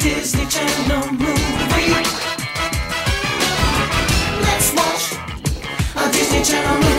Disney 0.00 0.46
Channel 0.46 1.12
movie. 1.12 1.92
Let's 4.40 4.74
watch 4.74 5.12
a 5.94 6.10
Disney 6.10 6.42
Channel 6.42 6.76
movie. 6.76 6.89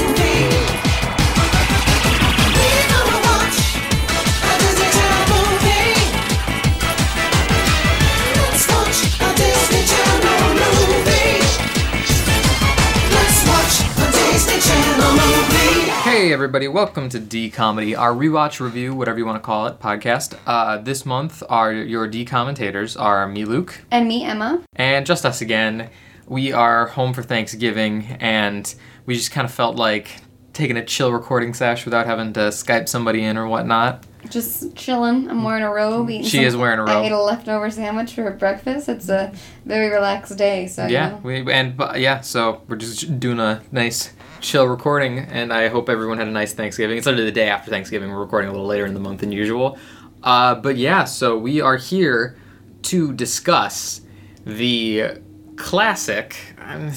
Hey 16.32 16.36
everybody, 16.36 16.70
welcome 16.70 17.10
to 17.10 17.20
D 17.20 17.50
Comedy, 17.50 17.94
our 17.94 18.14
rewatch 18.14 18.62
review, 18.62 18.96
whatever 18.96 19.18
you 19.18 19.26
want 19.26 19.36
to 19.36 19.46
call 19.46 19.68
it, 19.68 19.82
podcast. 19.82 20.40
Uh, 20.48 20.78
this 20.78 21.06
month, 21.06 21.44
our 21.50 21.74
your 21.74 22.08
D 22.08 22.24
commentators 22.24 22.96
are 22.96 23.28
me, 23.28 23.44
Luke, 23.44 23.82
And 23.92 24.08
me, 24.08 24.24
Emma. 24.24 24.64
and 24.78 25.06
just 25.06 25.26
us 25.26 25.42
again. 25.42 25.90
We 26.28 26.54
are 26.54 26.88
home 26.88 27.14
for 27.14 27.22
Thanksgiving, 27.22 28.16
and 28.22 28.74
we 29.06 29.16
just 29.16 29.32
kind 29.34 29.44
of 29.44 29.52
felt 29.54 29.76
like 29.76 30.08
taking 30.54 30.78
a 30.78 30.86
chill 30.86 31.12
recording 31.12 31.54
sesh 31.54 31.84
without 31.84 32.06
having 32.06 32.32
to 32.32 32.40
Skype 32.40 32.88
somebody 32.88 33.26
in 33.26 33.38
or 33.38 33.46
whatnot. 33.46 34.06
Just 34.30 34.74
chilling. 34.74 35.30
I'm 35.30 35.44
wearing 35.44 35.64
a 35.64 35.70
robe. 35.70 36.10
Eating 36.10 36.24
She 36.26 36.38
some- 36.38 36.46
is 36.46 36.56
wearing 36.56 36.80
a 36.80 36.84
robe. 36.84 36.92
I 37.04 37.06
ate 37.08 37.12
a 37.12 37.20
leftover 37.22 37.70
sandwich 37.70 38.14
for 38.14 38.32
breakfast. 38.32 38.88
It's 38.88 39.10
a 39.10 39.34
very 39.66 39.90
relaxed 39.90 40.38
day. 40.38 40.68
So 40.68 40.86
you 40.86 40.94
yeah, 40.94 41.10
know. 41.10 41.20
we 41.24 41.52
and 41.52 41.76
but 41.76 42.00
yeah, 42.00 42.22
so 42.22 42.62
we're 42.70 42.78
just 42.78 43.20
doing 43.20 43.42
a 43.42 43.62
nice 43.74 44.14
chill 44.42 44.68
recording, 44.68 45.20
and 45.20 45.54
I 45.54 45.68
hope 45.70 45.88
everyone 45.90 46.18
had 46.18 46.28
a 46.28 46.32
nice 46.32 46.54
Thanksgiving. 46.54 46.98
It's 46.98 47.06
literally 47.06 47.26
the 47.26 47.32
day 47.32 47.48
after 47.50 47.70
Thanksgiving. 47.70 48.10
We're 48.10 48.20
recording 48.20 48.50
a 48.50 48.52
little 48.52 48.68
later 48.68 48.86
in 48.86 48.94
the 48.94 49.00
month 49.00 49.22
than 49.22 49.32
usual, 49.32 49.78
uh, 50.24 50.56
but 50.56 50.78
yeah, 50.78 51.04
so 51.06 51.38
we 51.38 51.62
are 51.62 51.78
here 51.78 52.36
to 52.84 53.14
discuss 53.14 54.02
the 54.46 55.20
classic. 55.56 56.36
um, 56.60 56.92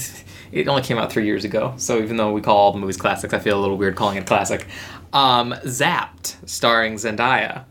It 0.53 0.69
only 0.69 0.83
came 0.83 0.99
out 0.99 1.13
three 1.13 1.27
years 1.27 1.45
ago, 1.45 1.75
so 1.77 1.99
even 1.99 2.17
though 2.17 2.33
we 2.33 2.41
call 2.41 2.57
all 2.57 2.73
the 2.73 2.79
movies 2.79 2.97
classics, 2.97 3.35
I 3.35 3.39
feel 3.39 3.59
a 3.59 3.61
little 3.61 3.77
weird 3.77 3.97
calling 3.97 4.17
it 4.17 4.27
classic. 4.27 4.67
Um, 5.13 5.53
Zapped, 5.65 6.37
starring 6.49 6.95
Zendaya, 6.95 7.65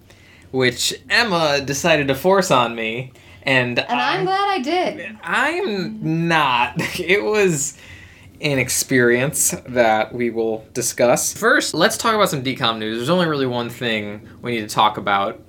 which 0.51 0.93
Emma 1.09 1.61
decided 1.61 2.07
to 2.09 2.15
force 2.15 2.51
on 2.51 2.75
me, 2.75 3.11
and 3.43 3.79
And 3.79 3.99
I'm 3.99 4.25
glad 4.25 4.49
I 4.49 4.59
did. 4.61 5.17
I'm 5.23 6.27
not. 6.27 6.75
It 6.99 7.23
was 7.23 7.77
an 8.43 8.59
experience 8.59 9.51
that 9.67 10.13
we 10.13 10.29
will 10.29 10.65
discuss. 10.73 11.33
First, 11.33 11.73
let's 11.73 11.97
talk 11.97 12.13
about 12.13 12.29
some 12.29 12.43
DCOM 12.43 12.77
news. 12.77 12.97
There's 12.97 13.09
only 13.09 13.25
really 13.25 13.47
one 13.47 13.69
thing 13.69 14.27
we 14.41 14.51
need 14.51 14.67
to 14.67 14.73
talk 14.73 14.97
about, 14.97 15.41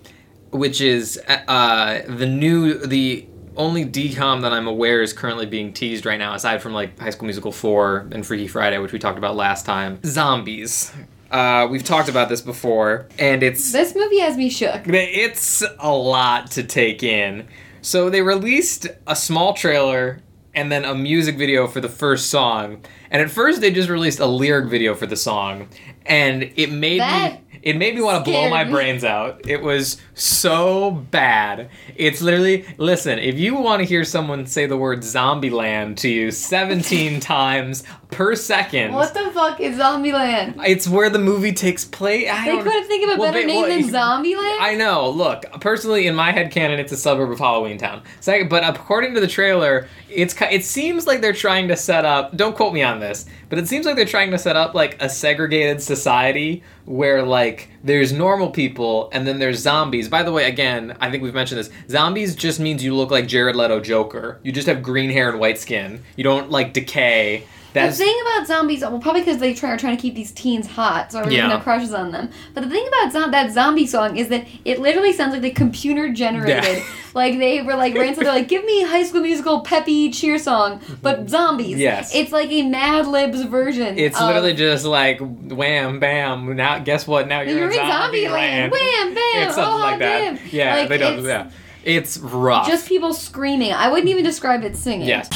which 0.50 0.80
is 0.80 1.20
uh, 1.28 2.02
the 2.06 2.26
new 2.26 2.78
the 2.86 3.26
only 3.56 3.84
DCOM 3.84 4.42
that 4.42 4.52
I'm 4.52 4.66
aware 4.66 5.02
is 5.02 5.12
currently 5.12 5.46
being 5.46 5.72
teased 5.72 6.06
right 6.06 6.18
now, 6.18 6.34
aside 6.34 6.62
from 6.62 6.72
like 6.72 6.98
High 6.98 7.10
School 7.10 7.26
Musical 7.26 7.52
4 7.52 8.08
and 8.12 8.26
Freaky 8.26 8.48
Friday, 8.48 8.78
which 8.78 8.92
we 8.92 8.98
talked 8.98 9.18
about 9.18 9.36
last 9.36 9.66
time. 9.66 10.00
Zombies. 10.04 10.92
Uh, 11.30 11.66
we've 11.68 11.84
talked 11.84 12.08
about 12.08 12.28
this 12.28 12.40
before, 12.40 13.08
and 13.18 13.42
it's 13.42 13.72
This 13.72 13.94
movie 13.96 14.20
has 14.20 14.36
me 14.36 14.48
shook. 14.50 14.82
it's 14.86 15.64
a 15.80 15.92
lot 15.92 16.52
to 16.52 16.62
take 16.62 17.02
in. 17.02 17.48
So 17.82 18.08
they 18.08 18.22
released 18.22 18.86
a 19.06 19.16
small 19.16 19.52
trailer 19.52 20.20
and 20.54 20.70
then 20.70 20.84
a 20.84 20.94
music 20.94 21.36
video 21.36 21.66
for 21.66 21.80
the 21.80 21.88
first 21.88 22.30
song. 22.30 22.82
And 23.10 23.22
at 23.22 23.30
first 23.30 23.60
they 23.60 23.70
just 23.70 23.88
released 23.88 24.20
a 24.20 24.26
lyric 24.26 24.68
video 24.70 24.94
for 24.94 25.06
the 25.06 25.16
song, 25.16 25.68
and 26.06 26.50
it 26.56 26.70
made 26.70 27.00
That 27.00 27.32
me 27.32 27.43
it 27.64 27.76
made 27.78 27.94
me 27.94 28.02
want 28.02 28.22
to 28.24 28.30
blow 28.30 28.48
my 28.50 28.62
brains 28.62 29.02
out. 29.04 29.40
It 29.48 29.62
was 29.62 29.96
so 30.12 30.90
bad. 31.10 31.70
It's 31.96 32.20
literally 32.20 32.66
listen, 32.78 33.18
if 33.18 33.38
you 33.38 33.54
want 33.56 33.80
to 33.80 33.86
hear 33.86 34.04
someone 34.04 34.46
say 34.46 34.66
the 34.66 34.76
word 34.76 35.00
Zombieland 35.00 35.96
to 35.98 36.08
you 36.08 36.30
17 36.30 37.20
times 37.34 37.82
per 38.10 38.36
second, 38.36 38.92
What 38.92 39.12
the 39.14 39.30
fuck 39.32 39.58
is 39.60 39.76
Zombieland? 39.78 40.62
it's 40.66 40.86
where 40.86 41.10
the 41.10 41.18
movie 41.18 41.52
takes 41.52 41.84
place. 41.84 42.28
I 42.30 42.44
They 42.44 42.62
couldn't 42.62 42.86
think 42.86 43.08
of 43.10 43.16
a 43.16 43.20
Well, 43.20 43.32
better 43.32 43.40
they- 43.46 43.52
name 43.52 43.62
well, 43.62 43.80
than 43.80 43.88
Zombieland. 43.90 44.56
I 44.60 44.74
know. 44.76 45.08
Look, 45.10 45.44
personally, 45.60 46.06
in 46.06 46.14
my 46.14 46.30
head 46.32 46.50
canon, 46.52 46.78
it's 46.78 46.92
a 46.92 46.96
suburb 46.96 47.30
of 47.32 47.38
Halloween 47.38 47.78
Town. 47.78 48.02
Second, 48.20 48.48
but 48.50 48.62
according 48.62 49.14
to 49.14 49.20
the 49.20 49.26
trailer, 49.26 49.88
it's 50.08 50.34
it 50.42 50.64
seems 50.64 51.06
like 51.06 51.20
they're 51.22 51.32
trying 51.32 51.66
to 51.68 51.76
set 51.76 52.04
up. 52.04 52.36
Don't 52.36 52.54
quote 52.54 52.72
me 52.74 52.82
on 52.82 53.00
this, 53.00 53.26
but 53.48 53.58
it 53.58 53.68
seems 53.68 53.86
like 53.86 53.96
they're 53.96 54.04
trying 54.04 54.30
to 54.30 54.38
set 54.38 54.56
up 54.56 54.74
like 54.74 55.00
a 55.00 55.08
segregated 55.08 55.82
society 55.82 56.62
where 56.84 57.22
like 57.22 57.68
there's 57.82 58.12
normal 58.12 58.50
people 58.50 59.08
and 59.12 59.26
then 59.26 59.38
there's 59.38 59.58
zombies. 59.58 60.08
By 60.08 60.22
the 60.22 60.32
way, 60.32 60.48
again, 60.48 60.96
I 61.00 61.10
think 61.10 61.22
we've 61.22 61.34
mentioned 61.34 61.58
this. 61.58 61.70
Zombies 61.88 62.34
just 62.34 62.60
means 62.60 62.84
you 62.84 62.94
look 62.94 63.10
like 63.10 63.26
Jared 63.26 63.56
Leto 63.56 63.80
Joker. 63.80 64.40
You 64.42 64.52
just 64.52 64.66
have 64.66 64.82
green 64.82 65.10
hair 65.10 65.30
and 65.30 65.38
white 65.40 65.58
skin. 65.58 66.02
You 66.16 66.24
don't 66.24 66.50
like 66.50 66.72
decay. 66.72 67.46
The 67.74 67.80
That's 67.80 67.98
thing 67.98 68.14
about 68.22 68.46
zombies, 68.46 68.82
well, 68.82 69.00
probably 69.00 69.22
because 69.22 69.38
they 69.38 69.52
try, 69.52 69.72
are 69.72 69.76
trying 69.76 69.96
to 69.96 70.00
keep 70.00 70.14
these 70.14 70.30
teens 70.30 70.68
hot, 70.68 71.10
so 71.10 71.18
everyone 71.18 71.36
Yeah. 71.36 71.48
yeah. 71.56 71.60
crushes 71.60 71.92
on 71.92 72.12
them. 72.12 72.30
But 72.54 72.62
the 72.62 72.70
thing 72.70 72.86
about 72.86 73.12
zom- 73.12 73.32
that 73.32 73.50
zombie 73.50 73.86
song 73.86 74.16
is 74.16 74.28
that 74.28 74.46
it 74.64 74.78
literally 74.78 75.12
sounds 75.12 75.32
like 75.32 75.42
they 75.42 75.50
computer 75.50 76.08
generated. 76.12 76.78
Yeah. 76.78 76.84
Like 77.14 77.38
they 77.38 77.62
were 77.62 77.76
like 77.76 77.94
ran 77.94 78.14
they're 78.14 78.24
like, 78.24 78.48
give 78.48 78.64
me 78.64 78.82
High 78.82 79.04
School 79.04 79.20
Musical 79.20 79.60
peppy 79.60 80.10
cheer 80.10 80.36
song, 80.36 80.80
but 81.00 81.18
mm-hmm. 81.20 81.28
zombies. 81.28 81.78
Yes. 81.78 82.12
it's 82.12 82.32
like 82.32 82.50
a 82.50 82.62
Mad 82.62 83.06
Libs 83.06 83.42
version. 83.42 83.96
It's 83.96 84.20
of- 84.20 84.26
literally 84.26 84.52
just 84.52 84.84
like 84.84 85.20
wham 85.20 86.00
bam. 86.00 86.56
Now 86.56 86.80
guess 86.80 87.06
what? 87.06 87.28
Now 87.28 87.42
you're, 87.42 87.56
You're 87.56 87.70
in 87.70 87.78
in 87.78 87.86
zombie 87.86 88.24
Zombieland. 88.24 88.32
land. 88.32 88.72
Wham, 88.72 89.14
bam, 89.14 89.46
It's 89.46 89.54
something 89.54 89.74
oh, 89.74 89.78
like 89.78 89.98
that. 90.00 90.34
damn. 90.38 90.48
Yeah, 90.50 90.74
Like, 90.74 90.88
they 90.88 90.98
don't. 90.98 91.18
it's 91.20 91.26
Yeah, 91.28 91.50
it's 91.84 92.18
rough. 92.18 92.66
just 92.66 92.88
people 92.88 93.14
screaming. 93.14 93.72
I 93.72 93.88
wouldn't 93.90 94.08
even 94.08 94.24
describe 94.24 94.64
it 94.64 94.76
singing. 94.76 95.06
yes. 95.06 95.28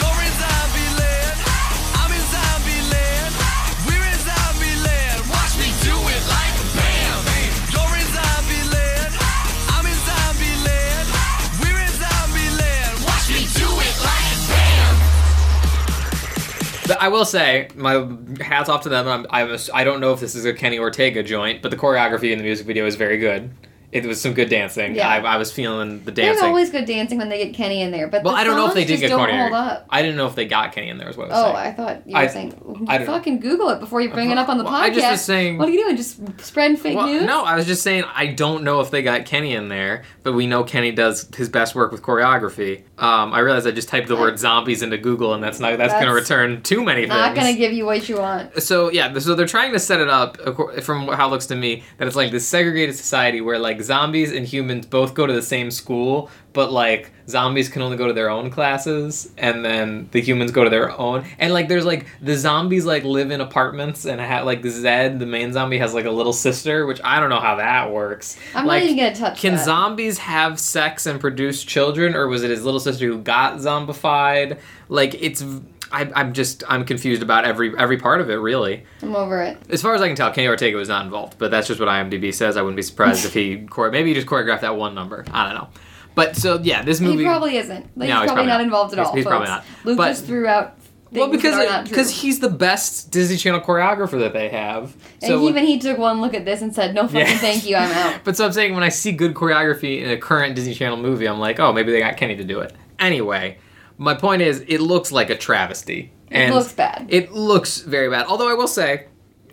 But 16.88 17.00
I 17.03 17.09
will 17.09 17.25
say, 17.26 17.69
my 17.76 18.09
hats 18.41 18.69
off 18.69 18.82
to 18.82 18.88
them. 18.88 19.06
I'm, 19.06 19.26
I'm, 19.31 19.53
a- 19.53 19.59
I 19.75 19.84
don't 19.84 20.00
know 20.00 20.12
if 20.15 20.21
this 20.21 20.34
is 20.34 20.44
a 20.47 20.53
Kenny 20.54 20.78
Ortega 20.78 21.22
joint, 21.22 21.60
but 21.62 21.71
the 21.71 21.76
choreography 21.76 22.32
in 22.32 22.38
the 22.38 22.44
music 22.44 22.66
video 22.66 22.87
is 22.87 22.97
very 22.97 23.19
good. 23.19 23.50
It 23.91 24.04
was 24.04 24.21
some 24.21 24.34
good 24.34 24.50
dancing. 24.50 24.94
Yeah. 24.94 25.09
I, 25.09 25.21
I 25.21 25.37
was 25.38 25.50
feeling 25.50 26.04
the 26.04 26.12
dancing. 26.12 26.34
There's 26.34 26.43
always 26.43 26.71
good 26.71 26.84
dancing 26.84 27.16
when 27.16 27.31
they 27.31 27.43
get 27.43 27.54
Kenny 27.54 27.81
in 27.81 27.91
there, 27.91 28.06
but 28.06 28.22
well, 28.22 28.34
the 28.34 28.41
I 28.41 28.44
don't 28.44 28.56
know 28.56 28.66
if 28.69 28.75
they 28.75 28.84
did 28.84 29.00
get 29.00 29.10
Kenny. 29.10 29.32
hold 29.38 29.53
up. 29.54 29.87
I 29.88 30.03
didn't 30.03 30.16
know 30.19 30.26
if 30.26 30.34
they 30.34 30.44
got 30.47 30.72
Kenny 30.72 30.91
in 30.91 30.99
there. 30.99 31.09
Is 31.09 31.16
what 31.16 31.31
I 31.31 31.34
was 31.34 31.38
saying. 31.38 31.54
Oh, 31.54 31.54
saying. 31.56 31.72
I 31.72 31.72
thought 31.76 32.09
you 32.09 32.16
I- 32.16 32.22
were 32.25 32.28
saying 32.28 32.87
I 32.88 33.04
fucking 33.06 33.41
Google 33.41 33.71
it 33.71 33.81
before 33.81 34.03
you 34.03 34.10
bring 34.10 34.31
it 34.31 34.37
up 34.37 34.50
on 34.50 34.59
the 34.59 34.65
Well, 34.65 34.75
podcast. 34.75 34.82
I 34.82 34.91
just 34.91 35.10
was 35.10 35.21
saying- 35.22 35.56
What 35.56 35.69
are 35.69 35.72
you 35.72 35.82
doing? 35.84 35.97
Just 35.97 36.21
spreading 36.41 36.76
fake 36.76 36.97
Well, 36.99 37.06
news? 37.06 37.22
No, 37.22 37.44
I 37.44 37.56
was 37.56 37.66
just 37.66 37.82
saying 37.82 38.04
I 38.15 38.26
don't 38.26 38.62
know 38.62 38.81
if 38.81 38.91
they 38.91 39.00
got 39.03 39.25
Kenny 39.25 39.54
in 39.54 39.69
there, 39.69 40.03
but 40.22 40.34
we 40.34 40.47
know 40.47 40.65
Kenny 40.65 40.93
does 40.93 41.26
his 41.34 41.49
best 41.49 41.75
work 41.75 41.91
with 41.91 42.03
choreography. 42.03 42.82
Um, 42.99 43.32
I 43.32 43.38
realized 43.38 43.66
I 43.66 43.70
just 43.70 43.88
typed 43.88 44.09
the 44.09 44.16
word 44.16 44.38
zombies 44.38 44.82
into 44.82 44.99
Google, 44.99 45.32
and 45.32 45.43
that's 45.43 45.60
not 45.60 45.78
that's, 45.78 45.94
going 45.94 46.06
to 46.06 46.12
return 46.12 46.62
too 46.62 46.84
many 46.84 47.03
things. 47.03 47.10
Not 47.15 47.34
gonna 47.34 47.55
give 47.55 47.72
you 47.72 47.87
what 47.87 48.06
you 48.09 48.16
want. 48.19 48.62
so 48.62 48.91
yeah, 48.91 49.16
so 49.19 49.34
they're 49.34 49.47
trying 49.47 49.72
to 49.72 49.78
set 49.78 50.00
it 50.00 50.09
up 50.09 50.37
from 50.82 51.09
how 51.09 51.28
it 51.28 51.31
looks 51.31 51.47
to 51.47 51.56
me 51.56 51.84
that 51.97 52.06
it's 52.06 52.16
like 52.16 52.31
this 52.32 52.47
segregated 52.47 52.94
society 52.94 53.41
where 53.41 53.59
like 53.59 53.78
zombies 53.83 54.33
and 54.33 54.47
humans 54.47 54.87
both 54.87 55.15
go 55.15 55.27
to 55.27 55.33
the 55.33 55.43
same 55.43 55.71
school, 55.71 56.31
but 56.53 56.72
like 56.72 57.12
zombies 57.28 57.69
can 57.69 57.83
only 57.83 57.97
go 57.97 58.06
to 58.06 58.12
their 58.12 58.31
own 58.31 58.50
classes, 58.50 59.33
and 59.39 59.65
then 59.65 60.09
the 60.12 60.21
humans 60.21 60.50
go 60.50 60.65
to 60.65 60.71
their 60.71 60.91
own. 60.99 61.25
And 61.39 61.53
like 61.53 61.69
there's 61.69 61.84
like 61.84 62.06
the 62.21 62.37
zombies 62.37 62.84
like 62.84 63.05
live 63.05 63.31
in 63.31 63.41
apartments, 63.41 64.05
and 64.05 64.21
have 64.21 64.44
like 64.44 64.65
Zed, 64.65 65.19
the 65.19 65.27
main 65.27 65.53
zombie, 65.53 65.78
has 65.78 65.94
like 65.94 66.05
a 66.06 66.11
little 66.11 66.33
sister, 66.33 66.87
which 66.87 67.00
I 67.05 67.21
don't 67.21 67.31
know 67.31 67.41
how 67.41 67.56
that 67.56 67.93
works. 67.93 68.38
I'm 68.55 68.67
like, 68.67 68.83
not 68.83 68.91
even 68.91 68.97
gonna 68.97 69.15
touch 69.15 69.41
Can 69.41 69.55
that. 69.55 69.65
zombies 69.65 70.19
have 70.19 70.59
sex 70.59 71.06
and 71.06 71.21
produce 71.21 71.62
children, 71.65 72.14
or 72.14 72.29
was 72.29 72.43
it 72.43 72.50
his 72.50 72.64
little 72.64 72.81
sister 72.81 73.06
who 73.06 73.19
got 73.19 73.58
zombified? 73.58 74.58
Like 74.88 75.14
it's. 75.14 75.44
I, 75.90 76.11
I'm 76.14 76.32
just 76.35 76.62
I'm 76.69 76.85
confused 76.85 77.23
about 77.23 77.44
every 77.44 77.76
every 77.79 77.96
part 77.99 78.20
of 78.20 78.29
it 78.31 78.35
really. 78.37 78.85
I'm 79.02 79.17
over 79.17 79.40
it. 79.43 79.58
As 79.70 79.81
far 79.82 79.94
as 79.94 80.02
I 80.02 80.06
can 80.08 80.17
tell, 80.17 80.31
Kenny 80.32 80.49
Ortega 80.49 80.76
was 80.76 80.88
not 80.88 81.05
involved, 81.05 81.38
but 81.38 81.50
that's 81.50 81.67
just 81.67 81.81
what 81.81 81.88
IMDb 81.88 82.32
says. 82.35 82.56
I 82.56 82.62
wouldn't 82.62 82.76
be 82.76 82.82
surprised 82.82 83.25
if 83.25 83.32
he 83.35 83.67
chore- 83.75 83.90
maybe 83.90 84.11
he 84.11 84.14
just 84.14 84.26
choreographed 84.26 84.61
that 84.61 84.76
one 84.76 84.94
number. 84.94 85.25
I 85.32 85.46
don't 85.46 85.55
know. 85.61 85.69
But 86.14 86.37
so 86.37 86.58
yeah, 86.62 86.82
this 86.82 87.00
movie. 87.00 87.19
He 87.19 87.25
probably 87.25 87.56
isn't. 87.56 87.85
Like, 87.96 88.08
No, 88.08 88.14
he's, 88.17 88.23
he's 88.23 88.26
probably, 88.26 88.26
probably 88.35 88.46
not 88.46 88.61
involved 88.61 88.93
at 88.93 88.99
He's- 88.99 89.08
all. 89.08 89.17
he's 89.17 89.25
probably 89.25 89.46
folks. 89.46 89.64
not. 89.67 89.87
Luke 89.87 89.96
But- 89.96 90.08
just 90.08 90.26
threw 90.26 90.46
out. 90.46 90.75
Well, 91.11 91.29
because 91.29 91.55
that 91.56 91.67
are 91.67 91.70
not 91.70 91.87
true. 91.87 91.90
because 91.96 92.11
he's 92.20 92.38
the 92.40 92.50
best 92.50 93.11
Disney 93.11 93.38
Channel 93.38 93.62
choreographer 93.62 94.19
that 94.19 94.35
they 94.35 94.50
have. 94.50 94.94
and 95.23 95.31
So 95.31 95.49
even 95.49 95.64
he 95.64 95.79
took 95.79 95.96
one 95.96 96.20
look 96.20 96.35
at 96.35 96.44
this 96.44 96.61
and 96.61 96.75
said, 96.75 96.94
"No 96.94 97.05
fucking 97.08 97.20
Yeah. 97.20 97.38
thank 97.38 97.64
you, 97.64 97.76
I'm 97.76 97.90
out." 97.93 98.20
But 98.25 98.37
so 98.37 98.44
I'm 98.44 98.52
saying 98.52 98.75
when 98.75 98.82
I 98.82 98.90
see 98.90 99.12
good 99.12 99.32
choreography 99.32 100.02
in 100.02 100.11
a 100.11 100.19
current 100.19 100.55
Disney 100.55 100.75
Channel 100.75 100.99
movie, 100.99 101.26
I'm 101.26 101.38
like, 101.40 101.58
oh, 101.61 101.73
maybe 101.73 101.93
they 101.93 102.00
got 102.00 102.19
Kenny 102.19 102.37
to 102.37 102.44
do 102.44 102.61
it. 102.61 102.75
Anyway, 102.99 103.56
my 103.99 104.15
point 104.15 104.43
is, 104.43 104.65
it 104.67 104.81
looks 104.81 105.12
like 105.12 105.29
a 105.29 105.37
travesty. 105.37 106.12
And 106.31 106.53
It 106.53 106.55
looks 106.55 106.73
bad. 106.73 107.06
It 107.09 107.33
looks 107.33 107.81
very 107.81 108.09
bad. 108.09 108.27
Although 108.27 108.49
I 108.49 108.55
will 108.55 108.69
say, 108.69 109.06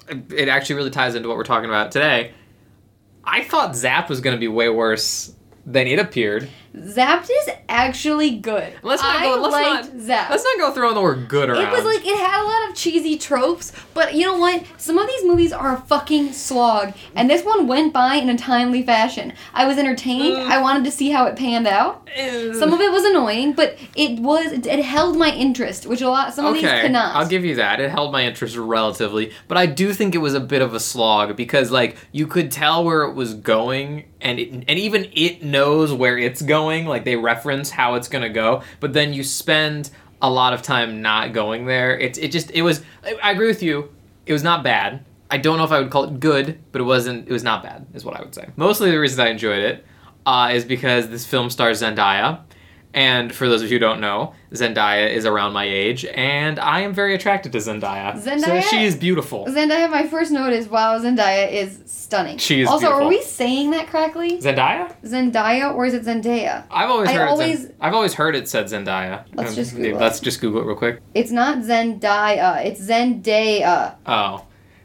it 0.07 0.47
actually 0.47 0.75
really 0.75 0.91
ties 0.91 1.15
into 1.15 1.27
what 1.27 1.37
we're 1.37 1.43
talking 1.43 1.69
about 1.69 1.91
today. 1.91 2.31
I 3.23 3.43
thought 3.43 3.75
Zap 3.75 4.09
was 4.09 4.21
going 4.21 4.35
to 4.35 4.39
be 4.39 4.47
way 4.47 4.69
worse 4.69 5.33
than 5.65 5.87
it 5.87 5.99
appeared. 5.99 6.47
Zapped 6.75 7.29
is 7.29 7.49
actually 7.69 8.31
good. 8.31 8.73
Let's 8.83 9.01
not 9.01 9.15
I 9.15 9.23
go. 9.23 9.41
Let's 9.41 9.53
liked 9.53 9.93
not. 9.93 10.03
Zapped. 10.03 10.29
Let's 10.29 10.43
not 10.43 10.57
go 10.57 10.71
throwing 10.71 10.95
the 10.95 11.01
word 11.01 11.27
good 11.27 11.49
around. 11.49 11.63
It 11.63 11.71
was 11.71 11.85
like 11.85 12.05
it 12.05 12.17
had 12.17 12.41
a 12.41 12.45
lot 12.45 12.69
of 12.69 12.75
cheesy 12.75 13.17
tropes, 13.17 13.71
but 13.93 14.13
you 14.13 14.25
know 14.25 14.37
what? 14.37 14.63
Some 14.77 14.97
of 14.97 15.07
these 15.07 15.23
movies 15.23 15.53
are 15.53 15.75
a 15.75 15.81
fucking 15.81 16.33
slog, 16.33 16.93
and 17.15 17.29
this 17.29 17.43
one 17.43 17.67
went 17.67 17.93
by 17.93 18.15
in 18.15 18.29
a 18.29 18.37
timely 18.37 18.83
fashion. 18.83 19.33
I 19.53 19.65
was 19.65 19.77
entertained. 19.77 20.35
Mm. 20.35 20.47
I 20.47 20.61
wanted 20.61 20.83
to 20.85 20.91
see 20.91 21.11
how 21.11 21.25
it 21.25 21.35
panned 21.35 21.67
out. 21.67 22.09
Some 22.15 22.73
of 22.73 22.79
it 22.81 22.91
was 22.91 23.05
annoying, 23.05 23.53
but 23.53 23.77
it 23.95 24.19
was 24.19 24.51
it, 24.51 24.65
it 24.65 24.83
held 24.83 25.17
my 25.17 25.31
interest, 25.31 25.85
which 25.85 26.01
a 26.01 26.09
lot 26.09 26.33
some 26.33 26.45
of 26.45 26.53
these 26.55 26.65
Okay, 26.65 26.81
cannot. 26.81 27.15
I'll 27.15 27.27
give 27.27 27.45
you 27.45 27.55
that. 27.55 27.79
It 27.79 27.89
held 27.89 28.11
my 28.11 28.25
interest 28.25 28.55
relatively, 28.57 29.31
but 29.47 29.57
I 29.57 29.65
do 29.65 29.93
think 29.93 30.13
it 30.15 30.19
was 30.19 30.33
a 30.33 30.39
bit 30.39 30.61
of 30.61 30.73
a 30.73 30.79
slog 30.79 31.35
because 31.35 31.71
like 31.71 31.97
you 32.11 32.27
could 32.27 32.51
tell 32.51 32.83
where 32.83 33.03
it 33.03 33.13
was 33.13 33.33
going 33.33 34.05
and 34.21 34.39
it, 34.39 34.51
and 34.51 34.69
even 34.71 35.07
it 35.13 35.43
knows 35.43 35.93
where 35.93 36.17
it's 36.17 36.41
going, 36.41 36.64
like 36.85 37.05
they 37.05 37.15
reference 37.15 37.69
how 37.69 37.95
it's 37.95 38.07
going 38.07 38.23
to 38.23 38.29
go, 38.29 38.61
but 38.79 38.93
then 38.93 39.13
you 39.13 39.23
spend 39.23 39.89
a 40.21 40.29
lot 40.29 40.53
of 40.53 40.61
time 40.61 41.01
not 41.01 41.33
going 41.33 41.65
there. 41.65 41.97
It 41.97 42.17
it 42.17 42.31
just 42.31 42.51
it 42.51 42.61
was 42.61 42.81
I, 43.21 43.31
agree 43.31 43.47
with 43.47 43.61
you. 43.61 43.93
It 44.25 44.33
was 44.33 44.43
not 44.43 44.63
bad. 44.63 45.05
I 45.29 45.37
don't 45.37 45.57
know 45.57 45.63
if 45.63 45.71
I 45.71 45.79
would 45.79 45.91
call 45.91 46.05
it 46.05 46.19
good, 46.19 46.59
but 46.71 46.81
it 46.81 46.85
wasn't 46.85 47.27
it 47.27 47.31
was 47.31 47.43
not 47.43 47.63
bad 47.63 47.85
is 47.93 48.03
what 48.03 48.15
I 48.15 48.21
would 48.21 48.33
say. 48.33 48.47
Mostly 48.55 48.91
the 48.91 48.99
reason 48.99 49.19
I 49.19 49.29
enjoyed 49.29 49.59
it 49.59 49.85
uh, 50.25 50.51
is 50.53 50.65
because 50.65 51.09
this 51.09 51.25
film 51.25 51.49
stars 51.49 51.81
Zendaya. 51.81 52.41
And 52.95 53.35
for 53.35 53.49
those 53.49 53.61
of 53.61 53.69
you 53.69 53.75
who 53.75 53.79
don't 53.79 53.99
know, 53.99 54.33
Zendaya 54.53 55.11
is 55.11 55.25
around 55.25 55.51
my 55.51 55.65
age, 55.65 56.05
and 56.05 56.57
I 56.57 56.79
am 56.79 56.93
very 56.93 57.13
attracted 57.13 57.51
to 57.51 57.57
Zendaya. 57.57 58.13
Zendaya- 58.17 58.63
So 58.63 58.69
she 58.69 58.85
is 58.85 58.95
beautiful. 58.95 59.45
Zendaya, 59.47 59.91
my 59.91 60.07
first 60.07 60.31
note 60.31 60.53
is 60.53 60.69
wow, 60.69 60.97
Zendaya 60.97 61.51
is 61.51 61.77
stunning. 61.85 62.37
She 62.37 62.61
is 62.61 62.69
also, 62.69 62.85
beautiful. 62.87 63.05
are 63.07 63.09
we 63.09 63.21
saying 63.21 63.71
that 63.71 63.87
correctly? 63.87 64.39
Zendaya? 64.39 64.95
Zendaya 65.03 65.75
or 65.75 65.85
is 65.85 65.93
it 65.93 66.05
Zendaya? 66.05 66.63
I've 66.71 66.89
always 66.89 67.09
I 67.09 67.13
heard. 67.15 67.27
always- 67.27 67.63
Zen- 67.63 67.73
I've 67.81 67.93
always 67.93 68.13
heard 68.13 68.33
it 68.33 68.47
said 68.47 68.67
Zendaya. 68.67 69.25
Let's 69.33 69.49
Um, 69.49 69.55
just 69.55 69.75
Google 69.75 69.99
Let's 69.99 70.21
it. 70.21 70.23
just 70.23 70.39
Google 70.39 70.61
it 70.61 70.65
real 70.65 70.77
quick. 70.77 71.01
It's 71.13 71.31
not 71.31 71.57
Zendaya. 71.57 72.65
It's 72.65 72.79
Zendaya. 72.79 73.95
Oh, 74.05 74.41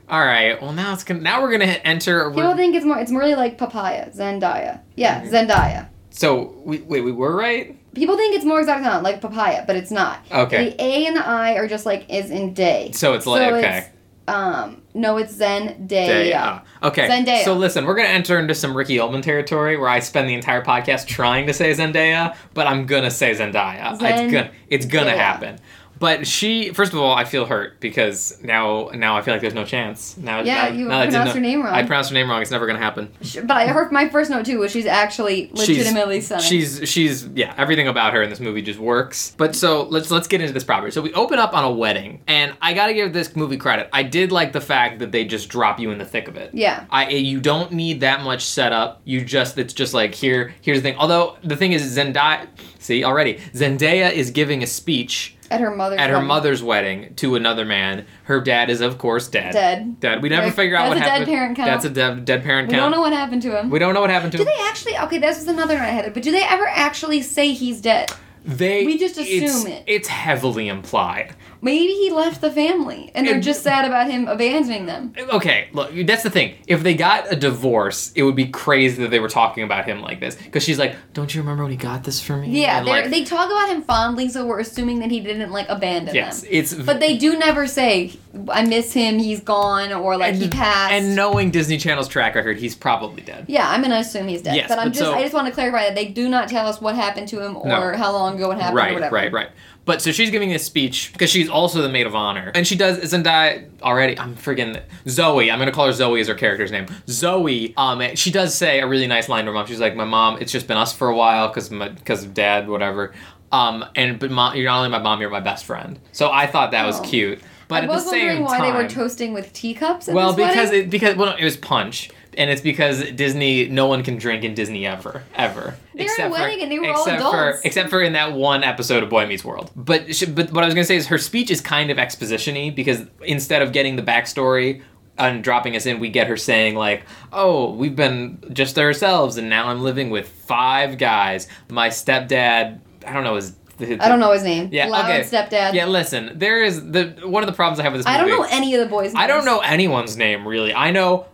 all 0.09 0.21
right. 0.27 0.61
Well, 0.61 0.73
now 0.73 0.93
it's 0.95 1.05
gonna. 1.05 1.21
Now 1.21 1.43
we're 1.43 1.53
gonna 1.53 1.67
hit 1.67 1.81
enter. 1.85 2.23
a 2.23 2.31
People 2.33 2.49
word- 2.49 2.57
think 2.57 2.75
it's 2.75 2.85
more. 2.85 2.99
It's 2.99 3.13
more 3.13 3.25
like 3.37 3.57
papaya. 3.57 4.11
Zendaya. 4.11 4.81
Yeah, 4.97 5.21
Mm-hmm. 5.23 5.33
Zendaya. 5.33 5.87
so 6.11 6.55
we, 6.65 6.79
wait, 6.79 7.03
we 7.03 7.13
were 7.13 7.37
right. 7.37 7.77
People 7.95 8.17
think 8.17 8.35
it's 8.37 8.45
more 8.45 8.61
exotic 8.61 8.85
sound, 8.85 9.03
like 9.03 9.21
papaya, 9.21 9.65
but 9.67 9.77
it's 9.77 9.91
not. 9.91 10.21
Okay. 10.31 10.71
The 10.71 10.83
A 10.83 11.07
and 11.07 11.17
the 11.17 11.27
I 11.27 11.55
are 11.55 11.67
just 11.67 11.87
like 11.87 12.09
is 12.09 12.31
in 12.31 12.55
day. 12.55 12.93
So 12.93 13.15
it's 13.15 13.27
like 13.27 13.53
okay. 13.53 13.79
it's, 13.79 13.89
um, 14.29 14.83
no, 14.95 15.17
it's 15.17 15.35
Zendaya. 15.37 15.89
Zendaya. 15.89 16.63
Okay. 16.85 17.09
Zendaya. 17.09 17.45
So 17.45 17.55
listen, 17.55 17.85
we're 17.85 17.97
gonna 17.97 18.09
enter 18.09 18.39
into 18.39 18.55
some 18.55 18.77
Ricky 18.77 19.01
Ullman 19.01 19.23
territory 19.23 19.77
where 19.77 19.89
I 19.89 19.99
spend 19.99 20.29
the 20.29 20.35
entire 20.35 20.63
podcast 20.63 21.07
trying 21.07 21.47
to 21.49 21.53
say 21.53 21.73
Zendaya, 21.73 22.37
but 22.55 22.69
I'm 22.69 22.87
gonna 22.87 23.11
say 23.11 23.33
Zendaya. 23.33 23.93
It's 23.93 24.01
gonna, 24.01 24.51
it's 24.69 24.87
gonna 24.87 25.17
happen. 25.17 25.59
But 26.01 26.27
she, 26.27 26.73
first 26.73 26.93
of 26.95 26.99
all, 26.99 27.15
I 27.15 27.25
feel 27.25 27.45
hurt 27.45 27.79
because 27.79 28.43
now, 28.43 28.89
now 28.95 29.17
I 29.19 29.23
feel 29.23 29.35
like 29.35 29.43
there's 29.43 29.55
no 29.55 29.65
chance. 29.67 30.17
Now, 30.17 30.41
Yeah, 30.41 30.63
now, 30.63 30.69
you 30.69 30.89
now 30.89 30.99
I 31.01 31.05
pronounced 31.07 31.35
her 31.35 31.41
name 31.41 31.63
wrong. 31.63 31.75
I 31.75 31.83
pronounced 31.83 32.11
her 32.11 32.15
name 32.15 32.29
wrong. 32.31 32.41
It's 32.41 32.51
never 32.51 32.67
gonna 32.67 32.79
happen. 32.79 33.13
Sh- 33.23 33.37
But 33.45 33.59
I 33.59 33.67
heard 33.69 33.93
my 33.93 34.09
first 34.09 34.31
note 34.31 34.47
too 34.47 34.59
was 34.59 34.73
she's 34.73 34.87
actually 34.87 35.51
legitimately 35.53 36.17
she's, 36.17 36.27
stunning. 36.27 36.45
She's 36.47 36.89
she's 36.89 37.27
yeah, 37.35 37.55
everything 37.59 37.87
about 37.87 38.15
her 38.15 38.23
in 38.23 38.31
this 38.31 38.41
movie 38.41 38.63
just 38.63 38.79
works. 38.81 39.35
But 39.37 39.55
so 39.55 39.83
let's 39.85 40.11
let's 40.11 40.27
get 40.27 40.41
into 40.41 40.55
this 40.55 40.65
property. 40.65 40.91
So 40.91 41.03
we 41.03 41.13
open 41.13 41.39
up 41.39 41.53
on 41.55 41.65
a 41.65 41.71
wedding, 41.71 42.23
and 42.27 42.55
I 42.63 42.73
gotta 42.73 42.95
give 42.95 43.13
this 43.13 43.37
movie 43.37 43.59
credit. 43.59 43.89
I 43.93 44.03
did 44.03 44.33
like 44.33 44.53
the 44.53 44.61
fact 44.63 45.01
that 45.01 45.13
they 45.13 45.27
just 45.27 45.51
drop 45.51 45.79
you 45.79 45.91
in 45.91 45.99
the 45.99 46.07
thick 46.07 46.29
of 46.29 46.37
it. 46.37 46.51
yeah. 46.55 46.87
I 46.91 47.11
you 47.11 47.41
don't 47.41 47.73
need 47.73 48.01
that 48.01 48.23
much 48.23 48.45
setup. 48.47 49.03
You 49.05 49.23
just 49.23 49.59
it's 49.59 49.75
just 49.75 49.93
like 49.93 50.15
here 50.15 50.55
here's 50.63 50.79
the 50.79 50.83
thing. 50.83 50.97
Although 50.99 51.37
the 51.45 51.57
thing 51.57 51.73
is 51.73 51.95
Zendaya, 51.99 52.47
see 52.79 53.05
already 53.05 53.35
Zendaya 53.53 54.11
is 54.11 54.31
giving 54.31 54.63
a 54.63 54.67
speech 54.67 55.37
At 55.51 55.61
her 55.61 55.75
mother's 55.75 55.99
at 55.99 56.11
her 56.11 56.17
wedding. 56.17 56.29
mother's 56.29 56.63
wedding 56.63 57.15
to 57.17 57.35
another 57.35 57.65
man. 57.65 58.07
Her 58.25 58.41
dad 58.41 58.71
is 58.71 58.81
of 58.81 58.99
course 58.99 59.27
dead. 59.29 59.53
Dead. 59.53 59.99
Dead. 59.99 60.23
We 60.23 60.29
never 60.29 60.51
figure 60.53 60.77
out 60.77 60.89
what 60.89 60.99
happened. 60.99 61.11
That's 61.13 61.23
a 61.23 61.27
dead 61.27 61.35
parent 61.35 61.57
count. 61.57 61.67
That's 61.71 61.85
a 61.85 61.91
dead 61.91 62.25
dead 62.25 62.43
parent 62.45 62.69
We 62.69 62.75
count. 62.75 62.83
don't 62.85 62.93
know 62.93 63.01
what 63.01 63.13
happened 63.13 63.43
to 63.43 63.59
him. 63.59 63.69
We 63.71 63.79
don't 63.81 63.93
know 63.95 64.01
what 64.01 64.11
happened 64.11 64.33
to 64.33 64.39
do 64.39 64.45
him. 64.45 64.49
Do 64.49 64.55
they 64.57 64.69
actually? 64.69 64.97
Okay, 64.99 65.19
this 65.19 65.39
was 65.39 65.49
another 65.49 65.75
one 65.75 65.83
I 65.85 65.89
had. 65.89 66.15
But 66.15 66.23
do 66.23 66.31
they 66.31 66.43
ever 66.45 66.67
actually 66.69 67.23
say 67.23 67.53
he's 67.53 67.81
dead? 67.81 68.13
They 68.45 68.87
We 68.87 68.97
just 68.97 69.19
it's- 69.19 69.55
assume 69.55 69.73
it. 69.73 69.85
It's 69.87 70.09
heavily 70.09 70.69
implied. 70.69 71.35
Maybe 71.63 71.93
he 71.93 72.11
left 72.11 72.41
the 72.41 72.51
family, 72.51 73.11
and 73.15 73.27
they're 73.27 73.35
And- 73.35 73.43
just 73.43 73.63
sad 73.63 73.85
about 73.85 74.11
him 74.11 74.27
abandoning 74.29 74.87
them. 74.87 75.13
Okay, 75.33 75.69
look, 75.73 75.91
that's 76.07 76.23
the 76.23 76.31
thing. 76.31 76.55
If 76.67 76.83
they 76.83 76.95
got 76.95 77.31
a 77.31 77.37
divorce, 77.37 78.13
it 78.15 78.23
would 78.23 78.35
be 78.37 78.47
crazy 78.47 79.03
that 79.03 79.11
they 79.11 79.21
were 79.21 79.29
talking 79.29 79.63
about 79.63 79.85
him 79.85 80.01
like 80.01 80.21
this. 80.21 80.37
Because 80.37 80.63
she's 80.65 80.79
like, 80.79 80.97
"Don't 81.13 81.35
you 81.35 81.43
remember 81.43 81.65
when 81.65 81.71
he 81.73 81.77
got 81.77 82.05
this 82.05 82.21
for 82.21 82.37
me?" 82.37 82.49
Yeah, 82.63 82.81
like, 82.81 83.11
they 83.11 83.25
talk 83.25 83.51
about 83.51 83.69
him 83.69 83.83
fondly, 83.83 84.29
so 84.31 84.47
we're 84.47 84.61
assuming 84.61 85.01
that 85.01 85.11
he 85.11 85.21
didn't 85.21 85.51
like 85.51 85.67
abandon 85.69 86.15
yes, 86.15 86.41
them. 86.41 86.49
it's 86.53 86.73
But 86.73 86.99
they 87.01 87.17
do 87.19 87.39
never 87.39 87.67
say, 87.67 88.13
"I 88.51 88.63
miss 88.63 88.93
him. 88.95 89.19
He's 89.19 89.41
gone," 89.41 89.93
or 89.93 90.17
like 90.17 90.37
he 90.37 90.49
passed. 90.49 90.93
And 90.95 91.15
knowing 91.15 91.51
Disney 91.51 91.77
Channel's 91.77 92.09
track 92.09 92.35
record, 92.37 92.59
he's 92.59 92.75
probably 92.75 93.23
dead. 93.23 93.45
yeah, 93.49 93.69
I'm 93.69 93.83
gonna 93.83 93.97
assume 93.97 94.29
he's 94.29 94.41
dead. 94.43 94.57
Yes, 94.57 94.69
but 94.69 94.79
I'm 94.79 94.87
but 94.89 94.95
just 94.95 95.05
so- 95.05 95.15
I 95.15 95.23
just 95.23 95.35
want 95.35 95.47
to 95.47 95.53
clarify 95.53 95.85
that 95.85 95.95
they 95.95 96.07
do 96.07 96.29
not 96.29 96.49
tell 96.49 96.67
us 96.67 96.81
what 96.81 96.95
happened 96.95 97.29
to 97.29 97.45
him 97.45 97.57
or 97.57 97.69
No. 97.93 97.99
how 97.99 98.13
long 98.13 98.37
ago 98.37 98.51
it 98.53 98.59
happened 98.59 98.79
or 98.79 99.01
Right, 99.01 99.13
right, 99.13 99.33
right. 99.33 99.49
But 99.91 100.01
so 100.01 100.13
she's 100.13 100.31
giving 100.31 100.51
this 100.51 100.65
speech 100.65 101.11
because 101.13 101.31
she's 101.31 101.49
also 101.49 101.83
the 101.83 101.89
maid 101.89 102.07
of 102.07 102.15
honor, 102.15 102.53
and 102.55 102.65
she 102.65 102.77
does 102.77 102.99
Zendaya 103.13 103.69
already. 103.83 104.17
I'm 104.17 104.37
friggin' 104.37 104.81
Zoe. 105.09 105.51
I'm 105.51 105.59
gonna 105.59 105.73
call 105.73 105.87
her 105.87 105.93
Zoe 105.93 106.21
as 106.21 106.29
her 106.29 106.37
character's 106.37 106.71
name. 106.71 106.87
Zoe. 107.09 107.75
Um, 107.77 108.01
she 108.15 108.31
does 108.31 108.55
say 108.55 108.79
a 108.79 108.87
really 108.87 109.09
nice 109.09 109.29
line 109.29 109.47
to 109.47 109.51
her 109.51 109.53
mom. 109.53 109.67
She's 109.67 109.81
like, 109.81 109.97
"My 109.97 110.05
mom, 110.05 110.39
it's 110.41 110.53
just 110.53 110.69
been 110.69 110.77
us 110.77 110.93
for 110.93 111.09
a 111.09 111.17
while 111.17 111.49
because 111.49 111.71
because 111.71 112.23
of 112.23 112.35
dad, 112.35 112.69
whatever." 112.69 113.13
Um, 113.51 113.85
and 113.97 114.17
but 114.21 114.31
mom, 114.31 114.55
you're 114.55 114.67
not 114.67 114.77
only 114.79 114.91
my 114.91 115.01
mom, 115.01 115.21
you're 115.21 115.29
my 115.29 115.41
best 115.41 115.65
friend. 115.65 115.99
So 116.13 116.31
I 116.31 116.47
thought 116.47 116.71
that 116.71 116.87
was 116.87 117.01
Oh. 117.01 117.03
cute. 117.03 117.41
But 117.67 117.83
I 117.83 117.87
at 117.87 117.89
was 117.89 118.05
the 118.05 118.11
same 118.11 118.27
wondering 118.27 118.45
why 118.45 118.59
time, 118.59 118.77
they 118.77 118.83
were 118.85 118.89
toasting 118.89 119.33
with 119.33 119.53
teacups. 119.53 120.07
Well, 120.07 120.35
because 120.35 120.69
wedding. 120.71 120.83
it 120.85 120.91
because 120.91 121.17
well, 121.17 121.35
it 121.37 121.43
was 121.43 121.57
punch, 121.57 122.11
and 122.41 122.49
it's 122.49 122.63
because 122.63 123.05
Disney, 123.11 123.69
no 123.69 123.87
one 123.87 124.03
can 124.03 124.17
drink 124.17 124.45
in 124.45 124.55
Disney 124.55 124.87
ever, 124.87 125.23
ever. 125.35 125.77
They 125.93 126.05
were 126.05 126.11
at 126.19 126.27
a 126.29 126.31
wedding 126.31 126.63
and 126.63 126.73
they 126.73 126.79
were 126.79 126.89
all 126.89 127.03
except 127.03 127.21
for 127.21 127.49
adults. 127.49 127.65
except 127.67 127.91
for 127.91 128.01
in 128.01 128.15
that 128.15 128.33
one 128.33 128.65
episode 128.65 129.03
of 129.03 129.11
Boy 129.11 129.27
Meets 129.27 129.45
World. 129.45 129.71
But 129.77 130.15
she, 130.15 130.25
but 130.25 130.51
what 130.51 130.65
I 130.65 130.67
was 130.67 130.73
gonna 130.73 130.87
say 130.87 130.97
is 130.97 131.09
her 131.09 131.19
speech 131.19 131.51
is 131.51 131.61
kind 131.61 131.91
of 131.91 131.99
exposition-y 131.99 132.71
because 132.71 133.03
instead 133.23 133.61
of 133.61 133.73
getting 133.73 133.97
the 133.97 134.03
backstory 134.03 134.81
and 135.19 135.45
dropping 135.45 135.77
us 135.77 135.85
in, 135.85 136.01
we 136.01 136.09
get 136.09 136.29
her 136.29 136.39
saying 136.39 136.77
like, 136.77 137.03
"Oh, 137.31 137.75
we've 137.75 137.95
been 137.95 138.43
just 138.55 138.79
ourselves, 138.79 139.37
and 139.37 139.51
now 139.51 139.69
I'm 139.69 139.83
living 139.83 140.09
with 140.09 140.27
five 140.27 140.97
guys. 140.97 141.47
My 141.69 141.89
stepdad, 141.89 142.81
I 143.07 143.13
don't 143.13 143.23
know 143.23 143.37
his." 143.37 143.55
I 143.83 144.09
don't 144.09 144.21
know 144.21 144.33
his 144.33 144.43
name. 144.43 144.69
Yeah, 144.73 144.89
Loud 144.89 145.11
okay. 145.11 145.21
stepdad. 145.23 145.73
Yeah, 145.73 145.87
listen. 145.87 146.39
There 146.39 146.63
is 146.63 146.91
the 146.91 147.17
one 147.25 147.43
of 147.43 147.47
the 147.47 147.55
problems 147.55 147.81
I 147.81 147.83
have 147.83 147.93
with 147.93 148.01
this 148.01 148.07
movie. 148.07 148.19
I 148.19 148.27
don't 148.27 148.39
know 148.39 148.47
any 148.51 148.75
of 148.75 148.81
the 148.81 148.87
boys. 148.87 149.15
I 149.15 149.27
don't 149.27 149.45
know 149.45 149.61
anyone's 149.61 150.19
name 150.19 150.47
really. 150.49 150.75
I 150.75 150.91
know 150.91 151.27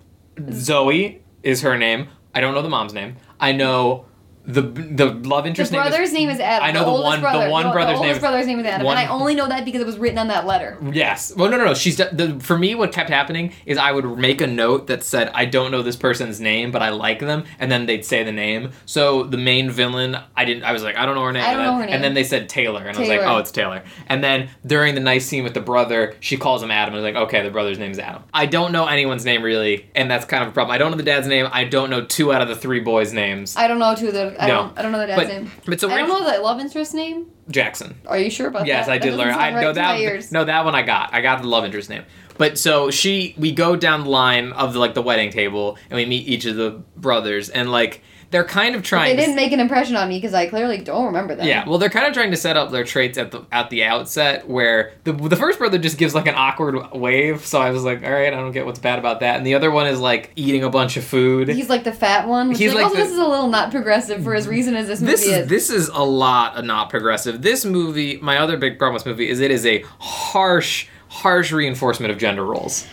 Zoe 0.51 1.23
is 1.43 1.63
her 1.63 1.77
name. 1.77 2.09
I 2.35 2.41
don't 2.41 2.55
know 2.55 2.63
the 2.63 2.69
mom's 2.69 2.93
name. 2.93 3.17
I 3.41 3.53
know 3.53 4.07
the 4.47 4.63
the 4.63 5.07
love 5.07 5.45
The 5.45 5.49
interest 5.51 5.73
name. 5.73 5.81
is- 5.83 5.89
brother's 5.89 6.13
name 6.13 6.29
is 6.31 6.41
Adam. 6.41 6.65
I 6.67 6.71
know 6.71 6.81
the 6.81 6.87
oldest 6.87 7.23
one- 7.23 7.41
the 7.45 7.51
one 7.51 7.73
brother's 7.73 7.99
the 7.99 8.03
name 8.05 8.13
is- 8.13 8.19
brother's 8.21 8.47
name 8.47 8.61
is 8.61 8.67
Adam, 8.67 8.87
one- 8.87 8.97
and 8.97 9.09
I 9.09 9.11
only 9.13 9.35
know 9.35 9.49
that 9.49 9.65
because 9.65 9.81
it 9.81 9.87
was 9.87 9.99
written 9.99 10.19
on 10.19 10.29
that 10.29 10.47
letter. 10.47 10.79
Yes. 10.93 11.33
Well, 11.37 11.51
no, 11.51 11.57
no, 11.57 11.65
no. 11.65 11.75
She's 11.75 11.97
the, 11.97 12.11
the 12.13 12.39
for 12.41 12.57
me. 12.57 12.75
What 12.75 12.93
kept 12.93 13.11
happening 13.11 13.53
is 13.67 13.77
I 13.79 13.93
would 13.93 14.05
make 14.19 14.41
a 14.41 14.47
note 14.47 14.87
that 14.87 15.03
said 15.03 15.31
I 15.35 15.45
don't 15.47 15.71
know 15.71 15.83
this 15.83 15.97
person's 15.97 16.41
name, 16.41 16.71
but 16.71 16.83
I 16.83 16.91
like 16.91 17.19
them, 17.21 17.45
and 17.59 17.71
then 17.73 17.87
they'd 17.87 18.05
say 18.05 18.23
the 18.23 18.33
name. 18.33 18.71
So 18.85 19.25
the 19.25 19.37
main 19.39 19.71
villain, 19.71 20.17
I 20.37 20.45
didn't. 20.45 20.65
I 20.65 20.73
was 20.73 20.83
like, 20.83 20.97
I 20.97 21.07
don't 21.07 21.15
know 21.17 21.25
her 21.25 21.33
name. 21.33 21.45
I 21.45 21.53
don't 21.55 21.65
know 21.65 21.75
her 21.77 21.85
name. 21.87 21.95
And 21.95 22.05
then 22.05 22.15
they 22.15 22.25
said 22.25 22.49
Taylor, 22.49 22.85
and 22.87 22.97
I 22.97 23.01
was 23.01 23.09
like, 23.09 23.21
oh, 23.23 23.39
it's 23.39 23.51
Taylor. 23.51 23.83
And 24.09 24.23
then 24.23 24.49
during 24.65 24.95
the 24.95 25.01
nice 25.01 25.27
scene 25.27 25.43
with 25.45 25.55
the 25.55 25.61
brother, 25.61 26.15
she 26.21 26.37
calls 26.37 26.63
him 26.63 26.71
Adam. 26.71 26.95
I 26.95 26.99
was 26.99 27.05
like, 27.05 27.17
okay, 27.17 27.43
the 27.43 27.51
brother's 27.51 27.79
name 27.79 27.91
is 27.91 27.99
Adam. 27.99 28.23
I 28.33 28.47
don't 28.47 28.71
know 28.73 28.87
anyone's 28.87 29.25
name 29.25 29.43
really, 29.43 29.87
and 29.95 30.11
that's 30.11 30.25
kind 30.25 30.43
of 30.43 30.51
a 30.51 30.53
problem. 30.53 30.73
I 30.75 30.79
don't 30.79 30.91
know 30.93 30.97
the 30.97 31.03
dad's 31.03 31.27
name. 31.27 31.49
I 31.53 31.65
don't 31.65 31.91
know 31.91 32.05
two 32.05 32.33
out 32.33 32.43
of 32.43 32.49
the 32.49 32.57
three 32.57 32.81
boys' 32.81 33.13
names. 33.13 33.57
I 33.57 33.67
don't 33.69 33.79
know 33.79 33.95
who 33.95 34.13
the. 34.13 34.36
I 34.39 34.47
No. 34.49 34.55
don't. 34.55 34.79
I 34.79 34.83
don't 34.83 34.93
know 34.93 34.99
the 34.99 35.07
dad's 35.07 35.23
But- 35.23 35.29
name. 35.29 35.51
but 35.65 35.81
so 35.81 35.91
I 35.91 35.99
don't 35.99 36.09
know 36.09 36.31
the 36.31 36.39
love 36.43 36.61
interest 36.61 36.95
name. 36.95 37.27
Jackson. 37.51 37.95
Are 38.07 38.19
you 38.19 38.29
sure 38.31 38.49
about 38.49 38.67
Yes, 38.67 38.87
that? 38.87 38.95
Yes, 38.95 39.03
I 39.03 39.07
did 39.11 39.15
learn. 39.17 39.35
I 39.35 39.51
know 39.51 39.69
my 39.69 39.73
that. 39.73 40.33
No, 40.33 40.45
that 40.45 40.65
one 40.65 40.75
I 40.75 40.83
got. 40.83 41.11
I 41.15 41.21
got 41.21 41.43
the 41.43 41.49
love 41.49 41.65
interest 41.65 41.89
name. 41.89 42.03
But 42.39 42.59
so 42.59 42.91
she, 42.91 43.35
we 43.39 43.53
go 43.53 43.77
down 43.77 44.05
the 44.05 44.11
line 44.11 44.53
of 44.53 44.73
the, 44.75 44.79
like 44.79 44.95
the 44.95 45.03
wedding 45.03 45.31
table, 45.31 45.79
and 45.91 45.97
we 45.97 46.05
meet 46.07 46.27
each 46.29 46.45
of 46.45 46.57
the 46.57 46.83
brothers, 46.97 47.49
and 47.49 47.71
like 47.71 48.03
they're 48.31 48.45
kind 48.45 48.75
of 48.75 48.83
trying. 48.83 49.11
But 49.13 49.17
They 49.17 49.25
didn't 49.27 49.37
make 49.37 49.53
an 49.53 49.61
impression 49.61 49.97
on 49.97 50.09
me 50.09 50.17
because 50.19 50.35
I 50.35 50.47
clearly 50.49 50.79
don't 50.79 51.07
remember 51.07 51.35
them. 51.35 51.47
yeah, 51.47 51.69
well, 51.69 51.79
they're 51.79 51.89
kind 51.91 52.07
of 52.07 52.13
trying 52.13 52.31
to 52.33 52.37
set 52.37 52.57
up 52.57 52.71
their 52.71 52.85
traits 52.85 53.17
at 53.19 53.31
the 53.31 53.45
at 53.53 53.71
the 53.71 53.85
outset, 53.85 54.49
where 54.49 54.93
the 55.05 55.13
the 55.13 55.37
first 55.37 55.59
brother 55.59 55.79
just 55.79 55.97
gives 55.99 56.15
like 56.15 56.27
an 56.27 56.35
awkward 56.37 56.77
wave. 56.93 57.47
So 57.47 57.61
I 57.61 57.71
was 57.71 57.85
like, 57.85 58.03
all 58.05 58.11
right, 58.11 58.27
I 58.33 58.37
don't 58.37 58.53
get 58.53 58.67
what's 58.67 58.79
bad 58.81 58.99
about 58.99 59.21
that. 59.21 59.37
And 59.37 59.47
the 59.47 59.55
other 59.55 59.71
one 59.71 59.87
is 59.87 60.01
like 60.01 60.33
eating 60.37 60.65
a 60.65 60.71
bunch 60.71 60.97
of 60.97 61.05
food. 61.05 61.49
He's 61.49 61.69
like 61.69 61.85
the 61.85 61.93
fat 61.93 62.27
one. 62.29 62.53
He's 62.55 62.75
like, 62.75 62.77
like 62.77 62.85
also, 62.87 62.97
the- 62.97 63.03
this 63.05 63.13
is 63.13 63.19
a 63.19 63.27
little 63.27 63.49
not 63.49 63.71
progressive 63.71 64.23
for 64.25 64.35
as 64.35 64.49
reason 64.49 64.75
as 64.77 64.87
this 64.89 65.01
movie 65.01 65.13
this 65.13 65.23
is 65.23 65.29
is. 65.33 65.49
this 65.49 65.71
is 65.71 65.89
a 65.89 66.03
lot 66.03 66.57
of 66.57 66.65
not 66.65 66.91
progressive. 66.91 67.43
This 67.43 67.65
movie, 67.65 68.19
my 68.21 68.39
other 68.39 68.57
big 68.57 68.79
problem 68.79 68.95
with 68.95 69.05
this 69.05 69.11
movie 69.11 69.29
is 69.29 69.41
it 69.41 69.51
is 69.51 69.65
a 69.67 69.83
harsh, 70.01 70.89
harsh 71.09 71.53
reinforcement 71.53 72.11
of 72.13 72.19
gender 72.19 72.45
roles. 72.45 72.87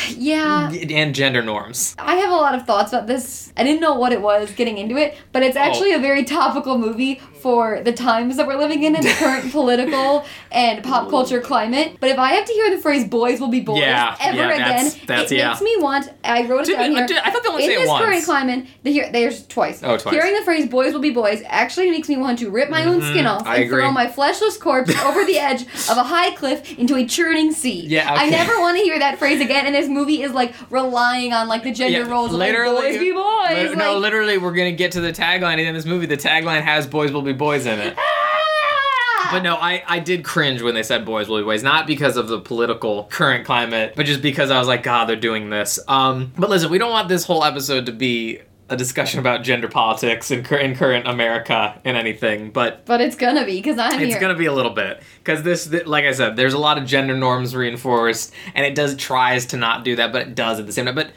Yeah. 0.16 0.70
and 0.70 1.14
gender 1.14 1.42
norms. 1.42 1.94
I 1.98 2.16
have 2.16 2.30
a 2.30 2.36
lot 2.36 2.54
of 2.54 2.66
thoughts 2.66 2.92
about 2.92 3.06
this. 3.06 3.52
I 3.56 3.64
didn't 3.64 3.80
know 3.80 3.94
what 3.94 4.12
it 4.12 4.20
was 4.20 4.50
getting 4.52 4.78
into 4.78 4.96
it, 4.96 5.16
but 5.32 5.42
it's 5.42 5.56
oh. 5.56 5.60
actually 5.60 5.92
Oh. 5.92 5.96
a 5.96 6.00
very 6.00 6.24
topical 6.24 6.78
movie 6.78 7.20
for 7.42 7.80
the 7.82 7.92
times 7.92 8.36
that 8.36 8.46
we're 8.46 8.56
living 8.58 8.84
in 8.84 8.94
and 8.94 9.04
the 9.04 9.10
current 9.18 9.50
political 9.50 10.24
and 10.50 10.82
pop 10.84 11.10
culture 11.10 11.40
climate. 11.40 11.96
But 12.00 12.10
if 12.10 12.18
I 12.18 12.32
have 12.32 12.44
to 12.44 12.52
hear 12.52 12.70
the 12.74 12.78
phrase 12.80 13.04
"boys 13.06 13.40
will 13.40 13.48
be 13.48 13.60
boys" 13.60 13.80
Yeah, 13.80 14.16
ever 14.20 14.36
yeah, 14.36 14.44
again, 14.50 14.58
that's- 14.58 14.94
that's- 15.06 15.32
it 15.32 15.36
yeah. 15.38 15.48
makes 15.48 15.62
me 15.62 15.76
want. 15.78 16.08
I 16.24 16.46
wrote 16.46 16.68
it 16.68 16.76
down 16.76 16.92
here. 16.92 17.06
I 17.24 17.30
thought 17.30 17.42
they 17.42 17.48
only 17.48 17.64
in 17.64 17.70
say 17.70 17.76
it 17.76 17.80
this 17.80 17.88
once. 17.88 18.04
current 18.04 18.24
climate, 18.24 18.66
the 18.82 18.92
here 18.92 19.10
there's 19.12 19.46
twice. 19.46 19.82
Oh, 19.82 19.96
twice. 19.96 20.14
Hearing 20.14 20.34
the 20.34 20.44
phrase 20.44 20.68
"boys 20.68 20.92
will 20.92 21.00
be 21.00 21.10
boys" 21.10 21.42
actually 21.46 21.90
makes 21.90 22.08
me 22.08 22.16
want 22.16 22.38
to 22.40 22.50
rip 22.50 22.70
my 22.70 22.84
own 22.84 23.00
skin 23.02 23.26
off 23.26 23.42
Mm-hmm. 23.42 23.48
I 23.50 23.54
and 23.56 23.64
agree. 23.64 23.80
throw 23.82 23.90
my 23.90 24.06
fleshless 24.06 24.58
corpse 24.58 24.94
over 25.04 25.24
the 25.24 25.38
edge 25.38 25.62
of 25.62 25.96
a 25.96 26.02
high 26.04 26.30
cliff 26.34 26.78
into 26.78 26.94
a 26.96 27.04
churning 27.06 27.52
sea. 27.52 27.80
Yeah, 27.86 28.12
I 28.12 28.28
never 28.30 28.58
want 28.60 28.76
to 28.78 28.84
hear 28.84 28.98
that 28.98 29.18
phrase 29.18 29.40
again. 29.40 29.66
And 29.66 29.74
this 29.74 29.88
movie 29.88 30.22
is 30.22 30.32
like 30.32 30.54
relying 30.70 31.32
on 31.32 31.48
like 31.48 31.62
the 31.62 31.72
gender 31.72 32.04
roles. 32.04 32.32
of, 32.32 32.38
like, 32.38 32.52
boys 32.54 32.98
be 32.98 33.10
boys. 33.12 33.68
lit- 33.70 33.78
no, 33.78 33.98
literally, 33.98 34.38
we're 34.38 34.52
gonna 34.52 34.72
get 34.72 34.92
to 34.92 35.00
the 35.00 35.12
tagline 35.12 35.58
in 35.58 35.74
this 35.74 35.84
movie. 35.86 36.06
The 36.06 36.16
tagline 36.16 36.62
has 36.62 36.86
"Boys 36.86 37.10
will 37.12 37.22
be 37.22 37.31
boys" 37.32 37.66
in 37.66 37.78
it. 37.78 37.94
ah! 37.98 39.28
But 39.32 39.42
no, 39.42 39.54
I, 39.56 39.82
I 39.86 39.98
did 39.98 40.24
cringe 40.24 40.60
when 40.62 40.74
they 40.74 40.82
said 40.82 41.04
boys 41.06 41.28
will 41.28 41.38
be 41.38 41.44
boys, 41.44 41.62
not 41.62 41.86
because 41.86 42.16
of 42.16 42.28
the 42.28 42.38
political 42.40 43.04
current 43.04 43.46
climate, 43.46 43.94
but 43.96 44.04
just 44.04 44.20
because 44.20 44.50
I 44.50 44.58
was 44.58 44.68
like, 44.68 44.82
God, 44.82 45.08
they're 45.08 45.16
doing 45.16 45.48
this. 45.48 45.78
Um, 45.88 46.32
but 46.36 46.50
listen, 46.50 46.70
we 46.70 46.78
don't 46.78 46.90
want 46.90 47.08
this 47.08 47.24
whole 47.24 47.42
episode 47.44 47.86
to 47.86 47.92
be 47.92 48.40
a 48.68 48.76
discussion 48.76 49.20
about 49.20 49.42
gender 49.42 49.68
politics 49.68 50.30
in, 50.30 50.42
cur- 50.42 50.56
in 50.56 50.74
current 50.74 51.06
America 51.06 51.78
and 51.84 51.96
anything, 51.96 52.50
but 52.50 52.84
But 52.86 53.00
it's 53.00 53.16
gonna 53.16 53.44
be 53.44 53.56
because 53.56 53.78
I'm 53.78 54.00
it's 54.00 54.12
here. 54.12 54.20
gonna 54.20 54.34
be 54.36 54.46
a 54.46 54.52
little 54.52 54.72
bit 54.72 55.02
because 55.18 55.42
this, 55.42 55.66
th- 55.66 55.86
like 55.86 56.04
I 56.04 56.12
said, 56.12 56.36
there's 56.36 56.54
a 56.54 56.58
lot 56.58 56.76
of 56.78 56.86
gender 56.86 57.16
norms 57.16 57.54
reinforced, 57.56 58.32
and 58.54 58.64
it 58.66 58.74
does 58.74 58.96
tries 58.96 59.46
to 59.46 59.56
not 59.56 59.84
do 59.84 59.96
that, 59.96 60.10
but 60.12 60.22
it 60.28 60.34
does 60.34 60.58
at 60.58 60.66
the 60.66 60.72
same 60.72 60.86
time. 60.86 60.94
But 60.94 61.10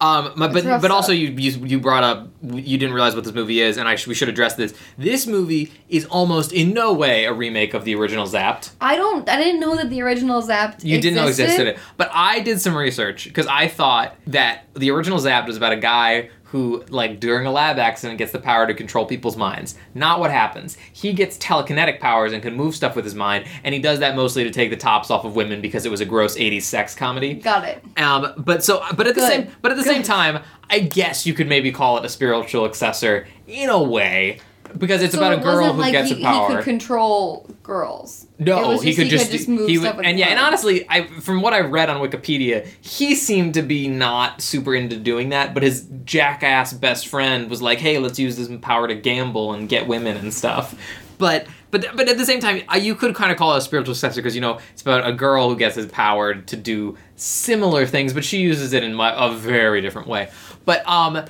um, 0.00 0.32
my, 0.36 0.48
but 0.48 0.64
but 0.80 0.90
also 0.90 1.12
you, 1.12 1.28
you 1.28 1.66
you 1.66 1.80
brought 1.80 2.04
up 2.04 2.28
you 2.42 2.78
didn't 2.78 2.94
realize 2.94 3.14
what 3.14 3.24
this 3.24 3.34
movie 3.34 3.60
is, 3.60 3.76
and 3.76 3.88
I 3.88 3.96
sh- 3.96 4.06
we 4.06 4.14
should 4.14 4.28
address 4.28 4.54
this. 4.54 4.74
This 4.96 5.26
movie 5.26 5.72
is 5.88 6.04
almost 6.06 6.52
in 6.52 6.72
no 6.72 6.92
way 6.92 7.24
a 7.24 7.32
remake 7.32 7.74
of 7.74 7.84
the 7.84 7.94
original 7.96 8.26
Zapped. 8.26 8.70
I 8.80 8.96
don't. 8.96 9.28
I 9.28 9.36
didn't 9.36 9.60
know 9.60 9.74
that 9.76 9.90
the 9.90 10.02
original 10.02 10.40
Zapped. 10.42 10.84
You 10.84 11.00
didn't 11.00 11.16
know 11.16 11.26
existed. 11.26 11.68
existed 11.68 11.82
but 11.96 12.10
I 12.12 12.40
did 12.40 12.60
some 12.60 12.76
research 12.76 13.24
because 13.24 13.46
I 13.46 13.68
thought 13.68 14.14
that 14.28 14.66
the 14.74 14.90
original 14.90 15.18
Zapped 15.18 15.46
was 15.46 15.56
about 15.56 15.72
a 15.72 15.76
guy 15.76 16.30
who, 16.50 16.82
like, 16.88 17.20
during 17.20 17.46
a 17.46 17.50
lab 17.52 17.78
accident, 17.78 18.18
gets 18.18 18.32
the 18.32 18.38
power 18.38 18.66
to 18.66 18.72
control 18.74 19.04
people's 19.04 19.36
minds. 19.36 19.74
Not 19.94 20.18
what 20.18 20.30
happens. 20.30 20.78
He 20.92 21.12
gets 21.12 21.36
telekinetic 21.36 22.00
powers 22.00 22.32
and 22.32 22.42
can 22.42 22.54
move 22.54 22.74
stuff 22.74 22.96
with 22.96 23.04
his 23.04 23.14
mind, 23.14 23.44
and 23.64 23.74
he 23.74 23.80
does 23.80 23.98
that 23.98 24.16
mostly 24.16 24.44
to 24.44 24.50
take 24.50 24.70
the 24.70 24.76
tops 24.76 25.10
off 25.10 25.24
of 25.24 25.36
women 25.36 25.60
because 25.60 25.84
it 25.84 25.90
was 25.90 26.00
a 26.00 26.06
gross 26.06 26.36
'80s 26.36 26.62
sex 26.62 26.94
comedy. 26.94 27.34
Got 27.34 27.64
it. 27.64 27.84
Um, 27.98 28.32
but 28.38 28.64
so, 28.64 28.82
but 28.96 29.06
at 29.06 29.14
the 29.14 29.20
Good. 29.20 29.30
same, 29.30 29.48
but 29.60 29.72
at 29.72 29.76
the 29.76 29.84
same 29.84 30.02
time, 30.02 30.42
I 30.70 30.80
guess 30.80 31.26
you 31.26 31.34
could 31.34 31.48
maybe 31.48 31.70
call 31.70 31.98
it 31.98 32.04
a 32.04 32.08
spiritual 32.08 32.64
successor 32.64 33.26
in 33.46 33.68
a 33.70 33.82
way 33.82 34.40
because 34.76 35.02
it's 35.02 35.14
So 35.14 35.18
about 35.18 35.38
a 35.38 35.42
girl 35.42 35.72
who 35.72 35.80
like 35.80 35.92
gets 35.92 36.08
he, 36.08 36.16
the 36.16 36.22
power. 36.22 36.48
he 36.48 36.54
could 36.56 36.64
control 36.64 37.48
girls. 37.62 38.26
No, 38.38 38.68
was 38.68 38.82
he 38.82 38.94
could 38.94 39.08
just, 39.08 39.48
move 39.48 39.68
he 39.68 39.76
stuff 39.76 39.96
would, 39.96 39.98
with 39.98 40.06
and 40.06 40.18
yeah, 40.18 40.26
and 40.26 40.38
honestly, 40.38 40.88
I 40.88 41.06
from 41.20 41.42
what 41.42 41.52
I've 41.52 41.70
read 41.70 41.90
on 41.90 42.00
Wikipedia, 42.00 42.66
he 42.80 43.14
seemed 43.14 43.54
to 43.54 43.62
be 43.62 43.88
not 43.88 44.40
super 44.40 44.74
into 44.74 44.96
doing 44.96 45.30
that. 45.30 45.54
But 45.54 45.62
his 45.62 45.88
jackass 46.04 46.72
best 46.72 47.08
friend 47.08 47.48
was 47.48 47.62
like, 47.62 47.78
"Hey, 47.78 47.98
let's 47.98 48.18
use 48.18 48.36
this 48.36 48.48
power 48.60 48.88
to 48.88 48.94
gamble 48.94 49.52
and 49.52 49.68
get 49.68 49.86
women 49.86 50.16
and 50.16 50.32
stuff." 50.32 50.74
But 51.18 51.48
but 51.70 51.86
but 51.96 52.08
at 52.08 52.16
the 52.16 52.24
same 52.24 52.40
time, 52.40 52.62
you 52.80 52.94
could 52.94 53.14
kind 53.14 53.32
of 53.32 53.38
call 53.38 53.54
it 53.54 53.58
a 53.58 53.60
spiritual 53.60 53.94
successor 53.94 54.22
because 54.22 54.34
you 54.34 54.40
know 54.40 54.60
it's 54.72 54.82
about 54.82 55.06
a 55.06 55.12
girl 55.12 55.50
who 55.50 55.56
gets 55.56 55.74
his 55.74 55.86
power 55.86 56.34
to 56.34 56.56
do 56.56 56.96
similar 57.16 57.86
things, 57.86 58.12
but 58.14 58.24
she 58.24 58.38
uses 58.38 58.72
it 58.72 58.84
in 58.84 58.94
my, 58.94 59.12
a 59.14 59.34
very 59.34 59.80
different 59.80 60.08
way. 60.08 60.30
But 60.64 60.86
um, 60.88 61.24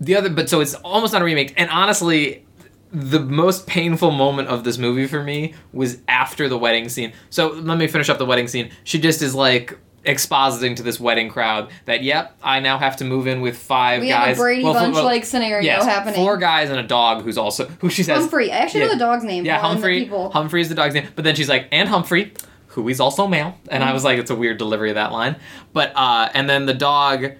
the 0.00 0.16
other, 0.16 0.30
but 0.30 0.48
so 0.48 0.60
it's 0.60 0.74
almost 0.74 1.12
not 1.12 1.22
a 1.22 1.24
remake, 1.24 1.54
and 1.56 1.68
honestly 1.70 2.45
the 2.92 3.20
most 3.20 3.66
painful 3.66 4.10
moment 4.10 4.48
of 4.48 4.64
this 4.64 4.78
movie 4.78 5.06
for 5.06 5.22
me 5.22 5.54
was 5.72 5.98
after 6.08 6.48
the 6.48 6.56
wedding 6.58 6.88
scene. 6.88 7.12
So 7.30 7.48
let 7.48 7.78
me 7.78 7.86
finish 7.86 8.08
up 8.08 8.18
the 8.18 8.26
wedding 8.26 8.48
scene. 8.48 8.70
She 8.84 8.98
just 8.98 9.22
is 9.22 9.34
like 9.34 9.78
expositing 10.04 10.76
to 10.76 10.84
this 10.84 11.00
wedding 11.00 11.28
crowd 11.28 11.68
that 11.86 12.02
yep, 12.04 12.36
I 12.42 12.60
now 12.60 12.78
have 12.78 12.96
to 12.98 13.04
move 13.04 13.26
in 13.26 13.40
with 13.40 13.56
five 13.58 14.02
we 14.02 14.08
guys. 14.08 14.28
have 14.28 14.36
a 14.36 14.40
Brady 14.40 14.62
Well, 14.62 14.72
Bunch 14.74 14.94
well, 14.94 15.04
like 15.04 15.24
scenario 15.24 15.64
yes, 15.64 15.84
happening. 15.84 16.14
Four 16.14 16.36
guys 16.36 16.70
and 16.70 16.78
a 16.78 16.82
dog 16.84 17.22
who's 17.24 17.36
also 17.36 17.66
who 17.80 17.90
she 17.90 18.04
says 18.04 18.18
Humphrey. 18.20 18.52
I 18.52 18.58
actually 18.58 18.80
Yeah. 18.80 18.86
know 18.86 18.92
the 18.92 18.98
dog's 19.00 19.24
name. 19.24 19.44
Yeah, 19.44 19.58
Humphrey. 19.58 20.06
Humphrey 20.06 20.60
is 20.60 20.68
the 20.68 20.76
dog's 20.76 20.94
name. 20.94 21.08
But 21.16 21.24
then 21.24 21.34
she's 21.34 21.48
like, 21.48 21.66
and 21.72 21.88
Humphrey, 21.88 22.32
who 22.68 22.88
is 22.88 23.00
also 23.00 23.26
male. 23.26 23.58
And 23.68 23.82
Mm. 23.82 23.88
I 23.88 23.92
was 23.92 24.04
like, 24.04 24.18
it's 24.20 24.30
a 24.30 24.36
weird 24.36 24.58
delivery 24.58 24.90
of 24.90 24.94
that 24.94 25.10
line. 25.10 25.36
But 25.72 25.92
uh, 25.96 26.28
and 26.34 26.48
then 26.48 26.66
the 26.66 26.74
dog 26.74 27.32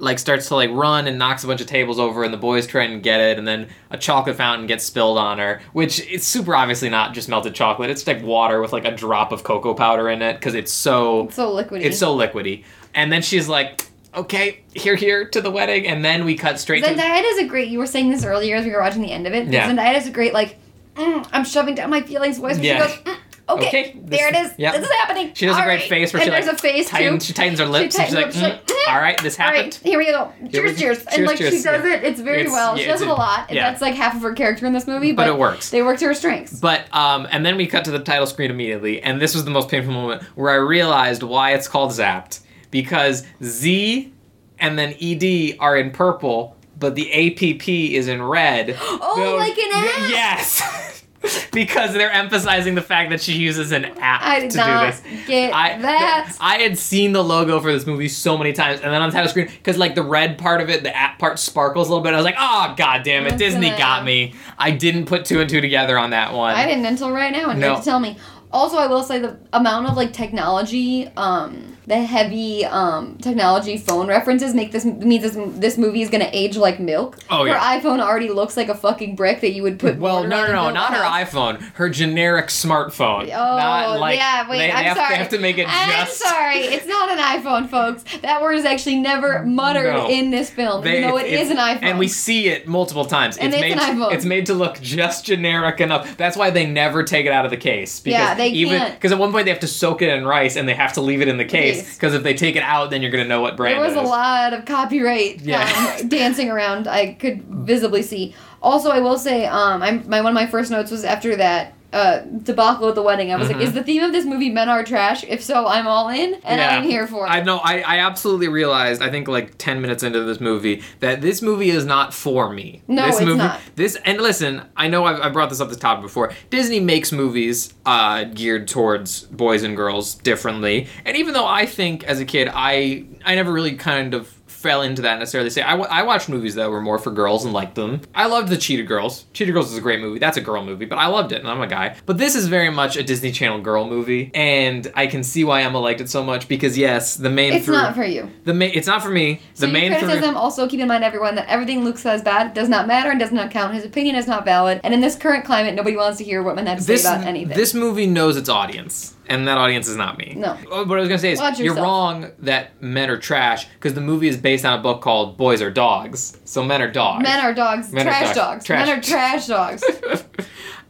like 0.00 0.18
starts 0.18 0.48
to 0.48 0.54
like 0.54 0.70
run 0.70 1.06
and 1.06 1.18
knocks 1.18 1.44
a 1.44 1.46
bunch 1.46 1.60
of 1.60 1.66
tables 1.66 1.98
over, 1.98 2.24
and 2.24 2.32
the 2.32 2.38
boys 2.38 2.66
try 2.66 2.84
and 2.84 3.02
get 3.02 3.20
it, 3.20 3.38
and 3.38 3.46
then 3.46 3.68
a 3.90 3.98
chocolate 3.98 4.36
fountain 4.36 4.66
gets 4.66 4.84
spilled 4.84 5.18
on 5.18 5.38
her, 5.38 5.60
which 5.72 6.00
it's 6.10 6.26
super 6.26 6.54
obviously 6.54 6.88
not 6.88 7.14
just 7.14 7.28
melted 7.28 7.54
chocolate. 7.54 7.90
It's 7.90 8.06
like 8.06 8.22
water 8.22 8.60
with 8.60 8.72
like 8.72 8.84
a 8.84 8.90
drop 8.94 9.30
of 9.32 9.42
cocoa 9.44 9.74
powder 9.74 10.08
in 10.08 10.22
it 10.22 10.34
because 10.34 10.54
it's 10.54 10.72
so 10.72 11.24
It's 11.26 11.36
so 11.36 11.54
liquidy. 11.54 11.82
it's 11.82 11.98
so 11.98 12.16
liquidy. 12.16 12.64
And 12.94 13.12
then 13.12 13.22
she's 13.22 13.48
like, 13.48 13.86
okay, 14.14 14.60
here, 14.74 14.96
here 14.96 15.28
to 15.28 15.40
the 15.40 15.50
wedding, 15.50 15.86
and 15.86 16.04
then 16.04 16.24
we 16.24 16.34
cut 16.34 16.58
straight 16.58 16.82
to 16.82 16.90
Zendaya 16.90 17.22
does 17.22 17.38
a 17.38 17.46
great. 17.46 17.68
You 17.68 17.78
were 17.78 17.86
saying 17.86 18.10
this 18.10 18.24
earlier 18.24 18.56
as 18.56 18.64
we 18.64 18.72
were 18.72 18.80
watching 18.80 19.02
the 19.02 19.12
end 19.12 19.26
of 19.26 19.34
it. 19.34 19.48
Yeah. 19.48 19.70
Zendaya 19.70 19.92
does 19.94 20.06
a 20.06 20.10
great 20.10 20.32
like. 20.34 20.56
Mm, 20.96 21.28
I'm 21.32 21.44
shoving 21.44 21.76
down 21.76 21.88
my 21.90 22.00
feelings 22.02 22.38
voice. 22.38 22.58
Yeah. 22.58 22.86
She 22.88 23.02
goes. 23.04 23.04
Mm, 23.04 23.16
okay, 23.54 23.66
Okay, 23.68 23.96
there 24.02 24.28
it 24.28 24.34
is. 24.36 24.52
yep. 24.58 24.74
This 24.74 24.84
is 24.84 24.90
happening. 24.96 25.32
She 25.34 25.46
does 25.46 25.56
a 25.56 25.62
great 25.62 25.80
right. 25.80 25.88
face 25.88 26.12
where 26.12 26.22
and 26.22 26.28
she 26.28 26.30
like 26.32 26.44
there's 26.44 26.54
a 26.54 26.58
face 26.60 26.88
tightens, 26.88 27.24
too. 27.24 27.28
she 27.28 27.32
tightens 27.34 27.58
her 27.58 27.66
lips 27.66 27.98
and 27.98 28.06
she's 28.06 28.14
like, 28.14 28.32
tightens 28.32 28.40
her 28.42 28.74
"Mm, 28.74 28.94
all 28.94 29.00
right, 29.00 29.22
this 29.22 29.38
All 29.38 29.46
happened. 29.46 29.78
right, 29.82 29.90
here 29.90 29.98
we 29.98 30.06
go. 30.06 30.32
We 30.40 30.48
Cheers, 30.48 30.78
cheers. 30.78 31.04
And 31.06 31.26
like 31.26 31.38
cheers. 31.38 31.54
she 31.54 31.62
does 31.62 31.84
it, 31.84 32.02
it's 32.04 32.20
very 32.20 32.40
It's- 32.40 32.52
well. 32.52 32.76
yeah, 32.76 32.82
she 32.82 32.88
does 32.88 33.02
it 33.02 33.08
a 33.08 33.12
lot, 33.14 33.46
and 33.48 33.56
yeah. 33.56 33.70
that's 33.70 33.80
like 33.82 33.94
half 33.94 34.14
of 34.16 34.22
her 34.22 34.32
character 34.32 34.66
in 34.66 34.72
this 34.72 34.86
movie. 34.86 35.12
But 35.12 35.26
But, 35.26 35.28
it 35.34 35.38
works. 35.38 35.70
They 35.70 35.82
work 35.82 35.98
to 35.98 36.06
her 36.06 36.14
strengths. 36.14 36.58
But 36.60 36.92
um, 36.94 37.26
and 37.30 37.44
then 37.44 37.56
we 37.56 37.66
cut 37.66 37.84
to 37.86 37.90
the 37.90 37.98
title 38.00 38.26
screen 38.26 38.50
immediately, 38.50 39.02
and 39.02 39.20
this 39.20 39.34
was 39.34 39.44
the 39.44 39.50
most 39.50 39.68
painful 39.68 39.92
moment 39.92 40.22
where 40.34 40.50
I 40.50 40.56
realized 40.56 41.22
why 41.22 41.52
it's 41.52 41.68
called 41.68 41.90
Zapped 41.92 42.40
because 42.70 43.24
Z 43.42 44.12
and 44.58 44.78
then 44.78 44.94
ED 45.00 45.56
are 45.58 45.76
in 45.76 45.90
purple, 45.90 46.56
but 46.78 46.94
the 46.94 47.10
APP 47.12 47.68
is 47.68 48.08
in 48.08 48.22
red. 48.22 48.76
Oh, 48.82 49.14
So- 49.16 49.36
like 49.36 49.56
an 49.58 49.70
app? 49.72 50.10
Yes. 50.10 50.99
because 51.52 51.92
they're 51.92 52.10
emphasizing 52.10 52.74
the 52.74 52.80
fact 52.82 53.10
that 53.10 53.20
she 53.20 53.34
uses 53.34 53.72
an 53.72 53.84
app 53.84 54.22
I 54.22 54.40
did 54.40 54.50
to 54.52 54.56
not 54.56 54.80
do 54.80 55.10
this. 55.10 55.26
get 55.26 55.52
I 55.54 55.78
that. 55.82 56.36
I 56.40 56.58
had 56.58 56.78
seen 56.78 57.12
the 57.12 57.22
logo 57.22 57.60
for 57.60 57.70
this 57.72 57.86
movie 57.86 58.08
so 58.08 58.38
many 58.38 58.52
times, 58.52 58.80
and 58.80 58.92
then 58.92 59.02
on 59.02 59.10
the 59.10 59.12
title 59.14 59.28
screen, 59.30 59.46
because 59.46 59.76
like 59.76 59.94
the 59.94 60.02
red 60.02 60.38
part 60.38 60.60
of 60.60 60.70
it, 60.70 60.82
the 60.82 60.96
app 60.96 61.18
part 61.18 61.38
sparkles 61.38 61.88
a 61.88 61.90
little 61.90 62.02
bit. 62.02 62.14
I 62.14 62.16
was 62.16 62.24
like, 62.24 62.36
oh 62.38 62.74
god 62.76 63.02
damn 63.02 63.22
it, 63.24 63.32
Listen. 63.32 63.60
Disney 63.60 63.70
got 63.70 64.04
me. 64.04 64.34
I 64.58 64.70
didn't 64.70 65.06
put 65.06 65.24
two 65.26 65.40
and 65.40 65.50
two 65.50 65.60
together 65.60 65.98
on 65.98 66.10
that 66.10 66.32
one. 66.32 66.54
I 66.54 66.66
didn't 66.66 66.86
until 66.86 67.10
right 67.12 67.32
now, 67.32 67.50
and 67.50 67.60
you 67.60 67.66
No. 67.66 67.74
have 67.74 67.84
to 67.84 67.90
tell 67.90 68.00
me. 68.00 68.16
Also, 68.52 68.78
I 68.78 68.86
will 68.88 69.02
say 69.04 69.18
the 69.20 69.38
amount 69.52 69.86
of 69.88 69.96
like 69.96 70.12
technology, 70.12 71.06
um, 71.16 71.76
the 71.90 72.00
heavy 72.00 72.64
um, 72.64 73.16
technology 73.18 73.76
phone 73.76 74.06
references 74.06 74.54
make 74.54 74.70
this 74.70 74.84
means 74.84 75.22
this, 75.22 75.36
this 75.58 75.76
movie 75.76 76.02
is 76.02 76.08
gonna 76.08 76.30
age 76.32 76.56
like 76.56 76.78
milk. 76.78 77.18
Oh, 77.28 77.40
her 77.42 77.48
yeah. 77.48 77.80
iPhone 77.80 78.00
already 78.00 78.28
looks 78.30 78.56
like 78.56 78.68
a 78.68 78.74
fucking 78.76 79.16
brick 79.16 79.40
that 79.40 79.52
you 79.52 79.62
would 79.64 79.78
put. 79.78 79.98
Well, 79.98 80.22
no, 80.22 80.46
no, 80.46 80.52
no, 80.52 80.70
not 80.70 80.92
a 80.92 80.96
her 80.96 81.02
iPhone, 81.02 81.60
her 81.74 81.88
generic 81.90 82.46
smartphone. 82.46 83.24
Oh, 83.24 83.26
not 83.26 83.98
like, 83.98 84.16
yeah, 84.16 84.48
wait, 84.48 84.58
they, 84.58 84.70
I'm 84.70 84.76
they 84.78 84.84
have, 84.84 84.96
sorry. 84.96 85.08
They 85.10 85.16
have 85.18 85.28
to 85.30 85.38
make 85.38 85.58
it 85.58 85.66
I'm 85.68 86.06
just. 86.06 86.18
sorry, 86.18 86.58
it's 86.58 86.86
not 86.86 87.10
an 87.10 87.18
iPhone, 87.18 87.68
folks. 87.68 88.04
That 88.22 88.40
word 88.40 88.54
is 88.54 88.64
actually 88.64 88.96
never 88.96 89.44
muttered 89.44 89.92
No. 89.92 90.08
in 90.08 90.30
this 90.30 90.48
film. 90.48 90.84
They- 90.84 91.00
you 91.00 91.06
know, 91.06 91.16
it 91.18 91.26
it's- 91.26 91.50
an 91.50 91.56
iPhone. 91.56 91.82
and 91.82 91.98
we 91.98 92.06
see 92.08 92.48
it 92.48 92.68
multiple 92.68 93.04
times. 93.04 93.36
And 93.36 93.52
it's, 93.52 93.60
made 93.60 93.72
an 93.72 93.78
iPhone. 93.78 94.12
it's 94.12 94.24
made 94.24 94.46
to 94.46 94.54
look 94.54 94.80
just 94.80 95.24
generic 95.24 95.80
enough. 95.80 96.16
That's 96.16 96.36
why 96.36 96.50
they 96.50 96.66
never 96.66 97.02
take 97.02 97.26
it 97.26 97.32
out 97.32 97.44
of 97.44 97.50
the 97.50 97.56
case. 97.56 97.98
Because 97.98 98.18
Yeah, 98.20 98.34
they 98.34 98.48
even 98.50 98.78
can't. 98.78 98.94
because 98.94 99.10
at 99.10 99.18
one 99.18 99.32
point 99.32 99.46
they 99.46 99.50
have 99.50 99.60
to 99.60 99.66
soak 99.66 100.02
it 100.02 100.08
in 100.08 100.24
rice 100.24 100.54
and 100.56 100.68
they 100.68 100.74
have 100.74 100.92
to 100.92 101.00
leave 101.00 101.20
it 101.20 101.26
in 101.28 101.36
the 101.36 101.44
Case. 101.50 101.79
Because 101.82 102.14
if 102.14 102.22
they 102.22 102.34
take 102.34 102.56
it 102.56 102.62
out, 102.62 102.90
then 102.90 103.02
you're 103.02 103.10
gonna 103.10 103.24
know 103.24 103.40
what 103.40 103.56
brand 103.56 103.74
There 103.78 103.86
was 103.86 103.96
a 103.96 104.02
lot 104.02 104.52
of 104.52 104.64
copyright 104.64 105.40
Yeah. 105.40 105.96
um, 106.00 106.08
dancing 106.08 106.50
around. 106.50 106.86
I 106.88 107.12
could 107.14 107.42
visibly 107.44 108.02
see. 108.02 108.34
Also, 108.62 108.90
I 108.90 109.00
will 109.00 109.18
say, 109.18 109.46
um, 109.46 109.82
I'm 109.82 110.08
my 110.08 110.20
one 110.20 110.32
of 110.32 110.34
my 110.34 110.46
first 110.46 110.70
notes 110.70 110.90
was 110.90 111.04
after 111.04 111.36
that 111.36 111.74
uh, 111.92 112.20
debacle 112.42 112.88
at 112.88 112.94
the 112.94 113.02
wedding. 113.02 113.32
I 113.32 113.36
was 113.36 113.48
Mhm. 113.48 113.54
like, 113.54 113.62
"Is 113.62 113.72
the 113.72 113.82
theme 113.82 114.02
of 114.02 114.12
this 114.12 114.24
movie 114.24 114.50
men 114.50 114.68
are 114.68 114.84
trash? 114.84 115.24
If 115.28 115.42
so, 115.42 115.66
I'm 115.66 115.86
all 115.86 116.08
in, 116.08 116.34
and 116.44 116.60
Yeah. 116.60 116.76
I'm 116.76 116.82
here 116.84 117.06
for 117.06 117.26
it." 117.26 117.30
I 117.30 117.40
know. 117.42 117.58
I, 117.58 117.80
I 117.80 117.98
absolutely 117.98 118.48
realized. 118.48 119.02
I 119.02 119.10
think 119.10 119.26
like 119.28 119.58
ten 119.58 119.80
minutes 119.80 120.02
into 120.02 120.22
this 120.22 120.40
movie 120.40 120.82
that 121.00 121.20
this 121.20 121.42
movie 121.42 121.70
is 121.70 121.84
not 121.84 122.14
for 122.14 122.50
me. 122.52 122.82
No, 122.88 123.06
this 123.06 123.16
it's 123.16 123.24
movie, 123.24 123.38
not. 123.38 123.60
This 123.76 123.96
and 124.04 124.20
listen, 124.20 124.62
I 124.76 124.88
know 124.88 125.04
I've, 125.04 125.20
I 125.20 125.28
brought 125.30 125.48
this 125.50 125.60
up 125.60 125.68
the 125.68 125.76
top 125.76 126.00
before. 126.02 126.32
Disney 126.50 126.80
makes 126.80 127.12
movies 127.12 127.74
uh, 127.86 128.24
geared 128.24 128.68
towards 128.68 129.22
boys 129.22 129.62
and 129.62 129.76
girls 129.76 130.14
differently, 130.14 130.86
and 131.04 131.16
even 131.16 131.34
though 131.34 131.46
I 131.46 131.66
think 131.66 132.04
as 132.04 132.20
a 132.20 132.24
kid 132.24 132.48
I 132.52 133.04
I 133.26 133.34
never 133.34 133.52
really 133.52 133.74
kind 133.74 134.14
of 134.14 134.32
fell 134.60 134.82
into 134.82 135.02
that 135.02 135.18
necessarily. 135.18 135.48
Say 135.50 135.62
I, 135.62 136.02
watched 136.02 136.28
movies 136.28 136.54
that 136.56 136.70
were 136.70 136.80
more 136.80 136.98
for 136.98 137.10
girls 137.10 137.44
and 137.44 137.54
liked 137.54 137.74
them. 137.74 138.00
I 138.14 138.26
loved 138.26 138.48
the 138.48 138.56
Cheetah 138.56 138.82
Girls. 138.82 139.24
Cheetah 139.32 139.52
Girls 139.52 139.72
is 139.72 139.78
a 139.78 139.80
great 139.80 140.00
movie. 140.00 140.18
That's 140.18 140.36
a 140.36 140.40
girl 140.40 140.64
movie, 140.64 140.84
but 140.84 140.98
I 140.98 141.06
loved 141.06 141.32
it, 141.32 141.40
and 141.40 141.48
I'm 141.48 141.60
a 141.60 141.66
guy. 141.66 141.96
But 142.06 142.18
this 142.18 142.34
is 142.34 142.46
very 142.48 142.70
much 142.70 142.96
a 142.96 143.02
Disney 143.02 143.32
Channel 143.32 143.60
girl 143.62 143.86
movie, 143.88 144.30
and 144.34 144.90
I 144.94 145.06
can 145.06 145.22
see 145.22 145.44
why 145.44 145.62
Emma 145.62 145.78
liked 145.78 146.00
it 146.00 146.10
so 146.10 146.22
much 146.22 146.46
because 146.48 146.76
yes, 146.76 147.16
the 147.16 147.30
main 147.30 147.52
It's 147.54 147.64
through- 147.64 147.76
not 147.76 147.94
for 147.94 148.04
you. 148.04 148.30
the 148.44 148.54
main. 148.54 148.72
It's 148.74 148.86
not 148.86 149.02
for 149.02 149.10
me. 149.10 149.40
So 149.54 149.66
the 149.66 149.72
main 149.72 149.92
through- 149.92 150.08
criticism, 150.08 150.36
also 150.36 150.68
keep 150.68 150.80
in 150.80 150.88
mind, 150.88 151.04
everyone, 151.04 151.34
that 151.36 151.48
everything 151.48 151.84
Luke 151.84 151.98
says 151.98 152.22
bad 152.22 152.52
does 152.54 152.68
not 152.68 152.86
matter 152.86 153.10
and 153.10 153.18
does 153.18 153.32
not 153.32 153.50
count. 153.50 153.74
His 153.74 153.84
opinion 153.84 154.16
is 154.16 154.26
not 154.26 154.44
valid. 154.44 154.80
And 154.84 154.92
in 154.92 155.00
this 155.00 155.16
current 155.16 155.44
climate, 155.44 155.74
nobody 155.74 155.96
wants 155.96 156.18
to 156.18 156.24
hear 156.24 156.42
what 156.42 156.56
men 156.56 156.66
have 156.66 156.78
to 156.80 156.84
this 156.86 157.02
say 157.04 157.14
about 157.14 157.26
anything. 157.26 157.56
this 157.56 157.72
movie 157.74 158.06
knows 158.06 158.36
its 158.36 158.48
audience, 158.48 159.14
and 159.30 159.48
that 159.48 159.56
audience 159.56 159.88
is 159.88 159.96
not 159.96 160.18
me. 160.18 160.34
No. 160.36 160.58
Oh, 160.70 160.84
What 160.84 160.98
I 160.98 161.00
was 161.00 161.08
gonna 161.08 161.18
say 161.18 161.32
is 161.32 161.38
Watch 161.38 161.58
you're 161.58 161.68
yourself. 161.68 161.84
wrong 161.84 162.30
that 162.40 162.82
men 162.82 163.08
are 163.08 163.16
trash 163.16 163.66
because 163.68 163.94
the 163.94 164.00
movie 164.02 164.28
is 164.28 164.36
based 164.36 164.64
on 164.66 164.78
a 164.78 164.82
book 164.82 165.00
called 165.00 165.38
Boys 165.38 165.62
Are 165.62 165.70
Dogs. 165.70 166.36
So 166.44 166.62
men 166.62 166.82
are 166.82 166.90
dogs. 166.90 167.22
Men 167.22 167.40
are 167.44 167.54
dogs. 167.54 167.92
Men 167.92 168.06
are 168.06 168.10
trash 168.10 168.34
dogs. 168.34 168.36
dogs. 168.36 168.64
Trash. 168.66 168.86
Men 168.86 168.98
are 168.98 169.02
trash 169.02 169.46
dogs. 169.46 169.84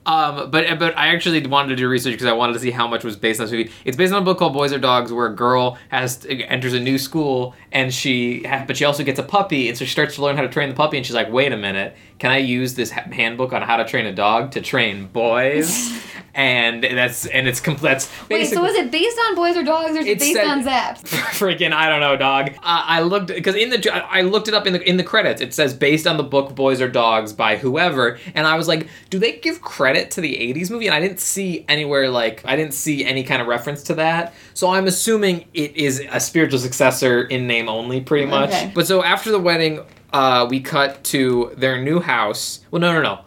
Um, 0.07 0.51
but 0.51 0.67
uh, 0.69 0.77
but 0.77 0.97
I 0.97 1.09
actually 1.09 1.47
wanted 1.47 1.69
to 1.69 1.77
do 1.77 1.87
research 1.87 2.13
because 2.15 2.27
I 2.27 2.33
wanted 2.33 2.55
to 2.55 2.59
see 2.59 2.71
how 2.71 2.89
much 2.89 3.05
was 3.05 3.17
based 3.17 3.39
on 3.39 3.45
this 3.47 3.53
movie. 3.53 3.71
It's 3.85 3.99
based 3.99 4.15
on 4.15 4.23
a 4.23 4.25
book 4.25 4.39
called 4.39 4.55
Boys 4.55 4.73
Are 4.73 4.79
Dogs, 4.79 5.13
where 5.13 5.27
a 5.27 5.35
girl 5.37 5.77
has 5.91 6.25
uh, 6.25 6.31
enters 6.31 6.73
a 6.73 6.81
new 6.81 6.97
school 6.99 7.55
and 7.71 7.93
she 7.93 8.41
but 8.67 8.79
she 8.79 8.87
also 8.87 9.05
gets 9.05 9.19
a 9.19 9.23
puppy, 9.23 9.69
and 9.69 9.77
so 9.77 9.85
she 9.85 9.91
starts 9.91 10.15
to 10.15 10.23
learn 10.23 10.37
how 10.37 10.43
to 10.43 10.49
train 10.49 10.71
the 10.71 10.75
puppy, 10.75 10.97
and 10.97 11.05
she's 11.05 11.15
like, 11.15 11.31
wait 11.31 11.53
a 11.53 11.57
minute, 11.57 11.95
can 12.21 12.31
I 12.31 12.37
use 12.39 12.75
this 12.75 12.91
handbook 12.91 13.53
on 13.53 13.63
how 13.63 13.79
to 13.79 13.85
train 13.85 14.07
a 14.07 14.13
dog 14.13 14.53
to 14.53 14.61
train 14.61 15.07
boys? 15.07 15.91
and 16.35 16.85
that's 16.85 17.27
and 17.27 17.49
it's 17.49 17.61
complete. 17.61 18.09
Wait, 18.31 18.47
so 18.47 18.65
is 18.65 18.77
it 18.77 18.91
based 18.91 19.19
on 19.27 19.35
boys 19.35 19.57
or 19.57 19.65
dogs, 19.65 19.97
or 19.97 20.01
is 20.01 20.07
it 20.07 20.11
It's 20.11 20.25
based 20.25 20.37
said- 20.37 20.47
on 20.47 20.63
Zaps? 20.63 21.01
freaking 21.41 21.73
I 21.73 21.89
don't 21.89 22.01
know, 22.01 22.17
dog. 22.17 22.51
Uh, 22.51 22.61
I 22.63 23.01
looked 23.01 23.29
because 23.29 23.57
in 23.57 23.71
the 23.71 24.05
I 24.09 24.21
looked 24.21 24.47
it 24.47 24.55
up 24.55 24.67
in 24.67 24.75
the 24.75 24.89
in 24.89 24.97
the 24.97 25.03
credits. 25.03 25.41
It 25.41 25.55
says 25.55 25.75
based 25.75 26.07
on 26.07 26.19
the 26.19 26.23
book 26.23 26.55
Boys 26.55 26.81
Are 26.81 26.89
Dogs 26.89 27.33
by 27.33 27.57
whoever, 27.57 28.19
and 28.35 28.47
I 28.47 28.55
was 28.57 28.69
like, 28.69 28.87
do 29.09 29.19
they 29.19 29.33
give 29.39 29.61
credit 29.63 30.11
to 30.13 30.21
the 30.21 30.35
'80s 30.35 30.71
movie? 30.71 30.87
And 30.87 30.95
I 30.95 31.01
didn't 31.01 31.21
see 31.21 31.65
anywhere 31.69 32.09
like 32.11 32.43
I 32.45 32.55
didn't 32.55 32.75
see 32.75 33.05
any 33.05 33.25
kind 33.25 33.41
of 33.43 33.49
reference 33.49 33.83
to 33.85 33.95
that. 33.95 34.35
So 34.55 34.69
I'm 34.71 34.87
assuming 34.87 35.47
it 35.55 35.75
is 35.75 36.05
a 36.11 36.21
spiritual 36.21 36.59
successor 36.59 37.23
in 37.23 37.47
name 37.47 37.69
only, 37.69 38.03
pretty 38.03 38.27
much. 38.27 38.51
Okay. 38.51 38.71
But 38.75 38.87
so 38.87 39.03
after 39.03 39.33
the 39.33 39.41
wedding, 39.41 39.81
uh, 40.13 40.47
we 40.49 40.61
cut 40.61 41.03
to 41.05 41.53
their 41.57 41.81
new 41.83 42.01
house. 42.01 42.61
Well, 42.71 42.81
no, 42.81 42.93
no, 42.93 43.03
no. 43.03 43.21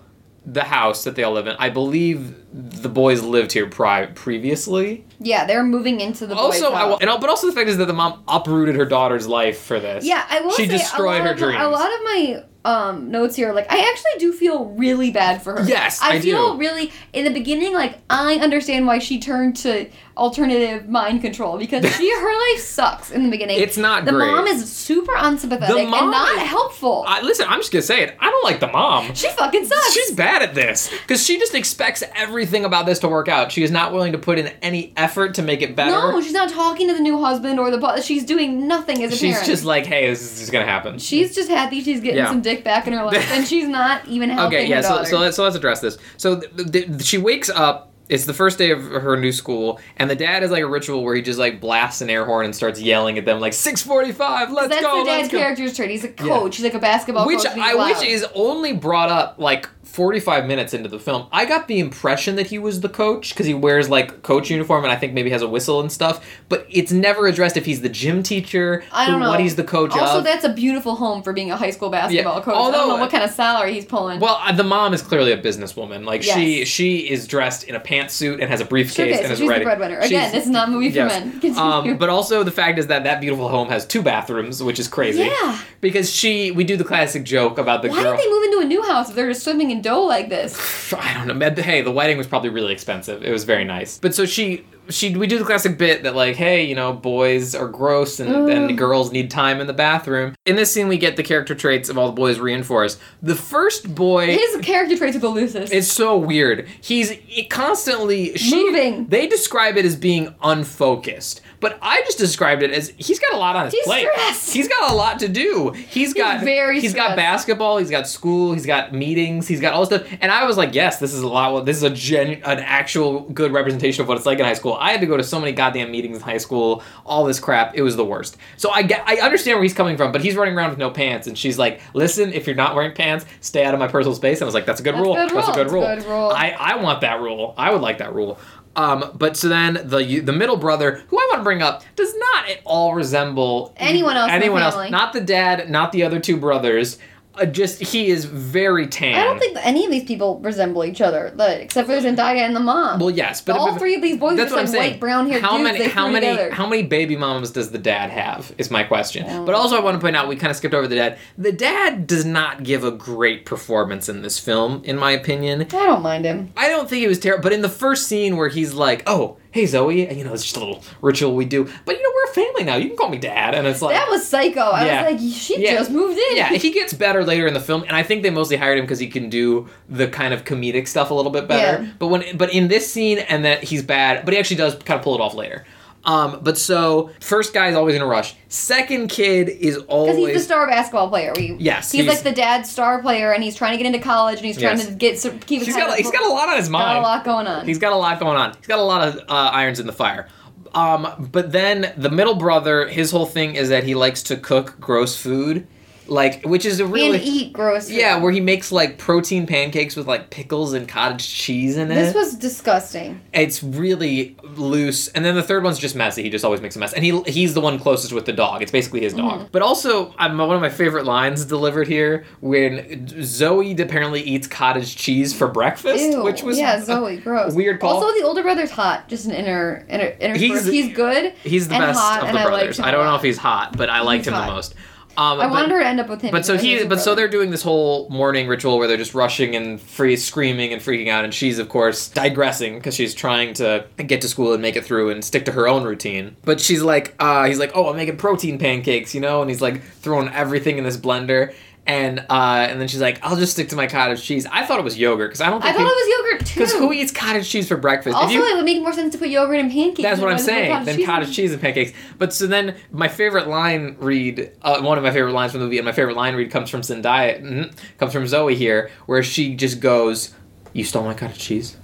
The 0.45 0.63
house 0.65 1.05
that 1.05 1.15
they 1.15 1.23
all 1.23 1.31
live 1.33 1.47
in. 1.47 1.55
I 1.57 1.69
believe 1.69 2.35
the 2.53 2.89
boys 2.89 3.21
lived 3.21 3.53
here 3.53 3.67
pri- 3.69 4.07
previously. 4.07 5.05
Yeah, 5.19 5.45
they're 5.45 5.63
moving 5.63 6.01
into 6.01 6.27
the 6.27 6.35
Also, 6.35 6.73
I, 6.73 6.79
house. 6.79 6.97
and 7.01 7.09
but 7.21 7.29
also 7.29 7.47
the 7.47 7.53
fact 7.53 7.69
is 7.69 7.77
that 7.77 7.85
the 7.85 7.93
mom 7.93 8.23
uprooted 8.27 8.75
her 8.75 8.85
daughter's 8.85 9.25
life 9.25 9.59
for 9.61 9.79
this. 9.79 10.03
Yeah, 10.05 10.25
I 10.29 10.41
will 10.41 10.51
She 10.51 10.65
say 10.67 10.77
destroyed 10.77 11.21
her 11.21 11.31
of 11.31 11.39
my- 11.39 11.63
a 11.63 11.69
lot 11.69 11.87
of 11.93 11.99
my 12.03 12.43
um, 12.65 13.09
notes 13.11 13.35
here, 13.35 13.53
like 13.53 13.71
I 13.71 13.77
actually 13.89 14.19
do 14.19 14.33
feel 14.33 14.65
really 14.65 15.11
bad 15.11 15.41
for 15.41 15.53
her. 15.61 15.63
Yes, 15.67 16.01
I, 16.01 16.13
I 16.15 16.19
feel 16.21 16.53
do. 16.53 16.59
really 16.59 16.91
in 17.13 17.23
the 17.25 17.31
beginning, 17.31 17.73
like 17.73 17.99
I 18.09 18.35
understand 18.35 18.85
why 18.87 18.99
she 18.99 19.19
turned 19.19 19.55
to 19.57 19.89
alternative 20.17 20.87
mind 20.87 21.21
control 21.21 21.57
because 21.57 21.83
she 21.95 22.13
her 22.19 22.51
life 22.53 22.61
sucks 22.61 23.11
in 23.11 23.23
the 23.23 23.29
beginning. 23.31 23.59
It's 23.59 23.77
not 23.77 24.05
the 24.05 24.11
great. 24.11 24.27
mom 24.27 24.45
is 24.47 24.71
super 24.71 25.13
unsympathetic 25.15 25.75
The 25.75 25.83
mom 25.85 26.03
and 26.03 26.11
not 26.11 26.35
is- 26.35 26.49
helpful. 26.49 27.03
I, 27.07 27.21
listen, 27.21 27.47
I'm 27.49 27.59
just 27.59 27.71
gonna 27.71 27.81
say 27.81 28.03
it. 28.03 28.15
I 28.19 28.29
don't 28.29 28.43
like 28.43 28.59
the 28.59 28.67
mom. 28.67 29.13
she 29.15 29.29
fucking 29.29 29.65
sucks. 29.65 29.93
She's 29.93 30.11
bad 30.11 30.41
at 30.43 30.53
this 30.53 30.89
because 31.01 31.25
she 31.25 31.39
just 31.39 31.55
expects 31.55 32.03
everything 32.15 32.65
about 32.65 32.85
this 32.85 32.99
to 32.99 33.07
work 33.07 33.27
out. 33.27 33.51
She 33.51 33.63
is 33.63 33.71
not 33.71 33.91
willing 33.93 34.11
to 34.11 34.17
put 34.17 34.37
in 34.39 34.47
any 34.61 34.93
effort 34.97 35.33
to 35.35 35.41
make 35.41 35.61
it 35.61 35.75
better. 35.75 35.91
no, 35.91 36.21
she's 36.21 36.33
not 36.33 36.49
talking 36.49 36.87
to 36.87 36.93
the 36.93 36.99
new 37.01 37.19
husband 37.19 37.59
or 37.59 37.71
the 37.71 37.77
boss. 37.77 38.05
She's 38.05 38.23
doing 38.25 38.67
nothing 38.67 39.03
as 39.03 39.13
a 39.13 39.15
she's 39.15 39.33
parent. 39.33 39.47
just 39.47 39.65
like, 39.65 39.85
hey, 39.85 40.07
this 40.09 40.21
is 40.21 40.39
just 40.39 40.51
gonna 40.51 40.65
happen. 40.65 40.99
She's 40.99 41.33
just 41.35 41.49
happy 41.49 41.81
she's 41.81 41.99
getting 42.01 42.17
Yeah. 42.17 42.29
some 42.29 42.41
dick 42.41 42.63
back 42.63 42.87
in 42.87 42.93
her 42.93 43.03
life, 43.03 43.31
and 43.31 43.47
she's 43.47 43.67
not 43.67 44.07
even 44.07 44.29
helping 44.31 44.59
okay, 44.59 44.67
yeah. 44.69 44.81
So, 44.81 45.03
so 45.03 45.19
let's 45.19 45.35
so 45.35 45.43
let's 45.43 45.55
address 45.55 45.81
this. 45.81 45.97
So 46.17 46.39
th- 46.41 46.71
th- 46.71 47.03
she 47.03 47.17
wakes 47.17 47.49
up. 47.49 47.89
It's 48.13 48.25
the 48.25 48.33
first 48.33 48.59
day 48.59 48.69
of 48.69 48.83
her 48.83 49.17
new 49.17 49.31
school, 49.31 49.79
and 49.97 50.07
the 50.07 50.15
dad 50.15 50.43
has 50.43 50.51
like 50.51 50.61
a 50.61 50.67
ritual 50.67 51.03
where 51.03 51.15
he 51.15 51.23
just 51.23 51.39
like 51.39 51.59
blasts 51.59 51.99
an 52.01 52.11
air 52.11 52.25
horn 52.25 52.45
and 52.45 52.55
starts 52.55 52.79
yelling 52.79 53.17
at 53.17 53.25
them 53.25 53.39
like 53.39 53.53
6:45. 53.53 54.51
Let's 54.51 54.69
That's 54.69 54.83
go. 54.83 54.99
the 54.99 55.05
dad's 55.09 55.29
character's 55.29 55.75
trait. 55.75 55.89
He's 55.89 56.03
a 56.03 56.09
coach. 56.09 56.57
He's 56.57 56.63
like 56.63 56.75
a 56.75 56.79
basketball 56.79 57.25
which 57.25 57.43
coach. 57.43 57.57
I 57.57 57.73
wish 57.73 57.97
loud. 57.97 58.05
is 58.05 58.23
only 58.35 58.71
brought 58.71 59.09
up 59.09 59.39
like 59.39 59.67
45 59.93 60.47
minutes 60.47 60.73
into 60.73 60.89
the 60.89 60.97
film. 60.97 61.27
I 61.31 61.45
got 61.45 61.67
the 61.67 61.79
impression 61.79 62.35
that 62.37 62.47
he 62.47 62.57
was 62.57 62.81
the 62.81 62.89
coach 62.89 63.29
because 63.29 63.45
he 63.45 63.53
wears 63.53 63.91
like 63.91 64.23
coach 64.23 64.49
uniform 64.49 64.83
and 64.83 64.91
I 64.91 64.95
think 64.95 65.13
maybe 65.13 65.29
has 65.29 65.43
a 65.43 65.47
whistle 65.47 65.81
and 65.81 65.91
stuff. 65.91 66.25
But 66.49 66.65
it's 66.67 66.91
never 66.91 67.27
addressed 67.27 67.57
if 67.57 67.65
he's 67.67 67.81
the 67.81 67.89
gym 67.89 68.23
teacher, 68.23 68.83
I 68.91 69.05
don't 69.05 69.15
who- 69.15 69.19
know. 69.19 69.29
what 69.29 69.39
he's 69.39 69.55
the 69.55 69.63
coach 69.63 69.91
of. 69.93 69.99
Also, 69.99 70.17
of. 70.17 70.23
that's 70.23 70.43
a 70.45 70.51
beautiful 70.51 70.95
home 70.95 71.21
for 71.21 71.31
being 71.31 71.51
a 71.51 71.57
high 71.57 71.69
school 71.69 71.91
basketball 71.91 72.37
Yeah, 72.39 72.41
coach. 72.43 72.55
I 72.55 72.71
don't 72.71 72.87
know 72.89 72.95
what 72.97 73.11
kind 73.11 73.23
of 73.23 73.29
salary 73.29 73.73
he's 73.75 73.85
pulling. 73.85 74.19
well, 74.19 74.39
uh, 74.43 74.51
the 74.51 74.63
mom 74.63 74.95
is 74.95 75.03
clearly 75.03 75.31
a 75.31 75.37
businesswoman. 75.39 76.05
Like 76.05 76.23
she, 76.23 76.59
Yes. 76.59 76.67
she 76.69 76.97
is 77.11 77.27
dressed 77.27 77.65
in 77.65 77.75
a 77.75 77.79
pantsuit 77.79 78.41
and 78.41 78.49
has 78.49 78.61
a 78.61 78.65
briefcase 78.65 79.13
okay, 79.13 79.19
and 79.19 79.27
so 79.27 79.33
is 79.33 79.39
she's 79.39 79.47
ready. 79.47 79.59
the 79.63 79.65
breadwinner. 79.69 79.99
Again, 79.99 80.09
She's- 80.09 80.31
this 80.31 80.45
is 80.45 80.49
not 80.49 80.69
a 80.69 80.71
movie 80.71 80.89
for 80.89 80.95
yes. 80.95 81.11
men. 81.23 81.31
Continue. 81.39 81.59
Um, 81.59 81.97
but 81.99 82.09
also 82.09 82.41
the 82.43 82.49
fact 82.51 82.79
is 82.79 82.87
that 82.87 83.03
that 83.03 83.21
beautiful 83.21 83.47
home 83.47 83.69
has 83.69 83.85
two 83.85 84.01
bathrooms, 84.01 84.63
which 84.63 84.79
is 84.79 84.87
crazy. 84.87 85.25
Yeah. 85.25 85.59
Because 85.81 86.11
she, 86.11 86.49
we 86.49 86.63
do 86.63 86.77
the 86.77 86.83
classic 86.83 87.23
joke 87.25 87.59
about 87.59 87.83
the 87.83 87.89
Why 87.89 88.01
girl. 88.01 88.15
did 88.17 88.25
they 88.25 88.29
move 88.31 88.43
into 88.45 88.52
a 88.63 88.67
new 88.67 88.81
house 88.83 89.09
if 89.09 89.15
they're 89.15 89.29
just 89.29 89.43
swimming 89.43 89.71
in 89.71 89.81
dough 89.81 90.03
like 90.03 90.29
this? 90.29 90.93
I 90.97 91.13
don't 91.13 91.37
know. 91.37 91.49
Hey, 91.61 91.81
the 91.81 91.91
wedding 91.91 92.17
was 92.17 92.27
probably 92.27 92.49
really 92.49 92.73
expensive. 92.73 93.23
It 93.23 93.31
was 93.31 93.43
very 93.43 93.63
nice. 93.65 93.99
But 93.99 94.15
so 94.15 94.25
she 94.25 94.65
she 94.89 95.15
we 95.15 95.27
do 95.27 95.39
the 95.39 95.45
classic 95.45 95.77
bit 95.77 96.03
that 96.03 96.13
like, 96.15 96.35
hey, 96.35 96.65
you 96.65 96.75
know, 96.75 96.91
boys 96.91 97.55
are 97.55 97.69
gross 97.69 98.19
and 98.19 98.47
then 98.49 98.65
Ugh. 98.65 98.77
girls 98.77 99.11
need 99.13 99.31
time 99.31 99.61
in 99.61 99.67
the 99.67 99.73
bathroom. 99.73 100.35
In 100.45 100.55
this 100.57 100.73
scene 100.73 100.87
we 100.87 100.97
get 100.97 101.15
the 101.15 101.23
character 101.23 101.55
traits 101.55 101.87
of 101.89 101.97
all 101.97 102.07
the 102.07 102.13
boys 102.13 102.39
reinforced. 102.39 102.99
The 103.21 103.35
first 103.35 103.93
boy 103.95 104.35
His 104.37 104.57
character 104.61 104.97
traits 104.97 105.15
are 105.15 105.19
the 105.19 105.29
loosest. 105.29 105.71
it's 105.71 105.87
so 105.91 106.17
weird. 106.17 106.67
He's 106.81 107.13
constantly 107.49 108.35
she, 108.37 108.55
Moving. 108.65 109.07
They 109.07 109.27
describe 109.27 109.77
it 109.77 109.85
as 109.85 109.95
being 109.95 110.35
unfocused, 110.43 111.41
but 111.63 111.79
I 111.81 112.01
just 112.01 112.19
described 112.19 112.61
it 112.61 112.69
as 112.69 112.93
he's 112.97 113.17
got 113.17 113.33
a 113.33 113.37
lot 113.37 113.55
on 113.55 113.65
his 113.65 113.73
He's 113.73 113.83
plate. 113.85 114.07
stressed. 114.11 114.53
He's 114.53 114.67
got 114.67 114.91
a 114.91 114.93
lot 114.93 115.17
to 115.19 115.27
do. 115.27 115.71
He's 115.71 116.13
got 116.13 116.41
very 116.43 116.79
He's 116.79 116.93
got 116.93 117.15
basketball. 117.15 117.77
He's 117.77 117.89
got 117.89 118.07
school. 118.07 118.53
He's 118.53 118.65
got 118.67 118.93
meetings. 118.93 119.47
He's 119.47 119.59
got 119.59 119.73
all 119.73 119.85
this 119.85 120.01
stuff. 120.01 120.17
And 120.21 120.31
I 120.31 120.45
was 120.45 120.57
like, 120.57 120.75
yes, 120.75 120.99
this 120.99 121.13
is 121.13 121.21
a 121.23 121.27
lot. 121.27 121.65
This 121.65 121.77
is 121.77 121.83
a 121.83 121.89
gen, 121.89 122.41
an 122.43 122.59
actual 122.59 123.21
good 123.21 123.51
representation 123.51 124.01
of 124.03 124.07
what 124.07 124.17
it's 124.17 124.25
like 124.25 124.37
in 124.39 124.45
high 124.45 124.53
school. 124.53 124.73
I 124.73 124.91
had 124.91 125.01
to 125.01 125.07
go 125.07 125.17
to 125.17 125.23
so 125.23 125.39
many 125.39 125.53
goddamn 125.53 125.89
meetings 125.91 126.17
in 126.17 126.23
high 126.23 126.37
school. 126.37 126.83
All 127.05 127.23
this 127.25 127.39
crap. 127.39 127.73
It 127.75 127.81
was 127.81 127.95
the 127.95 128.05
worst. 128.05 128.37
So 128.57 128.69
I 128.69 128.83
get, 128.83 129.03
I 129.07 129.17
understand 129.21 129.55
where 129.57 129.63
he's 129.63 129.73
coming 129.73 129.97
from, 129.97 130.11
but 130.11 130.21
he's 130.21 130.35
running 130.35 130.55
around 130.55 130.71
with 130.71 130.79
no 130.79 130.89
pants, 130.91 131.27
and 131.27 131.37
she's 131.37 131.57
like, 131.57 131.79
listen, 131.93 132.33
if 132.33 132.45
you're 132.45 132.55
not 132.55 132.75
wearing 132.75 132.93
pants, 132.93 133.25
stay 133.41 133.63
out 133.65 133.73
of 133.73 133.79
my 133.79 133.87
personal 133.87 134.13
space. 134.15 134.39
And 134.39 134.43
I 134.43 134.45
was 134.47 134.53
like, 134.53 134.65
that's 134.65 134.81
a 134.81 134.83
good 134.83 134.95
That's 134.95 135.03
rule. 135.05 135.15
good 135.15 135.29
That's 135.31 135.47
a 135.49 135.51
good 135.53 135.71
rule. 135.71 135.83
good 135.85 136.03
rule. 136.05 136.29
I, 136.29 136.49
I 136.59 136.75
want 136.75 137.01
that 137.01 137.21
rule. 137.21 137.53
I 137.57 137.71
would 137.71 137.81
like 137.81 137.99
that 137.99 138.13
rule. 138.13 138.37
Um, 138.75 139.11
but 139.15 139.37
so 139.37 139.49
then 139.49 139.79
the 139.85 140.19
the 140.19 140.33
middle 140.33 140.57
brother, 140.57 141.03
who 141.07 141.17
I 141.17 141.27
want 141.31 141.39
to 141.39 141.43
bring 141.43 141.61
up, 141.61 141.83
does 141.95 142.13
not 142.15 142.49
at 142.49 142.59
all 142.65 142.95
resemble 142.95 143.73
Anyone 143.77 144.17
else 144.17 144.31
Anyone 144.31 144.61
else? 144.61 144.91
Not 144.91 145.13
the 145.13 145.21
dad. 145.21 145.69
Not 145.69 145.91
the 145.91 146.03
other 146.03 146.19
two 146.19 146.37
brothers. 146.37 146.97
Uh, 147.35 147.45
just 147.47 147.81
he 147.81 148.09
is 148.09 148.25
very 148.25 148.85
tan. 148.85 149.15
I 149.15 149.23
don't 149.23 149.39
think 149.39 149.57
any 149.63 149.85
of 149.85 149.89
these 149.91 150.03
people 150.03 150.39
resemble 150.41 150.85
each 150.85 151.01
other, 151.01 151.31
like, 151.35 151.61
except 151.61 151.87
for 151.87 151.95
Zendaya 151.97 152.37
and 152.41 152.55
the 152.55 152.59
mom. 152.59 152.99
Well, 152.99 153.09
yes, 153.09 153.41
but 153.41 153.57
all 153.57 153.71
but- 153.71 153.79
three 153.79 153.95
of 153.95 154.03
these 154.03 154.17
boys 154.17 154.37
That's 154.37 154.51
are 154.51 154.57
what 154.57 154.67
I'm 154.67 154.71
like 154.73 154.91
white, 154.91 154.99
brown 154.99 155.27
haired 155.29 155.41
how 155.41 155.57
dudes. 155.57 155.63
many? 155.63 155.85
How 155.89 156.07
many? 156.07 156.27
Together. 156.27 156.51
How 156.51 156.67
many 156.67 156.83
baby 156.83 157.15
moms 157.15 157.49
does 157.49 157.71
the 157.71 157.79
dad 157.79 158.11
have? 158.11 158.53
Is 158.59 158.69
my 158.69 158.83
question. 158.83 159.27
Um, 159.27 159.45
but 159.45 159.55
also, 159.55 159.75
I 159.75 159.79
want 159.79 159.95
to 159.95 159.99
point 160.01 160.15
out 160.15 160.27
we 160.27 160.35
kind 160.35 160.51
of 160.51 160.57
skipped 160.57 160.75
over 160.75 160.87
the 160.87 160.95
dad. 160.95 161.17
The 161.37 161.51
dad 161.51 162.05
does 162.05 162.23
not 162.23 162.63
give 162.63 162.83
a 162.83 162.91
great 162.91 163.45
performance 163.45 164.09
in 164.09 164.21
this 164.21 164.37
film, 164.37 164.81
in 164.83 164.97
my 164.99 165.11
opinion. 165.11 165.61
I 165.63 165.65
don't 165.65 166.03
mind 166.03 166.25
him. 166.25 166.51
I 166.55 166.69
don't 166.69 166.87
think 166.87 167.03
it 167.03 167.07
was 167.07 167.19
terrible. 167.19 167.41
But 167.43 167.53
in 167.53 167.61
the 167.61 167.69
first 167.69 168.07
scene 168.07 168.37
where 168.37 168.49
he's 168.49 168.73
like, 168.73 169.01
"Oh, 169.07 169.37
hey 169.53 169.65
Zoe," 169.65 170.05
and, 170.07 170.17
you 170.17 170.23
know, 170.25 170.33
it's 170.33 170.43
just 170.43 170.57
a 170.57 170.59
little 170.59 170.83
ritual 171.01 171.33
we 171.35 171.45
do. 171.45 171.63
But 171.85 171.95
you 171.95 172.03
know, 172.03 172.09
we're 172.13 172.31
a 172.31 172.33
family 172.33 172.63
now. 172.65 172.75
You 172.75 172.87
can 172.89 172.97
call 172.97 173.09
me 173.09 173.17
dad, 173.17 173.55
and 173.55 173.65
it's 173.65 173.81
like 173.81 173.95
That 173.95 174.09
was 174.09 174.27
psycho. 174.27 174.59
I 174.59 174.85
Yeah. 174.85 175.11
was 175.11 175.21
like, 175.23 175.33
she 175.33 175.61
Yeah. 175.63 175.75
just 175.75 175.91
moved 175.91 176.17
in. 176.17 176.35
yeah, 176.37 176.49
he 176.49 176.71
gets 176.79 176.93
better 176.93 177.23
later 177.23 177.47
in 177.47 177.53
the 177.53 177.59
film, 177.61 177.83
and 177.83 177.95
I 177.95 178.03
think 178.03 178.23
they 178.23 178.29
mostly 178.29 178.57
hired 178.57 178.77
him 178.77 178.83
because 178.83 178.99
he 178.99 179.07
can 179.07 179.29
do 179.29 179.69
the 179.87 180.07
kind 180.07 180.33
of 180.33 180.43
comedic 180.43 180.87
stuff 180.87 181.11
a 181.11 181.13
little 181.13 181.31
bit 181.31 181.47
better. 181.47 181.83
Yeah. 181.83 181.89
But 181.99 182.07
when, 182.07 182.23
but 182.37 182.53
in 182.53 182.67
this 182.67 182.91
scene, 182.91 183.19
and 183.19 183.45
that 183.45 183.63
he's 183.63 183.83
bad, 183.83 184.25
but 184.25 184.33
he 184.33 184.39
actually 184.39 184.57
does 184.57 184.75
kind 184.75 184.97
of 184.97 185.03
pull 185.03 185.15
it 185.15 185.21
off 185.21 185.33
later. 185.35 185.65
Um, 186.05 186.39
but 186.41 186.57
so 186.57 187.11
first 187.21 187.53
guy 187.53 187.69
is 187.69 187.75
always 187.75 187.95
in 187.95 188.01
a 188.01 188.05
rush. 188.05 188.35
Second 188.49 189.07
kid 189.07 189.47
is 189.47 189.77
always 189.87 190.15
Because 190.17 190.27
he's 190.31 190.37
the 190.41 190.43
star 190.53 190.67
basketball 190.67 191.07
player. 191.07 191.31
We, 191.35 191.55
Yes, 191.59 191.91
he's, 191.91 192.01
he's- 192.03 192.13
like 192.15 192.23
the 192.23 192.33
dad 192.33 192.67
star 192.67 193.01
player, 193.01 193.31
and 193.31 193.41
he's 193.43 193.55
trying 193.55 193.71
to 193.71 193.77
get 193.77 193.85
into 193.87 193.99
college, 193.99 194.37
and 194.37 194.45
he's 194.45 194.57
trying 194.59 194.77
Yes. 194.77 194.87
to 194.87 194.93
get 194.93 195.17
so- 195.19 195.31
keep. 195.45 195.59
his 195.59 195.67
he's 195.67 195.75
got 195.77 195.89
up. 195.91 195.97
he's 195.97 196.11
got 196.11 196.23
a 196.23 196.33
lot 196.33 196.49
on 196.49 196.57
his 196.57 196.69
mind. 196.69 196.85
Got 196.85 196.97
a 196.97 197.01
lot 197.01 197.23
going 197.23 197.47
on. 197.47 197.65
He's 197.65 197.79
got 197.79 197.93
a 197.93 197.95
lot 197.95 198.19
going 198.19 198.35
on. 198.37 198.53
He's 198.57 198.67
got 198.67 198.79
a 198.79 198.83
lot 198.83 199.07
of 199.07 199.15
uh, 199.29 199.33
irons 199.53 199.79
in 199.79 199.85
the 199.87 199.93
fire. 199.93 200.27
Um, 200.75 201.29
but 201.31 201.51
then 201.51 201.93
the 201.97 202.09
middle 202.09 202.35
brother, 202.35 202.87
his 202.87 203.11
whole 203.11 203.25
thing 203.27 203.55
is 203.55 203.69
that 203.69 203.83
he 203.83 203.95
likes 203.95 204.23
to 204.23 204.35
cook 204.35 204.75
gross 204.79 205.15
food. 205.15 205.67
Like 206.07 206.43
which 206.43 206.65
is 206.65 206.79
a 206.79 206.85
really 206.85 207.17
and 207.17 207.25
eat 207.27 207.53
gross. 207.53 207.87
food. 207.87 207.97
yeah, 207.97 208.17
where 208.17 208.31
he 208.31 208.39
makes 208.41 208.71
like 208.71 208.97
protein 208.97 209.45
pancakes 209.45 209.95
with 209.95 210.07
like 210.07 210.29
pickles 210.29 210.73
and 210.73 210.87
cottage 210.87 211.27
cheese 211.27 211.77
in 211.77 211.91
it. 211.91 211.95
This 211.95 212.13
was 212.15 212.35
disgusting. 212.35 213.21
it's 213.33 213.63
really 213.63 214.35
loose, 214.43 215.07
and 215.09 215.23
then 215.23 215.35
the 215.35 215.43
third 215.43 215.63
one's 215.63 215.79
just 215.79 215.95
messy. 215.95 216.23
He 216.23 216.29
just 216.29 216.43
always 216.43 216.61
makes 216.61 216.75
a 216.75 216.79
mess, 216.79 216.93
and 216.93 217.05
he 217.05 217.21
he's 217.23 217.53
the 217.53 217.61
one 217.61 217.79
closest 217.79 218.13
with 218.13 218.25
the 218.25 218.33
dog. 218.33 218.61
It's 218.61 218.71
basically 218.71 219.01
his 219.01 219.13
dog. 219.13 219.39
Mm-hmm. 219.39 219.47
But 219.51 219.61
also, 219.61 220.13
um, 220.17 220.37
one 220.37 220.55
of 220.55 220.61
my 220.61 220.69
favorite 220.69 221.05
lines 221.05 221.45
delivered 221.45 221.87
here 221.87 222.25
when 222.41 223.07
Zoe 223.21 223.73
apparently 223.73 224.21
eats 224.21 224.47
cottage 224.47 224.95
cheese 224.95 225.33
for 225.33 225.47
breakfast, 225.47 226.03
Ew. 226.03 226.23
which 226.23 226.43
was 226.43 226.57
yeah, 226.57 226.81
Zoe, 226.83 227.17
gross. 227.17 227.53
weird 227.53 227.79
call. 227.79 228.03
Also, 228.03 228.19
the 228.19 228.25
older 228.25 228.41
brother's 228.41 228.71
hot. 228.71 229.07
Just 229.07 229.25
an 229.25 229.31
inner, 229.31 229.85
inner, 229.89 230.15
inner. 230.19 230.35
He's- 230.35 230.63
He's, 230.73 230.93
good. 230.93 231.33
He's 231.43 231.67
the 231.67 231.75
best 231.77 231.99
hot, 231.99 232.23
of 232.23 232.33
the 232.33 232.43
brothers. 232.43 232.79
I, 232.79 232.87
I, 232.87 232.91
don't 232.91 233.05
know 233.05 233.15
if 233.15 233.21
he's 233.21 233.37
hot, 233.37 233.77
but 233.77 233.89
I 233.89 234.01
liked 234.01 234.25
He's 234.25 234.33
him 234.33 234.39
the 234.39 234.47
most. 234.47 234.75
Um, 235.15 235.39
I 235.39 235.43
but- 235.45 235.51
wanted 235.51 235.71
her 235.71 235.79
to 235.79 235.85
end 235.85 235.99
up 235.99 236.09
with 236.09 236.21
him. 236.21 236.31
But 236.31 236.45
so 236.45 236.57
he, 236.57 236.83
but 236.85 236.99
so 236.99 237.13
they're 237.15 237.27
doing 237.27 237.51
this 237.51 237.61
whole 237.61 238.09
morning 238.09 238.47
ritual 238.47 238.77
where 238.77 238.87
they're 238.87 238.97
just 238.97 239.13
rushing 239.13 239.55
and 239.55 239.79
free 239.79 240.15
screaming 240.15 240.73
and 240.73 240.81
freaking 240.81 241.09
out, 241.09 241.23
and 241.23 241.33
she's 241.33 241.59
of 241.59 241.69
course 241.69 242.09
digressing 242.09 242.75
because 242.75 242.95
she's 242.95 243.13
trying 243.13 243.53
to 243.55 243.85
get 243.97 244.21
to 244.21 244.27
school 244.27 244.53
and 244.53 244.61
make 244.61 244.75
it 244.75 244.83
through 244.85 245.11
and 245.11 245.23
stick 245.23 245.45
to 245.45 245.51
her 245.51 245.67
own 245.67 245.83
routine. 245.83 246.35
But 246.43 246.59
she's 246.59 246.81
like, 246.81 247.13
uh, 247.19 247.45
he's 247.45 247.59
like, 247.59 247.71
oh, 247.75 247.89
I'm 247.89 247.95
making 247.95 248.17
protein 248.17 248.57
pancakes, 248.57 249.13
you 249.13 249.21
know, 249.21 249.41
and 249.41 249.49
he's 249.49 249.61
like 249.61 249.83
throwing 249.83 250.29
everything 250.29 250.77
in 250.77 250.83
this 250.83 250.97
blender. 250.97 251.53
And 251.85 252.19
uh, 252.29 252.67
and 252.69 252.79
then 252.79 252.87
she's 252.87 253.01
like, 253.01 253.19
I'll 253.23 253.35
just 253.35 253.51
stick 253.51 253.67
to 253.69 253.75
my 253.75 253.87
cottage 253.87 254.23
cheese. 254.23 254.45
I 254.49 254.65
thought 254.65 254.79
it 254.79 254.83
was 254.85 254.97
yogurt 254.97 255.31
because 255.31 255.41
I 255.41 255.49
don't 255.49 255.61
I 255.61 255.73
think 255.73 255.77
thought 255.79 255.91
it 255.91 255.95
was 256.23 256.31
yogurt 256.31 256.47
too. 256.47 256.59
because 256.61 256.73
who 256.73 256.93
eats 256.93 257.11
cottage 257.11 257.49
cheese 257.49 257.67
for 257.67 257.75
breakfast? 257.75 258.15
Also, 258.15 258.33
you- 258.33 258.45
it 258.47 258.55
would 258.55 258.63
make 258.63 258.81
more 258.81 258.93
sense 258.93 259.11
to 259.13 259.17
put 259.19 259.27
yogurt 259.27 259.59
in 259.59 259.69
pancakes. 259.69 260.01
that's 260.01 260.21
what 260.21 260.29
I'm 260.29 260.35
was 260.35 260.45
to 260.45 260.51
put 260.51 260.57
saying. 260.57 260.85
Then 260.85 260.95
cheese 260.95 261.05
cottage 261.05 261.35
cheese 261.35 261.51
and 261.51 261.61
pancakes. 261.61 261.91
But 262.17 262.31
so 262.33 262.47
then 262.47 262.75
my 262.93 263.09
favorite 263.09 263.47
line 263.49 263.97
read, 263.99 264.51
uh, 264.61 264.79
one 264.81 264.97
of 264.97 265.03
my 265.03 265.11
favorite 265.11 265.33
lines 265.33 265.51
from 265.51 265.59
the 265.59 265.65
movie, 265.65 265.77
and 265.77 265.85
my 265.85 265.91
favorite 265.91 266.15
line 266.15 266.35
read 266.35 266.51
comes 266.51 266.69
from 266.69 266.81
Zendaya, 266.81 267.41
mhm, 267.43 267.73
comes 267.97 268.13
from 268.13 268.27
Zoe 268.27 268.55
here, 268.55 268.89
where 269.05 269.21
she 269.21 269.53
just 269.53 269.81
goes, 269.81 270.33
"You 270.71 270.85
stole 270.85 271.03
my 271.03 271.13
cottage 271.13 271.39
cheese." 271.39 271.75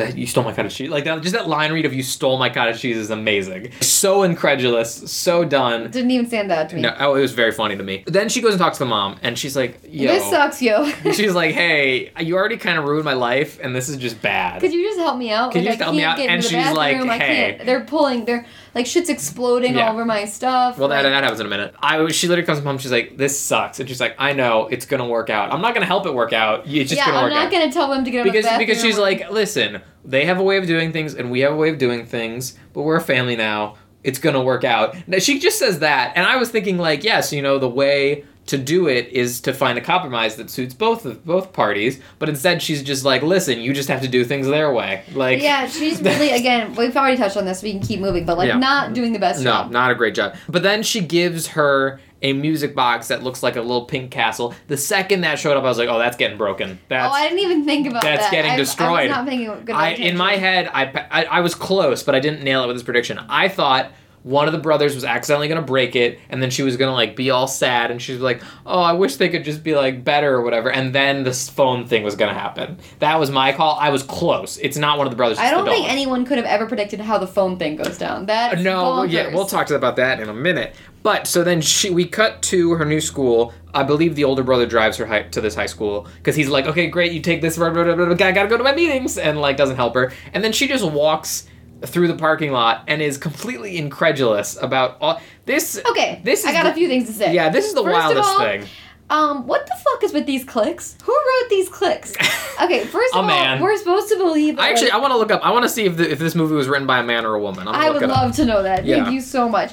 That 0.00 0.16
you 0.18 0.26
stole 0.26 0.44
my 0.44 0.52
cottage 0.52 0.74
cheese, 0.74 0.88
like 0.90 1.04
that. 1.04 1.20
Just 1.22 1.34
that 1.34 1.48
line 1.48 1.72
read 1.72 1.84
of 1.86 1.92
"You 1.92 2.02
stole 2.02 2.38
my 2.38 2.48
cottage 2.48 2.80
cheese" 2.80 2.96
is 2.96 3.10
amazing. 3.10 3.70
So 3.80 4.22
incredulous, 4.22 4.94
so 5.12 5.44
done. 5.44 5.90
Didn't 5.90 6.10
even 6.10 6.26
stand 6.26 6.50
out 6.50 6.68
to 6.70 6.76
me. 6.76 6.82
No, 6.82 6.94
oh, 6.98 7.14
it 7.14 7.20
was 7.20 7.32
very 7.32 7.52
funny 7.52 7.76
to 7.76 7.82
me. 7.82 8.04
Then 8.06 8.28
she 8.28 8.40
goes 8.40 8.52
and 8.54 8.60
talks 8.60 8.78
to 8.78 8.84
the 8.84 8.88
mom, 8.90 9.18
and 9.22 9.38
she's 9.38 9.54
like, 9.56 9.80
"Yo." 9.88 10.08
This 10.12 10.28
sucks, 10.30 10.62
yo. 10.62 10.88
She's 11.12 11.34
like, 11.34 11.52
"Hey, 11.54 12.10
you 12.20 12.36
already 12.36 12.56
kind 12.56 12.78
of 12.78 12.84
ruined 12.84 13.04
my 13.04 13.12
life, 13.12 13.58
and 13.62 13.74
this 13.76 13.88
is 13.88 13.96
just 13.98 14.20
bad." 14.22 14.60
Could 14.60 14.72
you 14.72 14.82
just 14.88 14.98
help 14.98 15.18
me 15.18 15.30
out? 15.30 15.52
Could 15.52 15.62
you 15.64 15.68
just 15.70 15.80
I 15.80 15.84
help 15.84 15.96
me 15.96 16.02
out? 16.04 16.18
And 16.18 16.42
she's 16.42 16.52
like, 16.72 16.96
bathroom. 16.96 17.10
I 17.10 17.18
"Hey." 17.18 17.26
can't. 17.56 17.66
They're 17.66 17.84
pulling. 17.84 18.24
They're 18.24 18.46
like 18.74 18.86
shit's 18.86 19.10
exploding 19.10 19.74
Yeah. 19.74 19.86
all 19.88 19.92
over 19.94 20.04
my 20.04 20.24
stuff. 20.24 20.78
Well, 20.78 20.88
that, 20.88 21.02
like, 21.04 21.12
that 21.12 21.24
happens 21.24 21.40
in 21.40 21.46
a 21.46 21.50
minute. 21.50 21.74
I 21.80 22.06
she 22.08 22.28
literally 22.28 22.46
comes 22.46 22.60
home. 22.60 22.78
She's 22.78 22.92
like, 22.92 23.16
"This 23.16 23.38
sucks," 23.38 23.80
and 23.80 23.88
she's 23.88 24.00
like, 24.00 24.14
"I 24.18 24.32
know 24.32 24.68
it's 24.70 24.86
gonna 24.86 25.06
work 25.06 25.28
out. 25.30 25.52
I'm 25.52 25.60
not 25.60 25.74
gonna 25.74 25.86
help 25.86 26.06
it 26.06 26.14
work 26.14 26.32
out. 26.32 26.66
It's 26.66 26.90
just 26.90 26.94
yeah, 26.94 27.06
gonna 27.06 27.18
I'm 27.18 27.24
work 27.24 27.32
not 27.32 27.50
gonna 27.52 27.72
tell 27.72 27.88
them 27.90 28.04
to 28.04 28.10
get 28.10 28.20
out 28.20 28.26
of 28.26 28.32
because 28.32 28.44
the 28.44 28.50
bathroom. 28.50 28.66
because 28.68 28.82
she's 28.82 28.98
like, 28.98 29.30
"Listen, 29.30 29.80
they 30.04 30.24
have 30.24 30.38
a 30.38 30.42
way 30.42 30.56
of 30.56 30.66
doing 30.66 30.92
things, 30.92 31.14
and 31.14 31.30
we 31.30 31.40
have 31.40 31.52
a 31.52 31.56
way 31.56 31.70
of 31.70 31.78
doing 31.78 32.06
things, 32.06 32.58
but 32.72 32.82
we're 32.82 32.96
a 32.96 33.00
family 33.00 33.36
now. 33.36 33.76
It's 34.02 34.18
gonna 34.18 34.42
work 34.42 34.64
out." 34.64 34.96
Now, 35.06 35.18
she 35.18 35.38
just 35.38 35.58
says 35.58 35.80
that, 35.80 36.12
and 36.16 36.26
I 36.26 36.36
was 36.36 36.50
thinking 36.50 36.78
like, 36.78 37.04
yes, 37.04 37.32
you 37.32 37.42
know, 37.42 37.58
the 37.58 37.68
way 37.68 38.24
to 38.50 38.58
do 38.58 38.86
it 38.88 39.08
is 39.08 39.40
to 39.42 39.52
find 39.52 39.76
a 39.76 39.80
compromise 39.80 40.36
that 40.36 40.50
suits 40.50 40.74
both 40.74 41.04
of 41.06 41.24
both 41.24 41.52
parties. 41.52 42.00
But 42.18 42.28
instead, 42.28 42.62
she's 42.62 42.82
just 42.82 43.04
like, 43.04 43.22
"Listen, 43.22 43.60
you 43.60 43.72
just 43.72 43.88
have 43.88 44.02
to 44.02 44.08
do 44.08 44.24
things 44.24 44.46
their 44.46 44.72
way." 44.72 45.02
Like, 45.14 45.42
yeah, 45.42 45.66
she's 45.66 46.00
really 46.02 46.30
again. 46.30 46.74
We've 46.74 46.96
already 46.96 47.16
touched 47.16 47.36
on 47.36 47.44
this. 47.44 47.62
We 47.62 47.72
can 47.72 47.80
keep 47.80 47.98
moving, 48.00 48.24
but 48.26 48.38
like 48.38 48.48
Yeah. 48.48 48.58
not 48.58 48.92
doing 48.94 49.12
the 49.12 49.18
best 49.18 49.42
No, 49.42 49.50
job. 49.50 49.70
not 49.70 49.90
a 49.90 49.94
great 49.94 50.14
job. 50.14 50.34
But 50.48 50.62
then 50.62 50.82
she 50.82 51.00
gives 51.00 51.48
her 51.48 52.00
a 52.22 52.34
music 52.34 52.74
box 52.74 53.08
that 53.08 53.22
looks 53.22 53.42
like 53.42 53.56
a 53.56 53.62
little 53.62 53.86
pink 53.86 54.10
castle. 54.10 54.54
The 54.68 54.76
second 54.76 55.22
that 55.22 55.38
showed 55.38 55.56
up, 55.56 55.64
I 55.64 55.68
was 55.68 55.78
like, 55.78 55.88
"Oh, 55.88 55.98
that's 55.98 56.18
getting 56.18 56.36
broken. 56.36 56.78
That's 56.88 57.10
oh, 57.10 57.16
I 57.16 57.22
didn't 57.22 57.38
even 57.38 57.64
think 57.64 57.86
about 57.86 58.02
that's 58.02 58.16
that. 58.16 58.20
That's 58.22 58.30
getting 58.30 58.50
I- 58.50 58.54
I, 58.54 58.58
destroyed." 58.58 59.08
was 59.08 59.16
not 59.16 59.26
thinking 59.26 59.64
good 59.64 59.74
I 59.74 59.90
in 59.92 60.16
my 60.16 60.34
head, 60.36 60.68
I, 60.72 61.06
I 61.10 61.24
I 61.24 61.40
was 61.40 61.54
close, 61.54 62.02
but 62.02 62.14
I 62.14 62.20
didn't 62.20 62.42
nail 62.42 62.62
it 62.62 62.66
with 62.66 62.76
this 62.76 62.82
prediction. 62.82 63.18
I 63.28 63.48
thought 63.48 63.90
one 64.22 64.46
of 64.46 64.52
the 64.52 64.58
brothers 64.58 64.94
was 64.94 65.04
accidentally 65.04 65.48
gonna 65.48 65.62
break 65.62 65.96
it, 65.96 66.18
and 66.28 66.42
then 66.42 66.50
she 66.50 66.62
was 66.62 66.76
gonna 66.76 66.92
like 66.92 67.16
be 67.16 67.30
all 67.30 67.46
sad, 67.46 67.90
and 67.90 68.00
she 68.00 68.12
was 68.12 68.20
like, 68.20 68.42
"Oh, 68.66 68.80
I 68.80 68.92
wish 68.92 69.16
they 69.16 69.28
could 69.28 69.44
just 69.44 69.62
be 69.62 69.74
like 69.74 70.04
better 70.04 70.34
or 70.34 70.42
whatever." 70.42 70.70
And 70.70 70.94
then 70.94 71.22
this 71.24 71.48
phone 71.48 71.86
thing 71.86 72.02
was 72.02 72.16
gonna 72.16 72.34
happen. 72.34 72.78
That 72.98 73.18
was 73.18 73.30
my 73.30 73.52
call. 73.52 73.78
I 73.80 73.90
was 73.90 74.02
close. 74.02 74.58
It's 74.58 74.76
not 74.76 74.98
one 74.98 75.06
of 75.06 75.10
the 75.10 75.16
brothers. 75.16 75.38
I 75.38 75.50
don't 75.50 75.64
think 75.64 75.90
anyone 75.90 76.24
could 76.24 76.36
have 76.36 76.46
ever 76.46 76.66
predicted 76.66 77.00
how 77.00 77.18
the 77.18 77.26
phone 77.26 77.58
thing 77.58 77.76
goes 77.76 77.96
down. 77.98 78.26
That's 78.26 78.56
Uh, 78.58 78.62
No, 78.62 78.82
well, 78.82 79.06
yeah, 79.06 79.34
we'll 79.34 79.46
talk 79.46 79.66
to 79.68 79.74
about 79.74 79.96
that 79.96 80.20
in 80.20 80.28
a 80.28 80.34
minute. 80.34 80.74
But 81.02 81.26
so 81.26 81.42
then 81.42 81.62
she, 81.62 81.88
we 81.88 82.04
cut 82.04 82.42
to 82.42 82.74
her 82.74 82.84
new 82.84 83.00
school. 83.00 83.54
I 83.72 83.84
believe 83.84 84.16
the 84.16 84.24
older 84.24 84.42
brother 84.42 84.66
drives 84.66 84.98
her 84.98 85.06
high, 85.06 85.22
to 85.22 85.40
this 85.40 85.54
high 85.54 85.66
school 85.66 86.06
because 86.18 86.36
he's 86.36 86.48
like, 86.50 86.66
"Okay, 86.66 86.88
great, 86.88 87.12
you 87.12 87.20
take 87.20 87.40
this. 87.40 87.56
Blah, 87.56 87.70
blah, 87.70 87.84
blah, 87.84 87.94
blah, 87.94 88.14
blah, 88.14 88.26
I 88.26 88.32
gotta 88.32 88.48
go 88.48 88.58
to 88.58 88.64
my 88.64 88.74
meetings," 88.74 89.16
and 89.16 89.40
like 89.40 89.56
doesn't 89.56 89.76
help 89.76 89.94
her. 89.94 90.12
And 90.34 90.44
then 90.44 90.52
she 90.52 90.68
just 90.68 90.84
walks 90.84 91.46
through 91.82 92.08
the 92.08 92.16
parking 92.16 92.52
lot 92.52 92.84
and 92.88 93.00
is 93.02 93.16
completely 93.18 93.76
incredulous 93.78 94.56
about 94.60 94.96
all 95.00 95.20
this. 95.46 95.80
Okay, 95.90 96.20
this 96.24 96.40
is 96.40 96.46
I 96.46 96.52
got 96.52 96.64
the- 96.64 96.70
a 96.70 96.74
few 96.74 96.88
things 96.88 97.06
to 97.06 97.12
say. 97.12 97.34
Yeah, 97.34 97.48
this 97.48 97.66
is 97.66 97.74
the 97.74 97.82
First 97.82 97.92
wildest 97.94 98.28
all, 98.28 98.38
thing. 98.38 98.64
Um, 99.08 99.46
what 99.48 99.66
the 99.66 99.74
fuck 99.82 100.04
is 100.04 100.12
with 100.12 100.24
these 100.26 100.44
cliques? 100.44 100.96
Who 101.02 101.12
wrote 101.12 101.50
these 101.50 101.68
cliques? 101.68 102.14
Okay, 102.60 102.84
first 102.84 103.14
of 103.14 103.20
all, 103.22 103.26
man. 103.26 103.58
we're 103.62 103.74
supposed 103.78 104.10
to 104.10 104.16
believe. 104.18 104.58
I 104.58 104.68
actually, 104.68 104.88
like, 104.88 104.92
I 104.96 104.98
want 104.98 105.12
to 105.12 105.16
look 105.16 105.30
up. 105.32 105.40
I 105.42 105.50
want 105.50 105.62
to 105.62 105.68
see 105.70 105.86
if 105.86 105.96
the, 105.96 106.10
if 106.10 106.18
this 106.18 106.34
movie 106.34 106.54
was 106.54 106.68
written 106.68 106.86
by 106.86 106.98
a 106.98 107.02
man 107.02 107.24
or 107.24 107.32
a 107.34 107.40
woman. 107.40 107.66
I'm 107.66 107.74
I 107.74 107.88
would 107.88 108.02
it 108.02 108.10
up. 108.10 108.16
love 108.18 108.36
to 108.36 108.44
know 108.44 108.62
that. 108.62 108.84
Yeah. 108.84 108.96
Thank 109.02 109.14
you 109.14 109.22
so 109.22 109.48
much. 109.48 109.72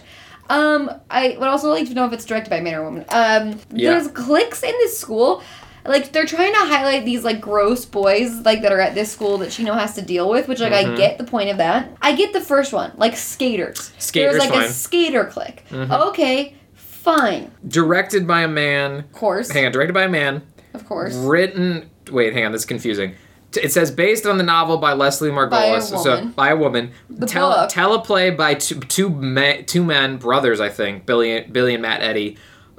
Um, 0.50 0.90
I 1.12 1.36
would 1.38 1.50
also 1.50 1.70
like 1.70 1.86
to 1.90 1.94
know 1.94 2.06
if 2.06 2.14
it's 2.14 2.24
directed 2.24 2.50
by 2.50 2.56
a 2.58 2.62
man 2.62 2.76
or 2.76 2.84
a 2.84 2.86
woman. 2.86 3.04
Um, 3.10 3.60
Yeah. 3.74 3.92
there's 3.92 4.08
cliques 4.08 4.64
in 4.64 4.72
this 4.72 4.98
school. 4.98 5.44
Like 5.88 6.12
they're 6.12 6.26
trying 6.26 6.54
to 6.54 6.60
highlight 6.60 7.06
these 7.06 7.24
like 7.24 7.40
gross 7.42 7.86
boys 7.86 8.32
like 8.46 8.62
that 8.62 8.72
are 8.72 8.80
at 8.80 8.94
this 8.96 9.12
school 9.12 9.38
that 9.40 9.52
she 9.52 9.64
know 9.64 9.74
has 9.74 9.96
to 9.96 10.02
deal 10.02 10.30
with, 10.30 10.48
which 10.48 10.60
like 10.60 10.74
I 10.74 10.84
Mhm. 10.84 10.98
get 10.98 11.18
the 11.18 11.24
point 11.24 11.50
of 11.50 11.58
that. 11.58 11.90
I 12.02 12.14
get 12.16 12.34
the 12.34 12.42
first 12.42 12.74
one, 12.74 12.92
like 12.98 13.16
skaters. 13.16 13.92
Skaters, 13.98 14.34
There's 14.34 14.40
like 14.40 14.50
fine. 14.54 14.64
a 14.66 14.70
skater 14.70 15.26
clique. 15.26 15.64
Mhm. 15.72 16.08
Okay, 16.10 16.56
fine. 16.76 17.52
Directed 17.68 18.28
by 18.28 18.42
a 18.42 18.48
man. 18.48 19.00
Of 19.00 19.14
course. 19.14 19.50
Hang 19.52 19.66
on, 19.66 19.72
directed 19.72 19.94
by 19.94 20.04
a 20.04 20.10
man. 20.10 20.42
Of 20.74 20.86
course. 20.88 21.16
Written. 21.16 21.90
Wait, 22.12 22.34
hang 22.34 22.46
on. 22.46 22.52
This 22.52 22.62
is 22.62 22.66
confusing. 22.66 23.14
It 23.56 23.72
says 23.72 23.92
based 23.92 24.26
on 24.26 24.38
the 24.38 24.44
novel 24.44 24.78
by 24.78 24.94
Leslie 24.94 25.30
Margolis. 25.32 25.84
So 25.84 26.16
woman. 26.16 26.34
by 26.36 26.50
a 26.50 26.56
woman. 26.56 26.92
The 27.10 27.26
Tele- 27.26 27.54
book. 27.56 27.70
teleplay 27.72 28.36
by 28.36 28.54
two 28.56 28.76
two, 28.82 29.10
me- 29.10 29.64
two 29.66 29.84
men 29.84 30.18
brothers, 30.18 30.60
I 30.60 30.70
think. 30.70 31.06
Billy 31.06 31.42
Billy 31.52 31.74
and 31.74 31.82
Matt 31.82 32.02
Eddy. 32.02 32.38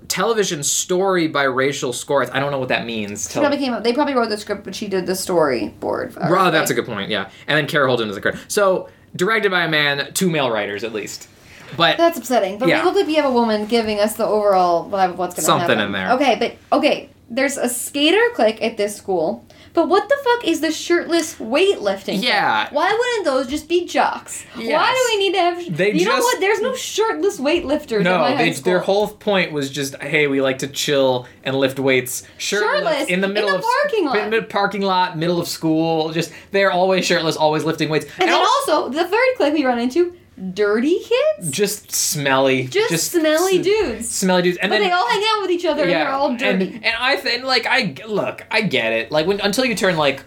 Television 0.08 0.62
story 0.62 1.28
by 1.28 1.42
Rachel 1.44 1.92
Scorth. 1.92 2.30
I 2.32 2.40
don't 2.40 2.50
know 2.50 2.58
what 2.58 2.68
that 2.68 2.86
means. 2.86 3.30
She 3.30 3.38
probably 3.38 3.58
came 3.58 3.72
up. 3.72 3.84
They 3.84 3.92
probably 3.92 4.14
wrote 4.14 4.30
the 4.30 4.38
script, 4.38 4.64
but 4.64 4.74
she 4.74 4.88
did 4.88 5.06
the 5.06 5.12
storyboard. 5.12 6.16
or, 6.16 6.32
Raw, 6.32 6.50
that's 6.50 6.70
a 6.70 6.74
good 6.74 6.86
point. 6.86 7.10
Yeah, 7.10 7.30
and 7.46 7.56
then 7.56 7.66
Kara 7.66 7.86
Holden 7.86 8.08
is 8.08 8.14
the 8.14 8.20
credit. 8.22 8.40
So 8.48 8.88
directed 9.14 9.50
by 9.50 9.64
a 9.64 9.68
man, 9.68 10.12
two 10.14 10.30
male 10.30 10.50
writers 10.50 10.82
at 10.84 10.92
least. 10.92 11.28
But 11.76 11.98
That's 11.98 12.16
upsetting. 12.16 12.58
But 12.58 12.68
Yeah. 12.68 12.78
we 12.80 12.84
look 12.86 12.94
like 12.96 13.06
we 13.06 13.16
have 13.16 13.26
a 13.26 13.30
woman 13.30 13.66
giving 13.66 14.00
us 14.00 14.14
the 14.16 14.24
overall 14.26 14.88
vibe 14.90 15.10
of 15.10 15.18
what's 15.18 15.34
going 15.34 15.44
to 15.44 15.52
happen. 15.52 15.66
Something 15.76 15.86
in 15.86 15.92
there. 15.92 16.12
Okay, 16.12 16.36
but 16.38 16.76
okay, 16.78 17.10
there's 17.28 17.58
a 17.58 17.68
skater 17.68 18.22
clique 18.34 18.62
at 18.62 18.78
this 18.78 18.96
school. 18.96 19.44
But 19.78 19.88
what 19.88 20.08
the 20.08 20.16
fuck 20.24 20.44
is 20.44 20.60
the 20.60 20.72
shirtless 20.72 21.36
weightlifting? 21.36 22.20
Yeah. 22.20 22.64
clique? 22.64 22.72
Why 22.72 22.92
wouldn't 22.92 23.24
those 23.24 23.46
just 23.46 23.68
be 23.68 23.86
jocks? 23.86 24.42
Why 24.54 24.92
do 24.92 25.16
we 25.16 25.18
need 25.18 25.34
to 25.34 25.38
have? 25.38 25.76
They 25.76 25.92
you 25.92 26.04
know 26.04 26.18
what? 26.18 26.40
There's 26.40 26.60
no 26.60 26.74
shirtless 26.74 27.38
weightlifters 27.38 27.98
at 28.00 28.02
my 28.02 28.02
No, 28.02 28.18
high 28.18 28.36
they, 28.36 28.50
their 28.50 28.80
whole 28.80 29.06
point 29.06 29.52
was 29.52 29.70
just, 29.70 29.94
hey, 30.02 30.26
we 30.26 30.42
like 30.42 30.58
to 30.58 30.66
chill 30.66 31.28
and 31.44 31.54
lift 31.54 31.78
weights 31.78 32.24
shirtless, 32.38 32.72
Shirtless, 32.74 33.08
in 33.08 33.20
the 33.20 33.28
in 33.28 33.34
middle 33.34 33.50
the 33.50 33.58
of 33.58 33.64
parking 33.82 34.06
lot. 34.06 34.18
in 34.18 34.30
the 34.30 34.42
parking 34.42 34.82
lot, 34.82 35.16
middle 35.16 35.40
of 35.40 35.46
school. 35.46 36.10
Just 36.12 36.32
they're 36.50 36.72
always 36.72 37.04
shirtless, 37.06 37.36
always 37.36 37.62
lifting 37.62 37.88
weights, 37.88 38.06
and 38.18 38.28
then 38.28 38.30
al- 38.30 38.40
also 38.40 38.88
the 38.88 39.04
third 39.06 39.28
clique 39.36 39.54
we 39.54 39.64
run 39.64 39.78
into, 39.78 40.12
dirty 40.54 40.98
kids, 41.00 41.50
just 41.50 41.92
smelly, 41.92 42.66
just, 42.66 43.12
smelly 43.12 43.58
s- 43.58 43.64
dudes. 43.64 44.08
smelly 44.10 44.42
dudes, 44.42 44.58
and 44.58 44.70
but 44.70 44.78
then 44.78 44.88
they 44.88 44.92
all 44.92 45.08
hang 45.08 45.22
out 45.32 45.42
with 45.42 45.50
each 45.50 45.64
other 45.64 45.82
and 45.82 45.90
they're 45.90 46.10
all 46.10 46.36
dirty. 46.36 46.66
And, 46.74 46.84
and 46.84 46.94
I 46.98 47.16
think 47.16 47.44
like 47.44 47.66
I 47.66 47.94
look, 48.06 48.46
I 48.50 48.62
get 48.62 48.92
it. 48.92 49.10
Like 49.10 49.26
when 49.26 49.40
until 49.40 49.64
you 49.64 49.74
turn 49.74 49.96
like. 49.96 50.24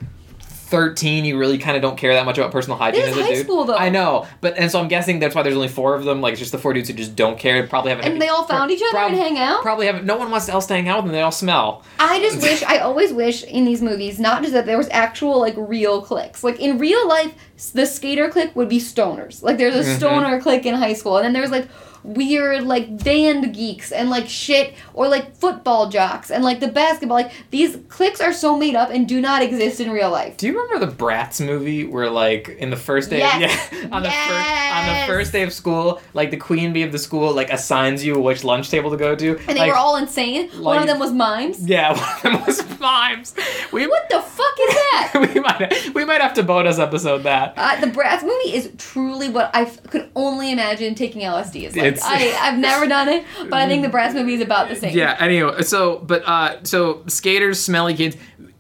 13 0.72 1.26
you 1.26 1.38
really 1.38 1.58
kind 1.60 1.76
of 1.76 1.82
don't 1.84 1.98
care 1.98 2.14
that 2.16 2.26
much 2.26 2.38
about 2.38 2.52
personal 2.52 2.78
hygiene 2.78 3.04
as 3.04 3.16
a 3.18 3.22
high 3.22 3.34
dude. 3.36 3.46
school, 3.46 3.66
though. 3.66 3.76
I 3.76 3.90
know, 3.90 4.26
but 4.40 4.58
and 4.58 4.72
so 4.72 4.80
I'm 4.80 4.88
guessing 4.88 5.20
that's 5.20 5.36
why 5.36 5.44
there's 5.44 5.56
only 5.56 5.68
four 5.68 5.94
of 5.94 6.06
them. 6.06 6.22
Like 6.22 6.32
it's 6.32 6.40
just 6.40 6.52
the 6.54 6.58
four 6.58 6.74
dudes 6.74 6.88
who 6.90 6.96
just 6.96 7.16
don't 7.16 7.38
care. 7.38 7.58
And 7.60 7.70
probably 7.70 7.92
haven't. 7.92 8.06
And 8.12 8.22
they 8.22 8.30
all 8.30 8.46
found 8.46 8.72
each 8.72 8.82
other 8.82 8.92
prob- 8.92 9.12
and 9.12 9.20
hang 9.22 9.38
out? 9.38 9.62
Probably 9.62 9.86
haven't. 9.86 10.06
No 10.06 10.16
one 10.18 10.32
wants 10.32 10.50
else 10.50 10.66
to 10.68 10.74
hang 10.74 10.88
out 10.88 10.98
with 11.04 11.06
them. 11.06 11.14
They 11.14 11.22
all 11.22 11.32
smell. 11.32 11.84
I 12.00 12.20
just 12.22 12.42
wish 12.42 12.64
I 12.64 12.80
always 12.80 13.14
wish 13.14 13.44
in 13.44 13.66
these 13.66 13.82
movies 13.82 14.20
not 14.20 14.42
just 14.42 14.54
that 14.54 14.66
there 14.66 14.78
was 14.78 14.90
actual 14.90 15.40
like 15.40 15.54
real 15.58 16.02
cliques. 16.02 16.44
Like 16.44 16.60
in 16.60 16.78
real 16.80 17.08
life, 17.08 17.34
the 17.74 17.86
skater 17.86 18.30
clique 18.30 18.56
would 18.56 18.70
be 18.70 18.80
stoners. 18.80 19.44
Like 19.44 19.58
there's 19.58 19.76
a 19.76 19.84
Mhm. 19.84 19.98
stoner 19.98 20.42
clique 20.42 20.66
in 20.66 20.76
high 20.76 20.94
school, 20.94 21.18
and 21.18 21.26
then 21.26 21.34
there's 21.34 21.52
like 21.52 21.68
weird 22.04 22.64
like 22.64 23.04
band 23.04 23.54
geeks 23.54 23.92
and 23.92 24.10
like 24.10 24.28
shit 24.28 24.74
or 24.94 25.08
like 25.08 25.36
football 25.36 25.90
jocks 25.90 26.32
and 26.32 26.44
like 26.44 26.60
the 26.60 26.68
basketball 26.68 27.18
like 27.18 27.32
these 27.52 27.78
cliques 27.90 28.20
are 28.22 28.34
so 28.34 28.58
made 28.58 28.76
up 28.76 28.90
and 28.90 29.08
do 29.08 29.22
not 29.22 29.42
exist 29.42 29.80
in 29.80 29.92
real 29.92 30.10
life. 30.12 30.38
Do 30.38 30.48
you 30.48 30.60
remember 30.60 30.86
the 30.86 30.92
Bratz 30.92 31.46
movie 31.46 31.86
where 31.86 32.10
like 32.10 32.50
in 32.50 32.70
the 32.70 32.76
first 32.76 33.10
day 33.10 33.20
Yes. 33.20 33.70
yeah, 33.72 33.88
on 33.92 34.04
the 34.04 34.10
first 34.10 34.50
on 34.72 34.88
the 34.88 35.08
first 35.08 35.32
day 35.32 35.44
of 35.44 35.54
school, 35.54 36.02
like 36.14 36.32
the 36.32 36.38
queen 36.38 36.74
bee 36.74 36.84
of 36.84 36.92
the 36.92 37.00
school 37.00 37.34
like 37.34 37.52
assigns 37.52 38.04
you 38.04 38.20
which 38.20 38.44
lunch 38.44 38.70
table 38.70 38.90
to 38.92 38.98
go 38.98 39.16
to. 39.16 39.38
And 39.48 39.50
they 39.58 39.60
like, 39.62 39.72
were 39.72 39.78
all 39.78 39.98
insane. 39.98 40.50
One 40.62 40.80
of 40.80 40.88
them 40.88 41.00
was 41.00 41.12
mimes. 41.12 41.66
Yeah, 41.68 41.92
one 41.98 42.16
of 42.18 42.22
them 42.24 42.46
was 42.46 42.80
mimes. 42.80 43.36
We 43.72 43.88
What 43.88 44.10
the 44.10 44.22
fuck 44.22 44.56
is 44.60 44.74
that? 44.76 45.12
we 45.34 45.40
might 45.40 45.94
we 45.94 46.06
might 46.06 46.22
have 46.22 46.34
to 46.36 46.44
bonus 46.44 46.80
episode 46.80 47.24
that. 47.24 47.54
Uh, 47.58 47.80
the 47.80 47.88
Bratz 47.88 48.22
movie 48.24 48.54
is 48.56 48.72
truly 48.78 49.30
what 49.30 49.52
I 49.54 49.64
f- 49.64 49.84
could 49.84 50.10
only 50.16 50.52
imagine 50.52 50.96
taking 50.96 51.22
LSD 51.22 51.64
is 51.68 51.76
like. 51.76 51.91
It's- 51.94 52.04
I, 52.06 52.36
I've 52.40 52.58
never 52.60 52.88
done 52.88 53.10
it, 53.10 53.26
but 53.38 53.54
I 53.54 53.68
think 53.68 53.84
the 53.84 53.90
Bratz 53.90 54.14
movie 54.14 54.34
is 54.36 54.42
about 54.42 54.70
the 54.70 54.76
same. 54.76 54.96
Yeah. 54.98 55.16
Anyway, 55.20 55.62
so 55.64 56.00
but 56.00 56.24
uh, 56.26 56.64
so 56.64 57.04
skaters, 57.08 57.60
smelly 57.62 57.94
kids, 57.96 58.18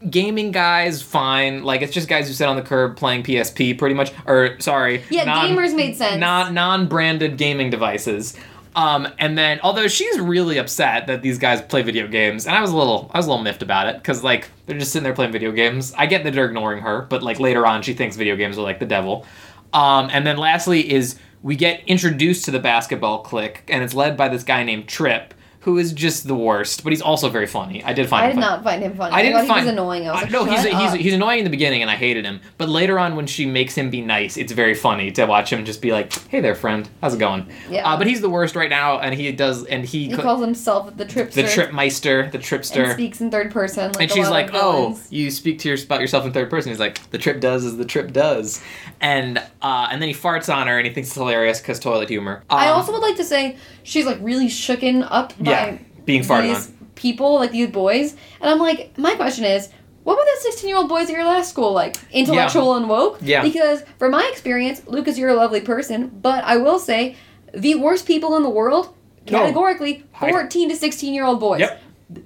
gaming 0.09 0.51
guys, 0.51 1.01
fine. 1.01 1.63
Like 1.63 1.81
it's 1.81 1.93
just 1.93 2.07
guys 2.07 2.27
who 2.27 2.33
sit 2.33 2.47
on 2.47 2.55
the 2.55 2.61
curb 2.61 2.97
playing 2.97 3.23
PSP, 3.23 3.77
pretty 3.77 3.95
much. 3.95 4.11
Or 4.25 4.59
sorry, 4.59 5.03
Yeah, 5.09 5.25
gamers 5.25 5.75
made 5.75 5.95
sense. 5.95 6.19
Not 6.19 6.53
non-branded 6.53 7.37
gaming 7.37 7.69
devices. 7.69 8.35
Um, 8.73 9.05
and 9.19 9.37
then 9.37 9.59
although 9.63 9.89
she's 9.89 10.17
really 10.17 10.57
upset 10.57 11.07
that 11.07 11.21
these 11.21 11.37
guys 11.37 11.61
play 11.61 11.81
video 11.81 12.07
games, 12.07 12.47
and 12.47 12.55
I 12.55 12.61
was 12.61 12.71
a 12.71 12.77
little 12.77 13.11
I 13.13 13.17
was 13.17 13.25
a 13.25 13.29
little 13.29 13.43
miffed 13.43 13.61
about 13.61 13.87
it 13.87 13.97
because 13.97 14.23
like 14.23 14.47
they're 14.65 14.79
just 14.79 14.93
sitting 14.93 15.03
there 15.03 15.13
playing 15.13 15.33
video 15.33 15.51
games. 15.51 15.93
I 15.97 16.05
get 16.05 16.23
that 16.23 16.33
they're 16.33 16.45
ignoring 16.45 16.81
her, 16.83 17.01
but 17.01 17.21
like 17.21 17.39
later 17.41 17.65
on 17.67 17.81
she 17.81 17.93
thinks 17.93 18.15
video 18.15 18.37
games 18.37 18.57
are 18.57 18.61
like 18.61 18.79
the 18.79 18.85
devil. 18.85 19.25
Um, 19.73 20.09
and 20.11 20.25
then 20.25 20.37
lastly 20.37 20.89
is 20.89 21.17
we 21.43 21.55
get 21.55 21.83
introduced 21.87 22.45
to 22.45 22.51
the 22.51 22.59
basketball 22.59 23.19
clique, 23.23 23.63
and 23.67 23.83
it's 23.83 23.93
led 23.93 24.15
by 24.15 24.27
this 24.27 24.43
guy 24.43 24.63
named 24.63 24.87
Trip, 24.87 25.33
who 25.61 25.77
is 25.77 25.93
just 25.93 26.27
the 26.27 26.33
worst, 26.35 26.83
but 26.83 26.91
he's 26.91 27.03
also 27.03 27.29
very 27.29 27.45
funny. 27.45 27.83
I 27.83 27.93
did 27.93 28.09
find 28.09 28.23
I 28.25 28.29
him 28.31 28.35
did 28.37 28.41
funny. 28.41 28.55
not 28.55 28.63
find 28.63 28.83
him 28.83 28.95
funny. 28.95 29.13
I 29.15 29.21
didn't 29.21 29.37
thought 29.37 29.47
find 29.47 29.59
he 29.59 29.65
was 29.67 29.71
annoying. 29.73 30.07
I 30.07 30.11
was 30.11 30.19
I- 30.19 30.23
like, 30.23 30.31
no, 30.31 30.43
he's 30.45 30.61
"Shut 30.63 30.73
he's 30.81 30.91
up." 30.91 30.97
he's 30.97 31.13
annoying 31.13 31.37
in 31.39 31.43
the 31.43 31.51
beginning, 31.51 31.81
and 31.83 31.91
I 31.91 31.95
hated 31.95 32.25
him. 32.25 32.41
But 32.57 32.67
later 32.69 32.97
on, 32.97 33.15
when 33.15 33.27
she 33.27 33.45
makes 33.45 33.75
him 33.75 33.89
be 33.91 34.01
nice, 34.01 34.37
it's 34.37 34.51
very 34.53 34.73
funny 34.73 35.11
to 35.11 35.25
watch 35.25 35.53
him 35.53 35.63
just 35.63 35.81
be 35.81 35.91
like, 35.91 36.11
"Hey 36.29 36.39
there, 36.41 36.55
friend, 36.55 36.89
how's 37.01 37.13
it 37.13 37.19
going?" 37.19 37.45
Yeah. 37.69 37.87
Uh, 37.87 37.97
but 37.97 38.07
he's 38.07 38.21
the 38.21 38.29
worst 38.29 38.55
right 38.55 38.69
now, 38.71 38.99
and 38.99 39.13
he 39.13 39.31
does, 39.31 39.63
and 39.65 39.85
he, 39.85 40.09
He 40.09 40.15
co- 40.15 40.23
calls 40.23 40.41
himself 40.41 40.97
the 40.97 41.05
Tripster. 41.05 41.33
the 41.33 41.43
Tripmeister, 41.43 42.31
the 42.31 42.39
tripster. 42.39 42.83
and 42.85 42.93
speaks 42.93 43.21
in 43.21 43.29
third 43.29 43.51
person. 43.51 43.91
Like 43.91 44.01
and 44.01 44.11
she's 44.11 44.29
like, 44.29 44.49
"Oh, 44.53 44.99
you 45.11 45.29
speak 45.29 45.59
to 45.59 45.69
your, 45.69 45.77
about 45.83 46.01
yourself 46.01 46.25
in 46.25 46.33
third 46.33 46.49
person." 46.49 46.71
He's 46.71 46.79
like, 46.79 46.99
"The 47.11 47.19
trip 47.19 47.39
does 47.39 47.65
as 47.65 47.77
the 47.77 47.85
trip 47.85 48.11
does," 48.13 48.61
and 48.99 49.37
uh, 49.61 49.89
and 49.91 50.01
then 50.01 50.09
he 50.09 50.15
farts 50.15 50.51
on 50.53 50.65
her, 50.67 50.77
and 50.79 50.87
he 50.87 50.93
thinks 50.93 51.09
it's 51.09 51.15
hilarious 51.17 51.59
because 51.59 51.79
toilet 51.79 52.09
humor. 52.09 52.43
I 52.49 52.67
Um, 52.69 52.77
also 52.77 52.91
would 52.93 53.01
like 53.01 53.15
to 53.17 53.23
say 53.23 53.57
she's 53.83 54.05
like 54.05 54.17
really 54.21 54.47
shooken 54.47 55.07
up 55.09 55.33
by 55.39 55.51
Yeah, 55.51 55.77
being 56.05 56.21
farted 56.23 56.53
these 56.53 56.67
on. 56.67 56.87
people, 56.95 57.35
like 57.35 57.51
these 57.51 57.69
boys. 57.69 58.15
And 58.39 58.49
I'm 58.49 58.59
like, 58.59 58.97
my 58.97 59.15
question 59.15 59.45
is, 59.45 59.69
what 60.03 60.17
were 60.17 60.23
the 60.23 60.41
16 60.41 60.67
year 60.67 60.77
old 60.77 60.89
boys 60.89 61.09
at 61.09 61.13
your 61.15 61.25
last 61.25 61.49
school 61.51 61.71
like? 61.73 61.95
Intellectual 62.11 62.75
and 62.75 62.89
woke? 62.89 63.19
Yeah. 63.21 63.43
Because 63.43 63.83
from 63.99 64.11
my 64.11 64.27
experience, 64.31 64.81
Lucas, 64.87 65.17
you're 65.17 65.29
a 65.29 65.35
lovely 65.35 65.61
person, 65.61 66.07
but 66.21 66.43
I 66.43 66.57
will 66.57 66.79
say, 66.79 67.15
the 67.53 67.75
worst 67.75 68.07
people 68.07 68.35
in 68.37 68.43
the 68.43 68.49
world, 68.49 68.95
categorically, 69.25 70.03
I- 70.19 70.31
14 70.31 70.69
to 70.69 70.75
16 70.75 71.13
year 71.13 71.25
old 71.25 71.39
boys. 71.39 71.59
Yep. 71.61 71.81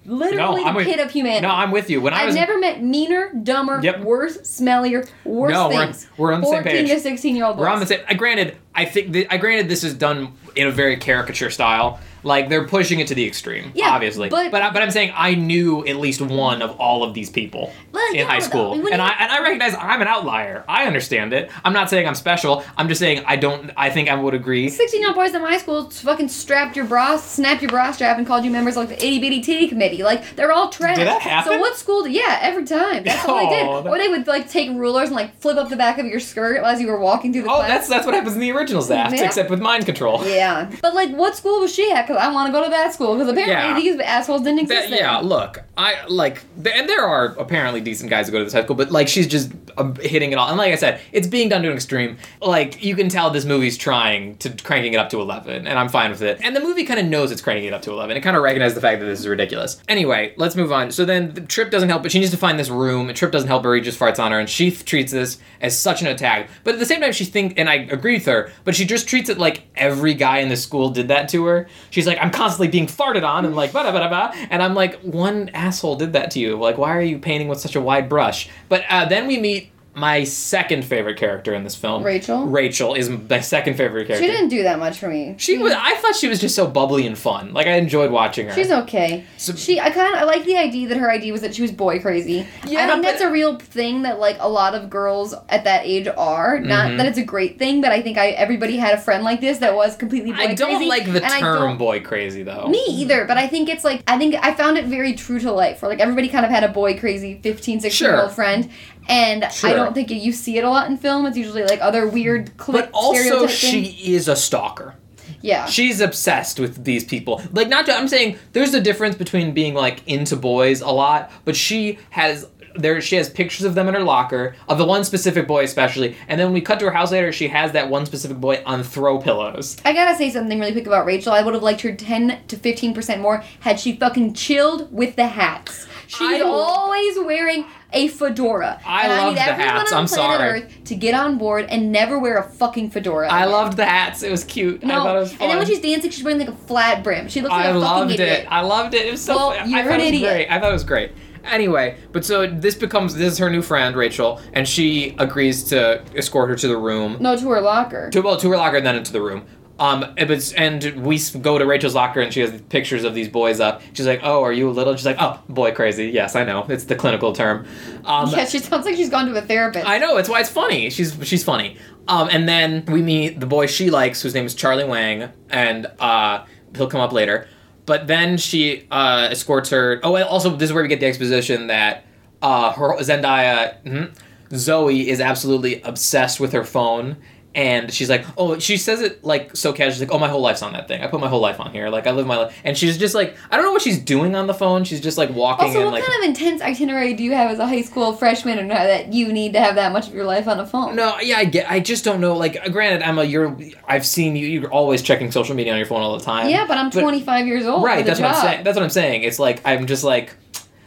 Literally 0.06 0.64
I'm 0.64 0.74
the 0.74 0.78
with- 0.78 0.88
pit 0.88 1.00
of 1.00 1.12
humanity. 1.12 1.46
No, 1.48 1.54
I'm 1.54 1.72
with 1.72 1.90
you. 1.90 2.02
When 2.02 2.14
I 2.14 2.22
I've 2.22 2.26
was 2.28 2.36
never 2.36 2.58
met 2.58 2.82
meaner, 2.84 3.32
dumber, 3.44 3.80
Yep. 3.84 4.00
worse, 4.02 4.38
smellier, 4.40 5.08
worse 5.24 5.52
No, 5.54 5.68
we're- 5.70 5.86
things. 5.86 6.08
we're 6.18 6.34
on 6.34 6.42
the 6.42 6.48
same 6.48 6.64
14 6.64 6.86
page. 6.86 6.90
to 6.90 7.00
16 7.00 7.36
year 7.36 7.46
old 7.46 7.56
boys. 7.58 7.62
We're 7.62 7.70
on 7.70 7.80
the 7.80 7.86
same. 7.86 8.00
I 8.08 8.14
granted, 8.16 8.56
I 8.74 8.86
think 8.86 9.14
th- 9.14 9.28
I 9.30 9.38
granted 9.38 9.70
this 9.70 9.84
is 9.84 9.94
done 9.94 10.34
in 10.56 10.68
a 10.68 10.72
very 10.72 10.98
caricature 10.98 11.50
style. 11.50 12.00
Like 12.26 12.50
they're 12.50 12.68
pushing 12.68 13.00
it 13.00 13.08
to 13.08 13.16
the 13.16 13.26
extreme, 13.26 13.72
Yeah, 13.76 13.92
obviously. 13.92 14.30
but- 14.30 14.52
but 14.52 14.62
I- 14.62 14.72
but 14.72 14.82
I'm 14.82 14.92
saying 14.92 15.14
I 15.16 15.36
knew 15.36 15.86
at 15.88 15.96
least 15.98 16.20
one 16.22 16.62
of 16.62 16.72
all 16.80 17.04
of 17.04 17.14
these 17.14 17.30
people 17.30 17.72
Well, 17.94 18.04
in 18.10 18.16
yeah, 18.16 18.26
high 18.26 18.38
uh, 18.38 18.42
school, 18.42 18.72
when 18.82 18.92
and 18.94 19.02
I 19.02 19.14
and 19.20 19.32
I 19.32 19.40
recognize 19.42 19.76
I'm 19.80 20.02
an 20.02 20.08
outlier. 20.08 20.64
I 20.68 20.86
understand 20.86 21.32
it. 21.34 21.50
I'm 21.64 21.72
not 21.72 21.90
saying 21.90 22.08
I'm 22.08 22.16
special. 22.16 22.64
I'm 22.78 22.88
just 22.90 23.00
saying 23.00 23.24
I 23.28 23.36
don't. 23.36 23.72
I 23.78 23.90
think 23.90 24.10
I 24.10 24.16
would 24.16 24.34
agree. 24.34 24.70
16 24.70 25.00
year 25.00 25.10
old 25.10 25.16
boys 25.16 25.34
in 25.36 25.42
my 25.42 25.58
school 25.58 25.90
fucking 25.90 26.28
strapped 26.30 26.76
your 26.76 26.86
bra, 26.86 27.16
snapped 27.18 27.62
your 27.62 27.70
bra 27.70 27.92
strap, 27.92 28.18
and 28.18 28.26
called 28.28 28.44
you 28.44 28.52
members 28.52 28.76
of 28.76 28.90
like 28.90 28.98
the 28.98 29.06
itty 29.06 29.20
bitty 29.20 29.42
titty 29.42 29.68
committee. 29.68 30.02
Like, 30.04 30.36
they're 30.36 30.52
all 30.52 30.70
trash. 30.70 30.98
Did 30.98 31.08
that 31.08 31.22
happen? 31.22 31.54
So, 31.54 31.60
what 31.60 31.76
school 31.78 32.04
did. 32.04 32.14
Yeah, 32.14 32.40
every 32.42 32.66
time. 32.66 33.04
That's 33.04 33.26
what 33.28 33.38
they 33.50 33.56
did. 33.56 33.68
That- 33.68 33.86
Or 33.96 33.98
they 34.00 34.08
would 34.08 34.26
like 34.26 34.50
take 34.50 34.70
rulers 34.72 35.10
and 35.10 35.16
like 35.16 35.40
flip 35.42 35.58
up 35.58 35.70
the 35.70 35.76
back 35.76 36.00
of 36.00 36.06
your 36.08 36.20
skirt 36.20 36.64
as 36.64 36.82
you 36.82 36.88
were 36.88 37.00
walking 37.00 37.32
through 37.32 37.44
the 37.44 37.50
Oh, 37.52 37.58
class. 37.58 37.68
that's 37.70 37.88
that's 37.88 38.06
what 38.08 38.16
happens 38.16 38.34
in 38.34 38.40
the 38.42 38.52
original 38.52 38.82
Zapped, 38.90 39.16
Yeah. 39.16 39.26
except 39.26 39.50
with 39.52 39.62
mind 39.62 39.86
control. 39.86 40.26
Yeah. 40.26 40.72
But 40.82 40.96
like, 40.96 41.12
what 41.12 41.36
school 41.36 41.60
was 41.62 41.74
she 41.74 41.92
at? 41.92 42.08
I 42.18 42.32
want 42.32 42.48
to 42.48 42.52
go 42.52 42.64
to 42.64 42.70
that 42.70 42.94
school. 42.94 43.14
Because 43.16 43.30
apparently 43.30 43.54
Yeah. 43.86 43.92
these 43.94 44.00
assholes 44.02 44.42
didn't 44.42 44.60
exist 44.60 44.84
That, 44.84 44.90
there. 44.90 45.00
yeah, 45.00 45.18
look, 45.18 45.62
I 45.78 45.96
like, 46.08 46.42
and 46.58 46.88
there 46.90 47.06
are 47.06 47.36
apparently 47.38 47.82
decent 47.82 48.10
guys 48.10 48.28
who 48.28 48.32
go 48.32 48.40
to 48.40 48.44
this 48.46 48.54
high 48.54 48.64
school, 48.64 48.76
but 48.76 48.92
like, 48.92 49.08
she's 49.08 49.28
just 49.28 49.52
um, 49.78 49.96
hitting 50.02 50.32
it 50.32 50.36
all. 50.38 50.48
And 50.50 50.58
like 50.58 50.72
I 50.72 50.76
said, 50.76 51.02
it's 51.12 51.28
being 51.28 51.50
done 51.50 51.62
to 51.64 51.68
an 51.70 51.74
extreme. 51.76 52.18
Like, 52.42 52.84
you 52.84 52.96
can 52.96 53.10
tell 53.10 53.30
this 53.30 53.46
movie's 53.46 53.78
trying 53.78 54.38
to 54.38 54.50
cranking 54.64 54.94
it 54.94 54.98
up 54.98 55.10
to 55.10 55.20
11, 55.22 55.68
and 55.68 55.78
I'm 55.80 55.90
fine 55.90 56.12
with 56.12 56.22
it. 56.22 56.40
And 56.44 56.56
the 56.56 56.62
movie 56.62 56.84
kind 56.86 57.00
of 57.00 57.06
knows 57.06 57.32
it's 57.32 57.42
cranking 57.42 57.66
it 57.66 57.74
up 57.74 57.82
to 57.84 57.92
11. 57.92 58.16
It 58.16 58.22
kind 58.22 58.38
of 58.38 58.44
recognizes 58.44 58.76
the 58.76 58.82
fact 58.82 59.00
that 59.02 59.06
this 59.06 59.20
is 59.20 59.28
ridiculous. 59.28 59.82
Anyway, 59.90 60.34
let's 60.38 60.56
move 60.56 60.72
on. 60.72 60.92
So 60.92 61.04
then 61.06 61.34
the 61.34 61.42
Trip 61.42 61.72
doesn't 61.72 61.90
help, 61.90 62.04
but 62.04 62.12
she 62.12 62.20
needs 62.20 62.32
to 62.32 62.38
find 62.38 62.58
this 62.58 62.70
room. 62.70 63.14
Trip 63.14 63.32
doesn't 63.32 63.48
help 63.50 63.64
her, 63.66 63.76
he 63.76 63.82
just 63.82 64.00
farts 64.00 64.20
on 64.20 64.32
her, 64.32 64.40
and 64.40 64.50
she 64.50 64.72
treats 64.72 65.12
this 65.12 65.38
as 65.62 65.78
such 65.78 66.02
an 66.02 66.08
attack. 66.08 66.50
But 66.64 66.74
at 66.76 66.80
the 66.80 66.86
same 66.86 67.02
time, 67.02 67.12
she 67.12 67.26
thinks, 67.26 67.56
and 67.58 67.70
I 67.70 67.76
agree 67.76 68.14
with 68.16 68.26
her, 68.26 68.52
but 68.64 68.76
she 68.76 68.86
just 68.86 69.08
treats 69.08 69.30
it 69.30 69.38
like 69.38 69.64
every 69.76 70.14
guy 70.14 70.40
in 70.40 70.50
the 70.50 70.58
school 70.58 70.90
did 70.90 71.08
that 71.10 71.28
to 71.30 71.46
her. 71.46 71.68
She's 71.90 72.05
like, 72.08 72.18
I'm 72.22 72.32
constantly 72.32 72.68
being 72.68 72.88
farted 72.88 73.28
on, 73.28 73.46
and 73.46 73.56
like, 73.56 73.72
blah, 73.72 73.90
blah, 73.90 74.08
blah. 74.08 74.32
And 74.50 74.62
I'm 74.62 74.74
like, 74.74 75.00
one 75.02 75.50
asshole 75.50 75.96
did 75.96 76.14
that 76.14 76.32
to 76.32 76.40
you. 76.40 76.58
Like, 76.58 76.78
why 76.78 76.96
are 76.96 77.02
you 77.02 77.20
painting 77.20 77.48
with 77.48 77.60
such 77.60 77.76
a 77.76 77.82
wide 77.82 78.10
brush? 78.10 78.50
But 78.70 78.84
uh, 78.90 79.06
then 79.06 79.28
we 79.28 79.38
meet 79.40 79.72
my 79.96 80.24
second 80.26 80.84
favorite 80.84 81.18
character 81.18 81.54
in 81.54 81.64
this 81.64 81.76
film. 81.76 82.04
Rachel? 82.04 82.46
Rachel 82.46 82.94
is 82.96 83.10
my 83.10 83.40
second 83.40 83.76
favorite 83.76 84.08
character. 84.08 84.26
She 84.26 84.32
didn't 84.32 84.50
do 84.50 84.64
that 84.64 84.78
much 84.78 85.00
for 85.00 85.08
me. 85.08 85.36
She 85.38 85.58
was. 85.58 85.74
I 85.76 85.96
thought 85.96 86.16
she 86.16 86.28
was 86.28 86.40
just 86.40 86.56
so 86.56 86.68
bubbly 86.68 87.08
and 87.08 87.18
fun. 87.18 87.54
Like 87.54 87.68
I 87.68 87.74
enjoyed 87.76 88.12
watching 88.12 88.48
her. 88.48 88.54
She's 88.54 88.72
okay. 88.72 89.24
So- 89.38 89.54
she, 89.56 89.80
I 89.80 89.90
kind 89.92 90.14
of, 90.14 90.20
I 90.22 90.24
like 90.26 90.44
the 90.46 90.58
idea 90.58 90.90
that 90.90 90.98
her 90.98 91.10
idea 91.10 91.32
was 91.32 91.42
that 91.42 91.56
she 91.56 91.62
was 91.62 91.72
boy 91.72 92.00
crazy. 92.00 92.46
Yeah, 92.66 92.84
I 92.84 92.88
think 92.88 93.04
but- 93.04 93.04
that's 93.04 93.22
a 93.22 93.32
real 93.32 93.58
thing 93.58 94.02
that 94.04 94.20
like 94.20 94.38
a 94.40 94.50
lot 94.50 94.76
of 94.76 94.90
girls 94.90 95.34
at 95.50 95.64
that 95.64 95.86
age 95.86 96.08
are. 96.18 96.60
Not 96.60 96.90
Mhm. 96.92 96.98
that 96.98 97.06
it's 97.06 97.18
a 97.18 97.24
great 97.24 97.58
thing, 97.58 97.80
but 97.82 97.92
I 97.92 98.02
think 98.02 98.18
I 98.18 98.30
everybody 98.32 98.78
had 98.78 98.94
a 98.94 98.98
friend 98.98 99.24
like 99.24 99.40
this 99.42 99.60
that 99.60 99.76
was 99.76 99.96
completely 99.96 100.32
boy 100.32 100.38
I 100.40 100.54
don't 100.56 100.76
crazy. 100.76 100.86
like 100.90 101.12
the 101.12 101.20
term 101.22 101.78
boy 101.78 102.02
crazy 102.02 102.44
though. 102.44 102.68
Me 102.68 102.84
either, 102.90 103.26
but 103.26 103.38
I 103.38 103.48
think 103.48 103.70
it's 103.70 103.84
like 103.84 104.04
I 104.08 104.18
think 104.18 104.36
I 104.36 104.54
found 104.54 104.78
it 104.78 104.86
very 104.86 105.14
true 105.14 105.40
to 105.40 105.52
life. 105.52 105.82
Where 105.82 105.90
like 105.90 106.00
everybody 106.00 106.28
kind 106.28 106.46
of 106.46 106.52
had 106.52 106.64
a 106.64 106.68
boy 106.70 106.98
crazy 107.00 107.40
15, 107.42 107.80
16 107.80 108.08
year 108.08 108.20
old 108.20 108.32
friend, 108.34 108.70
and 109.08 109.46
Sure. 109.52 109.70
I 109.70 109.74
don't 109.74 109.94
think 109.94 110.10
you 110.10 110.32
see 110.32 110.58
it 110.58 110.64
a 110.64 110.70
lot 110.70 110.90
in 110.90 110.98
film. 110.98 111.26
It's 111.26 111.38
usually 111.38 111.64
like 111.64 111.80
other 111.82 112.08
weird 112.08 112.56
clip 112.58 112.86
But 112.86 112.92
also, 112.94 113.48
she 113.48 113.86
is 114.14 114.28
a 114.28 114.36
stalker. 114.36 114.96
yeah. 115.42 115.66
She's 115.66 116.02
obsessed 116.02 116.60
with 116.60 116.84
these 116.84 117.04
people. 117.04 117.42
Like, 117.52 117.68
not. 117.68 117.86
To, 117.88 117.94
I'm 117.96 118.08
saying 118.08 118.38
there's 118.54 118.74
a 118.74 118.82
difference 118.82 119.16
between 119.16 119.54
being 119.54 119.74
like 119.74 120.06
into 120.08 120.36
boys 120.36 120.82
a 120.82 120.90
lot, 120.90 121.32
but 121.46 121.56
she 121.56 122.00
has 122.12 122.48
there. 122.78 123.00
She 123.00 123.16
has 123.16 123.30
pictures 123.30 123.64
of 123.66 123.74
them 123.76 123.88
in 123.88 123.94
her 123.94 124.04
locker 124.04 124.56
of 124.68 124.78
the 124.78 124.86
one 124.86 125.04
specific 125.06 125.48
boy, 125.48 125.64
especially. 125.64 126.16
And 126.28 126.40
then 126.40 126.48
when 126.48 126.54
we 126.54 126.62
cut 126.62 126.80
to 126.80 126.86
her 126.86 126.92
house 126.92 127.12
later, 127.12 127.32
she 127.32 127.48
has 127.48 127.72
that 127.72 127.90
one 127.90 128.06
specific 128.06 128.38
boy 128.38 128.62
on 128.66 128.84
throw 128.84 129.18
pillows. 129.20 129.78
I 129.86 129.94
gotta 129.94 130.18
say 130.18 130.30
something 130.30 130.60
really 130.60 130.74
quick 130.74 130.88
about 130.88 131.06
Rachel. 131.06 131.32
I 131.32 131.42
would 131.42 131.54
have 131.54 131.64
liked 131.64 131.82
her 131.82 131.96
10 131.96 132.40
to 132.50 132.58
15% 132.58 133.20
more 133.22 133.44
had 133.62 133.80
she 133.80 133.96
fucking 133.96 134.34
chilled 134.34 134.92
with 134.92 135.16
the 135.16 135.28
hats. 135.28 135.88
She's 136.08 136.42
I- 136.42 136.42
always 136.42 137.18
wearing 137.20 137.66
a 137.96 138.08
fedora. 138.10 138.80
I 138.86 139.04
and 139.04 139.12
I 139.14 139.18
loved 139.24 139.30
need 139.38 139.38
the 139.48 139.54
hats. 139.54 139.92
I'm 139.92 140.06
sorry. 140.08 140.62
Earth 140.62 140.84
to 140.86 140.96
get 140.96 141.14
on 141.16 141.38
board 141.38 141.66
and 141.70 141.92
never 141.92 142.20
wear 142.20 142.38
a 142.38 142.44
fucking 142.44 142.92
fedora. 142.92 143.28
I 143.30 143.42
again. 143.44 143.52
loved 143.52 143.78
the 143.78 143.86
hats. 143.86 144.22
It 144.22 144.30
was 144.30 144.44
cute. 144.44 144.84
I 144.84 144.88
No, 144.88 144.94
thought 145.04 145.16
it 145.16 145.20
was 145.20 145.32
fun. 145.32 145.42
and 145.42 145.50
then 145.52 145.58
when 145.58 145.68
she's 145.68 145.80
dancing, 145.80 146.12
she's 146.12 146.24
wearing 146.24 146.40
like 146.40 146.50
a 146.50 146.56
flat 146.68 147.04
brim. 147.04 147.28
She 147.30 147.42
looks 147.42 147.52
like 147.54 147.66
I 147.66 147.70
a 147.70 147.74
fucking 147.74 147.82
loved 147.82 148.12
idiot. 148.12 148.40
it. 148.42 148.48
I 148.52 148.62
loved 148.62 148.94
it. 148.94 149.08
It 149.08 149.12
was 149.12 149.22
so. 149.22 149.36
Well, 149.36 149.68
you're 149.68 149.84
thought 149.84 149.94
an 149.94 150.00
it 150.02 150.04
was 150.04 150.08
idiot. 150.10 150.32
great. 150.34 150.48
I 150.52 150.60
thought 150.60 150.70
it 150.70 150.74
was 150.74 150.84
great. 150.84 151.12
Anyway, 151.46 151.98
but 152.12 152.26
so 152.26 152.48
this 152.48 152.74
becomes 152.76 153.14
this 153.16 153.34
is 153.34 153.38
her 153.38 153.50
new 153.52 153.62
friend 153.62 153.96
Rachel, 153.96 154.42
and 154.54 154.68
she 154.68 155.16
agrees 155.20 155.64
to 155.66 156.04
escort 156.16 156.50
her 156.50 156.56
to 156.56 156.68
the 156.68 156.76
room, 156.78 157.18
No, 157.20 157.36
to 157.38 157.50
her 157.50 157.62
locker. 157.62 158.10
to 158.10 158.22
well 158.22 158.36
to 158.38 158.50
her 158.50 158.58
locker, 158.58 158.78
and 158.78 158.86
then 158.86 158.96
into 158.96 159.14
the 159.14 159.22
room. 159.22 159.46
Um, 159.78 160.04
and 160.18 160.32
it's, 160.32 160.54
and 160.54 161.06
we 161.06 161.20
go 161.42 161.58
to 161.58 161.66
Rachel's 161.66 161.96
locker, 161.96 162.22
and 162.22 162.34
she 162.34 162.40
has 162.40 162.62
pictures 162.70 163.04
of 163.04 163.14
these 163.14 163.28
boys 163.28 163.60
up. 163.60 163.82
She's 163.94 164.08
like, 164.08 164.22
"Oh, 164.24 164.42
are 164.42 164.54
you 164.54 164.70
a 164.70 164.72
little?" 164.72 164.96
She's 164.96 165.06
like, 165.06 165.18
"Oh, 165.20 165.42
boy, 165.50 165.74
crazy." 165.74 166.08
Yes, 166.08 166.36
I 166.36 166.46
know. 166.46 166.66
It's 166.70 166.86
the 166.86 166.96
clinical 166.96 167.34
term. 167.34 167.68
Um, 168.06 168.30
yeah, 168.30 168.46
she 168.46 168.60
sounds 168.60 168.86
like 168.86 168.96
she's 168.96 169.10
gone 169.10 169.26
to 169.28 169.36
a 169.36 169.42
therapist. 169.42 169.86
I 169.86 169.98
know. 169.98 170.16
It's 170.18 170.30
why 170.30 170.40
it's 170.40 170.50
funny. 170.50 170.90
She's 170.90 171.18
she's 171.28 171.44
funny. 171.44 171.78
Um, 172.08 172.30
and 172.32 172.48
then 172.48 172.86
we 172.86 173.02
meet 173.02 173.40
the 173.40 173.46
boy 173.48 173.66
she 173.68 173.90
likes, 173.90 174.22
whose 174.22 174.34
name 174.34 174.46
is 174.46 174.56
Charlie 174.56 174.86
Wang, 174.86 175.30
and 175.50 175.88
uh, 176.00 176.46
he'll 176.76 176.88
come 176.88 177.02
up 177.02 177.12
later. 177.12 177.48
But 177.86 178.08
then 178.08 178.38
she 178.38 178.88
uh, 178.92 179.28
escorts 179.32 179.70
her. 179.72 180.00
Oh, 180.04 180.16
and 180.16 180.26
also 180.26 180.56
this 180.56 180.70
is 180.70 180.74
where 180.74 180.84
we 180.84 180.90
get 180.90 181.00
the 181.02 181.06
exposition 181.08 181.68
that 181.68 182.06
uh, 182.42 182.72
her 182.72 182.96
Zendaya 183.00 183.84
mhm, 183.84 184.16
Zoe 184.54 185.10
is 185.10 185.20
absolutely 185.20 185.82
obsessed 185.82 186.40
with 186.40 186.54
her 186.54 186.64
phone. 186.64 187.18
And 187.56 187.92
she's 187.92 188.10
like, 188.10 188.26
oh, 188.38 188.60
she 188.60 188.76
says 188.76 189.00
it 189.02 189.24
like 189.24 189.56
so 189.56 189.72
casual. 189.72 189.94
She's 189.94 190.02
like, 190.02 190.12
oh, 190.12 190.20
my 190.20 190.28
whole 190.28 190.42
life's 190.42 190.62
on 190.62 190.74
that 190.74 190.88
thing. 190.88 191.02
I 191.02 191.08
put 191.08 191.22
my 191.22 191.30
whole 191.30 191.40
life 191.40 191.60
on 191.60 191.72
here. 191.72 191.90
Like 191.90 192.06
I 192.06 192.12
live 192.12 192.28
my 192.28 192.36
life, 192.38 192.60
and 192.66 192.78
she's 192.78 192.98
just 192.98 193.16
like, 193.16 193.36
I 193.50 193.56
don't 193.56 193.66
know 193.66 193.72
what 193.72 193.82
she's 193.82 193.98
doing 193.98 194.36
on 194.36 194.48
the 194.48 194.54
phone. 194.54 194.84
She's 194.84 195.00
just 195.00 195.18
like 195.18 195.30
walking 195.32 195.68
Also, 195.68 195.86
what 195.86 195.94
like. 195.94 196.04
kind 196.04 196.24
of 196.24 196.30
intense 196.30 196.62
itinerary 196.62 197.14
do 197.14 197.24
you 197.24 197.32
have 197.32 197.50
as 197.50 197.60
a 197.60 197.66
high 197.66 197.82
school 197.82 198.14
freshman 198.14 198.60
and 198.60 198.70
that 198.70 199.14
you 199.14 199.32
need 199.32 199.54
to 199.54 199.60
have 199.60 199.76
that 199.76 199.92
much 199.94 200.08
of 200.08 200.14
your 200.14 200.26
life 200.26 200.48
on 200.48 200.60
a 200.60 200.68
phone? 200.68 200.96
No, 200.96 201.18
yeah, 201.20 201.38
I 201.38 201.46
get. 201.46 201.72
I 201.72 201.80
just 201.80 202.04
don't 202.04 202.20
know. 202.20 202.36
Like, 202.36 202.58
uh, 202.62 202.70
granted, 202.70 203.02
I'm 203.02 203.18
a. 203.18 203.24
You're. 203.24 203.58
I've 203.88 204.06
seen 204.06 204.36
you. 204.36 204.46
You're 204.48 204.72
always 204.72 205.02
checking 205.02 205.32
social 205.32 205.56
media 205.56 205.72
on 205.72 205.78
your 205.78 205.88
phone 205.88 206.02
all 206.02 206.18
the 206.18 206.24
time. 206.26 206.50
Yeah, 206.50 206.66
but 206.68 206.78
I'm 206.78 206.92
25 206.92 207.48
years 207.48 207.66
old. 207.66 207.84
Right. 207.84 208.06
That's 208.06 208.20
what 208.20 208.30
I'm 208.32 208.42
saying. 208.42 208.64
That's 208.66 208.76
what 208.76 208.84
I'm 208.84 208.90
saying. 208.90 209.24
It's 209.24 209.40
like 209.40 209.62
I'm 209.66 209.88
just 209.88 210.04
like, 210.04 210.34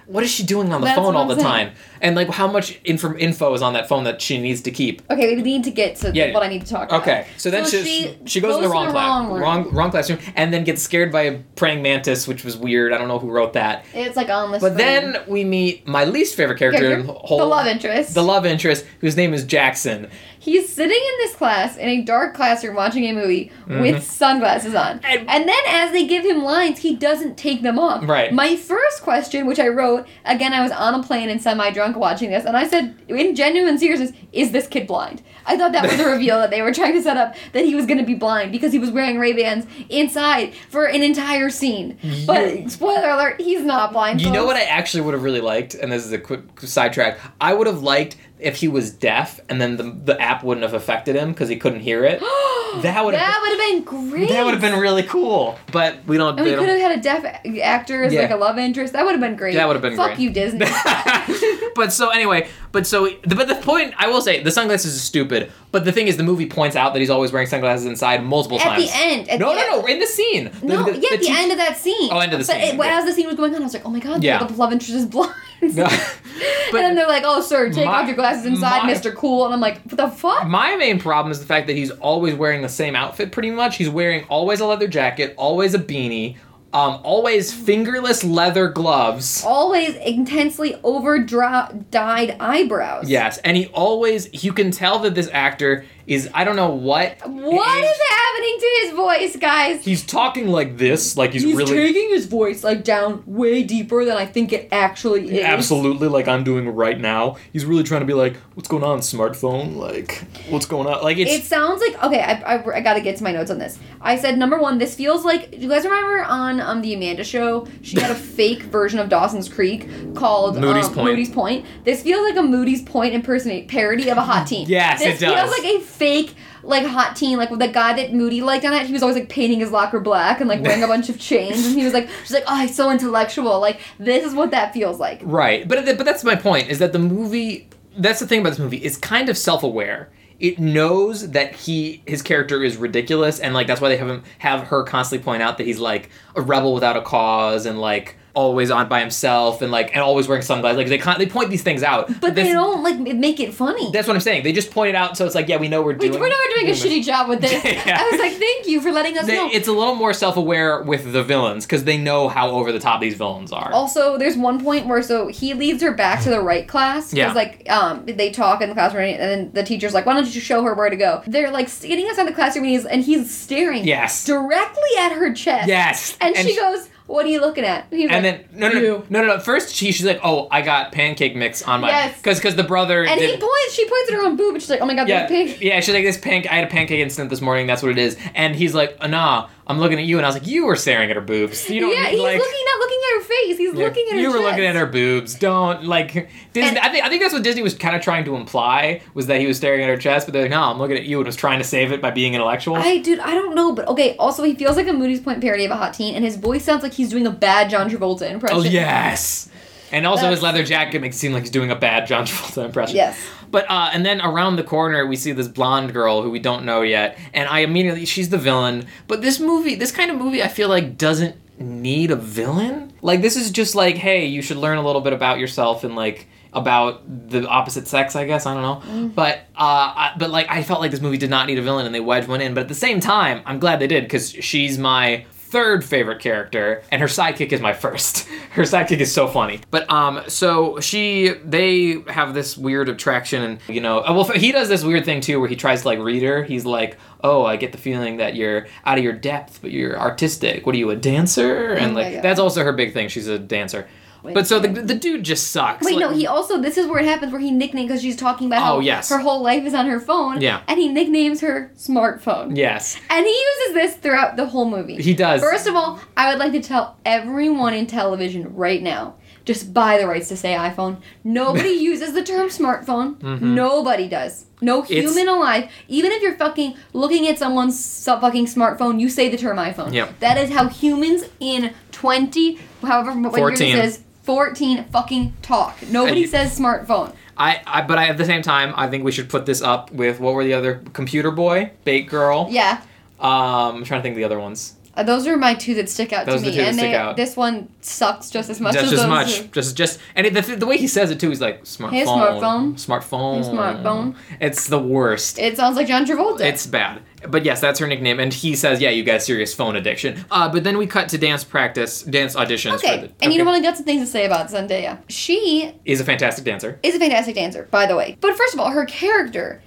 what 0.08 0.24
is 0.24 0.30
she 0.30 0.42
doing 0.42 0.72
on 0.72 0.80
the 0.80 0.86
That's 0.86 0.98
phone 0.98 1.14
all 1.14 1.26
the 1.26 1.34
saying. 1.34 1.46
time? 1.46 1.70
And 2.00 2.16
like, 2.16 2.28
how 2.30 2.46
much 2.50 2.80
info 2.84 3.14
info 3.16 3.52
is 3.54 3.60
on 3.62 3.74
that 3.74 3.88
phone 3.88 4.04
that 4.04 4.22
she 4.22 4.38
needs 4.38 4.62
to 4.62 4.70
keep? 4.70 5.02
Okay, 5.10 5.36
we 5.36 5.42
need 5.42 5.64
to 5.64 5.70
get 5.70 5.96
to 5.96 6.10
Yeah. 6.14 6.32
what 6.32 6.42
I 6.42 6.48
need 6.48 6.62
to 6.64 6.66
talk 6.72 6.88
about. 6.88 7.02
Okay, 7.02 7.26
so 7.36 7.50
then 7.50 7.66
she, 7.66 8.16
she, 8.24 8.40
goes, 8.40 8.56
in 8.56 8.62
the 8.62 8.68
wrong 8.68 8.90
class, 8.90 9.06
wrong 9.28 9.40
wrong, 9.40 9.70
wrong 9.74 9.90
classroom, 9.90 10.18
and 10.34 10.52
then 10.52 10.64
gets 10.64 10.80
scared 10.82 11.12
by 11.12 11.22
a 11.22 11.38
praying 11.56 11.82
mantis, 11.82 12.26
which 12.26 12.44
was 12.44 12.56
weird. 12.56 12.92
I 12.92 12.98
don't 12.98 13.08
know 13.08 13.18
who 13.18 13.30
wrote 13.30 13.52
that. 13.52 13.84
It's 13.92 14.16
like 14.16 14.28
on 14.30 14.50
the 14.52 14.58
But 14.58 14.72
screen. 14.74 14.86
then 15.12 15.16
we 15.26 15.44
meet 15.44 15.86
my 15.86 16.04
least 16.04 16.36
favorite 16.36 16.58
character 16.58 16.92
in 16.92 17.06
the 17.06 17.12
whole 17.12 17.38
the 17.38 17.44
love 17.44 17.66
interest. 17.66 18.14
the 18.14 18.22
love 18.24 18.46
interest, 18.46 18.84
whose 19.00 19.16
name 19.16 19.34
is 19.34 19.44
Jackson. 19.44 20.08
He's 20.48 20.72
sitting 20.72 20.96
in 20.96 21.12
this 21.18 21.34
class 21.34 21.76
in 21.76 21.88
a 21.88 22.02
dark 22.02 22.34
classroom 22.34 22.74
watching 22.74 23.04
a 23.04 23.12
movie 23.12 23.52
Mm-hmm. 23.68 23.80
with 23.82 24.02
sunglasses 24.02 24.74
on. 24.74 25.00
And- 25.04 25.28
And, 25.28 25.46
then 25.48 25.62
as 25.68 25.92
they 25.92 26.06
give 26.06 26.24
him 26.24 26.42
lines, 26.42 26.78
he 26.78 26.96
doesn't 26.96 27.36
take 27.36 27.60
them 27.62 27.78
off. 27.78 28.08
Right. 28.08 28.32
My 28.32 28.56
first 28.56 29.02
question, 29.02 29.46
which 29.46 29.58
I 29.58 29.68
wrote, 29.68 30.06
again, 30.24 30.54
I 30.54 30.62
was 30.62 30.72
on 30.72 30.94
a 30.98 31.02
plane 31.02 31.28
and 31.28 31.40
semi 31.42 31.70
drunk 31.70 31.96
watching 31.96 32.30
this, 32.30 32.46
and 32.46 32.56
I 32.56 32.66
said, 32.66 32.96
in 33.08 33.34
genuine 33.34 33.78
seriousness, 33.78 34.12
is 34.32 34.52
this 34.52 34.66
kid 34.66 34.86
blind? 34.86 35.22
I 35.44 35.56
thought 35.58 35.72
that 35.72 35.82
was 35.82 36.00
a 36.00 36.08
reveal 36.10 36.38
that 36.40 36.48
they 36.50 36.62
were 36.62 36.72
trying 36.72 36.94
to 36.94 37.02
set 37.02 37.16
up 37.18 37.34
that 37.52 37.64
he 37.66 37.74
was 37.74 37.84
going 37.84 37.98
to 37.98 38.04
be 38.04 38.14
blind 38.14 38.52
because 38.52 38.72
he 38.72 38.78
was 38.78 38.90
wearing 38.90 39.18
Ray 39.18 39.34
Bans 39.34 39.66
inside 39.90 40.54
for 40.70 40.86
an 40.86 41.02
entire 41.02 41.50
scene. 41.50 41.98
But 42.26 42.70
spoiler 42.70 43.10
alert, 43.10 43.40
he's 43.40 43.62
not 43.64 43.92
blind. 43.92 44.20
You 44.22 44.30
know 44.30 44.46
what. 44.46 44.56
I 44.56 44.62
actually 44.64 45.02
would 45.02 45.14
have 45.14 45.22
really 45.22 45.40
liked, 45.42 45.74
and 45.74 45.92
this 45.92 46.04
is 46.06 46.12
a 46.12 46.18
quick 46.18 46.40
sidetrack. 46.60 47.18
I 47.40 47.52
would 47.54 47.66
have 47.66 47.82
liked 47.82 48.16
if 48.40 48.56
he 48.56 48.68
was 48.68 48.90
deaf, 48.90 49.40
and 49.48 49.60
then 49.60 49.76
the 49.76 49.82
the 50.04 50.20
app 50.20 50.42
wouldn't 50.44 50.62
have 50.64 50.74
affected 50.74 51.16
him 51.16 51.32
because 51.32 51.48
he 51.48 51.56
couldn't 51.56 51.80
hear 51.80 52.04
it. 52.04 52.22
That 52.82 53.02
would 53.02 53.14
have 53.14 53.26
That 53.26 53.38
would 53.40 53.48
have 53.58 53.58
been 53.58 53.82
great. 54.10 54.28
that 54.28 54.44
would 54.44 54.52
have 54.52 54.60
been 54.60 54.78
really 54.78 55.02
cool. 55.02 55.58
But 55.72 56.04
we 56.06 56.18
don't. 56.18 56.38
And 56.38 56.44
we 56.46 56.54
could 56.54 56.68
have 56.68 56.78
had 56.78 56.98
a 56.98 57.00
deaf 57.00 57.24
actor 57.62 58.04
as 58.04 58.12
Yeah. 58.12 58.20
like 58.20 58.30
a 58.30 58.36
love 58.36 58.58
interest. 58.58 58.92
That 58.92 59.06
would 59.06 59.12
have 59.12 59.22
been 59.22 59.36
great. 59.36 59.54
That 59.54 59.66
would 59.66 59.72
have 59.74 59.80
been 59.82 59.96
Fuck 59.96 60.08
great. 60.16 60.18
you, 60.18 60.30
Disney. 60.30 60.66
but 61.74 61.94
so 61.94 62.10
anyway, 62.10 62.46
but 62.70 62.86
so 62.86 63.08
but 63.26 63.48
the 63.48 63.54
point 63.56 63.94
I 63.96 64.08
will 64.08 64.20
say 64.20 64.42
the 64.42 64.50
sunglasses 64.50 64.94
is 64.94 65.02
stupid. 65.02 65.50
But 65.72 65.86
the 65.86 65.92
thing 65.92 66.08
is, 66.08 66.18
the 66.18 66.22
movie 66.24 66.46
points 66.46 66.76
out 66.76 66.92
that 66.92 67.00
he's 67.00 67.08
always 67.10 67.32
wearing 67.32 67.48
sunglasses 67.48 67.86
inside 67.86 68.22
multiple 68.22 68.58
At 68.60 68.64
times. 68.64 68.84
At 68.84 68.92
the 68.92 68.98
end. 68.98 69.28
At 69.30 69.40
no, 69.40 69.48
the 69.48 69.54
no, 69.54 69.60
end. 69.76 69.82
no, 69.82 69.86
in 69.86 69.98
the 69.98 70.06
scene. 70.06 70.50
The- 70.60 70.66
No, 70.66 70.82
the- 70.84 70.98
yeah, 70.98 71.08
at 71.14 71.20
the 71.20 71.24
teach- 71.26 71.30
end 71.30 71.52
of 71.52 71.58
that 71.58 71.78
scene. 71.78 72.10
Oh, 72.12 72.18
end 72.18 72.32
of 72.34 72.38
the 72.38 72.44
but 72.46 72.52
scene, 72.60 72.74
It, 72.74 72.78
yeah. 72.78 72.98
as 72.98 73.04
the 73.06 73.12
scene 73.12 73.26
was 73.26 73.36
going 73.36 73.54
on, 73.54 73.62
I 73.62 73.64
was 73.64 73.72
like, 73.74 73.86
oh 73.86 73.90
my 73.90 74.00
god, 74.00 74.22
Yeah. 74.22 74.44
the 74.44 74.52
love 74.54 74.72
interest 74.72 74.92
is 74.94 75.06
blind. 75.06 75.32
No. 75.74 75.84
and 75.84 76.84
then 76.84 76.94
they're 76.94 77.08
like, 77.08 77.24
oh, 77.26 77.40
sir, 77.40 77.72
take 77.72 77.86
my- 77.86 78.02
off 78.02 78.06
your 78.06 78.14
glasses 78.14 78.44
inside, 78.46 78.84
my- 78.84 78.92
Mr. 78.92 79.14
Cool. 79.14 79.44
And 79.46 79.54
I'm 79.54 79.60
like, 79.60 79.82
what 79.82 79.96
the 79.96 80.08
fuck? 80.08 80.46
My 80.46 80.76
main 80.76 81.00
problem 81.00 81.32
is 81.32 81.40
the 81.40 81.46
fact 81.46 81.66
that 81.66 81.76
he's 81.76 81.90
always 81.90 82.34
wearing 82.34 82.62
the 82.62 82.68
same 82.68 82.94
outfit 82.94 83.32
pretty 83.32 83.50
much. 83.50 83.76
He's 83.76 83.88
wearing 83.88 84.24
always 84.28 84.60
a 84.60 84.66
leather 84.66 84.86
jacket, 84.86 85.34
always 85.36 85.74
a 85.74 85.78
beanie, 85.78 86.36
um, 86.72 87.00
always 87.02 87.52
fingerless 87.52 88.22
leather 88.22 88.68
gloves. 88.68 89.42
Always 89.44 89.94
intensely 89.96 90.76
over 90.84 91.18
dyed 91.18 92.36
eyebrows. 92.38 93.08
Yes, 93.08 93.38
and 93.38 93.56
he 93.56 93.66
always 93.68 94.44
you 94.44 94.52
can 94.52 94.70
tell 94.70 94.98
that 95.00 95.14
this 95.14 95.30
actor 95.32 95.86
is 96.08 96.28
I 96.32 96.44
don't 96.44 96.56
know 96.56 96.70
what 96.70 97.18
What 97.28 97.84
is 97.84 97.98
happening 98.10 98.56
to 98.60 98.78
his 98.82 98.92
voice, 98.94 99.36
guys? 99.36 99.84
He's 99.84 100.04
talking 100.04 100.48
like 100.48 100.78
this, 100.78 101.16
like 101.16 101.32
he's, 101.32 101.42
He's 101.42 101.54
really 101.54 101.76
taking 101.76 102.08
his 102.10 102.26
voice 102.26 102.64
like 102.64 102.82
down 102.82 103.22
way 103.26 103.62
deeper 103.62 104.04
than 104.04 104.16
I 104.16 104.24
think 104.26 104.52
it 104.52 104.68
actually 104.72 105.38
is. 105.38 105.44
absolutely 105.44 106.08
like 106.08 106.26
I'm 106.26 106.44
doing 106.44 106.68
right 106.70 106.98
now. 106.98 107.36
He's 107.52 107.64
really 107.66 107.82
trying 107.82 108.00
to 108.00 108.06
be 108.06 108.14
like, 108.14 108.36
"What's 108.54 108.68
going 108.68 108.82
on, 108.84 109.00
smartphone? 109.00 109.76
Like, 109.76 110.24
what's 110.48 110.66
going 110.66 110.86
on?" 110.86 111.02
Like 111.02 111.18
it's 111.18 111.30
It 111.30 111.44
sounds 111.44 111.80
like 111.82 112.02
okay. 112.02 112.20
I, 112.20 112.56
I, 112.56 112.76
I 112.76 112.80
gotta 112.80 113.00
get 113.02 113.16
to 113.18 113.24
my 113.24 113.32
notes 113.32 113.50
on 113.50 113.58
this. 113.58 113.78
I 114.00 114.16
said 114.16 114.38
number 114.38 114.58
one. 114.58 114.78
This 114.78 114.94
feels 114.94 115.24
like. 115.24 115.50
Do 115.50 115.58
you 115.58 115.68
guys 115.68 115.84
remember 115.84 116.24
on 116.24 116.60
um 116.60 116.80
the 116.80 116.94
Amanda 116.94 117.24
show? 117.24 117.66
She 117.82 118.00
had 118.00 118.10
a 118.10 118.14
fake 118.38 118.62
version 118.62 118.98
of 118.98 119.10
Dawson's 119.10 119.48
Creek 119.48 120.14
called 120.14 120.58
Moody's 120.58 120.86
um, 120.86 120.94
Point. 120.94 121.06
Moody's 121.08 121.30
Point. 121.30 121.66
This 121.84 122.02
feels 122.02 122.26
like 122.26 122.38
a 122.38 122.42
Moody's 122.42 122.82
Point 122.82 123.12
impersonate 123.14 123.68
parody 123.68 124.08
of 124.08 124.16
a 124.16 124.22
hot 124.22 124.46
teen. 124.48 124.66
Yes, 124.68 125.00
this 125.00 125.20
it 125.20 125.26
does. 125.26 125.34
feels 125.34 125.50
like 125.50 125.74
a 125.74 125.84
fake 125.98 126.34
like 126.62 126.84
hot 126.84 127.16
teen, 127.16 127.38
like 127.38 127.50
with 127.50 127.60
the 127.60 127.68
guy 127.68 127.94
that 127.94 128.12
Moody 128.12 128.42
liked 128.42 128.64
on 128.64 128.72
it. 128.72 128.86
He 128.86 128.92
was 128.92 129.02
always 129.02 129.16
like 129.16 129.28
painting 129.28 129.60
his 129.60 129.70
locker 129.70 130.00
black 130.00 130.40
and 130.40 130.48
like 130.48 130.62
wearing 130.62 130.82
a 130.82 130.86
bunch 130.94 131.08
of 131.08 131.18
chains, 131.18 131.66
and 131.66 131.76
he 131.76 131.84
was 131.84 131.92
like, 131.92 132.08
she's 132.22 132.32
like, 132.32 132.44
oh, 132.46 132.60
he's 132.60 132.74
so 132.74 132.90
intellectual. 132.90 133.60
Like 133.60 133.80
this 133.98 134.24
is 134.24 134.34
what 134.34 134.50
that 134.50 134.72
feels 134.72 135.00
like. 135.00 135.20
Right, 135.24 135.66
but 135.66 135.84
but 135.84 136.04
that's 136.04 136.24
my 136.24 136.36
point. 136.36 136.68
Is 136.68 136.78
that 136.78 136.92
the 136.92 136.98
movie? 136.98 137.68
That's 137.96 138.20
the 138.20 138.26
thing 138.26 138.40
about 138.40 138.50
this 138.50 138.58
movie. 138.58 138.78
It's 138.78 138.96
kind 138.96 139.28
of 139.28 139.36
self-aware. 139.36 140.10
It 140.38 140.60
knows 140.60 141.30
that 141.32 141.54
he 141.54 142.02
his 142.06 142.22
character 142.22 142.62
is 142.62 142.76
ridiculous, 142.76 143.40
and 143.40 143.54
like 143.54 143.66
that's 143.66 143.80
why 143.80 143.88
they 143.88 143.96
have 143.96 144.08
him 144.08 144.22
have 144.38 144.68
her 144.68 144.84
constantly 144.84 145.24
point 145.24 145.42
out 145.42 145.58
that 145.58 145.66
he's 145.66 145.80
like 145.80 146.10
a 146.36 146.42
rebel 146.42 146.74
without 146.74 146.96
a 146.96 147.02
cause, 147.02 147.66
and 147.66 147.80
like 147.80 148.16
always 148.38 148.70
on 148.70 148.88
by 148.88 149.00
himself, 149.00 149.62
and 149.62 149.70
like 149.72 149.88
and 149.94 150.02
always 150.02 150.28
wearing 150.28 150.42
sunglasses. 150.42 150.78
Like 150.78 150.88
they 150.88 150.98
con- 150.98 151.18
they 151.18 151.26
point 151.26 151.50
these 151.50 151.62
things 151.62 151.82
out, 151.82 152.08
But 152.20 152.34
they 152.34 152.52
don't 152.52 152.82
like 152.82 152.98
make 152.98 153.40
it 153.40 153.52
funny. 153.54 153.90
That's 153.92 154.06
what 154.06 154.14
I'm 154.14 154.20
saying. 154.20 154.44
They 154.44 154.52
just 154.52 154.70
point 154.70 154.90
it 154.90 154.94
out, 154.94 155.16
so 155.16 155.26
it's 155.26 155.34
like, 155.34 155.48
yeah, 155.48 155.56
we 155.58 155.68
know 155.68 155.82
we're 155.82 155.94
doing. 155.94 156.18
we're 156.18 156.28
not 156.28 156.38
doing 156.54 156.68
a 156.68 156.74
shitty 156.74 157.04
job 157.04 157.28
with 157.28 157.40
this. 157.40 157.62
Yeah. 157.88 157.98
I 158.00 158.08
was 158.10 158.20
like, 158.20 158.32
thank 158.34 158.66
you 158.68 158.80
for 158.80 158.92
letting 158.92 159.16
us 159.18 159.26
They, 159.26 159.36
know. 159.36 159.48
it's 159.52 159.68
a 159.68 159.72
little 159.72 159.94
more 159.94 160.12
self-aware 160.12 160.82
with 160.82 161.12
the 161.12 161.22
villains 161.22 161.64
because 161.66 161.84
they 161.84 161.98
know 161.98 162.28
how 162.28 162.50
over 162.50 162.70
the 162.72 162.78
top 162.78 163.00
these 163.00 163.14
villains 163.14 163.52
are. 163.52 163.70
Also, 163.72 164.16
there's 164.18 164.36
one 164.36 164.62
point 164.62 164.86
where 164.86 165.02
so 165.02 165.26
he 165.28 165.54
leads 165.54 165.82
her 165.82 165.92
back 165.92 166.22
to 166.22 166.30
the 166.30 166.40
right 166.40 166.66
class 166.68 167.12
Yeah. 167.12 167.24
because 167.32 167.36
like 167.36 167.70
um 167.70 168.04
they 168.06 168.30
talk 168.30 168.60
in 168.62 168.68
the 168.68 168.74
classroom 168.74 169.04
and 169.04 169.20
then 169.20 169.50
the 169.52 169.62
teacher's 169.64 169.94
like, 169.94 170.06
why 170.06 170.14
don't 170.14 170.32
you 170.34 170.40
show 170.40 170.62
her 170.62 170.74
where 170.74 170.90
to 170.90 170.96
go? 170.96 171.22
They're 171.26 171.50
like 171.50 171.68
sitting 171.68 172.06
outside 172.08 172.26
the 172.28 172.32
classroom 172.32 172.64
and 172.64 172.72
he's 172.74 172.84
and 172.86 173.02
he's 173.04 173.34
staring 173.36 173.84
Yes. 173.84 174.24
directly 174.24 174.82
at 174.98 175.12
her 175.12 175.32
chest. 175.32 175.68
Yes. 175.68 176.16
and, 176.20 176.36
she 176.36 176.52
sh- 176.54 176.58
goes, 176.58 176.88
what 177.08 177.26
are 177.26 177.28
you 177.28 177.40
looking 177.40 177.64
at? 177.64 177.86
And, 177.90 178.00
he's 178.00 178.10
And 178.10 178.24
like, 178.24 178.50
then 178.52 178.60
no 178.60 178.68
no, 178.68 178.74
no 178.80 179.04
no 179.08 179.20
no 179.22 179.26
no 179.36 179.40
first 179.40 179.74
she 179.74 179.90
she's 179.92 180.06
like 180.06 180.20
oh 180.22 180.46
I 180.50 180.62
got 180.62 180.92
pancake 180.92 181.34
mix 181.34 181.62
on 181.62 181.80
my 181.80 181.88
Yes. 181.88 182.16
because 182.18 182.38
because 182.38 182.54
the 182.54 182.62
brother 182.62 183.04
And 183.04 183.18
he 183.20 183.26
points. 183.36 183.74
She 183.74 183.88
points 183.88 184.10
at 184.10 184.14
her 184.14 184.24
own 184.26 184.36
boob 184.36 184.54
and 184.54 184.62
she's 184.62 184.70
like, 184.70 184.80
oh 184.80 184.86
my 184.86 184.94
god, 184.94 185.08
yeah 185.08 185.26
pink. 185.26 185.60
yeah 185.60 185.80
she's 185.80 185.94
like 185.94 186.04
this 186.04 186.16
panc 186.18 186.46
I 186.50 186.54
had 186.56 186.64
a 186.64 186.70
pancake 186.70 187.00
incident 187.00 187.30
this 187.30 187.40
morning 187.40 187.66
that's 187.66 187.82
what 187.82 187.90
it 187.92 187.98
is 187.98 188.16
and 188.34 188.54
he's 188.54 188.74
like 188.74 188.96
uh, 189.00 189.06
nah 189.08 189.48
I'm 189.68 189.78
looking 189.78 189.98
at 189.98 190.04
you 190.06 190.16
and 190.16 190.24
I 190.24 190.28
was 190.30 190.34
like 190.36 190.46
you 190.46 190.64
were 190.66 190.76
staring 190.76 191.10
at 191.10 191.16
her 191.16 191.22
boobs 191.22 191.68
you 191.68 191.80
don't 191.80 191.92
yeah, 191.92 192.06
he's 192.08 192.18
like 192.20 192.38
looking 192.38 192.64
not 192.66 192.78
looking 192.80 192.98
at 192.98 193.18
her 193.18 193.24
face. 193.24 193.58
He's 193.58 193.74
yeah, 193.74 193.84
looking 193.84 194.06
at 194.08 194.14
her. 194.14 194.20
you 194.20 194.28
were 194.28 194.38
chest. 194.38 194.44
looking 194.44 194.64
at 194.64 194.76
her 194.76 194.86
boobs 194.86 195.34
don't 195.34 195.84
like 195.84 196.30
Disney 196.52 196.68
And- 196.70 196.78
I 196.78 196.88
think 196.90 197.04
I 197.04 197.08
think 197.08 197.22
that's 197.22 197.34
what 197.34 197.42
Disney 197.42 197.62
was 197.62 197.74
kind 197.74 197.94
of 197.94 198.02
trying 198.02 198.24
to 198.24 198.36
imply 198.36 199.02
was 199.14 199.26
that 199.26 199.40
he 199.40 199.46
was 199.46 199.56
staring 199.58 199.82
at 199.82 199.88
her 199.88 199.96
chest 199.96 200.26
but 200.26 200.32
they're 200.32 200.42
like 200.42 200.50
no 200.50 200.62
I'm 200.62 200.78
looking 200.78 200.96
at 200.96 201.04
you 201.04 201.18
and 201.18 201.26
was 201.26 201.36
trying 201.36 201.58
to 201.58 201.64
save 201.64 201.92
it 201.92 202.00
by 202.00 202.10
being 202.10 202.34
intellectual 202.34 202.76
I 202.76 202.98
dude, 202.98 203.18
I 203.18 203.34
don't 203.34 203.54
know, 203.54 203.72
but 203.72 203.86
okay. 203.88 204.16
Also, 204.16 204.42
he 204.42 204.54
feels 204.54 204.76
like 204.76 204.88
a 204.88 204.92
Moody's 204.92 205.20
Point 205.20 205.40
parody 205.40 205.64
of 205.64 205.70
a 205.70 205.76
hot 205.76 205.94
teen, 205.94 206.14
and 206.14 206.24
his 206.24 206.36
voice 206.36 206.64
sounds 206.64 206.82
like 206.82 206.92
he's 206.94 207.10
doing 207.10 207.26
a 207.26 207.30
bad 207.30 207.70
John 207.70 207.90
Travolta 207.90 208.30
impression. 208.30 208.58
Oh 208.58 208.62
yes. 208.62 209.48
And 209.90 210.06
also 210.06 210.30
his 210.30 210.42
leather 210.42 210.64
jacket 210.64 211.00
makes 211.00 211.16
it 211.16 211.18
seem 211.18 211.32
like 211.32 211.42
he's 211.44 211.50
doing 211.50 211.70
a 211.70 211.76
bad 211.76 212.06
John 212.06 212.26
Travolta 212.26 212.64
impression. 212.64 212.96
Yes. 212.96 213.18
But 213.50 213.70
uh, 213.70 213.90
and 213.92 214.04
then 214.04 214.20
around 214.20 214.56
the 214.56 214.64
corner 214.64 215.06
we 215.06 215.16
see 215.16 215.32
this 215.32 215.48
blonde 215.48 215.92
girl 215.92 216.22
who 216.22 216.30
we 216.30 216.38
don't 216.38 216.64
know 216.64 216.82
yet, 216.82 217.18
and 217.32 217.48
I 217.48 217.60
immediately 217.60 218.04
she's 218.04 218.28
the 218.28 218.38
villain. 218.38 218.86
But 219.06 219.22
this 219.22 219.40
movie, 219.40 219.74
this 219.74 219.92
kind 219.92 220.10
of 220.10 220.16
movie, 220.16 220.42
I 220.42 220.48
feel 220.48 220.68
like 220.68 220.98
doesn't 220.98 221.36
need 221.58 222.10
a 222.10 222.16
villain. 222.16 222.92
Like 223.02 223.22
this 223.22 223.36
is 223.36 223.50
just 223.50 223.74
like, 223.74 223.96
hey, 223.96 224.26
you 224.26 224.42
should 224.42 224.56
learn 224.56 224.78
a 224.78 224.82
little 224.82 225.00
bit 225.00 225.12
about 225.12 225.38
yourself 225.38 225.84
and 225.84 225.96
like 225.96 226.26
about 226.52 227.02
the 227.30 227.46
opposite 227.46 227.86
sex, 227.86 228.16
I 228.16 228.24
guess. 228.24 228.46
I 228.46 228.54
don't 228.54 228.62
know. 228.62 229.08
But 229.08 229.38
uh, 229.56 229.92
I, 229.96 230.12
but 230.18 230.30
like 230.30 230.48
I 230.48 230.62
felt 230.62 230.80
like 230.80 230.90
this 230.90 231.00
movie 231.00 231.18
did 231.18 231.30
not 231.30 231.46
need 231.46 231.58
a 231.58 231.62
villain, 231.62 231.86
and 231.86 231.94
they 231.94 232.00
wedged 232.00 232.28
one 232.28 232.40
in. 232.40 232.54
But 232.54 232.62
at 232.62 232.68
the 232.68 232.74
same 232.74 233.00
time, 233.00 233.42
I'm 233.46 233.58
glad 233.58 233.80
they 233.80 233.86
did 233.86 234.04
because 234.04 234.30
she's 234.32 234.78
my 234.78 235.26
third 235.50 235.84
favorite 235.84 236.20
character 236.20 236.82
and 236.90 237.00
her 237.00 237.08
sidekick 237.08 237.52
is 237.52 237.60
my 237.60 237.72
first. 237.72 238.26
Her 238.50 238.62
sidekick 238.62 238.98
is 238.98 239.12
so 239.12 239.28
funny. 239.28 239.60
But 239.70 239.90
um 239.90 240.22
so 240.28 240.80
she 240.80 241.28
they 241.44 242.02
have 242.08 242.34
this 242.34 242.56
weird 242.56 242.88
attraction 242.88 243.42
and 243.42 243.60
you 243.68 243.80
know 243.80 244.00
uh, 244.00 244.12
well 244.12 244.24
he 244.24 244.52
does 244.52 244.68
this 244.68 244.82
weird 244.82 245.04
thing 245.04 245.20
too 245.20 245.38
where 245.38 245.48
he 245.48 245.56
tries 245.56 245.82
to 245.82 245.88
like 245.88 245.98
read 245.98 246.22
her. 246.22 246.42
He's 246.42 246.64
like 246.64 246.98
oh 247.24 247.44
i 247.44 247.56
get 247.56 247.72
the 247.72 247.78
feeling 247.78 248.18
that 248.18 248.36
you're 248.36 248.66
out 248.84 248.96
of 248.96 249.04
your 249.04 249.12
depth 249.12 249.60
but 249.62 249.70
you're 249.70 249.98
artistic. 249.98 250.66
What 250.66 250.74
are 250.74 250.78
you 250.78 250.90
a 250.90 250.96
dancer? 250.96 251.72
And 251.72 251.94
like 251.94 252.22
that's 252.22 252.40
also 252.40 252.64
her 252.64 252.72
big 252.72 252.92
thing. 252.92 253.08
She's 253.08 253.28
a 253.28 253.38
dancer 253.38 253.86
but 254.22 254.46
so 254.46 254.58
the, 254.58 254.68
the 254.68 254.94
dude 254.94 255.22
just 255.24 255.50
sucks 255.52 255.84
Wait, 255.84 255.98
no, 255.98 256.10
he 256.12 256.26
also 256.26 256.60
this 256.60 256.76
is 256.76 256.86
where 256.86 257.00
it 257.00 257.06
happens 257.06 257.32
where 257.32 257.40
he 257.40 257.50
nicknames 257.50 257.88
because 257.88 258.02
she's 258.02 258.16
talking 258.16 258.46
about 258.46 258.60
how 258.62 258.76
Oh, 258.76 258.80
yes. 258.80 259.08
her 259.10 259.18
whole 259.18 259.42
life 259.42 259.64
is 259.64 259.74
on 259.74 259.86
her 259.86 260.00
phone. 260.00 260.40
Yeah. 260.40 260.62
And 260.68 260.78
he 260.78 260.88
nicknames 260.88 261.40
her 261.40 261.72
smartphone. 261.76 262.56
yes 262.56 262.98
And 263.10 263.24
he 263.26 263.32
uses 263.32 263.74
this 263.74 263.94
throughout 263.96 264.36
the 264.36 264.46
whole 264.46 264.68
movie. 264.68 265.00
he 265.02 265.14
does 265.14 265.40
First 265.40 265.66
of 265.66 265.74
all, 265.74 266.00
I 266.16 266.30
would 266.30 266.38
like 266.38 266.52
to 266.52 266.60
tell 266.62 266.96
everyone 267.04 267.74
in 267.74 267.86
television 267.86 268.54
right 268.54 268.82
now 268.82 269.14
just 269.44 269.72
buy 269.72 269.96
the 269.96 270.06
rights 270.06 270.28
to 270.28 270.36
say 270.36 270.52
iPhone. 270.52 271.00
Nobody 271.24 271.70
uses 271.90 272.12
the 272.12 272.22
term 272.22 272.48
smartphone. 272.50 273.40
Nobody 273.40 274.06
does. 274.06 274.44
No 274.60 274.82
Mm-hmm. 274.82 274.92
It's- 274.92 275.14
human 275.14 275.28
alive. 275.34 275.70
Even 275.88 276.12
if 276.12 276.20
you're 276.20 276.36
fucking 276.36 276.74
looking 276.92 277.26
at 277.28 277.38
someone's 277.38 277.82
so- 277.82 278.20
fucking 278.20 278.44
smartphone, 278.46 279.00
you 279.00 279.08
say 279.08 279.30
the 279.30 279.38
term 279.38 279.56
iPhone. 279.56 279.94
Yep. 279.94 280.18
That 280.20 280.36
is 280.36 280.50
how 280.50 280.68
humans 280.68 281.24
in 281.40 281.72
20, 281.92 282.58
however, 282.82 283.12
what 283.18 283.34
14. 283.36 283.76
this 283.76 283.96
is, 283.98 284.04
14 284.28 284.84
fucking 284.92 285.32
talk. 285.40 285.74
Nobody 285.90 286.24
And- 286.24 286.30
says 286.30 286.58
smartphone. 286.58 287.14
I, 287.38 287.62
I 287.66 287.80
but 287.80 287.96
I, 287.96 288.08
at 288.08 288.18
the 288.18 288.26
same 288.26 288.42
time, 288.42 288.74
I 288.76 288.86
think 288.88 289.02
we 289.02 289.10
should 289.10 289.30
put 289.30 289.46
this 289.46 289.62
up 289.62 289.90
with 289.90 290.20
what 290.20 290.34
were 290.34 290.44
the 290.44 290.52
other 290.52 290.82
computer 290.92 291.30
boy, 291.30 291.70
bait 291.84 292.02
girl. 292.10 292.46
Yeah. 292.50 292.82
Um, 293.20 293.76
I'm 293.76 293.84
trying 293.84 294.00
to 294.00 294.02
think 294.02 294.12
of 294.12 294.16
the 294.18 294.24
other 294.24 294.38
ones. 294.38 294.74
Uh, 294.98 295.02
those 295.04 295.26
are 295.28 295.36
my 295.36 295.54
two 295.54 295.74
that 295.76 295.88
stick 295.88 296.12
out 296.12 296.26
Those 296.26 296.40
to 296.42 296.46
me, 296.46 296.50
the 296.50 296.56
two 296.56 296.62
that 296.62 296.68
and 296.70 296.76
stick 296.76 296.90
they, 296.90 296.96
out. 296.96 297.16
this 297.16 297.36
one 297.36 297.68
sucks 297.80 298.30
just 298.30 298.50
as 298.50 298.60
much 298.60 298.74
just 298.74 298.92
as 298.92 299.00
as 299.00 299.06
much, 299.06 299.36
two. 299.42 299.46
just 299.48 299.76
just 299.76 300.00
and 300.16 300.26
it, 300.26 300.34
the, 300.34 300.56
the 300.56 300.66
way 300.66 300.76
he 300.76 300.88
says 300.88 301.10
it 301.12 301.20
too, 301.20 301.28
he's 301.28 301.40
like 301.40 301.62
smartphone, 301.62 302.04
smartphone. 302.04 302.74
smartphone, 302.74 303.38
His 303.38 303.46
smartphone. 303.48 304.16
It's 304.40 304.66
the 304.66 304.78
worst. 304.80 305.38
It 305.38 305.56
sounds 305.56 305.76
like 305.76 305.86
John 305.86 306.04
Travolta. 306.04 306.40
It's 306.40 306.66
bad. 306.66 307.02
But 307.28 307.44
yes, 307.44 307.60
that's 307.60 307.80
her 307.80 307.86
nickname, 307.86 308.20
and 308.20 308.32
he 308.32 308.54
says, 308.54 308.80
"Yeah, 308.80 308.90
you 308.90 309.02
got 309.04 309.22
serious 309.22 309.52
phone 309.54 309.74
addiction." 309.76 310.24
Uh, 310.30 310.48
but 310.52 310.62
then 310.64 310.78
we 310.78 310.86
cut 310.86 311.08
to 311.10 311.18
dance 311.18 311.42
practice, 311.44 312.02
dance 312.02 312.34
auditions. 312.36 312.74
okay. 312.76 313.00
for 313.00 313.06
the, 313.08 313.12
And 313.20 313.32
you 313.32 313.38
know 313.38 313.44
what? 313.44 313.54
I 313.54 313.60
got 313.60 313.76
some 313.76 313.84
things 313.84 314.02
to 314.02 314.06
say 314.06 314.24
about 314.24 314.48
Zendaya. 314.48 314.98
She 315.08 315.74
Is 315.84 316.00
a 316.00 316.04
fantastic 316.04 316.44
dancer. 316.44 316.78
is 316.82 316.94
a 316.94 316.98
fantastic 316.98 317.34
dancer, 317.34 317.66
by 317.70 317.86
the 317.86 317.96
way. 317.96 318.16
But 318.20 318.36
first 318.36 318.54
of 318.54 318.60
all, 318.60 318.70
her 318.70 318.84
character, 318.84 319.60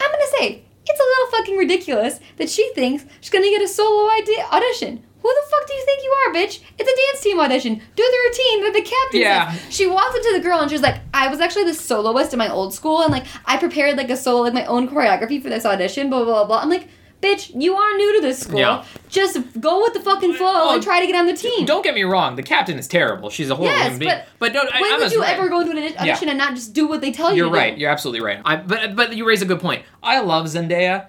I'm 0.00 0.10
gonna 0.10 0.24
say, 0.38 0.63
it's 0.86 1.00
a 1.00 1.02
little 1.02 1.38
fucking 1.38 1.56
ridiculous 1.56 2.20
that 2.36 2.48
she 2.50 2.70
thinks 2.74 3.04
she's 3.20 3.30
gonna 3.30 3.44
get 3.50 3.62
a 3.62 3.68
solo 3.68 4.08
ide- 4.10 4.46
audition. 4.52 5.02
Who 5.22 5.30
the 5.32 5.50
fuck 5.50 5.66
do 5.66 5.72
you 5.72 5.84
think 5.86 6.02
you 6.04 6.10
are, 6.10 6.34
bitch? 6.34 6.60
It's 6.78 6.90
a 6.92 7.12
dance 7.12 7.22
team 7.24 7.40
audition. 7.40 7.76
Do 7.96 8.02
the 8.02 8.28
routine 8.28 8.62
that 8.64 8.72
the 8.74 8.82
captain 8.82 9.20
Yeah. 9.22 9.52
says. 9.52 9.74
She 9.74 9.86
walks 9.86 10.14
up 10.14 10.20
to 10.22 10.32
the 10.34 10.40
girl 10.40 10.58
and 10.60 10.70
she's 10.70 10.82
like, 10.82 10.96
I 11.14 11.28
was 11.28 11.40
actually 11.40 11.64
the 11.64 11.72
soloist 11.72 12.34
in 12.34 12.38
my 12.38 12.50
old 12.50 12.74
school 12.74 13.00
and 13.00 13.10
like 13.10 13.24
I 13.46 13.56
prepared 13.56 13.96
like 13.96 14.10
a 14.10 14.16
solo, 14.18 14.42
like 14.42 14.52
my 14.52 14.66
own 14.66 14.86
choreography 14.86 15.42
for 15.42 15.48
this 15.48 15.64
audition, 15.64 16.10
blah 16.10 16.24
blah 16.24 16.34
blah. 16.34 16.44
blah. 16.44 16.58
I'm 16.60 16.68
like, 16.68 16.88
bitch, 17.24 17.50
you 17.60 17.74
are 17.76 17.96
new 17.96 18.16
to 18.20 18.26
this 18.26 18.40
school. 18.40 18.58
Yeah. 18.58 18.84
Just 19.08 19.38
go 19.60 19.80
with 19.82 19.94
the 19.94 20.00
fucking 20.00 20.34
flow 20.34 20.46
Well, 20.66 20.74
and 20.74 20.82
try 20.82 21.00
to 21.00 21.06
get 21.06 21.14
on 21.16 21.26
the 21.26 21.32
team. 21.32 21.64
Don't 21.66 21.82
get 21.82 21.94
me 21.94 22.02
wrong, 22.04 22.36
the 22.36 22.42
captain 22.42 22.78
is 22.78 22.86
terrible. 22.88 23.30
She's 23.30 23.48
a 23.50 23.54
horrible 23.54 23.76
Yes, 23.76 23.84
human 23.92 23.98
being. 24.00 24.10
but 24.10 24.26
But 24.38 24.52
don't. 24.52 24.74
I, 24.74 24.80
when 24.80 24.92
I'm 24.94 25.00
would 25.00 25.12
you 25.12 25.20
right. 25.22 25.36
ever 25.38 25.48
go 25.48 25.60
into 25.60 25.72
an 25.72 25.78
audi- 25.78 25.96
audition 25.98 26.28
and 26.28 26.38
not 26.38 26.54
just 26.54 26.72
do 26.74 26.86
what 26.86 27.00
they 27.00 27.12
tell 27.12 27.30
you 27.30 27.36
You're 27.38 27.46
to 27.46 27.52
do? 27.52 27.56
right. 27.58 27.78
You're 27.78 27.90
absolutely 27.90 28.20
right. 28.24 28.40
I, 28.44 28.56
but 28.56 28.94
but 28.96 29.16
you 29.16 29.24
raise 29.26 29.42
a 29.42 29.46
good 29.46 29.60
point. 29.60 29.84
I 30.02 30.20
love 30.20 30.46
Zendaya. 30.46 31.06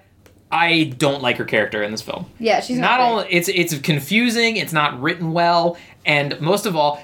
I 0.51 0.93
don't 0.97 1.21
like 1.21 1.37
her 1.37 1.43
character 1.43 1.81
in 1.83 1.91
this 1.91 2.01
film. 2.03 2.27
Yeah, 2.39 2.61
she's 2.61 2.77
not 2.77 2.99
not, 2.99 3.11
only 3.11 3.25
it's 3.29 3.49
it's 3.49 3.77
confusing. 3.79 4.57
It's 4.57 4.71
not 4.71 5.01
written 5.01 5.33
well, 5.33 5.75
and 6.05 6.39
most 6.39 6.65
of 6.65 6.75
all, 6.75 7.03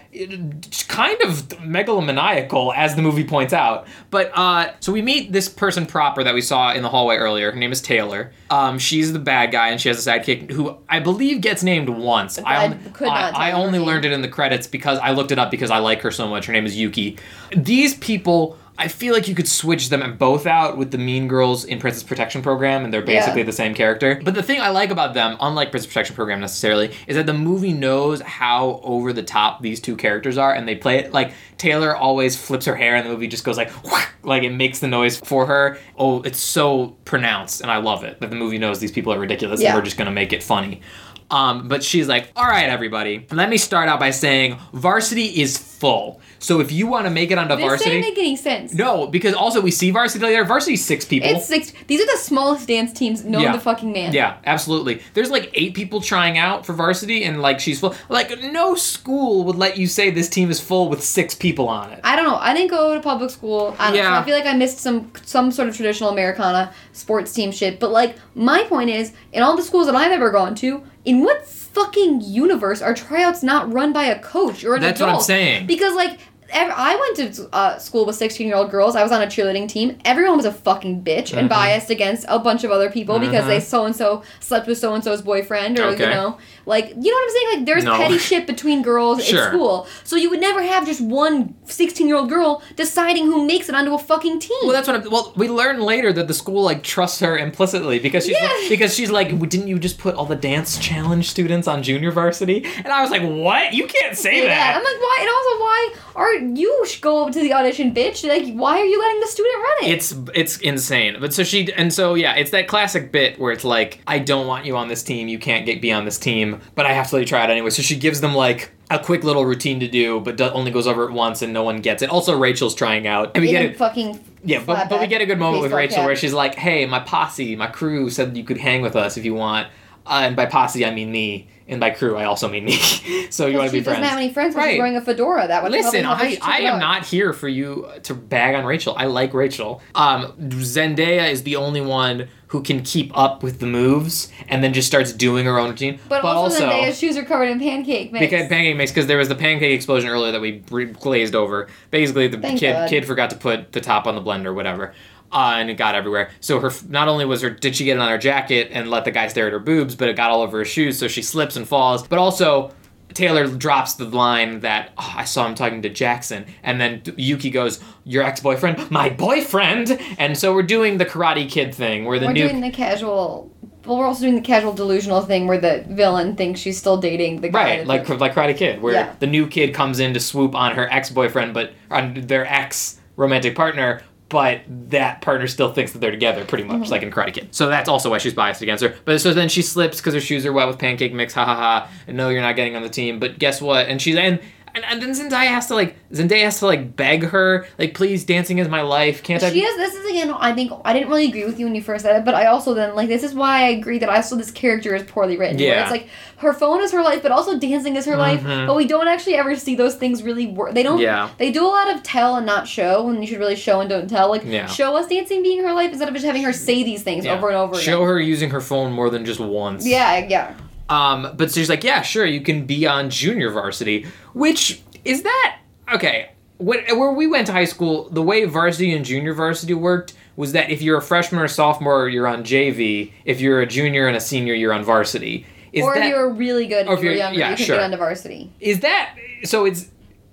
kind 0.88 1.22
of 1.22 1.48
megalomaniacal, 1.60 2.74
as 2.76 2.96
the 2.96 3.02
movie 3.02 3.24
points 3.24 3.54
out. 3.54 3.88
But 4.10 4.32
uh, 4.36 4.74
so 4.80 4.92
we 4.92 5.02
meet 5.02 5.32
this 5.32 5.50
person 5.50 5.86
proper 5.86 6.24
that 6.24 6.34
we 6.34 6.42
saw 6.42 6.74
in 6.74 6.84
the 6.84 6.90
hallway 6.90 7.16
earlier. 7.18 7.52
Her 7.52 7.58
name 7.58 7.72
is 7.72 7.82
Taylor. 7.82 8.32
Um, 8.50 8.78
she's 8.80 9.14
the 9.14 9.20
bad 9.20 9.52
guy, 9.52 9.70
and 9.70 9.82
she 9.82 9.90
has 9.90 10.06
a 10.06 10.10
sidekick 10.10 10.52
who 10.52 10.78
I 10.90 11.00
believe 11.00 11.42
gets 11.42 11.64
named 11.64 11.90
once. 11.90 12.38
I, 12.40 12.44
I 12.44 12.64
only- 12.66 12.78
could 12.92 13.08
not 13.08 13.36
I, 13.36 13.50
I 13.50 13.52
only 13.54 13.80
learned 13.80 14.06
it 14.06 14.12
in 14.12 14.22
the 14.22 14.28
credits 14.28 14.68
because 14.68 15.00
I 15.00 15.12
looked 15.12 15.32
it 15.32 15.40
up 15.40 15.52
because 15.52 15.72
I 15.72 15.80
like 15.80 16.02
her 16.02 16.12
so 16.12 16.28
much. 16.28 16.46
Her 16.46 16.54
name 16.54 16.66
is 16.66 16.78
Yuki. 16.78 17.18
These 17.56 17.96
people. 17.96 18.58
I 18.78 18.88
feel 18.88 19.14
like 19.14 19.28
you 19.28 19.36
could 19.36 19.48
switch 19.48 19.90
them 19.90 20.18
both 20.18 20.48
out 20.48 20.76
with 20.78 20.90
the 20.92 20.98
Mean 20.98 21.28
Girls 21.28 21.66
in 21.66 21.78
Princess 21.80 22.02
Protection 22.04 22.42
Program, 22.42 22.84
and 22.84 22.92
they're 22.94 23.02
Yeah. 23.08 23.20
basically 23.20 23.44
the 23.44 23.52
same 23.52 23.74
character. 23.76 24.20
But 24.24 24.34
the 24.34 24.42
thing 24.42 24.60
I 24.60 24.70
like 24.70 24.90
about 24.90 25.14
them, 25.14 25.38
unlike 25.40 25.70
Princess 25.72 25.88
Protection 25.88 26.16
Program 26.16 26.40
necessarily, 26.40 26.92
is 27.06 27.16
that 27.16 27.26
the 27.28 27.34
movie 27.34 27.74
knows 27.74 28.22
how 28.22 28.80
over 28.84 29.14
the 29.14 29.24
top 29.24 29.62
these 29.62 29.80
two 29.80 29.96
characters 29.96 30.38
are, 30.38 30.54
and 30.54 30.68
they 30.68 30.76
play 30.76 30.98
it 31.00 31.14
like 31.14 31.34
Taylor 31.58 31.96
always 31.96 32.36
flips 32.36 32.66
her 32.66 32.76
hair, 32.76 32.96
and 32.96 33.06
the 33.06 33.12
movie 33.12 33.28
just 33.28 33.44
goes 33.44 33.58
like, 33.58 33.70
whack, 33.84 34.14
like 34.24 34.42
it 34.44 34.52
makes 34.52 34.80
the 34.80 34.88
noise 34.88 35.18
for 35.18 35.46
her. 35.46 35.78
Oh, 35.98 36.22
it's 36.24 36.40
so 36.40 36.96
pronounced, 37.06 37.62
and 37.62 37.70
I 37.70 37.78
love 37.78 38.04
it 38.04 38.20
that 38.22 38.30
the 38.32 38.36
movie 38.36 38.58
knows 38.58 38.80
these 38.80 38.92
people 38.92 39.14
are 39.14 39.20
ridiculous, 39.20 39.62
Yeah. 39.62 39.70
and 39.70 39.76
we're 39.78 39.84
just 39.86 39.98
gonna 39.98 40.12
make 40.12 40.34
it 40.34 40.42
funny. 40.42 40.82
Um, 41.30 41.68
but 41.70 41.82
she's 41.82 42.08
like, 42.10 42.30
all 42.36 42.46
right, 42.48 42.68
everybody, 42.68 43.26
let 43.32 43.50
me 43.50 43.56
start 43.58 43.88
out 43.88 44.00
by 44.02 44.10
saying 44.12 44.58
varsity 44.74 45.42
is 45.42 45.58
full. 45.58 46.20
So 46.44 46.60
if 46.60 46.72
you 46.72 46.88
want 46.88 47.06
to 47.06 47.12
make 47.12 47.30
it 47.30 47.38
onto 47.38 47.56
varsity? 47.56 47.62
This 47.62 47.70
varsity, 47.70 47.90
didn't 48.02 48.10
make 48.16 48.18
any 48.18 48.36
sense. 48.36 48.74
no, 48.74 49.06
because 49.06 49.36
also 49.36 49.62
we 49.62 49.70
see 49.70 49.92
varsity 49.92 50.26
there. 50.26 50.44
Varsity's 50.44 50.84
six 50.84 51.06
people. 51.06 51.30
It's 51.30 51.46
six. 51.46 51.72
These 51.86 52.02
are 52.02 52.06
the 52.08 52.18
smallest 52.18 52.68
dance 52.68 52.92
teams 52.92 53.24
known 53.24 53.44
Yeah. 53.44 53.52
to 53.52 53.60
fucking 53.60 53.92
man. 53.94 54.12
Yeah, 54.12 54.38
absolutely. 54.44 55.02
There's 55.14 55.30
like 55.30 55.52
eight 55.54 55.76
people 55.76 56.02
trying 56.02 56.40
out 56.40 56.66
for 56.66 56.74
varsity, 56.74 57.24
and 57.24 57.44
like 57.44 57.60
she's 57.60 57.80
full. 57.80 57.94
Like 58.10 58.42
no 58.52 58.74
school 58.74 59.44
would 59.46 59.56
let 59.56 59.78
you 59.78 59.86
say 59.86 60.10
this 60.10 60.30
team 60.30 60.50
is 60.50 60.60
full 60.60 60.90
with 60.90 61.04
six 61.04 61.36
people 61.36 61.68
on 61.70 61.92
it. 61.92 62.00
I 62.04 62.16
don't 62.16 62.26
know. 62.26 62.38
I 62.38 62.56
didn't 62.56 62.72
go 62.72 62.96
to 62.96 63.00
public 63.02 63.30
school. 63.30 63.76
I 63.78 63.92
don't 63.92 63.98
know. 63.98 64.02
So 64.04 64.10
Yeah. 64.10 64.20
I 64.20 64.24
feel 64.26 64.36
like 64.36 64.48
I 64.48 64.54
missed 64.54 64.80
some 64.80 65.12
some 65.24 65.52
sort 65.52 65.70
of 65.70 65.76
traditional 65.76 66.10
Americana 66.10 66.74
sports 66.92 67.32
team 67.34 67.52
shit. 67.52 67.80
But 67.80 67.92
like 67.92 68.16
my 68.34 68.64
point 68.64 68.90
is, 68.90 69.14
in 69.32 69.44
all 69.44 69.56
the 69.56 69.62
schools 69.64 69.86
that 69.86 69.96
I've 69.96 70.12
ever 70.12 70.32
gone 70.32 70.56
to, 70.56 70.82
in 71.06 71.24
what 71.24 71.46
fucking 71.46 72.22
universe 72.22 72.82
are 72.82 72.94
tryouts 72.96 73.44
not 73.44 73.72
run 73.72 73.94
by 73.94 74.06
a 74.06 74.20
coach 74.20 74.64
or 74.66 74.74
an 74.76 74.82
That's 74.82 75.00
what 75.00 75.08
I'm 75.10 75.16
adult? 75.16 75.26
saying. 75.26 75.68
Because 75.68 75.94
like. 75.94 76.18
I 76.54 76.96
went 77.16 77.36
to 77.36 77.50
uh, 77.54 77.78
school 77.78 78.06
with 78.06 78.16
16 78.16 78.46
year 78.48 78.56
old 78.56 78.72
girls. 78.72 78.96
I 78.96 79.04
was 79.04 79.12
on 79.12 79.22
a 79.22 79.26
cheerleading 79.28 79.68
team. 79.70 79.98
Everyone 80.06 80.38
was 80.38 80.46
a 80.46 80.52
fucking 80.52 81.04
bitch 81.04 81.30
Mm-hmm. 81.32 81.38
and 81.40 81.50
biased 81.50 81.90
against 81.90 82.26
a 82.28 82.40
bunch 82.40 82.64
of 82.64 82.72
other 82.72 82.90
people 82.92 83.20
because 83.20 83.46
they 83.48 83.60
so 83.60 83.86
and 83.86 83.96
so 83.96 84.24
slept 84.40 84.68
with 84.68 84.78
so 84.78 84.94
and 84.94 85.04
so's 85.04 85.22
boyfriend 85.22 85.80
or, 85.80 85.84
Okay. 85.86 86.04
you 86.06 86.10
know, 86.10 86.38
like, 86.66 86.90
you 86.90 87.12
know 87.12 87.16
what 87.16 87.24
I'm 87.24 87.30
saying? 87.30 87.48
Like, 87.58 87.66
there's 87.66 87.84
No. 87.84 87.96
petty 87.98 88.18
shit 88.18 88.48
between 88.48 88.82
girls 88.82 89.24
Sure. 89.26 89.44
in 89.46 89.50
school. 89.50 89.88
So 90.04 90.16
you 90.16 90.30
would 90.30 90.42
never 90.42 90.62
have 90.62 90.86
just 90.86 91.02
one 91.02 91.56
16 91.66 92.08
year 92.08 92.18
old 92.18 92.30
girl 92.30 92.62
deciding 92.76 93.26
who 93.26 93.46
makes 93.46 93.70
it 93.70 93.76
onto 93.76 93.94
a 93.94 94.00
fucking 94.00 94.40
team. 94.40 94.58
Well, 94.64 94.72
that's 94.74 94.88
what. 94.88 94.98
I'm, 94.98 95.10
well, 95.12 95.34
we 95.36 95.48
learn 95.50 95.82
later 95.82 96.12
that 96.14 96.28
the 96.28 96.34
school 96.34 96.64
like 96.64 96.84
trusts 96.84 97.20
her 97.22 97.38
implicitly 97.38 98.00
because 98.00 98.26
she's 98.26 98.38
Yeah. 98.40 98.50
because 98.70 98.94
she's 98.96 99.12
like, 99.12 99.30
didn't 99.50 99.68
you 99.68 99.80
just 99.80 99.98
put 99.98 100.16
all 100.16 100.26
the 100.26 100.36
dance 100.36 100.78
challenge 100.78 101.30
students 101.30 101.68
on 101.68 101.84
junior 101.84 102.12
varsity? 102.12 102.66
And 102.78 102.88
I 102.88 103.02
was 103.02 103.12
like, 103.12 103.22
what? 103.24 103.74
You 103.74 103.88
can't 103.88 104.18
say 104.18 104.40
yeah, 104.44 104.48
that. 104.48 104.76
I'm 104.78 104.84
like, 104.84 105.02
why? 105.02 105.18
And 105.22 105.30
also, 105.30 105.60
why 105.62 105.94
are 106.16 106.34
you 106.60 106.86
go 107.02 107.26
up 107.26 107.34
to 107.34 107.40
the 107.40 107.54
audition, 107.54 107.94
bitch? 107.94 108.28
Like, 108.28 108.54
why 108.54 108.80
are 108.80 108.86
you 108.86 109.00
letting 109.00 109.20
the 109.22 109.28
student 109.28 109.56
run 109.56 109.90
it? 109.90 109.94
It's 109.94 110.16
it's 110.34 110.58
insane. 110.58 111.18
But 111.20 111.34
so 111.34 111.44
she 111.44 111.72
and 111.74 111.94
so 111.94 112.16
yeah, 112.16 112.36
it's 112.36 112.52
that 112.52 112.68
classic 112.68 113.12
bit 113.12 113.40
where 113.40 113.52
it's 113.52 113.64
like, 113.64 114.00
I 114.08 114.20
don't 114.20 114.48
want 114.48 114.66
you 114.66 114.76
on 114.78 114.88
this 114.88 115.04
team. 115.04 115.28
You 115.28 115.40
can't 115.40 115.66
get 115.66 115.82
be 115.82 115.92
on 115.92 116.06
this 116.06 116.18
team, 116.18 116.51
but 116.76 116.86
I 116.86 116.94
have 116.94 117.10
to 117.10 117.16
let 117.16 117.22
you 117.22 117.28
try 117.28 117.44
it 117.44 117.50
anyway. 117.50 117.70
So 117.70 117.82
she 117.82 117.96
gives 117.96 118.22
them 118.22 118.34
like 118.36 118.72
a 118.90 119.00
quick 119.00 119.24
little 119.24 119.46
routine 119.46 119.80
to 119.80 119.88
do, 119.88 120.20
but 120.20 120.36
do, 120.38 120.46
only 120.50 120.72
goes 120.72 120.88
over 120.88 121.06
it 121.06 121.12
once 121.12 121.42
and 121.42 121.54
no 121.54 121.64
one 121.64 121.78
gets 121.78 122.02
it. 122.02 122.10
Also, 122.10 122.38
Rachel's 122.38 122.76
trying 122.76 123.08
out, 123.08 123.32
and 123.36 123.42
we 123.42 123.56
in 123.56 123.62
get 123.62 123.76
a 123.76 123.78
fucking 123.78 124.20
Yeah, 124.44 124.64
but, 124.66 124.90
but 124.90 125.00
we 125.00 125.08
get 125.08 125.22
a 125.22 125.26
good 125.26 125.40
moment 125.40 125.64
with 125.64 125.72
Rachel 125.72 126.04
where 126.06 126.16
she's 126.16 126.34
like, 126.34 126.56
"Hey, 126.56 126.86
my 126.86 127.00
posse, 127.00 127.56
my 127.56 127.68
crew 127.68 128.10
said 128.10 128.36
you 128.36 128.44
could 128.44 128.58
hang 128.58 128.82
with 128.82 128.96
us 128.96 129.18
if 129.18 129.26
you 129.26 129.34
want." 129.34 129.68
Uh, 130.06 130.22
and 130.24 130.36
by 130.36 130.48
posse, 130.48 130.84
I 130.84 130.92
mean 130.92 131.12
me, 131.12 131.48
and 131.68 131.80
by 131.80 131.92
crew, 131.92 132.18
I 132.18 132.26
also 132.26 132.50
mean 132.50 132.66
me. 132.66 132.72
so 133.30 133.46
you 133.46 133.60
want 133.60 133.70
to 133.70 133.72
be 133.72 133.84
friends? 133.84 134.00
she 134.00 134.02
doesn't 134.02 134.02
friends? 134.02 134.10
have 134.10 134.18
any 134.18 134.34
friends, 134.34 134.56
Right. 134.56 134.72
she's 134.72 134.80
wearing 134.80 134.96
a 134.98 135.02
fedora. 135.02 135.48
That 135.48 135.62
would 135.62 135.72
Listen, 135.72 136.06
I, 136.08 136.40
I 136.42 136.62
am 136.62 136.80
not 136.80 137.06
here 137.06 137.34
for 137.34 137.48
you 137.48 137.88
to 138.04 138.16
bag 138.16 138.56
on 138.56 138.66
Rachel. 138.66 138.96
I 138.98 139.06
like 139.06 139.34
Rachel. 139.36 139.80
Um, 139.94 140.34
Zendaya 140.40 141.30
is 141.32 141.44
the 141.44 141.56
only 141.56 141.82
one 141.82 142.30
who 142.52 142.62
can 142.62 142.84
keep 142.84 143.18
up 143.18 143.44
with 143.44 143.62
the 143.62 143.66
moves 143.66 144.30
and 144.50 144.62
then 144.62 144.74
just 144.74 144.86
starts 144.86 145.14
doing 145.14 145.46
her 145.46 145.58
own 145.58 145.70
routine. 145.70 145.98
But, 146.10 146.22
also, 146.26 146.66
Zendaya's 146.66 147.00
shoes 147.00 147.16
are 147.16 147.24
covered 147.24 147.46
in 147.46 147.60
pancake 147.60 148.12
mix. 148.12 148.26
because 148.26 148.50
pancake 148.50 148.76
mix 148.76 148.92
because 148.92 149.08
there 149.08 149.18
was 149.18 149.30
the 149.30 149.36
pancake 149.36 149.74
explosion 149.74 150.10
earlier 150.10 150.34
that 150.34 150.42
we 150.42 150.60
glazed 151.00 151.34
over. 151.34 151.70
Basically, 151.92 152.28
the 152.28 152.38
Thank 152.38 152.60
kid 152.60 152.74
God. 152.74 152.90
kid 152.90 153.06
forgot 153.06 153.30
to 153.30 153.38
put 153.38 153.72
the 153.72 153.80
top 153.80 154.06
on 154.06 154.16
the 154.16 154.22
blender, 154.22 154.54
whatever, 154.54 154.94
uh, 155.32 155.54
and 155.60 155.70
it 155.70 155.76
got 155.76 155.96
everywhere. 155.96 156.30
So 156.42 156.60
her 156.60 156.72
not 156.90 157.08
only 157.08 157.24
was 157.24 157.42
her 157.42 157.50
did 157.50 157.74
she 157.74 157.86
get 157.86 157.96
it 157.96 158.02
on 158.02 158.10
her 158.10 158.18
jacket 158.18 158.68
and 158.74 158.90
let 158.90 159.06
the 159.06 159.12
guy 159.12 159.30
stare 159.30 159.48
at 159.48 159.54
her 159.54 159.60
boobs, 159.60 159.96
but 159.96 160.10
it 160.10 160.18
got 160.18 160.30
all 160.30 160.42
over 160.42 160.58
her 160.58 160.66
shoes, 160.66 161.00
so 161.00 161.08
she 161.08 161.22
slips 161.22 161.56
and 161.56 161.66
falls. 161.66 162.06
But 162.06 162.20
also. 162.20 162.74
Taylor 163.14 163.48
drops 163.48 163.94
the 163.94 164.06
line 164.06 164.62
that 164.62 164.92
"Oh, 164.98 165.14
I 165.18 165.26
saw 165.26 165.46
him 165.48 165.56
talking 165.56 165.82
to 165.84 165.90
Jackson, 165.90 166.46
and 166.64 166.80
then 166.80 167.02
Yuki 167.18 167.50
goes, 167.50 167.80
"Your 168.06 168.24
ex-boyfriend, 168.24 168.90
my 168.92 169.10
boyfriend," 169.10 170.00
and 170.18 170.38
so 170.38 170.54
we're 170.54 170.64
doing 170.64 170.98
the 170.98 171.06
Karate 171.06 171.50
Kid 171.50 171.74
thing, 171.76 172.06
where 172.06 172.20
the 172.20 172.28
we're 172.28 172.34
new 172.34 172.48
doing 172.48 172.62
the 172.62 172.72
casual. 172.72 173.52
Well, 173.86 173.98
we're 173.98 174.06
also 174.06 174.22
doing 174.22 174.36
the 174.36 174.42
casual 174.42 174.74
delusional 174.74 175.22
thing 175.22 175.48
where 175.48 175.58
the 175.58 175.84
villain 175.90 176.36
thinks 176.36 176.60
she's 176.60 176.78
still 176.78 176.98
dating 176.98 177.42
the 177.42 177.50
guy. 177.50 177.78
Right, 177.78 177.88
like 177.88 178.08
like 178.10 178.36
Karate 178.36 178.56
Kid, 178.56 178.82
where 178.82 178.94
Yeah. 178.94 179.10
the 179.20 179.26
new 179.28 179.48
kid 179.48 179.74
comes 179.74 180.00
in 180.00 180.14
to 180.14 180.20
swoop 180.20 180.54
on 180.56 180.76
her 180.76 180.88
ex 180.92 181.10
boyfriend, 181.10 181.54
but 181.56 181.72
on 181.90 182.14
their 182.28 182.46
ex 182.46 183.00
romantic 183.16 183.56
partner, 183.56 184.02
but 184.32 184.62
that 184.68 185.22
partner 185.22 185.46
still 185.46 185.72
thinks 185.74 185.92
that 185.92 186.00
they're 186.00 186.10
together, 186.12 186.44
pretty 186.46 186.64
much, 186.64 186.82
Mm-hmm. 186.84 186.92
like 186.92 187.04
in 187.04 187.12
Karate 187.12 187.34
Kid. 187.34 187.54
So 187.54 187.68
that's 187.68 187.88
also 187.90 188.10
why 188.10 188.18
she's 188.18 188.34
biased 188.34 188.62
against 188.62 188.84
her. 188.84 188.96
But 189.06 189.20
so 189.22 189.34
then 189.34 189.50
she 189.50 189.62
slips 189.62 189.98
because 189.98 190.14
her 190.14 190.22
shoes 190.22 190.46
are 190.46 190.54
wet 190.54 190.68
with 190.68 190.80
pancake 190.80 191.14
mix, 191.14 191.34
ha 191.34 191.46
ha 191.46 191.56
ha. 191.56 191.90
And 192.08 192.18
no, 192.18 192.30
you're 192.30 192.42
not 192.42 192.56
getting 192.56 192.76
on 192.76 192.82
the 192.82 192.90
team. 192.90 193.20
But 193.20 193.38
guess 193.38 193.62
what? 193.62 193.88
And 193.88 194.02
she's 194.02 194.16
and 194.16 194.40
And, 194.74 194.86
and 194.86 195.02
then 195.02 195.12
Zendaya 195.12 195.48
has 195.50 195.68
to 195.68 195.76
like 195.76 195.96
Zendaya 196.12 196.44
has 196.44 196.60
to 196.60 196.66
like 196.66 196.96
beg 196.96 197.24
her 197.26 197.66
like 197.78 197.94
please 197.94 198.24
dancing 198.24 198.58
is 198.60 198.68
my 198.70 198.82
life 198.82 199.22
can't 199.24 199.44
I 199.44 199.52
She 199.52 199.62
is. 199.64 199.76
This 199.78 199.94
is 199.96 200.10
again. 200.12 200.32
I 200.32 200.54
think 200.54 200.72
I 200.86 200.94
didn't 200.94 201.10
really 201.10 201.28
agree 201.28 201.46
with 201.46 201.60
you 201.60 201.66
when 201.66 201.76
you 201.76 201.82
first 201.82 202.04
said 202.06 202.16
it, 202.18 202.26
but 202.26 202.36
I 202.36 202.46
also 202.46 202.74
then 202.74 202.96
like 202.96 203.08
this 203.10 203.24
is 203.24 203.34
why 203.34 203.64
I 203.64 203.70
agree 203.70 204.00
that 204.00 204.10
I 204.10 204.16
also 204.18 204.36
this 204.36 204.52
character 204.52 204.96
is 204.96 205.04
poorly 205.04 205.38
written. 205.38 205.58
where 205.58 205.66
Yeah. 205.68 205.82
it's 205.84 205.92
like 205.92 206.08
her 206.38 206.54
phone 206.54 206.82
is 206.82 206.92
her 206.92 207.04
life, 207.04 207.22
but 207.22 207.32
also 207.32 207.58
dancing 207.60 207.96
is 207.98 208.06
her 208.06 208.16
life. 208.16 208.42
Mhm. 208.42 208.66
But 208.68 208.76
we 208.76 208.86
don't 208.88 209.08
actually 209.08 209.36
ever 209.36 209.56
see 209.56 209.76
those 209.76 209.96
things 209.96 210.24
really 210.24 210.48
work. 210.48 210.74
They 210.74 210.84
don't. 210.84 211.00
Yeah. 211.00 211.30
They 211.38 211.52
do 211.52 211.66
a 211.66 211.68
lot 211.68 211.94
of 211.94 212.02
tell 212.04 212.36
and 212.38 212.46
not 212.46 212.68
show, 212.68 213.04
when 213.04 213.22
you 213.22 213.28
should 213.28 213.40
really 213.40 213.56
show 213.56 213.82
and 213.82 213.90
don't 213.90 214.10
tell. 214.10 214.30
Like 214.30 214.44
Yeah. 214.46 214.68
show 214.68 214.96
us 214.96 215.08
dancing 215.08 215.44
being 215.44 215.64
her 215.64 215.74
life 215.74 215.90
instead 215.92 216.08
of 216.08 216.14
just 216.14 216.26
having 216.26 216.44
her 216.44 216.54
say 216.54 216.84
these 216.84 217.04
things 217.04 217.26
Yeah. 217.26 217.34
over 217.36 217.50
and 217.50 217.58
over. 217.58 217.74
Again. 217.74 217.84
Show 217.84 217.98
again. 217.98 218.08
her 218.08 218.20
using 218.20 218.50
her 218.52 218.62
phone 218.62 218.92
more 218.94 219.10
than 219.10 219.26
just 219.26 219.40
once 219.40 219.86
Yeah, 219.86 220.26
yeah. 220.28 220.54
Um, 220.92 221.34
but 221.38 221.52
she's 221.52 221.70
like, 221.70 221.86
yeah, 221.86 222.02
sure, 222.02 222.26
you 222.26 222.42
can 222.42 222.66
be 222.66 222.86
on 222.86 223.10
junior 223.10 223.50
varsity. 223.50 224.06
Which 224.34 224.82
is 225.06 225.24
that 225.24 225.60
okay? 225.94 226.32
When, 226.58 226.80
where 227.00 227.14
we 227.14 227.28
went 227.28 227.48
to 227.48 227.54
high 227.54 227.66
school, 227.66 228.10
the 228.10 228.22
way 228.22 228.44
varsity 228.44 228.94
and 228.94 229.06
junior 229.06 229.34
varsity 229.34 229.74
worked 229.74 230.14
was 230.36 230.52
that 230.52 230.70
if 230.70 230.82
you're 230.82 230.98
a 230.98 231.02
freshman 231.02 231.42
or 231.42 231.48
sophomore, 231.48 232.10
you're 232.10 232.28
on 232.28 232.44
JV. 232.44 233.14
If 233.24 233.40
you're 233.40 233.62
a 233.62 233.66
junior 233.66 234.08
and 234.08 234.18
a 234.18 234.20
senior, 234.20 234.54
you're 234.54 234.74
on 234.74 234.84
varsity. 234.84 235.46
Is 235.72 235.86
or 235.86 235.96
that 235.96 236.04
if 236.04 236.10
you're 236.10 236.30
really 236.30 236.68
good 236.68 236.88
or 236.88 236.92
and 236.92 237.00
if 237.00 237.04
you 237.04 237.10
were 237.10 237.16
you're- 237.16 237.20
younger, 237.20 237.40
yeah, 237.40 237.52
you 237.52 237.56
could 237.56 237.66
sure. 237.66 237.78
get 237.78 237.86
onto 237.86 237.98
varsity. 237.98 238.52
is 238.60 238.82
that 238.82 239.16
so? 239.46 239.64
It's 239.66 239.90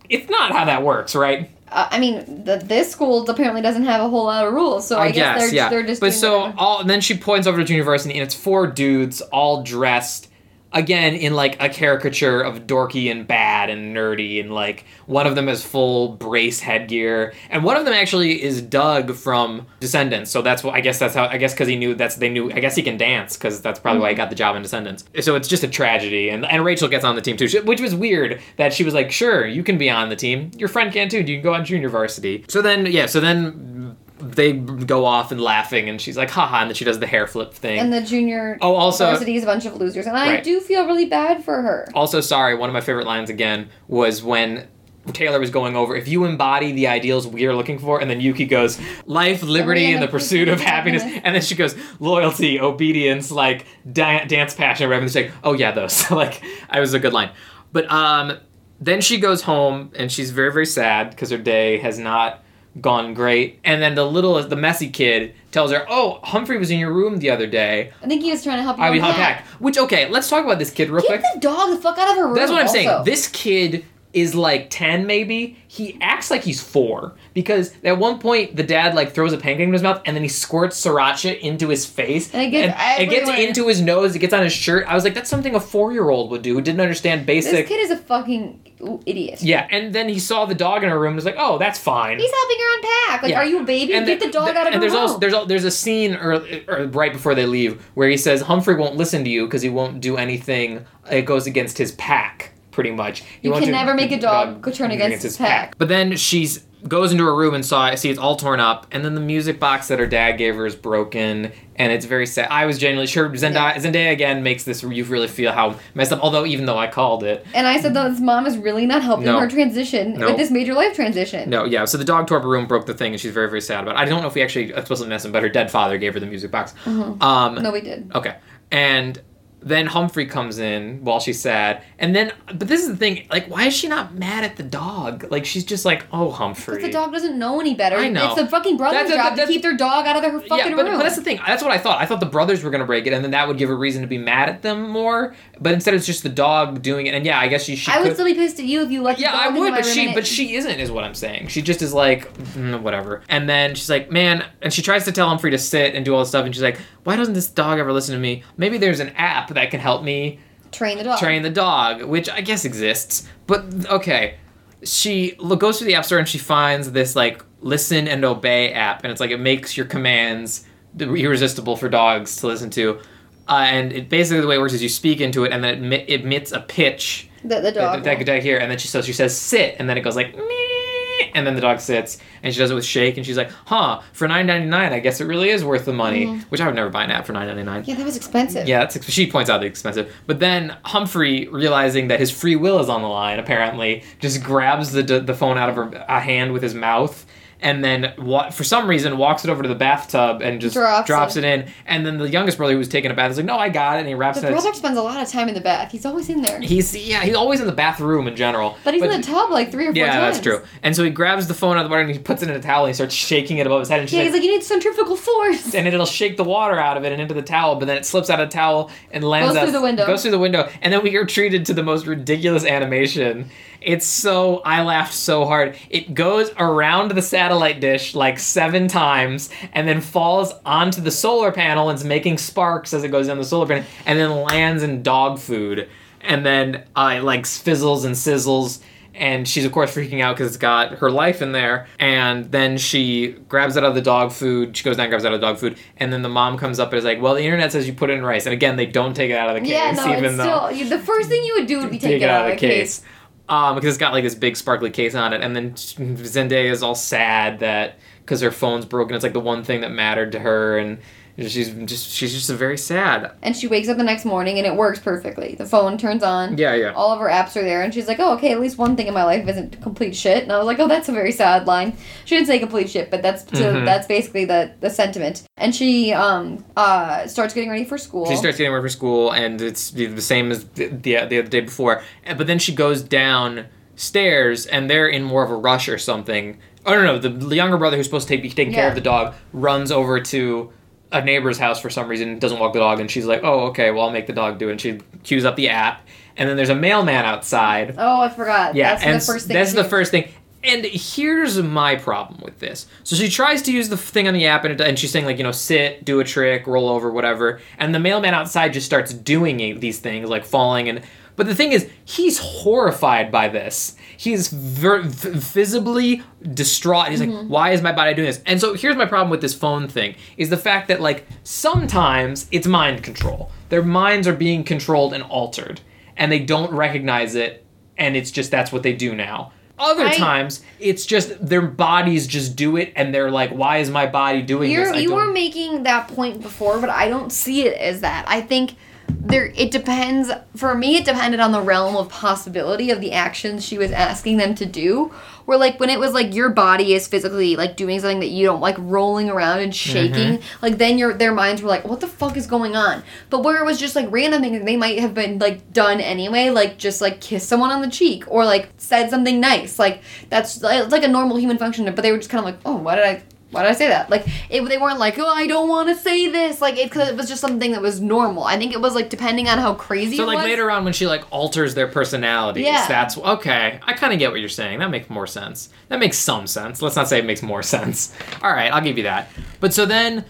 it's 0.09 0.29
not 0.29 0.51
how 0.51 0.65
that 0.65 0.83
works, 0.83 1.15
right? 1.15 1.51
Uh, 1.71 1.87
I 1.91 2.01
mean, 2.01 2.45
the, 2.45 2.57
this 2.57 2.91
school 2.91 3.29
apparently 3.29 3.61
doesn't 3.61 3.85
have 3.85 4.01
a 4.01 4.09
whole 4.09 4.25
lot 4.25 4.47
of 4.47 4.55
rules, 4.55 4.87
so 4.87 4.99
I, 4.99 5.11
guess, 5.11 5.39
they're, 5.39 5.55
yeah. 5.55 5.69
they're 5.69 5.87
just. 5.87 6.01
but 6.01 6.13
so 6.15 6.41
whatever. 6.41 6.59
all 6.59 6.85
then 6.85 7.01
she 7.01 7.17
points 7.17 7.47
over 7.47 7.63
to 7.63 7.73
university, 7.73 8.15
and 8.15 8.23
it's 8.23 8.35
four 8.35 8.67
dudes 8.67 9.21
all 9.21 9.63
dressed 9.63 10.28
again 10.73 11.15
in 11.15 11.35
like 11.35 11.61
a 11.63 11.69
caricature 11.69 12.41
of 12.41 12.67
dorky 12.67 13.11
and 13.11 13.27
bad 13.27 13.71
and 13.71 13.97
nerdy, 13.97 14.41
and 14.41 14.53
like 14.53 14.85
one 15.07 15.27
of 15.27 15.35
them 15.35 15.47
has 15.47 15.65
full 15.65 16.11
brace 16.11 16.61
headgear, 16.61 17.35
and 17.51 17.65
one 17.65 17.77
of 17.77 17.85
them 17.85 17.95
actually 17.95 18.43
is 18.43 18.61
Doug 18.61 19.15
from 19.15 19.67
Descendants. 19.81 20.31
So 20.31 20.43
that's 20.43 20.63
what 20.63 20.75
I 20.75 20.81
guess 20.81 20.99
that's 20.99 21.15
how 21.15 21.27
I 21.27 21.39
guess 21.39 21.55
because 21.55 21.69
he 21.69 21.77
knew 21.77 21.95
that's 21.95 22.17
they 22.17 22.29
knew 22.29 22.53
I 22.53 22.61
guess 22.61 22.77
he 22.77 22.83
can 22.83 22.97
dance 22.97 23.37
because 23.37 23.61
that's 23.61 23.79
probably 23.79 24.01
why 24.01 24.09
he 24.09 24.13
mm-hmm. 24.15 24.23
got 24.23 24.31
the 24.31 24.37
job 24.37 24.57
in 24.57 24.63
Descendants. 24.63 25.05
So 25.21 25.37
it's 25.37 25.49
just 25.49 25.63
a 25.63 25.69
tragedy, 25.69 26.29
and 26.31 26.45
and 26.47 26.65
Rachel 26.65 26.89
gets 26.89 27.05
on 27.05 27.15
the 27.15 27.23
team 27.23 27.37
too, 27.37 27.49
which 27.65 27.81
was 27.81 27.95
weird 27.95 28.41
that 28.57 28.73
she 28.73 28.85
was 28.85 28.95
like, 28.95 29.11
sure, 29.11 29.47
you 29.47 29.63
can 29.63 29.79
be 29.79 29.91
on 29.91 30.09
the 30.09 30.17
team, 30.17 30.51
your 30.57 30.69
friend 30.69 30.93
can 30.93 31.09
too, 31.09 31.19
you 31.19 31.37
can 31.37 31.43
go 31.43 31.55
on 31.55 31.65
junior 31.65 31.89
varsity. 31.89 32.45
So 32.49 32.63
then 32.63 32.87
yeah, 32.87 33.07
so 33.07 33.21
then 33.21 33.97
they 34.21 34.53
go 34.53 35.05
off 35.05 35.31
and 35.33 35.41
laughing, 35.41 35.89
and 35.89 36.01
she's 36.01 36.17
like, 36.17 36.31
haha, 36.31 36.61
and 36.63 36.71
then 36.71 36.75
she 36.75 36.85
does 36.85 36.99
the 36.99 37.07
hair 37.07 37.27
flip 37.27 37.55
thing. 37.55 37.79
and 37.79 37.93
the 37.93 38.01
junior 38.03 38.59
Oh, 38.61 38.75
also- 38.75 39.07
varsity 39.07 39.37
is 39.37 39.43
a 39.43 39.47
bunch 39.47 39.65
of 39.67 39.77
losers, 39.77 40.07
and 40.07 40.17
I 40.17 40.35
Right. 40.35 40.45
do 40.45 40.61
feel 40.61 40.87
really 40.87 41.07
bad 41.07 41.45
for 41.45 41.63
her. 41.63 41.89
also, 41.95 42.21
sorry, 42.21 42.55
one 42.57 42.69
of 42.69 42.75
my 42.75 42.81
favorite 42.81 43.07
lines 43.07 43.31
again 43.31 43.69
was 43.87 44.23
when 44.23 44.67
Taylor 45.15 45.41
was 45.41 45.49
going 45.49 45.75
over, 45.75 45.97
if 45.97 46.07
you 46.07 46.25
embody 46.27 46.73
the 46.73 46.87
ideals 46.89 47.27
we 47.27 47.47
are 47.47 47.55
looking 47.55 47.79
for, 47.79 47.99
and 48.01 48.11
then 48.11 48.21
Yuki 48.21 48.45
goes, 48.45 48.79
life, 49.07 49.43
liberty, 49.43 49.87
and 49.93 50.03
the 50.03 50.09
pursuit 50.09 50.49
of 50.49 50.61
happiness, 50.75 51.03
and 51.03 51.35
then 51.35 51.41
she 51.41 51.55
goes, 51.55 51.75
loyalty, 51.99 52.61
obedience, 52.61 53.31
like 53.31 53.65
da- 53.91 54.25
dance, 54.27 54.53
passion, 54.55 54.87
whatever. 54.89 55.05
And 55.05 55.11
she's 55.11 55.17
like, 55.25 55.33
oh 55.45 55.55
yeah, 55.55 55.71
those. 55.73 56.11
like, 56.11 56.43
I 56.69 56.81
was 56.81 56.93
a 56.93 56.99
good 56.99 57.15
line. 57.15 57.31
But 57.73 57.91
um, 57.91 58.37
then 58.81 59.01
she 59.01 59.19
goes 59.19 59.43
home, 59.43 59.93
and 59.97 60.13
she's 60.13 60.31
very, 60.31 60.53
very 60.53 60.67
sad 60.67 61.11
because 61.11 61.31
her 61.31 61.39
day 61.39 61.79
has 61.79 61.99
not 61.99 62.43
gone 62.81 63.15
great. 63.15 63.61
And 63.65 63.81
then 63.83 63.95
the 63.95 64.05
little, 64.05 64.43
the 64.43 64.57
messy 64.57 64.89
kid 64.91 65.35
tells 65.51 65.71
her, 65.73 65.85
oh, 65.89 66.21
Humphrey 66.23 66.59
was 66.59 66.71
in 66.71 66.79
your 66.79 66.93
room 66.93 67.19
the 67.19 67.31
other 67.31 67.47
day. 67.47 67.93
I 68.03 68.07
think 68.07 68.23
he 68.23 68.31
was 68.31 68.43
trying 68.43 68.59
to 68.59 68.63
help 68.63 68.79
you. 68.79 68.85
I 68.85 68.91
mean, 68.91 69.03
unpack. 69.03 69.41
unpack. 69.41 69.47
Which, 69.61 69.79
okay, 69.79 70.09
let's 70.09 70.29
talk 70.29 70.45
about 70.45 70.59
this 70.59 70.71
kid 70.71 70.91
real 70.91 71.05
quick. 71.05 71.23
Get 71.23 71.35
the 71.35 71.41
dog 71.41 71.71
the 71.71 71.81
fuck 71.81 71.99
out 71.99 72.11
of 72.11 72.17
her 72.17 72.27
room. 72.27 72.35
That's 72.35 72.51
what 72.51 72.61
I'm 72.61 72.69
saying. 72.69 73.05
This 73.05 73.29
kid 73.29 73.85
is 74.13 74.35
like 74.35 74.69
10 74.71 75.07
maybe. 75.07 75.57
He 75.69 75.99
acts 76.01 76.31
like 76.31 76.43
he's 76.43 76.63
4 76.63 77.13
because 77.35 77.75
at 77.85 77.99
one 77.99 78.19
point 78.19 78.57
the 78.57 78.63
dad 78.63 78.95
like 78.95 79.13
throws 79.13 79.33
a 79.33 79.39
pancake 79.39 79.67
in 79.67 79.73
his 79.73 79.83
mouth 79.83 80.01
and 80.07 80.17
then 80.17 80.23
he 80.23 80.29
squirts 80.29 80.83
sriracha 80.83 81.39
into 81.41 81.69
his 81.69 81.85
face 81.85 82.33
And 82.33 82.43
it 82.43 82.51
gets 82.51 82.75
it 83.01 83.11
gets 83.11 83.31
into 83.31 83.69
his 83.69 83.81
nose, 83.81 84.17
it 84.17 84.21
gets 84.21 84.33
on 84.33 84.43
his 84.43 84.53
shirt. 84.53 84.87
I 84.87 84.95
was 84.95 85.05
like 85.05 85.15
that's 85.15 85.29
something 85.29 85.55
a 85.55 85.61
4-year-old 85.61 86.31
would 86.31 86.43
do 86.43 86.55
who 86.55 86.63
didn't 86.63 86.81
understand 86.81 87.27
basic 87.27 87.53
This 87.53 87.69
kid 87.69 87.81
is 87.81 87.91
a 87.91 87.99
fucking 87.99 88.68
idiot. 89.07 89.43
Yeah, 89.43 89.67
and 89.71 89.93
then 89.95 90.09
he 90.09 90.19
saw 90.19 90.45
the 90.47 90.55
dog 90.55 90.83
in 90.85 90.91
her 90.91 90.99
room 90.99 91.09
and 91.09 91.17
was 91.17 91.25
like, 91.25 91.37
"Oh, 91.39 91.59
that's 91.59 91.79
fine." 91.79 92.19
He's 92.19 92.31
helping 92.31 92.57
her 92.59 92.77
unpack. 92.77 93.23
Like, 93.23 93.31
Yeah. 93.33 93.39
are 93.39 93.45
you 93.45 93.61
a 93.61 93.65
baby? 93.65 93.95
And 93.95 94.07
Get 94.07 94.21
then- 94.21 94.29
the 94.29 94.33
dog 94.33 94.49
out 94.51 94.67
of 94.67 94.73
and 94.73 94.75
her 94.75 94.81
there's 94.81 94.93
room. 94.93 95.03
also 95.03 95.19
there's 95.19 95.35
al- 95.35 95.47
there's 95.47 95.65
a 95.65 95.71
scene 95.71 96.15
or, 96.15 96.43
or 96.69 96.87
right 96.87 97.13
before 97.13 97.35
they 97.35 97.47
leave 97.47 97.83
where 97.95 98.09
he 98.09 98.17
says 98.17 98.43
Humphrey 98.43 98.75
won't 98.77 98.97
listen 98.97 99.25
to 99.25 99.31
you 99.31 99.47
because 99.47 99.63
he 99.63 99.69
won't 99.69 100.01
do 100.01 100.17
anything. 100.17 100.85
It 101.11 101.23
goes 101.23 101.47
against 101.47 101.79
his 101.79 101.93
pack, 101.93 102.53
pretty 102.71 102.91
much. 102.91 103.21
He 103.41 103.49
You 103.49 103.55
can 103.55 103.71
never 103.71 103.95
make 103.95 104.13
a 104.13 104.21
dog 104.21 104.61
go 104.63 104.71
turn 104.71 104.91
against 104.91 105.23
his 105.23 105.37
pack. 105.37 105.77
But 105.79 105.89
then 105.89 106.17
she's 106.17 106.65
goes 106.87 107.11
into 107.13 107.25
her 107.25 107.35
room 107.35 107.55
and 107.55 107.65
saw 107.67 107.93
see 107.95 108.11
it's 108.11 108.19
all 108.19 108.37
torn 108.37 108.61
up, 108.61 108.87
and 108.93 109.05
then 109.05 109.15
the 109.15 109.21
music 109.21 109.59
box 109.59 109.89
that 109.89 109.99
her 109.99 110.07
dad 110.07 110.33
gave 110.33 110.55
her 110.55 110.65
is 110.67 110.77
broken, 110.77 111.51
and 111.77 111.93
it's 111.93 112.05
very 112.07 112.27
sad. 112.27 112.49
I 112.51 112.67
was 112.67 112.79
genuinely 112.79 113.07
sure 113.07 113.29
Zendaya, 113.31 113.75
Zendaya 113.77 114.13
again 114.13 114.43
makes 114.43 114.65
this 114.65 114.83
you 114.83 115.05
really 115.05 115.27
feel 115.29 115.53
how 115.53 115.77
messed 115.95 116.13
up. 116.13 116.21
Although 116.23 116.47
even 116.47 116.67
though 116.67 116.79
I 116.79 116.87
called 116.87 117.25
it, 117.25 117.45
and 117.55 117.67
I 117.67 117.81
said 117.81 117.95
that 117.95 118.11
his 118.11 118.21
mom 118.21 118.47
is 118.47 118.57
really 118.59 118.87
not 118.87 119.03
helping 119.03 119.27
No. 119.27 119.41
her 119.41 119.49
transition 119.49 120.15
No. 120.15 120.29
with 120.29 120.37
this 120.37 120.51
major 120.51 120.75
life 120.75 120.95
transition. 120.95 121.51
No, 121.51 121.65
yeah. 121.65 121.85
So 121.85 121.99
the 121.99 122.05
dog 122.05 122.27
tore 122.29 122.39
up 122.39 122.45
her 122.45 122.49
room, 122.51 122.67
broke 122.67 122.87
the 122.87 122.95
thing, 122.95 123.13
and 123.13 123.21
she's 123.21 123.33
very, 123.33 123.49
very 123.49 123.61
sad 123.61 123.83
about 123.83 123.97
it. 123.97 123.99
I 123.99 124.05
don't 124.05 124.21
know 124.23 124.29
if 124.29 124.35
we 124.35 124.43
actually 124.43 124.73
explicitly 124.73 125.09
mentioned, 125.09 125.33
but 125.33 125.43
her 125.43 125.49
dead 125.49 125.71
father 125.71 125.99
gave 125.99 126.15
her 126.15 126.21
the 126.21 126.27
music 126.27 126.51
box. 126.51 126.75
Um, 126.87 127.59
No, 127.61 127.71
we 127.73 127.81
did. 127.81 128.11
Okay. 128.15 128.37
And 128.71 129.21
then 129.61 129.87
Humphrey 129.87 130.27
comes 130.27 130.59
in 130.59 131.05
while 131.05 131.19
she's 131.21 131.41
sad, 131.41 131.83
and 131.99 132.15
then, 132.15 132.33
but 132.47 132.69
this 132.69 132.81
is 132.83 132.89
the 132.89 132.97
thing, 132.97 133.27
like, 133.31 133.49
why 133.49 133.67
is 133.67 133.75
she 133.75 133.89
not 133.89 134.15
mad 134.15 134.45
at 134.45 134.57
the 134.57 134.63
dog? 134.63 135.27
Like, 135.31 135.45
she's 135.45 135.65
just 135.65 135.85
like, 135.85 136.07
oh, 136.13 136.31
Humphrey. 136.31 136.77
Because 136.77 136.89
the 136.89 136.93
dog 136.93 137.13
doesn't 137.13 137.39
know 137.39 137.61
any 137.61 137.75
better. 137.75 137.97
I 137.97 138.09
know. 138.09 138.27
It's 138.33 138.41
the 138.41 138.47
fucking 138.47 138.77
brother's 138.77 139.09
That's- 139.09 139.17
job 139.17 139.31
that's- 139.37 139.49
to 139.49 139.53
keep 139.53 139.63
their 139.63 139.77
dog 139.77 140.07
out 140.07 140.17
of 140.17 140.23
their 140.23 140.33
fucking 140.41 140.57
yeah, 140.57 140.75
but, 140.77 140.85
room. 140.87 140.97
but 140.97 141.03
that's 141.03 141.17
the 141.17 141.23
thing. 141.23 141.41
That's 141.47 141.63
what 141.63 141.73
I 141.73 141.79
thought. 141.79 142.01
I 142.01 142.07
thought 142.07 142.21
the 142.21 142.27
brothers 142.27 142.63
were 142.63 142.71
gonna 142.71 142.87
break 142.87 143.07
it, 143.07 143.13
and 143.13 143.25
then 143.25 143.33
that 143.33 143.49
would 143.49 143.59
give 143.59 143.69
a 143.71 143.75
reason 143.75 144.03
to 144.03 144.09
be 144.09 144.19
mad 144.19 144.49
at 144.49 144.63
them 144.63 144.89
more. 144.91 145.35
But 145.61 145.73
instead, 145.75 145.95
it's 145.95 146.07
just 146.07 146.23
the 146.23 146.29
dog 146.29 146.83
doing 146.83 147.07
it. 147.07 147.15
And 147.15 147.25
yeah, 147.27 147.39
I 147.39 147.49
guess 147.49 147.65
she. 147.65 147.75
she 147.77 147.91
I 147.91 147.99
would 147.99 148.05
could- 148.09 148.15
still 148.15 148.27
be 148.27 148.35
pissed 148.35 148.59
at 148.61 148.65
you 148.67 148.83
if 148.83 148.91
you 148.91 149.03
let 149.03 149.17
the 149.17 149.25
dog. 149.25 149.33
Yeah, 149.35 149.39
I 149.41 149.49
would, 149.49 149.73
but 149.73 149.85
she, 149.85 150.15
but 150.15 150.27
she 150.27 150.55
isn't, 150.55 150.79
is 150.79 150.91
what 150.91 151.05
I'm 151.05 151.15
saying. 151.15 151.49
She 151.49 151.63
just 151.63 151.83
is 151.83 151.93
like, 151.93 152.33
mm, 152.35 152.81
whatever. 152.83 153.23
And 153.29 153.49
then 153.49 153.75
she's 153.75 153.91
like, 153.91 154.11
man, 154.11 154.45
and 154.63 154.73
she 154.73 154.83
tries 154.83 155.05
to 155.07 155.13
tell 155.13 155.29
Humphrey 155.29 155.51
to 155.51 155.59
sit 155.59 155.95
and 155.95 156.05
do 156.05 156.15
all 156.15 156.21
this 156.21 156.29
stuff, 156.29 156.45
and 156.47 156.55
she's 156.55 156.63
like, 156.63 156.79
why 157.05 157.17
doesn't 157.17 157.35
this 157.35 157.49
dog 157.49 157.79
ever 157.79 157.93
listen 157.93 158.15
to 158.15 158.21
me? 158.21 158.43
Maybe 158.57 158.79
there's 158.79 159.01
an 159.01 159.11
app 159.17 159.49
that 159.55 159.71
can 159.71 159.81
help 159.81 160.03
me 160.05 160.39
train 160.71 160.99
the 160.99 161.05
dog. 161.05 161.19
train 161.19 161.43
the 161.43 161.51
dog, 161.51 162.03
which 162.05 162.29
I 162.29 162.41
guess 162.41 162.65
exists. 162.65 163.27
But 163.47 163.87
okay, 163.91 164.37
she 164.85 165.33
goes 165.59 165.79
to 165.79 165.85
the 165.85 165.95
app 165.95 166.05
store 166.05 166.19
and 166.19 166.29
she 166.29 166.39
finds 166.39 166.93
this 166.93 167.17
like 167.17 167.45
listen 167.61 168.07
and 168.07 168.25
obey 168.25 168.73
app, 168.73 169.03
and 169.03 169.11
it's 169.11 169.21
like 169.21 169.31
it 169.31 169.41
makes 169.41 169.77
your 169.77 169.87
commands 169.87 170.65
irresistible 170.99 171.77
for 171.77 171.89
dogs 171.89 172.37
to 172.37 172.47
listen 172.47 172.71
to. 172.71 173.01
Uh, 173.49 173.65
and 173.67 173.93
it 173.93 174.09
basically 174.09 174.41
the 174.41 174.47
way 174.47 174.57
it 174.57 174.61
works 174.61 174.75
is 174.75 174.83
you 174.83 174.89
speak 174.89 175.21
into 175.21 175.45
it, 175.45 175.53
and 175.53 175.65
then 175.65 175.93
it 175.93 176.07
emi- 176.09 176.21
emits 176.23 176.53
a 176.53 176.61
pitch 176.61 177.29
that 177.45 177.63
the 177.63 177.73
dog. 177.73 178.05
that, 178.05 178.19
will. 178.19 178.25
that 178.27 178.43
here, 178.43 178.59
and 178.59 178.71
then 178.71 178.79
she 178.79 178.89
so 178.89 179.01
she 179.01 179.13
says 179.13 179.37
sit, 179.37 179.77
and 179.79 179.89
then 179.89 179.97
it 179.97 180.03
goes 180.03 180.17
like 180.17 180.37
"Meh," 180.37 181.31
and 181.35 181.47
then 181.47 181.55
the 181.55 181.61
dog 181.61 181.81
sits, 181.81 182.19
and 182.43 182.53
she 182.53 182.59
does 182.59 182.71
it 182.71 182.75
with 182.75 182.85
shake, 182.85 183.17
and 183.17 183.25
she's 183.25 183.37
like, 183.37 183.51
huh, 183.67 184.01
for 184.13 184.29
nine 184.29 184.47
ninety 184.47 184.67
nine, 184.69 184.93
I 184.93 185.01
guess 185.01 185.21
it 185.21 185.25
really 185.25 185.49
is 185.49 185.65
worth 185.65 185.85
the 185.85 185.93
money, 185.93 186.39
which 186.51 186.61
I 186.61 186.67
would 186.67 186.75
never 186.75 186.91
buy 186.91 187.05
an 187.05 187.11
app 187.11 187.27
for 187.27 187.33
nine 187.33 187.47
ninety 187.47 187.63
nine. 187.63 187.85
yeah, 187.87 187.95
that 187.95 188.05
was 188.05 188.17
expensive. 188.17 188.69
Yeah, 188.69 188.81
that's, 188.81 189.11
she 189.11 189.31
points 189.31 189.49
out 189.49 189.61
the 189.61 189.67
expensive. 189.67 190.15
But 190.27 190.41
then 190.41 190.77
Humphrey, 190.85 191.49
realizing 191.49 192.09
that 192.09 192.21
his 192.21 192.31
free 192.31 192.57
will 192.57 192.81
is 192.81 192.89
on 192.89 193.03
the 193.03 193.09
line, 193.09 193.39
apparently, 193.39 194.05
just 194.19 194.43
grabs 194.43 194.93
the 194.93 195.03
the 195.03 195.35
phone 195.35 195.57
out 195.57 195.69
of 195.71 195.77
her 195.77 196.05
a 196.09 196.21
hand 196.21 196.53
with 196.53 196.63
his 196.63 196.75
mouth, 196.75 197.25
and 197.61 197.83
then 197.85 198.13
wa- 198.19 198.51
for 198.51 198.63
some 198.65 198.89
reason 198.89 199.19
walks 199.19 199.45
it 199.45 199.51
over 199.51 199.63
to 199.63 199.69
the 199.69 199.75
bathtub 199.75 200.43
and 200.43 200.61
just 200.61 200.75
Drops 200.75 201.37
it. 201.37 201.45
in. 201.45 201.67
And 201.87 202.07
then 202.07 202.19
the 202.19 202.29
youngest 202.29 202.57
brother 202.59 202.73
who 202.75 202.79
was 202.79 202.89
taking 202.89 203.11
a 203.11 203.15
bath 203.15 203.33
is 203.33 203.37
like, 203.37 203.47
"No, 203.47 203.57
I 203.59 203.69
got 203.69 203.97
it," 203.97 204.01
and 204.01 204.09
he 204.09 204.15
wraps 204.15 204.41
The 204.41 204.47
it. 204.47 204.51
in 204.51 204.55
brother 204.55 204.73
spends 204.75 204.97
a 204.97 205.03
lot 205.03 205.21
of 205.23 205.29
time 205.29 205.49
in 205.49 205.55
the 205.55 205.61
bath. 205.61 205.91
He's 205.93 206.07
always 206.07 206.29
in 206.29 206.43
there. 206.43 206.61
He's 206.61 206.95
yeah, 206.97 207.21
he's 207.23 207.35
always 207.35 207.61
in 207.61 207.67
the 207.67 207.73
bathroom 207.73 208.29
in 208.29 208.37
general. 208.37 208.77
but 208.85 208.95
he's 208.95 209.03
in 209.03 209.11
the 209.11 209.23
tub 209.27 209.51
like 209.51 209.71
three 209.73 209.87
or 209.87 209.93
four 209.93 209.97
Yeah, 209.97 210.13
times. 210.13 210.37
that's 210.37 210.41
true. 210.41 210.63
And 210.83 210.95
so 210.95 211.03
he 211.05 211.11
grabs 211.11 211.49
the 211.49 211.55
phone 211.55 211.77
out 211.77 211.81
of 211.81 211.85
the 211.87 211.91
water 211.91 212.03
and 212.03 212.11
he 212.13 212.19
puts 212.19 212.43
it 212.43 212.49
in 212.49 212.55
a 212.55 212.61
towel 212.61 212.85
and 212.85 212.91
he 212.91 212.95
starts 212.95 213.15
shaking 213.15 213.59
it 213.59 213.67
above 213.67 213.81
his 213.81 213.89
head. 213.89 214.01
And 214.01 214.13
Yeah, 214.13 214.19
like, 214.21 214.25
he's 214.27 214.35
like, 214.35 214.43
you 214.45 214.51
need 214.53 214.63
centrifugal 214.63 215.17
force. 215.17 215.75
and 215.75 215.87
it'll 215.89 216.07
shake 216.07 216.37
the 216.37 216.45
water 216.45 216.79
out 216.79 216.97
of 216.97 217.05
it 217.05 217.13
and 217.13 217.21
into 217.21 217.35
the 217.35 217.43
towel, 217.43 217.75
but 217.77 217.87
then 217.87 217.97
it 217.97 218.07
slips 218.07 218.31
out 218.31 218.41
of 218.41 218.49
the 218.51 218.55
towel 218.55 218.91
and 219.11 219.25
lands 219.25 219.49
Goes 219.49 219.57
out- 219.57 219.63
through 219.65 219.73
the 219.73 219.81
window. 219.83 220.07
Goes 220.07 220.23
through 220.23 220.31
the 220.31 220.39
window, 220.39 220.69
and 220.81 220.93
then 220.93 221.03
we 221.03 221.17
are 221.17 221.25
treated 221.25 221.67
to 221.67 221.75
the 221.75 221.83
most 221.83 222.07
ridiculous 222.07 222.65
animation. 222.65 223.51
It's 223.81 224.07
so 224.07 224.59
I 224.65 224.83
laughed 224.83 225.15
so 225.15 225.45
hard. 225.45 225.77
It 225.89 226.15
goes 226.15 226.51
around 226.59 227.13
the 227.13 227.23
satellite 227.23 227.81
dish 227.81 228.15
like 228.15 228.39
seven 228.39 228.89
times, 228.89 229.51
and 229.73 229.87
then 229.87 230.01
falls 230.01 230.53
onto 230.65 231.01
the 231.01 231.11
solar 231.11 231.53
panel 231.53 231.89
and 231.89 231.99
is 231.99 232.05
making 232.05 232.39
sparks 232.39 232.93
as 232.93 233.05
it 233.05 233.09
goes 233.09 233.29
down 233.29 233.39
the 233.39 233.45
solar 233.45 233.67
panel, 233.67 233.85
and 234.07 234.19
then 234.19 234.43
lands 234.43 234.83
in 234.83 235.03
dog 235.03 235.39
food, 235.39 235.89
and 236.21 236.45
then 236.45 236.85
uh, 236.97 237.15
it 237.17 237.23
like 237.25 237.47
fizzles 237.47 238.05
and 238.05 238.15
sizzles. 238.15 238.81
And 239.15 239.49
she's 239.49 239.65
of 239.65 239.73
course 239.73 239.93
freaking 239.93 240.23
out 240.23 240.37
because 240.37 240.47
it's 240.47 240.57
got 240.57 240.99
her 240.99 241.11
life 241.11 241.43
in 241.43 241.51
there. 241.51 241.89
And 241.99 242.53
then 242.53 242.79
she 242.79 243.33
grabs 243.49 243.77
it 243.77 243.83
out 243.83 243.89
of 243.89 243.97
the 243.97 244.03
dog 244.03 244.31
food. 244.31 244.77
She 244.77 244.85
goes 244.85 244.97
down 244.97 245.07
and 245.07 245.11
grabs 245.11 245.25
it 245.25 245.29
out 245.29 245.35
of 245.35 245.41
the 245.41 245.47
dog 245.47 245.59
food. 245.59 245.77
And 245.97 246.13
then 246.13 246.23
the 246.23 246.29
mom 246.29 246.57
comes 246.57 246.79
up 246.79 246.91
and 246.91 246.99
is 246.99 247.05
like 247.05 247.21
well 247.21 247.35
the 247.35 247.43
internet 247.43 247.73
says 247.73 247.89
you 247.89 247.95
put 247.95 248.11
it 248.11 248.13
in 248.13 248.25
rice. 248.25 248.47
And 248.47 248.53
again 248.53 248.77
they 248.77 248.87
don't 248.87 249.15
take 249.15 249.33
it 249.33 249.37
out 249.37 249.49
of 249.49 249.57
the 249.57 249.61
case 249.63 249.71
yeah, 249.71 249.91
no, 249.91 250.13
even 250.13 250.25
it's 250.25 250.37
though 250.37 250.71
still 250.73 250.89
the 250.89 251.05
first 251.05 251.29
thing 251.29 251.43
you 251.43 251.55
would 251.55 251.67
do 251.67 251.81
would 251.81 251.91
be 251.91 251.99
take, 251.99 252.11
take 252.11 252.23
it 252.23 252.29
out 252.29 252.49
of 252.49 252.53
the 252.53 252.61
case. 252.61 253.03
Um, 253.49 253.75
because 253.75 253.89
it's 253.89 253.99
got 253.99 254.13
like 254.13 254.25
this 254.25 254.35
big 254.35 254.57
sparkly 254.57 254.91
case 254.91 255.15
on 255.15 255.33
it, 255.33 255.41
and 255.41 255.55
then 255.57 255.73
Zendaya 255.75 256.71
is 256.71 256.83
all 256.83 256.95
sad 256.95 257.61
that 257.61 257.99
because 258.21 258.41
her 258.41 258.51
phone's 258.51 258.85
broken, 258.85 259.15
it's 259.15 259.23
like 259.23 259.33
the 259.33 259.41
one 259.41 259.65
thing 259.65 259.81
that 259.81 259.91
mattered 259.91 260.33
to 260.33 260.39
her, 260.41 260.79
and 260.79 260.99
she's 261.47 261.71
just 261.71 262.11
she's 262.11 262.33
just 262.33 262.51
very 262.51 262.77
sad. 262.77 263.31
And 263.43 263.57
she 263.57 263.69
wakes 263.69 263.89
up 263.89 263.97
the 263.97 264.03
next 264.03 264.25
morning 264.25 264.59
and 264.59 264.67
it 264.67 264.75
works 264.75 264.99
perfectly. 264.99 265.55
The 265.55 265.67
phone 265.67 265.97
turns 265.97 266.23
on. 266.25 266.59
Yeah, 266.59 266.75
yeah. 266.75 266.93
All 266.95 267.13
of 267.13 267.21
her 267.21 267.29
apps 267.29 267.55
are 267.57 267.63
there, 267.63 267.83
and 267.83 267.95
she's 267.95 268.09
like, 268.09 268.19
"Oh, 268.19 268.35
okay. 268.37 268.51
At 268.53 268.61
least 268.61 268.77
one 268.79 268.97
thing 268.97 269.07
in 269.07 269.15
my 269.15 269.23
life 269.25 269.47
isn't 269.47 269.81
complete 269.81 270.17
shit." 270.17 270.43
And 270.43 270.51
I 270.51 270.59
was 270.59 270.67
like, 270.67 270.81
"Oh, 270.81 270.89
that's 270.89 271.09
a 271.09 271.13
very 271.13 271.31
sad 271.31 271.67
line." 271.67 271.97
She 272.25 272.35
didn't 272.35 272.49
say 272.49 272.59
complete 272.59 272.91
shit, 272.91 273.11
but 273.11 273.23
that's 273.23 273.43
so 273.57 273.73
Mhm. 273.75 273.85
that's 273.85 274.07
basically 274.09 274.45
the 274.47 274.73
the 274.81 274.91
sentiment. 274.91 275.45
And 275.57 275.75
she 275.75 276.13
um 276.13 276.65
uh 276.77 277.27
starts 277.29 277.55
getting 277.55 277.71
ready 277.71 277.85
for 277.85 277.99
school. 277.99 278.27
She 278.27 278.37
starts 278.37 278.59
getting 278.59 278.73
ready 278.73 278.83
for 278.85 278.89
school, 278.89 279.31
and 279.31 279.61
it's 279.61 279.91
the 279.91 280.21
same 280.21 280.51
as 280.51 280.65
the 280.71 280.87
the, 280.89 281.25
the 281.27 281.39
other 281.39 281.43
day 281.49 281.61
before. 281.61 282.03
But 282.37 282.47
then 282.49 282.59
she 282.59 282.75
goes 282.75 283.03
downstairs, 283.03 284.67
and 284.67 284.89
they're 284.91 285.09
in 285.09 285.25
more 285.25 285.45
of 285.45 285.51
a 285.51 285.57
rush 285.57 285.89
or 285.89 285.99
something. 285.99 286.59
Oh 286.87 286.95
no, 286.95 287.03
no, 287.05 287.19
the, 287.19 287.55
younger 287.55 287.77
brother 287.77 287.97
who's 287.97 288.07
supposed 288.07 288.29
to 288.29 288.35
take, 288.35 288.43
be 288.43 288.49
taking 288.49 288.73
care 288.73 288.89
of 288.89 288.95
the 288.95 289.01
dog 289.03 289.35
runs 289.53 289.93
over 289.93 290.21
to 290.21 290.73
a 291.13 291.25
neighbor's 291.25 291.59
house 291.59 291.81
for 291.81 291.91
some 291.91 292.09
reason, 292.09 292.39
doesn't 292.39 292.59
walk 292.59 292.73
the 292.73 292.79
dog, 292.79 293.01
and 293.01 293.11
she's 293.11 293.27
like, 293.27 293.41
"Oh, 293.43 293.67
okay, 293.69 293.91
well 293.91 294.07
I'll 294.07 294.11
make 294.11 294.27
the 294.27 294.33
dog 294.33 294.59
do 294.59 294.69
it." 294.69 294.73
And 294.73 294.81
she 294.81 295.01
cues 295.25 295.45
up 295.45 295.57
the 295.57 295.69
app, 295.69 296.07
and 296.37 296.49
then 296.49 296.57
there's 296.57 296.69
a 296.69 296.75
mailman 296.75 297.25
outside. 297.25 297.95
oh, 297.99 298.21
I 298.21 298.29
forgot. 298.29 298.75
Yeah, 298.75 298.91
that's 298.95 299.05
and 299.05 299.21
the 299.21 299.25
first 299.25 299.47
thing. 299.47 299.55
that's 299.55 299.73
the 299.73 299.83
do. 299.83 299.89
first 299.89 300.11
thing. 300.11 300.29
And 300.65 300.85
here's 300.85 301.63
my 301.63 301.95
problem 301.95 302.41
with 302.45 302.59
this. 302.59 302.89
So 303.05 303.15
she 303.15 303.29
tries 303.29 303.63
to 303.63 303.73
use 303.73 303.89
the 303.91 303.97
thing 303.97 304.27
on 304.27 304.35
the 304.35 304.47
app, 304.47 304.65
and, 304.65 304.75
it, 304.75 304.81
and 304.81 304.99
she's 304.99 305.13
saying 305.13 305.25
like, 305.25 305.39
you 305.39 305.45
know, 305.45 305.53
sit, 305.53 306.05
do 306.05 306.19
a 306.19 306.25
trick, 306.25 306.67
roll 306.67 306.89
over, 306.89 307.13
whatever. 307.13 307.61
And 307.79 307.95
the 307.95 308.01
mailman 308.01 308.35
outside 308.35 308.73
just 308.73 308.85
starts 308.85 309.15
doing 309.15 309.79
these 309.79 310.01
things, 310.01 310.29
like 310.29 310.45
falling. 310.45 310.89
And 310.89 311.03
but 311.39 311.47
the 311.47 311.55
thing 311.55 311.73
is, 311.73 311.89
he's 312.05 312.39
horrified 312.39 313.33
by 313.33 313.49
this. 313.49 313.97
He's 314.19 314.49
ver- 314.49 315.03
v- 315.03 315.31
visibly 315.39 316.23
distraught. 316.53 317.09
He's 317.09 317.21
Mm-hmm. 317.23 317.33
like, 317.33 317.47
why 317.47 317.71
is 317.71 317.81
my 317.81 317.93
body 317.93 318.13
doing 318.13 318.27
this? 318.27 318.43
And 318.45 318.61
so 318.61 318.75
here's 318.75 318.97
my 318.97 319.07
problem 319.07 319.31
with 319.31 319.41
this 319.41 319.55
phone 319.55 319.89
thing: 319.89 320.17
is 320.37 320.51
the 320.51 320.57
fact 320.59 320.89
that 320.89 321.01
like 321.01 321.25
sometimes 321.45 322.47
it's 322.51 322.67
mind 322.67 323.03
control. 323.03 323.51
Their 323.71 323.83
minds 323.83 324.27
are 324.29 324.35
being 324.35 324.65
controlled 324.65 325.13
and 325.15 325.23
altered, 325.25 325.81
and 326.17 326.31
they 326.31 326.39
don't 326.41 326.73
recognize 326.73 327.35
it 327.35 327.65
and 327.97 328.17
it's 328.17 328.31
just 328.31 328.51
that's 328.51 328.71
what 328.71 328.83
they 328.85 328.93
do 328.93 329.15
now. 329.15 329.53
Other 329.79 330.07
I- 330.07 330.15
times, 330.17 330.63
it's 330.81 331.05
just 331.07 331.45
their 331.45 331.63
bodies 331.63 332.27
just 332.27 332.57
do 332.57 332.77
it, 332.77 332.93
and 332.97 333.13
they're 333.15 333.31
like, 333.31 333.51
"Why 333.51 333.79
is 333.79 333.91
my 333.91 334.07
body 334.07 334.43
doing 334.43 334.73
this?" 334.75 334.89
I 334.91 334.99
you 334.99 335.15
were 335.15 335.33
making 335.33 335.83
that 335.85 336.09
point 336.09 336.41
before, 336.43 336.79
but 336.81 336.91
I 336.91 337.09
don't 337.09 337.31
see 337.33 337.67
it 337.67 337.77
as 337.79 338.01
that. 338.01 338.25
I 338.29 338.41
think 338.41 338.75
there 339.09 339.47
it 339.57 339.71
depends 339.71 340.31
for 340.57 340.75
me 340.75 340.97
it 340.97 341.05
depended 341.05 341.41
on 341.41 341.53
the 341.53 341.61
realm 341.61 341.97
of 341.97 342.09
possibility 342.09 342.91
of 342.91 343.01
the 343.01 343.13
actions 343.13 343.65
she 343.65 343.77
was 343.79 343.91
asking 343.93 344.37
them 344.37 344.55
to 344.55 344.67
do. 344.67 345.13
Where 345.45 345.57
like 345.57 345.81
when 345.81 345.89
it 345.89 345.99
was 345.99 346.13
like 346.13 346.35
your 346.35 346.51
body 346.51 346.93
is 346.93 347.09
physically 347.09 347.57
like 347.57 347.75
doing 347.77 348.01
something 348.01 348.21
that 348.21 348.29
you 348.29 348.45
don't 348.45 348.61
like 348.61 348.77
rolling 348.79 349.31
around 349.31 349.61
and 349.61 349.75
shaking, 349.75 350.39
Mm-hmm. 350.39 350.59
like 350.65 350.77
then 350.77 350.99
your 350.99 351.15
their 351.15 351.33
minds 351.33 351.63
were 351.63 351.69
like, 351.69 351.87
What 351.87 352.01
the 352.01 352.07
fuck 352.07 352.37
is 352.37 352.47
going 352.47 352.77
on? 352.77 353.03
But 353.31 353.43
where 353.45 353.57
it 353.59 353.65
was 353.65 353.79
just 353.81 353.97
like 353.97 354.09
random 354.11 354.43
things 354.43 354.63
they 354.65 354.77
might 354.77 354.99
have 354.99 355.15
been 355.15 355.39
like 355.39 355.73
done 355.73 356.01
anyway, 356.01 356.51
like 356.51 356.77
just 356.77 357.01
like 357.01 357.21
kiss 357.23 357.47
someone 357.49 357.71
on 357.71 357.81
the 357.81 357.89
cheek 357.91 358.25
or 358.29 358.45
like 358.45 358.69
said 358.77 359.09
something 359.09 359.41
nice. 359.41 359.79
Like 359.79 360.03
that's 360.29 360.57
it's 360.63 360.93
like 360.93 361.05
a 361.05 361.09
normal 361.09 361.39
human 361.39 361.57
function, 361.57 361.85
but 361.87 362.03
they 362.03 362.13
were 362.13 362.19
just 362.19 362.29
kind 362.31 362.41
of 362.41 362.45
like, 362.45 362.61
Oh, 362.67 362.77
why 362.77 362.97
did 362.97 363.05
I 363.05 363.23
why 363.51 363.63
did 363.63 363.71
I 363.71 363.75
say 363.75 363.89
that? 363.89 364.11
Like, 364.11 364.27
it, 364.51 364.63
they 364.69 364.77
weren't 364.77 364.99
like, 364.99 365.19
oh, 365.19 365.27
I 365.27 365.47
don't 365.47 365.69
want 365.71 365.89
to 365.89 365.95
say 365.95 366.31
this. 366.31 366.61
Like, 366.61 366.77
it, 366.77 366.91
cause 366.91 367.09
it 367.09 367.17
was 367.17 367.29
just 367.29 367.41
something 367.41 367.73
that 367.73 367.81
was 367.81 367.99
normal. 368.01 368.45
I 368.45 368.59
think 368.59 368.73
it 368.75 368.81
was 368.81 368.95
like 368.95 369.09
depending 369.09 369.49
on 369.49 369.59
how 369.59 369.75
crazy 369.75 370.17
So 370.19 370.27
like 370.27 370.37
was. 370.39 370.45
later 370.45 370.71
on 370.71 370.85
when 370.85 370.93
she 370.93 371.07
like 371.07 371.25
alters 371.33 371.75
their 371.75 371.87
personalities, 371.89 372.67
Yeah. 372.67 372.87
that's 372.87 373.17
okay. 373.17 373.81
I 373.83 373.93
kind 373.95 374.13
of 374.13 374.19
get 374.19 374.31
what 374.31 374.41
you're 374.41 374.49
saying. 374.51 374.81
That 374.81 374.91
makes 374.91 375.09
more 375.09 375.27
sense. 375.27 375.71
That 375.89 375.99
makes 375.99 376.19
some 376.19 376.47
sense. 376.47 376.83
Let's 376.83 376.97
not 376.97 377.09
say 377.09 377.19
it 377.21 377.25
makes 377.25 377.43
more 377.43 377.63
sense. 377.75 378.15
All 378.43 378.53
right, 378.53 378.71
I'll 378.73 378.83
give 378.83 378.99
you 378.99 379.05
that. 379.05 379.31
But 379.61 379.73
so 379.73 379.87
then 379.87 380.25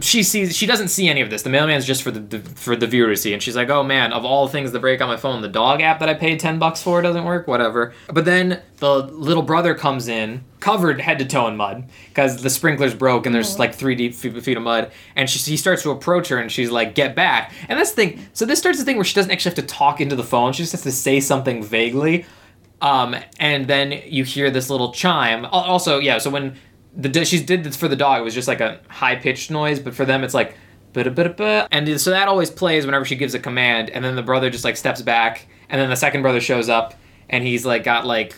she 0.00 0.22
sees 0.22 0.54
she 0.54 0.66
doesn't 0.66 0.88
see 0.88 1.08
any 1.08 1.20
of 1.20 1.30
this. 1.30 1.42
The 1.42 1.50
mailman's 1.50 1.86
just 1.86 2.02
for 2.02 2.10
the, 2.10 2.20
the 2.20 2.38
for 2.40 2.76
the 2.76 2.86
viewer 2.86 3.08
to 3.08 3.16
see, 3.16 3.32
and 3.32 3.42
she's 3.42 3.56
like, 3.56 3.70
"Oh 3.70 3.82
man, 3.82 4.12
of 4.12 4.24
all 4.24 4.46
things 4.46 4.72
to 4.72 4.78
break 4.78 5.00
on 5.00 5.08
my 5.08 5.16
phone, 5.16 5.40
the 5.40 5.48
dog 5.48 5.80
app 5.80 6.00
that 6.00 6.08
I 6.08 6.14
paid 6.14 6.40
ten 6.40 6.58
bucks 6.58 6.82
for 6.82 7.00
doesn't 7.00 7.24
work. 7.24 7.48
Whatever." 7.48 7.94
But 8.12 8.24
then 8.24 8.62
the 8.78 8.98
little 9.04 9.42
brother 9.42 9.74
comes 9.74 10.08
in, 10.08 10.44
covered 10.60 11.00
head 11.00 11.18
to 11.20 11.24
toe 11.24 11.48
in 11.48 11.56
mud, 11.56 11.88
because 12.08 12.42
the 12.42 12.50
sprinklers 12.50 12.94
broke 12.94 13.26
and 13.26 13.34
there's 13.34 13.58
like 13.58 13.74
three 13.74 13.94
deep 13.94 14.14
feet, 14.14 14.42
feet 14.42 14.56
of 14.56 14.62
mud. 14.62 14.90
And 15.16 15.28
she, 15.28 15.38
he 15.50 15.56
starts 15.56 15.82
to 15.82 15.90
approach 15.90 16.28
her, 16.28 16.38
and 16.38 16.52
she's 16.52 16.70
like, 16.70 16.94
"Get 16.94 17.14
back!" 17.14 17.52
And 17.68 17.78
that's 17.78 17.92
the 17.92 17.96
thing. 17.96 18.28
So 18.34 18.44
this 18.44 18.58
starts 18.58 18.78
the 18.78 18.84
thing 18.84 18.96
where 18.96 19.04
she 19.04 19.14
doesn't 19.14 19.30
actually 19.30 19.50
have 19.50 19.66
to 19.66 19.74
talk 19.74 20.00
into 20.00 20.16
the 20.16 20.24
phone. 20.24 20.52
She 20.52 20.62
just 20.62 20.72
has 20.72 20.82
to 20.82 20.92
say 20.92 21.20
something 21.20 21.62
vaguely. 21.62 22.26
Um, 22.80 23.16
and 23.40 23.66
then 23.66 24.02
you 24.06 24.22
hear 24.22 24.50
this 24.50 24.70
little 24.70 24.92
chime. 24.92 25.44
Also, 25.46 25.98
yeah. 25.98 26.18
So 26.18 26.30
when 26.30 26.56
the 26.98 27.24
she 27.24 27.42
did 27.42 27.64
this 27.64 27.76
for 27.76 27.88
the 27.88 27.96
dog, 27.96 28.20
it 28.20 28.24
was 28.24 28.34
just 28.34 28.48
like 28.48 28.60
a 28.60 28.80
high 28.88 29.16
pitched 29.16 29.50
noise, 29.50 29.78
but 29.78 29.94
for 29.94 30.04
them, 30.04 30.24
it's 30.24 30.34
like. 30.34 30.54
And 31.70 32.00
so 32.00 32.10
that 32.10 32.28
always 32.28 32.50
plays 32.50 32.84
whenever 32.84 33.04
she 33.04 33.14
gives 33.14 33.34
a 33.34 33.38
command, 33.38 33.90
and 33.90 34.04
then 34.04 34.16
the 34.16 34.22
brother 34.22 34.50
just 34.50 34.64
like 34.64 34.76
steps 34.76 35.00
back, 35.00 35.46
and 35.68 35.80
then 35.80 35.90
the 35.90 35.96
second 35.96 36.22
brother 36.22 36.40
shows 36.40 36.68
up, 36.68 36.94
and 37.28 37.44
he's 37.44 37.64
like 37.64 37.84
got 37.84 38.04
like 38.04 38.34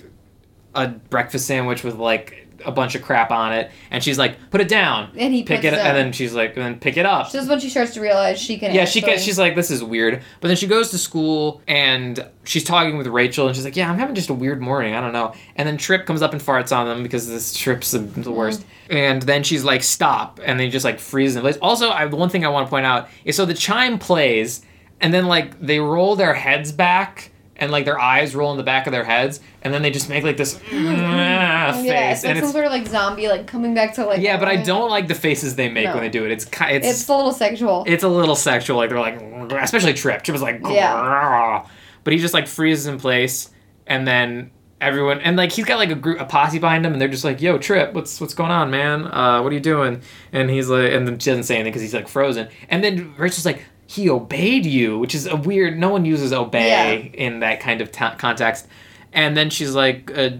a 0.74 0.88
breakfast 0.88 1.46
sandwich 1.46 1.82
with 1.82 1.94
like 1.96 2.39
a 2.64 2.72
bunch 2.72 2.94
of 2.94 3.02
crap 3.02 3.30
on 3.30 3.52
it, 3.52 3.70
and 3.90 4.02
she's 4.02 4.18
like, 4.18 4.50
"Put 4.50 4.60
it 4.60 4.68
down," 4.68 5.10
And 5.16 5.32
he 5.34 5.42
pick 5.42 5.64
it, 5.64 5.72
it 5.72 5.76
down. 5.76 5.86
and 5.86 5.96
then 5.96 6.12
she's 6.12 6.34
like, 6.34 6.56
"And 6.56 6.64
then 6.64 6.78
pick 6.78 6.96
it 6.96 7.06
up." 7.06 7.28
So 7.28 7.38
this 7.38 7.44
is 7.44 7.50
when 7.50 7.60
she 7.60 7.70
starts 7.70 7.94
to 7.94 8.00
realize 8.00 8.40
she 8.40 8.58
can. 8.58 8.74
Yeah, 8.74 8.84
she 8.84 9.00
actually- 9.00 9.12
gets, 9.12 9.22
she's 9.24 9.38
like, 9.38 9.54
this 9.54 9.70
is 9.70 9.82
weird. 9.82 10.22
But 10.40 10.48
then 10.48 10.56
she 10.56 10.66
goes 10.66 10.90
to 10.90 10.98
school 10.98 11.62
and 11.66 12.24
she's 12.44 12.64
talking 12.64 12.96
with 12.98 13.06
Rachel 13.06 13.46
and 13.46 13.54
she's 13.54 13.64
like, 13.64 13.76
yeah, 13.76 13.90
I'm 13.90 13.98
having 13.98 14.14
just 14.14 14.30
a 14.30 14.34
weird 14.34 14.60
morning. 14.60 14.94
I 14.94 15.00
don't 15.00 15.12
know. 15.12 15.34
And 15.56 15.68
then 15.68 15.76
Trip 15.76 16.06
comes 16.06 16.22
up 16.22 16.32
and 16.32 16.40
farts 16.42 16.76
on 16.76 16.86
them 16.86 17.02
because 17.02 17.28
this 17.28 17.54
Trip's 17.54 17.90
the, 17.92 17.98
the 17.98 18.32
worst. 18.32 18.64
And 18.88 19.22
then 19.22 19.42
she's 19.42 19.64
like, 19.64 19.82
stop. 19.82 20.40
And 20.44 20.58
they 20.58 20.68
just 20.68 20.84
like 20.84 20.98
freeze 20.98 21.36
in 21.36 21.42
place. 21.42 21.58
Also, 21.62 21.90
I, 21.90 22.06
the 22.06 22.16
one 22.16 22.28
thing 22.28 22.44
I 22.44 22.48
want 22.48 22.66
to 22.66 22.70
point 22.70 22.86
out 22.86 23.08
is 23.24 23.36
so 23.36 23.44
the 23.44 23.54
chime 23.54 23.98
plays 23.98 24.62
and 25.00 25.14
then 25.14 25.26
like 25.26 25.58
they 25.60 25.80
roll 25.80 26.16
their 26.16 26.34
heads 26.34 26.72
back 26.72 27.30
and 27.60 27.70
like 27.70 27.84
their 27.84 28.00
eyes 28.00 28.34
roll 28.34 28.50
in 28.50 28.56
the 28.56 28.62
back 28.64 28.86
of 28.86 28.92
their 28.92 29.04
heads 29.04 29.38
and 29.62 29.72
then 29.72 29.82
they 29.82 29.90
just 29.90 30.08
make 30.08 30.24
like 30.24 30.36
this 30.36 30.54
face. 30.56 30.72
Yeah, 30.72 31.70
it's 31.74 31.78
like 31.86 31.94
and 31.96 32.18
some 32.18 32.36
it's, 32.38 32.52
sort 32.52 32.64
of 32.64 32.72
like 32.72 32.86
zombie, 32.86 33.28
like 33.28 33.46
coming 33.46 33.74
back 33.74 33.94
to 33.94 34.06
like. 34.06 34.20
yeah, 34.20 34.38
but 34.38 34.48
I 34.48 34.56
don't 34.56 34.90
like 34.90 35.08
the 35.08 35.14
faces 35.14 35.56
they 35.56 35.68
make 35.68 35.84
No. 35.84 35.92
when 35.94 36.02
they 36.02 36.08
do 36.08 36.24
it. 36.24 36.30
It's 36.32 36.44
ki- 36.44 36.64
It's 36.70 37.08
a 37.08 37.14
little 37.14 37.32
sexual. 37.32 37.84
it's 37.86 38.02
a 38.02 38.08
little 38.08 38.34
sexual. 38.36 38.76
Like 38.78 38.90
they're 38.90 38.98
like, 38.98 39.20
especially 39.62 39.92
Trip. 39.94 40.22
Trip 40.22 40.34
is 40.34 40.42
like, 40.42 40.60
Yeah. 40.64 41.64
but 42.04 42.12
he 42.12 42.18
just 42.18 42.34
like 42.34 42.46
freezes 42.48 42.86
in 42.86 42.98
place, 42.98 43.50
and 43.86 44.06
then 44.06 44.50
everyone 44.80 45.20
and 45.20 45.36
like 45.36 45.52
he's 45.52 45.66
got 45.66 45.76
like 45.76 45.90
a 45.90 45.94
group, 45.94 46.18
a 46.20 46.24
posse 46.24 46.58
behind 46.58 46.86
him, 46.86 46.92
and 46.92 47.00
they're 47.00 47.08
just 47.08 47.24
like, 47.24 47.40
"Yo, 47.42 47.58
Trip, 47.58 47.92
what's 47.92 48.20
what's 48.20 48.34
going 48.34 48.50
on, 48.50 48.70
man? 48.70 49.04
Uh, 49.06 49.42
what 49.42 49.50
are 49.52 49.54
you 49.54 49.60
doing?" 49.60 50.00
And 50.32 50.48
he's 50.48 50.68
like, 50.68 50.92
and 50.92 51.06
then 51.06 51.18
she 51.18 51.30
doesn't 51.30 51.44
say 51.44 51.56
anything 51.56 51.70
because 51.72 51.82
he's 51.82 51.94
like 51.94 52.08
frozen. 52.08 52.48
And 52.70 52.82
then 52.82 53.14
Rachel's 53.18 53.44
like, 53.44 53.64
"He 53.90 54.08
obeyed 54.08 54.66
you," 54.66 54.98
which 54.98 55.14
is 55.14 55.26
a 55.26 55.36
weird. 55.36 55.78
No 55.78 55.88
one 55.88 56.04
uses 56.04 56.32
obey 56.32 57.10
in 57.12 57.40
that 57.40 57.58
kind 57.60 57.80
of 57.80 57.90
ta 57.90 58.14
context. 58.16 58.68
And 59.12 59.36
then 59.36 59.50
she's 59.50 59.74
like, 59.74 60.08
uh, 60.16 60.30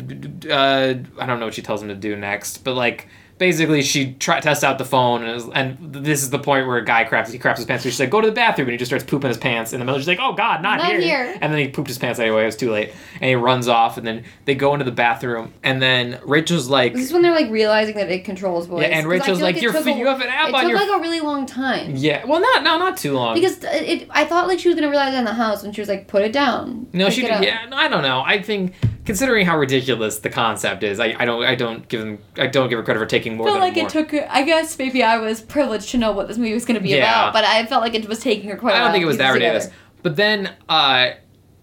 uh, 0.49 0.95
I 1.19 1.27
don't 1.27 1.41
know 1.41 1.47
what 1.47 1.55
she 1.55 1.63
tells 1.63 1.83
him 1.83 1.89
to 1.89 1.97
do 1.97 2.15
next, 2.15 2.59
but 2.59 2.75
like 2.75 3.09
basically 3.41 3.81
she 3.83 4.13
try 4.13 4.39
tests 4.39 4.63
out 4.63 4.77
the 4.79 4.85
phone 4.85 5.25
and, 5.25 5.35
is, 5.37 5.49
and 5.55 5.79
this 5.95 6.23
is 6.23 6.29
the 6.31 6.39
point 6.39 6.67
where 6.69 6.77
a 6.77 6.85
guy 6.85 7.03
craps 7.05 7.33
he 7.33 7.39
craps 7.39 7.59
his 7.59 7.67
pants. 7.67 7.83
So 7.83 7.91
she's 7.91 7.99
like, 7.99 8.11
go 8.11 8.21
to 8.21 8.27
the 8.29 8.33
bathroom, 8.35 8.69
and 8.69 8.73
he 8.73 8.79
just 8.79 8.91
starts 8.91 9.03
pooping 9.05 9.29
his 9.29 9.39
pants 9.39 9.73
in 9.73 9.81
the 9.81 9.85
middle. 9.87 9.99
She's 9.99 10.07
like, 10.07 10.21
oh 10.21 10.35
god, 10.35 10.63
not, 10.63 10.79
Not 10.79 10.91
here. 10.91 11.01
here. 11.01 11.39
And 11.41 11.53
then 11.53 11.59
he 11.59 11.69
pooped 11.69 11.89
his 11.89 11.99
pants 11.99 12.21
anyway. 12.21 12.43
It 12.43 12.47
was 12.47 12.57
too 12.57 12.71
late, 12.71 12.93
and 13.15 13.25
he 13.25 13.35
runs 13.35 13.67
off. 13.67 13.97
And 13.97 14.07
then 14.07 14.25
they 14.45 14.55
go 14.55 14.75
into 14.75 14.85
the 14.85 14.93
bathroom, 14.93 15.53
and 15.65 15.81
then 15.83 16.21
Rachel's 16.25 16.69
like, 16.69 16.93
This 16.93 17.07
is 17.07 17.13
when 17.13 17.23
they're 17.23 17.35
like 17.35 17.51
realizing 17.51 17.97
that 17.97 18.11
it 18.11 18.25
controls 18.25 18.67
boys. 18.69 18.83
Yeah, 18.83 18.89
and 18.99 19.07
Rachel's 19.09 19.39
feel 19.39 19.47
like, 19.47 19.61
"You're 19.63 19.75
a- 19.77 19.91
you 19.97 20.07
have 20.07 20.21
an 20.21 20.29
app 20.29 20.51
It 20.51 20.55
on 20.55 20.61
took 20.63 20.71
your 20.71 20.79
like 20.79 20.99
a 20.99 21.01
really 21.01 21.21
long 21.21 21.47
time. 21.47 21.97
yeah, 21.97 22.25
well, 22.27 22.41
not 22.41 22.63
no, 22.63 22.79
not 22.79 22.99
too 22.99 23.15
long. 23.15 23.35
Because 23.35 23.65
it, 23.65 23.83
it, 24.03 24.09
I 24.11 24.27
thought 24.27 24.47
like 24.49 24.59
she 24.59 24.69
was 24.69 24.75
gonna 24.75 24.91
realize 24.91 25.15
it 25.15 25.19
in 25.19 25.25
the 25.25 25.33
house 25.33 25.63
when 25.63 25.73
she 25.73 25.81
was 25.81 25.89
like, 25.89 26.07
"Put 26.09 26.23
it 26.23 26.33
down." 26.33 26.87
no, 26.93 27.09
she 27.09 27.23
did. 27.23 27.31
up." 27.31 27.43
Yeah, 27.43 27.67
I 27.73 27.89
don't 27.89 28.03
know. 28.03 28.23
I 28.25 28.43
think 28.43 28.75
considering 29.05 29.47
how 29.47 29.59
ridiculous 29.59 30.19
the 30.19 30.31
concept 30.31 30.83
is, 30.83 31.01
I, 31.01 31.15
I 31.19 31.25
don't 31.25 31.43
I 31.45 31.55
don't 31.55 31.89
give 31.89 32.01
them 32.01 32.19
I 32.37 32.47
don't 32.47 32.69
give 32.69 32.79
her 32.79 32.85
credit 32.85 33.01
for 33.01 33.07
taking 33.07 33.37
more 33.37 33.49
I 33.49 33.51
felt 33.51 33.61
like 33.61 33.77
more. 33.77 33.87
it 33.87 33.91
took. 33.91 34.15
I 34.15 34.43
guess 34.43 34.79
maybe 34.79 35.03
I 35.03 35.17
was 35.19 35.41
privileged 35.41 35.91
to 35.91 35.99
know 35.99 36.13
what 36.13 36.29
this 36.29 36.37
movie 36.39 36.55
was 36.55 36.65
gonna 36.65 36.81
be 36.81 36.91
Yeah. 36.91 36.99
about, 37.31 37.33
but 37.33 37.45
I 37.45 37.67
felt 37.67 37.83
like 37.83 37.95
it 37.95 38.09
was 38.09 38.21
taking 38.21 38.51
her 38.51 38.57
quite. 38.57 38.75
I 38.75 38.79
don't 38.79 38.93
think 38.93 39.03
it 39.03 39.07
was 39.07 39.19
that 39.19 39.33
together. 39.33 39.55
ridiculous. 39.55 39.79
But 40.03 40.17
then 40.17 40.53
uh, 40.69 41.11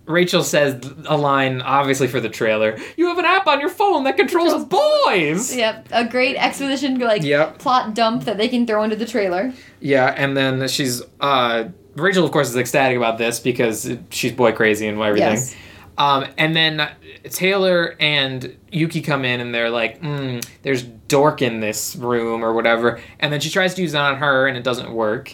Rachel 0.05 0.43
says 0.43 0.79
a 1.07 1.17
line, 1.17 1.59
obviously 1.61 2.07
for 2.07 2.19
the 2.21 2.29
trailer. 2.29 2.77
You 2.95 3.07
have 3.07 3.17
an 3.17 3.25
app 3.25 3.45
on 3.47 3.59
your 3.59 3.67
phone 3.69 4.03
that 4.05 4.15
controls 4.15 4.53
Controls 4.53 5.03
boys. 5.05 5.55
Yep, 5.55 5.89
a 5.91 6.05
great 6.05 6.35
exposition 6.37 6.97
like 6.99 7.23
Yep. 7.23 7.57
plot 7.59 7.93
dump 7.93 8.23
that 8.23 8.37
they 8.37 8.47
can 8.47 8.65
throw 8.65 8.83
into 8.83 8.95
the 8.95 9.05
trailer. 9.05 9.51
Yeah, 9.79 10.13
and 10.15 10.35
then 10.37 10.67
she's 10.69 11.01
uh, 11.19 11.65
Rachel, 11.95 12.23
of 12.23 12.31
course, 12.31 12.47
is 12.49 12.55
ecstatic 12.55 12.95
about 12.95 13.17
this 13.17 13.39
because 13.39 13.91
she's 14.09 14.31
boy 14.31 14.51
crazy 14.53 14.87
and 14.87 15.01
everything. 15.01 15.33
Yes. 15.33 15.55
Um, 15.97 16.27
and 16.37 16.55
then 16.55 16.89
Taylor 17.23 17.95
and 17.99 18.55
Yuki 18.71 19.01
come 19.01 19.25
in 19.25 19.39
and 19.39 19.53
they're 19.53 19.69
like, 19.69 20.01
mm, 20.01 20.45
"There's 20.61 20.83
dork 20.83 21.41
in 21.41 21.59
this 21.59 21.95
room 21.95 22.43
or 22.43 22.53
whatever." 22.53 22.99
And 23.19 23.33
then 23.33 23.39
she 23.39 23.49
tries 23.49 23.73
to 23.75 23.81
use 23.81 23.93
that 23.93 24.01
on 24.01 24.17
her 24.17 24.47
and 24.47 24.57
it 24.57 24.63
doesn't 24.63 24.91
work. 24.91 25.33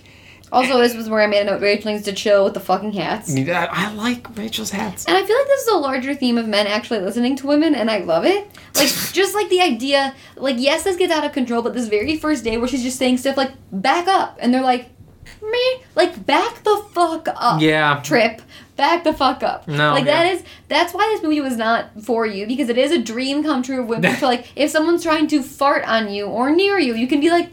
Also, 0.54 0.78
this 0.78 0.94
was 0.94 1.10
where 1.10 1.20
I 1.20 1.26
made 1.26 1.42
a 1.42 1.46
note. 1.46 1.62
Rachel 1.62 1.92
needs 1.92 2.06
to 2.06 2.14
chill 2.14 2.44
with 2.44 2.54
the 2.54 2.60
fucking 2.60 2.94
hats. 2.94 3.36
I, 3.36 3.68
I 3.72 3.92
like 3.94 4.38
Rachel's 4.38 4.70
hats. 4.70 5.04
And 5.06 5.18
I 5.18 5.26
feel 5.26 5.36
like 5.36 5.48
this 5.48 5.64
is 5.64 5.74
a 5.74 5.78
larger 5.78 6.14
theme 6.14 6.38
of 6.38 6.48
men 6.48 6.68
actually 6.68 7.00
listening 7.00 7.36
to 7.38 7.48
women, 7.48 7.74
and 7.74 7.90
I 7.90 7.98
love 7.98 8.24
it. 8.24 8.48
Like, 8.76 8.88
just 9.14 9.34
like 9.34 9.50
the 9.50 9.62
idea, 9.62 10.14
like, 10.36 10.58
yes, 10.60 10.84
this 10.84 10.96
gets 10.96 11.12
out 11.12 11.26
of 11.26 11.32
control, 11.32 11.64
but 11.64 11.74
this 11.74 11.88
very 11.88 12.18
first 12.18 12.44
day 12.44 12.58
where 12.58 12.68
she's 12.68 12.84
just 12.84 13.00
saying 13.00 13.18
stuff 13.18 13.36
like, 13.36 13.54
back 13.72 14.08
up, 14.08 14.38
and 14.40 14.54
they're 14.54 14.62
like, 14.62 14.92
me? 15.52 15.84
Like, 15.96 16.26
back 16.26 16.64
the 16.64 16.84
fuck 16.92 17.28
up. 17.36 17.62
Yeah. 17.62 18.02
Trip. 18.04 18.42
Back 18.76 19.04
the 19.04 19.14
fuck 19.14 19.44
up. 19.44 19.68
No, 19.68 19.92
Like, 19.94 20.06
yeah. 20.06 20.24
that 20.24 20.34
is, 20.34 20.44
that's 20.68 20.94
why 20.94 21.06
this 21.14 21.22
movie 21.22 21.42
was 21.42 21.58
not 21.58 22.02
for 22.04 22.26
you, 22.26 22.48
because 22.48 22.70
it 22.70 22.78
is 22.78 22.92
a 22.92 23.02
dream 23.02 23.44
come 23.44 23.62
true 23.62 23.82
of 23.82 23.88
women. 23.88 24.16
so, 24.20 24.26
like, 24.26 24.52
if 24.56 24.72
someone's 24.72 25.04
trying 25.04 25.28
to 25.28 25.44
fart 25.44 25.84
on 25.86 26.12
you 26.12 26.26
or 26.26 26.50
near 26.52 26.80
you, 26.80 26.96
you 26.96 27.08
can 27.08 27.20
be 27.20 27.30
like, 27.30 27.50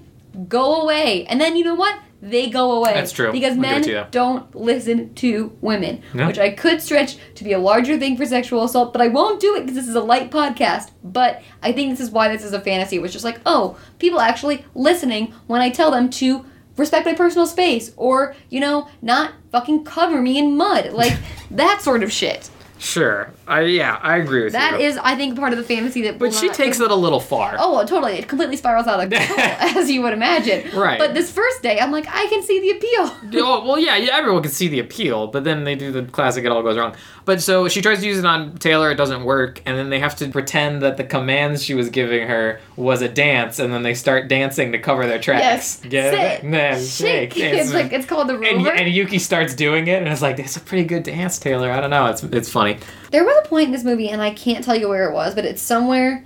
go 0.48 0.82
away. 0.82 1.26
And 1.26 1.40
then, 1.40 1.56
you 1.56 1.64
know 1.64 1.74
what? 1.74 1.98
They 2.22 2.50
go 2.50 2.72
away. 2.72 2.92
That's 2.92 3.12
true. 3.12 3.32
Because 3.32 3.54
I'll 3.54 3.60
men 3.60 3.84
you. 3.84 4.04
don't 4.10 4.54
listen 4.54 5.14
to 5.14 5.56
women, 5.62 6.02
which 6.12 6.38
I 6.38 6.50
could 6.50 6.82
stretch 6.82 7.16
to 7.36 7.44
be 7.44 7.52
a 7.54 7.58
larger 7.58 7.98
thing 7.98 8.18
for 8.18 8.26
sexual 8.26 8.62
assault, 8.64 8.92
but 8.92 9.00
I 9.00 9.08
won't 9.08 9.40
do 9.40 9.56
it 9.56 9.60
because 9.60 9.74
this 9.74 9.88
is 9.88 9.94
a 9.94 10.02
light 10.02 10.30
podcast. 10.30 10.90
But 11.02 11.42
I 11.62 11.72
think 11.72 11.90
this 11.90 12.00
is 12.00 12.10
why 12.10 12.28
this 12.28 12.44
is 12.44 12.52
a 12.52 12.60
fantasy. 12.60 12.96
It 12.96 13.02
was 13.02 13.12
just 13.12 13.24
like, 13.24 13.40
oh, 13.46 13.78
people 13.98 14.20
actually 14.20 14.66
listening 14.74 15.32
when 15.46 15.62
I 15.62 15.70
tell 15.70 15.90
them 15.90 16.10
to 16.10 16.44
respect 16.80 17.06
my 17.06 17.14
personal 17.14 17.46
space 17.46 17.92
or, 17.96 18.34
you 18.48 18.58
know, 18.60 18.88
not 19.02 19.32
fucking 19.52 19.84
cover 19.84 20.20
me 20.20 20.38
in 20.38 20.56
mud. 20.56 20.92
Like 20.92 21.16
that 21.50 21.80
sort 21.82 22.02
of 22.02 22.12
shit. 22.12 22.50
Sure. 22.80 23.30
I 23.46 23.60
yeah, 23.62 23.98
I 24.02 24.16
agree 24.16 24.42
with 24.44 24.54
That 24.54 24.80
you. 24.80 24.86
is, 24.86 24.96
I 24.96 25.14
think, 25.14 25.38
part 25.38 25.52
of 25.52 25.58
the 25.58 25.64
fantasy 25.64 26.02
that. 26.02 26.18
but 26.18 26.32
she 26.32 26.46
not- 26.46 26.56
takes 26.56 26.80
it 26.80 26.90
a 26.90 26.94
little 26.94 27.20
far. 27.20 27.56
Oh, 27.58 27.74
well, 27.76 27.86
totally. 27.86 28.14
It 28.14 28.26
completely 28.26 28.56
spirals 28.56 28.86
out 28.86 28.98
of 29.04 29.10
control, 29.12 29.38
as 29.38 29.90
you 29.90 30.00
would 30.02 30.14
imagine. 30.14 30.74
Right. 30.74 30.98
But 30.98 31.12
this 31.12 31.30
first 31.30 31.62
day, 31.62 31.78
I'm 31.78 31.92
like, 31.92 32.06
I 32.08 32.26
can 32.28 32.42
see 32.42 32.58
the 32.60 32.70
appeal. 32.70 33.16
Oh, 33.50 33.64
well, 33.66 33.78
yeah, 33.78 33.96
yeah, 33.96 34.16
everyone 34.16 34.42
can 34.42 34.50
see 34.52 34.68
the 34.68 34.78
appeal, 34.80 35.26
but 35.26 35.44
then 35.44 35.64
they 35.64 35.74
do 35.74 35.92
the 35.92 36.02
classic 36.04 36.44
"it 36.44 36.52
all 36.52 36.62
goes 36.62 36.76
wrong." 36.76 36.94
But 37.24 37.42
so 37.42 37.68
she 37.68 37.80
tries 37.82 38.00
to 38.00 38.06
use 38.06 38.18
it 38.18 38.24
on 38.24 38.56
Taylor, 38.58 38.90
it 38.90 38.96
doesn't 38.96 39.24
work, 39.24 39.60
and 39.66 39.76
then 39.78 39.88
they 39.90 39.98
have 39.98 40.16
to 40.16 40.28
pretend 40.28 40.82
that 40.82 40.96
the 40.96 41.04
commands 41.04 41.62
she 41.64 41.74
was 41.74 41.88
giving 41.90 42.26
her 42.28 42.60
was 42.76 43.02
a 43.02 43.08
dance, 43.08 43.58
and 43.58 43.72
then 43.72 43.82
they 43.82 43.94
start 43.94 44.28
dancing 44.28 44.72
to 44.72 44.78
cover 44.78 45.06
their 45.06 45.18
tracks. 45.18 45.42
Yes. 45.42 45.80
Get 45.82 46.10
Sit. 46.12 46.20
it? 46.20 46.42
And 46.44 46.54
then 46.54 46.82
Shake. 46.84 47.34
shake. 47.34 47.54
It's 47.60 47.72
like 47.72 47.92
it's 47.92 48.06
called 48.06 48.28
the 48.28 48.34
and, 48.38 48.64
rover. 48.64 48.70
and 48.72 48.88
Yuki 48.92 49.18
starts 49.18 49.54
doing 49.54 49.86
it, 49.86 49.98
and 50.02 50.08
it's 50.08 50.22
like 50.22 50.38
it's 50.38 50.56
a 50.56 50.60
pretty 50.60 50.84
good 50.84 51.02
dance, 51.02 51.38
Taylor. 51.38 51.70
I 51.70 51.80
don't 51.80 51.90
know, 51.90 52.06
it's 52.06 52.22
it's 52.24 52.50
funny. 52.50 52.69
There 53.10 53.24
was 53.24 53.36
a 53.44 53.48
point 53.48 53.66
in 53.66 53.72
this 53.72 53.84
movie, 53.84 54.08
and 54.08 54.20
I 54.22 54.30
can't 54.30 54.64
tell 54.64 54.76
you 54.76 54.88
where 54.88 55.08
it 55.08 55.12
was, 55.12 55.34
but 55.34 55.44
it's 55.44 55.62
somewhere 55.62 56.24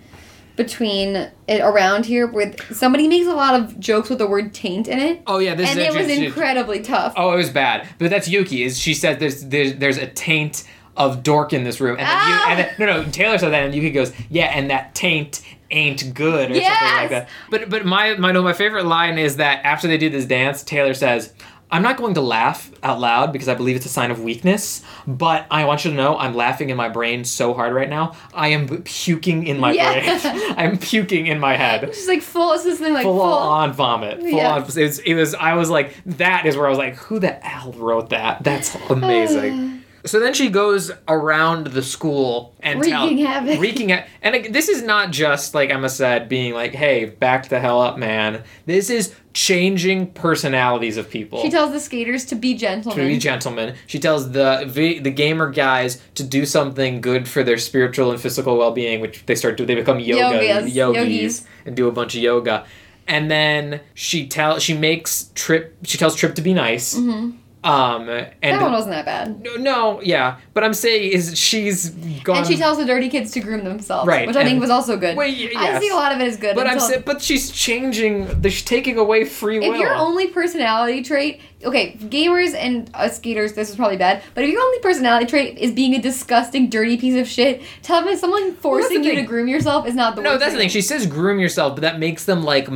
between 0.56 1.16
it 1.48 1.60
around 1.60 2.06
here 2.06 2.26
where 2.28 2.54
somebody 2.70 3.08
makes 3.08 3.26
a 3.26 3.34
lot 3.34 3.60
of 3.60 3.78
jokes 3.80 4.08
with 4.08 4.18
the 4.18 4.26
word 4.26 4.54
taint 4.54 4.86
in 4.86 4.98
it, 5.00 5.22
Oh 5.26 5.38
yeah, 5.38 5.54
this 5.54 5.70
and 5.70 5.80
is 5.80 5.86
it 5.86 5.98
was 5.98 6.08
incredibly 6.08 6.80
tough. 6.80 7.12
Oh, 7.16 7.32
it 7.32 7.36
was 7.36 7.50
bad. 7.50 7.88
But 7.98 8.10
that's 8.10 8.28
Yuki. 8.28 8.62
Is 8.62 8.78
she 8.78 8.94
said 8.94 9.18
there's 9.18 9.44
there's, 9.46 9.74
there's 9.76 9.98
a 9.98 10.06
taint 10.06 10.64
of 10.96 11.24
dork 11.24 11.52
in 11.52 11.64
this 11.64 11.80
room, 11.80 11.96
and 11.98 12.06
then, 12.06 12.06
you, 12.06 12.34
Ah! 12.36 12.46
and 12.50 12.58
then 12.60 12.74
no 12.78 13.02
no 13.02 13.10
Taylor 13.10 13.36
said 13.38 13.50
that, 13.50 13.64
and 13.64 13.74
Yuki 13.74 13.90
goes 13.90 14.12
yeah, 14.30 14.46
and 14.46 14.70
that 14.70 14.94
taint 14.94 15.42
ain't 15.72 16.14
good 16.14 16.52
or 16.52 16.54
something 16.54 16.96
like 16.96 17.10
that. 17.10 17.28
But 17.50 17.68
but 17.68 17.84
my 17.84 18.14
my 18.14 18.30
no 18.30 18.40
my 18.42 18.52
favorite 18.52 18.86
line 18.86 19.18
is 19.18 19.38
that 19.38 19.64
after 19.64 19.88
they 19.88 19.98
do 19.98 20.08
this 20.08 20.24
dance, 20.26 20.62
Taylor 20.62 20.94
says. 20.94 21.32
I'm 21.70 21.82
not 21.82 21.96
going 21.96 22.14
to 22.14 22.20
laugh 22.20 22.70
out 22.84 23.00
loud 23.00 23.32
because 23.32 23.48
I 23.48 23.54
believe 23.54 23.74
it's 23.74 23.86
a 23.86 23.88
sign 23.88 24.10
of 24.12 24.20
weakness, 24.22 24.82
but 25.06 25.46
I 25.50 25.64
want 25.64 25.84
you 25.84 25.90
to 25.90 25.96
know 25.96 26.16
I'm 26.16 26.34
laughing 26.34 26.70
in 26.70 26.76
my 26.76 26.88
brain 26.88 27.24
so 27.24 27.52
hard 27.52 27.72
right 27.74 27.88
now. 27.88 28.14
I 28.32 28.48
am 28.48 28.82
puking 28.84 29.46
in 29.46 29.58
my 29.58 29.72
Yeah. 29.72 30.18
brain. 30.20 30.54
I'm 30.56 30.78
puking 30.78 31.26
in 31.26 31.40
my 31.40 31.56
head 31.56 31.90
She's 31.94 32.06
like 32.06 32.22
full. 32.22 32.52
It's 32.52 32.64
this 32.64 32.78
thing 32.78 32.92
like 32.94 33.02
full, 33.02 33.18
full. 33.18 33.24
on 33.32 33.72
vomit. 33.72 34.20
Full 34.20 34.28
Yeah. 34.30 34.52
on. 34.52 34.62
It 34.62 34.66
was, 34.76 34.98
it 34.98 35.14
was. 35.14 35.34
I 35.34 35.54
was 35.54 35.70
like, 35.70 35.94
that 36.06 36.46
is 36.46 36.56
where 36.56 36.66
I 36.66 36.68
was 36.70 36.78
like, 36.78 36.94
who 36.96 37.18
the 37.18 37.32
hell 37.32 37.72
wrote 37.72 38.10
that? 38.10 38.44
That's 38.44 38.74
amazing. 38.90 39.83
So 40.06 40.20
then 40.20 40.34
she 40.34 40.50
goes 40.50 40.90
around 41.08 41.68
the 41.68 41.82
school 41.82 42.54
and 42.60 42.82
tell- 42.82 43.04
Wreaking 43.08 43.24
havoc. 43.24 43.60
wreaking 43.60 43.92
And 44.22 44.54
this 44.54 44.68
is 44.68 44.82
not 44.82 45.10
just 45.12 45.54
like 45.54 45.70
Emma 45.70 45.88
said, 45.88 46.28
being 46.28 46.52
like, 46.54 46.74
hey, 46.74 47.06
back 47.06 47.48
the 47.48 47.58
hell 47.60 47.80
up, 47.80 47.96
man. 47.98 48.42
This 48.66 48.90
is 48.90 49.14
changing 49.32 50.12
personalities 50.12 50.96
of 50.96 51.10
people. 51.10 51.40
She 51.42 51.50
tells 51.50 51.72
the 51.72 51.80
skaters 51.80 52.24
to 52.26 52.34
be 52.34 52.54
gentlemen. 52.54 53.04
to 53.04 53.08
be 53.12 53.18
gentlemen. 53.18 53.74
She 53.86 53.98
tells 53.98 54.30
the 54.32 54.70
the 55.00 55.10
gamer 55.10 55.50
guys 55.50 56.00
to 56.14 56.22
do 56.22 56.46
something 56.46 57.00
good 57.00 57.26
for 57.28 57.42
their 57.42 57.58
spiritual 57.58 58.10
and 58.10 58.20
physical 58.20 58.56
well 58.56 58.70
being, 58.72 59.00
which 59.00 59.24
they 59.26 59.34
start 59.34 59.56
to 59.56 59.66
they 59.66 59.74
become 59.74 60.00
yoga 60.00 60.38
Yogas, 60.38 60.72
yogis, 60.74 60.74
yogis. 60.74 61.46
and 61.66 61.76
do 61.76 61.88
a 61.88 61.92
bunch 61.92 62.14
of 62.14 62.20
yoga. 62.22 62.64
And 63.06 63.30
then 63.30 63.80
she 63.92 64.26
tell 64.26 64.58
she 64.58 64.74
makes 64.74 65.30
Trip 65.34 65.76
she 65.84 65.98
tells 65.98 66.14
Trip 66.14 66.34
to 66.36 66.42
be 66.42 66.54
nice. 66.54 66.94
Mm-hmm. 66.94 67.36
Um 67.64 68.08
and 68.10 68.30
that 68.42 68.60
one 68.60 68.72
wasn't 68.72 68.92
that 68.94 69.06
bad. 69.06 69.40
no, 69.42 69.56
no, 69.56 70.00
yeah, 70.02 70.36
but 70.52 70.62
I'm 70.64 70.74
saying 70.74 71.12
is 71.12 71.38
she's 71.38 71.90
gone. 72.22 72.36
And 72.38 72.46
she 72.46 72.56
tells 72.56 72.76
the 72.78 72.84
dirty 72.84 73.08
kids 73.08 73.30
to 73.32 73.40
groom 73.40 73.64
themselves, 73.64 74.06
Right, 74.06 74.26
which 74.26 74.36
I 74.36 74.44
think 74.44 74.60
was 74.60 74.70
also 74.70 74.96
good. 74.98 75.16
Well, 75.16 75.26
y- 75.26 75.50
I 75.56 75.64
yes. 75.64 75.80
see 75.82 75.88
a 75.88 75.94
lot 75.94 76.12
of 76.12 76.20
it 76.20 76.28
as 76.28 76.36
good. 76.36 76.54
but 76.56 76.66
I'm 76.66 76.78
saying, 76.78 77.04
but 77.06 77.22
she's 77.22 77.50
changing. 77.50 78.42
She's 78.42 78.62
taking 78.62 78.98
away 78.98 79.24
free 79.24 79.58
will. 79.60 79.72
If 79.74 79.80
your 79.80 79.94
only 79.94 80.26
personality 80.28 81.02
trait, 81.02 81.40
okay, 81.64 81.94
gamers 81.98 82.54
and 82.54 82.90
uh, 82.94 83.08
skaters, 83.08 83.52
this 83.54 83.70
is 83.70 83.76
probably 83.76 83.96
bad. 83.96 84.22
But 84.34 84.44
if 84.44 84.50
your 84.50 84.60
only 84.62 84.78
personality 84.80 85.26
trait 85.26 85.58
is 85.58 85.72
being 85.72 85.94
a 85.94 86.00
disgusting, 86.02 86.68
dirty 86.68 86.96
piece 86.96 87.20
of 87.20 87.26
shit, 87.28 87.62
tell 87.82 88.02
me 88.02 88.16
someone 88.16 88.54
forcing 88.54 89.02
the 89.02 89.08
you 89.08 89.14
to 89.16 89.22
groom 89.22 89.48
yourself 89.48 89.86
is 89.86 89.94
not 89.94 90.16
the 90.16 90.22
no, 90.22 90.38
that's 90.38 90.52
the 90.52 90.58
thing. 90.58 90.68
She 90.68 90.80
says 90.82 91.06
groom 91.06 91.38
yourself, 91.38 91.74
but 91.76 91.82
that 91.82 91.98
makes 91.98 92.24
them 92.24 92.42
like 92.44 92.66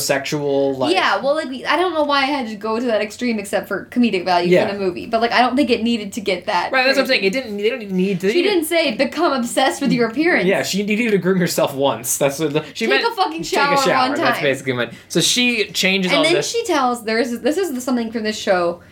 metrosexual. 0.00 0.76
Like, 0.76 0.94
yeah, 0.94 1.16
well, 1.22 1.34
like 1.34 1.48
I 1.64 1.76
don't 1.76 1.94
know 1.94 2.04
why 2.04 2.18
I 2.22 2.26
had 2.26 2.48
to 2.48 2.56
go 2.56 2.78
to 2.78 2.84
that 2.86 3.00
extreme 3.00 3.38
except 3.38 3.68
for 3.68 3.86
comedic 3.86 4.24
value 4.24 4.50
Yeah. 4.50 4.68
in 4.68 4.76
a 4.76 4.78
movie, 4.78 5.06
but 5.06 5.20
like 5.20 5.32
I 5.32 5.40
don't 5.40 5.56
think 5.56 5.70
it 5.70 5.82
needed 5.82 6.12
to 6.14 6.20
get 6.20 6.46
that. 6.46 6.72
Right, 6.72 6.84
that's 6.84 6.96
what 6.96 7.02
I'm 7.02 7.08
saying. 7.08 7.24
It 7.24 7.32
didn't. 7.32 7.56
They 7.56 7.70
don't 7.70 7.90
need 7.90 8.20
to. 8.20 8.30
She 8.32 8.42
didn't 8.42 8.64
say 8.64 8.94
become 8.96 9.32
obsessed 9.32 9.80
with 9.80 9.92
your 9.92 10.08
appearance. 10.08 10.46
Yeah, 10.46 10.62
she 10.62 10.82
needed 10.84 11.10
to 11.10 11.18
groom 11.18 11.38
herself 11.38 11.74
once. 11.74 12.18
That's 12.18 12.38
what 12.38 12.52
the, 12.52 12.64
she 12.74 12.86
Take 12.86 13.02
meant. 13.02 13.12
a 13.12 13.16
fucking 13.16 13.42
take 13.42 13.46
shower 13.52 13.74
a 13.74 13.78
shower. 13.78 14.16
That's 14.16 14.40
basically 14.40 14.72
what. 14.74 14.92
So 15.08 15.20
she 15.20 15.66
changes 15.72 16.12
all 16.12 16.18
And 16.18 16.26
then 16.26 16.34
this. 16.34 16.50
she 16.50 16.64
tells 16.64 17.04
there's 17.04 17.40
this 17.40 17.56
is 17.56 17.82
something 17.82 18.10
from 18.12 18.22
this 18.24 18.35
show, 18.38 18.82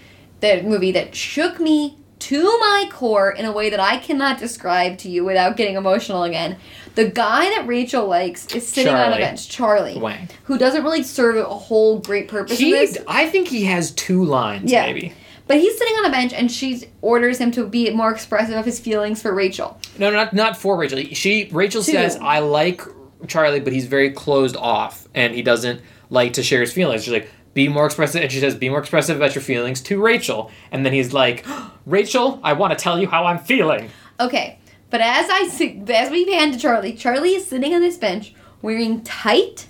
that 0.40 0.64
movie 0.64 0.92
that 0.92 1.14
shook 1.14 1.60
me 1.60 1.98
to 2.20 2.42
my 2.58 2.88
core 2.90 3.30
in 3.32 3.44
a 3.44 3.52
way 3.52 3.68
that 3.70 3.80
I 3.80 3.98
cannot 3.98 4.38
describe 4.38 4.98
to 4.98 5.10
you 5.10 5.24
without 5.24 5.56
getting 5.56 5.76
emotional 5.76 6.22
again. 6.22 6.56
The 6.94 7.06
guy 7.08 7.50
that 7.50 7.66
Rachel 7.66 8.06
likes 8.06 8.46
is 8.54 8.66
sitting 8.66 8.94
on 8.94 9.12
a 9.12 9.16
bench, 9.16 9.48
Charlie, 9.48 9.98
Wang. 9.98 10.28
who 10.44 10.56
doesn't 10.56 10.82
really 10.84 11.02
serve 11.02 11.36
a 11.36 11.44
whole 11.44 11.98
great 11.98 12.28
purpose 12.28 12.58
He, 12.58 12.70
this. 12.72 12.96
I 13.08 13.28
think 13.28 13.48
he 13.48 13.64
has 13.64 13.90
two 13.90 14.24
lines, 14.24 14.70
Yeah. 14.70 14.86
maybe. 14.86 15.12
But 15.46 15.58
he's 15.58 15.76
sitting 15.76 15.94
on 15.96 16.06
a 16.06 16.10
bench 16.10 16.32
and 16.32 16.50
she 16.50 16.84
orders 17.02 17.36
him 17.38 17.50
to 17.50 17.66
be 17.66 17.90
more 17.90 18.10
expressive 18.10 18.54
of 18.56 18.64
his 18.64 18.80
feelings 18.80 19.20
for 19.20 19.34
Rachel. 19.34 19.78
No, 19.98 20.10
not 20.10 20.32
not 20.32 20.56
for 20.56 20.76
Rachel. 20.78 21.00
She 21.12 21.50
Rachel 21.52 21.82
Two. 21.82 21.92
says, 21.92 22.16
"I 22.22 22.38
like 22.38 22.80
Charlie, 23.26 23.60
but 23.60 23.74
he's 23.74 23.84
very 23.84 24.10
closed 24.10 24.56
off, 24.56 25.06
and 25.14 25.34
he 25.34 25.42
doesn't 25.42 25.82
like 26.08 26.32
to 26.34 26.42
share 26.42 26.62
his 26.62 26.72
feelings." 26.72 27.04
She's 27.04 27.12
like, 27.12 27.28
"Be 27.54 27.68
more 27.68 27.86
expressive," 27.86 28.22
and 28.22 28.30
she 28.30 28.40
says, 28.40 28.54
"Be 28.54 28.68
more 28.68 28.80
expressive 28.80 29.16
about 29.16 29.34
your 29.34 29.42
feelings 29.42 29.80
to 29.82 30.00
Rachel." 30.00 30.50
And 30.70 30.84
then 30.84 30.92
he's 30.92 31.12
like, 31.12 31.46
"Rachel, 31.86 32.40
I 32.42 32.52
want 32.52 32.76
to 32.76 32.82
tell 32.82 33.00
you 33.00 33.08
how 33.08 33.24
I'm 33.24 33.38
feeling." 33.38 33.90
Okay, 34.20 34.58
but 34.90 35.00
as 35.00 35.26
I 35.30 35.48
as 35.92 36.10
we 36.10 36.26
pan 36.26 36.52
to 36.52 36.58
Charlie, 36.58 36.92
Charlie 36.92 37.34
is 37.34 37.46
sitting 37.46 37.74
on 37.74 37.80
this 37.80 37.96
bench 37.96 38.34
wearing 38.62 39.02
tight, 39.02 39.66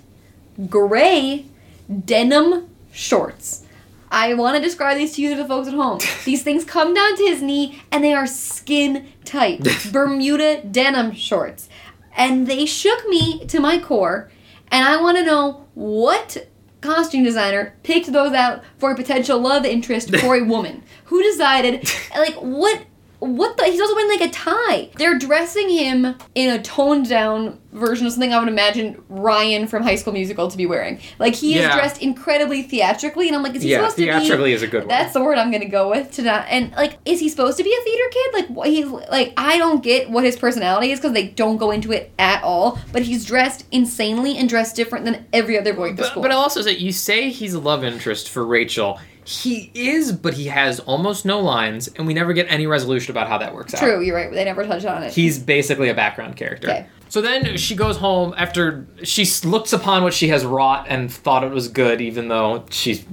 gray, 0.69 1.45
denim 2.05 2.69
shorts. 2.91 3.65
I 4.11 4.33
want 4.35 4.55
to 4.55 4.63
describe 4.63 4.97
these 4.97 5.13
to 5.15 5.21
you, 5.21 5.31
to 5.31 5.41
the 5.41 5.47
folks 5.47 5.67
at 5.67 5.73
home. 5.73 5.99
These 6.25 6.43
things 6.43 6.63
come 6.63 6.93
down 6.93 7.17
to 7.17 7.23
his 7.23 7.41
knee, 7.41 7.81
and 7.91 8.03
they 8.03 8.13
are 8.13 8.27
skin 8.27 9.07
tight 9.25 9.67
Bermuda 9.91 10.63
denim 10.63 11.11
shorts, 11.13 11.67
and 12.15 12.47
they 12.47 12.65
shook 12.65 13.07
me 13.09 13.45
to 13.47 13.59
my 13.59 13.77
core. 13.77 14.31
And 14.71 14.87
I 14.87 15.01
want 15.01 15.17
to 15.17 15.25
know 15.25 15.65
what 15.73 16.47
costume 16.85 17.23
designer 17.23 17.75
picked 17.83 18.11
those 18.11 18.33
out 18.33 18.63
for 18.77 18.91
a 18.91 18.95
potential 18.95 19.39
love 19.39 19.65
interest 19.65 20.15
for 20.17 20.35
a 20.35 20.43
woman 20.43 20.83
who 21.05 21.21
decided, 21.23 21.89
like, 22.15 22.35
what 22.35 22.85
what 23.25 23.57
the? 23.57 23.65
He's 23.65 23.81
also 23.81 23.95
wearing 23.95 24.19
like 24.19 24.29
a 24.29 24.33
tie. 24.33 24.89
They're 24.97 25.17
dressing 25.17 25.69
him 25.69 26.15
in 26.35 26.49
a 26.49 26.61
toned 26.61 27.09
down 27.09 27.59
version 27.73 28.05
of 28.07 28.13
something 28.13 28.33
I 28.33 28.39
would 28.39 28.47
imagine 28.47 29.03
Ryan 29.09 29.67
from 29.67 29.83
High 29.83 29.95
School 29.95 30.13
Musical 30.13 30.49
to 30.49 30.55
be 30.55 30.65
wearing. 30.65 30.99
Like 31.19 31.35
he 31.35 31.55
Yeah. 31.55 31.69
is 31.69 31.75
dressed 31.75 32.01
incredibly 32.01 32.61
theatrically, 32.61 33.27
and 33.27 33.35
I'm 33.35 33.43
like, 33.43 33.53
is 33.55 33.63
he 33.63 33.71
Yeah, 33.71 33.79
supposed 33.79 33.95
to 33.97 34.01
be? 34.03 34.07
theatrically 34.07 34.53
is 34.53 34.61
a 34.61 34.67
good 34.67 34.79
one. 34.83 34.87
That's 34.87 35.11
the 35.13 35.21
word 35.21 35.37
I'm 35.37 35.51
gonna 35.51 35.65
go 35.67 35.89
with 35.89 36.11
to 36.11 36.21
not. 36.21 36.45
And 36.49 36.71
like, 36.73 36.97
is 37.05 37.19
he 37.19 37.27
supposed 37.27 37.57
to 37.57 37.63
be 37.63 37.73
a 37.77 37.83
theater 37.83 38.03
kid? 38.11 38.33
Like, 38.33 38.47
what 38.47 38.69
he's 38.69 38.85
like, 38.85 39.33
I 39.35 39.57
don't 39.57 39.83
get 39.83 40.09
what 40.09 40.23
his 40.23 40.37
personality 40.37 40.91
is 40.91 40.99
because 40.99 41.13
they 41.13 41.27
don't 41.27 41.57
go 41.57 41.71
into 41.71 41.91
it 41.91 42.11
at 42.17 42.41
all. 42.43 42.79
But 42.93 43.01
he's 43.01 43.25
dressed 43.25 43.65
insanely 43.71 44.37
and 44.37 44.47
dressed 44.47 44.75
different 44.75 45.03
than 45.05 45.25
every 45.33 45.59
other 45.59 45.73
boy 45.73 45.89
at 45.89 45.97
the 45.97 46.03
But, 46.03 46.11
school. 46.11 46.21
but 46.21 46.31
I'll 46.31 46.39
also 46.39 46.61
say, 46.61 46.77
you 46.77 46.91
say 46.93 47.29
he's 47.29 47.53
a 47.53 47.59
love 47.59 47.83
interest 47.83 48.29
for 48.29 48.45
Rachel. 48.45 48.99
He 49.25 49.71
is, 49.73 50.11
but 50.11 50.35
he 50.35 50.45
has 50.45 50.79
almost 50.81 51.25
no 51.25 51.39
lines, 51.39 51.87
and 51.87 52.05
we 52.05 52.13
never 52.13 52.31
get 52.31 52.45
any 52.47 52.67
resolution 52.67 53.11
about 53.11 53.27
how 53.27 53.39
that 53.39 53.55
works 53.55 53.73
out. 53.73 53.79
True, 53.79 53.99
you're 53.99 54.15
right. 54.15 54.31
They 54.31 54.45
never 54.45 54.63
touch 54.65 54.85
on 54.85 55.01
it. 55.01 55.13
He's 55.13 55.39
basically 55.39 55.89
a 55.89 55.95
background 55.95 56.35
character. 56.35 56.69
Okay. 56.69 56.85
So 57.09 57.21
then 57.21 57.57
she 57.57 57.75
goes 57.75 57.97
home 57.97 58.33
after 58.37 58.85
she 59.03 59.25
looks 59.47 59.73
upon 59.73 60.03
what 60.03 60.13
she 60.13 60.27
has 60.27 60.45
wrought 60.45 60.85
and 60.89 61.11
thought 61.11 61.43
it 61.43 61.51
was 61.51 61.69
good, 61.69 62.01
even 62.01 62.27
though 62.27 62.65
she's 62.69 63.03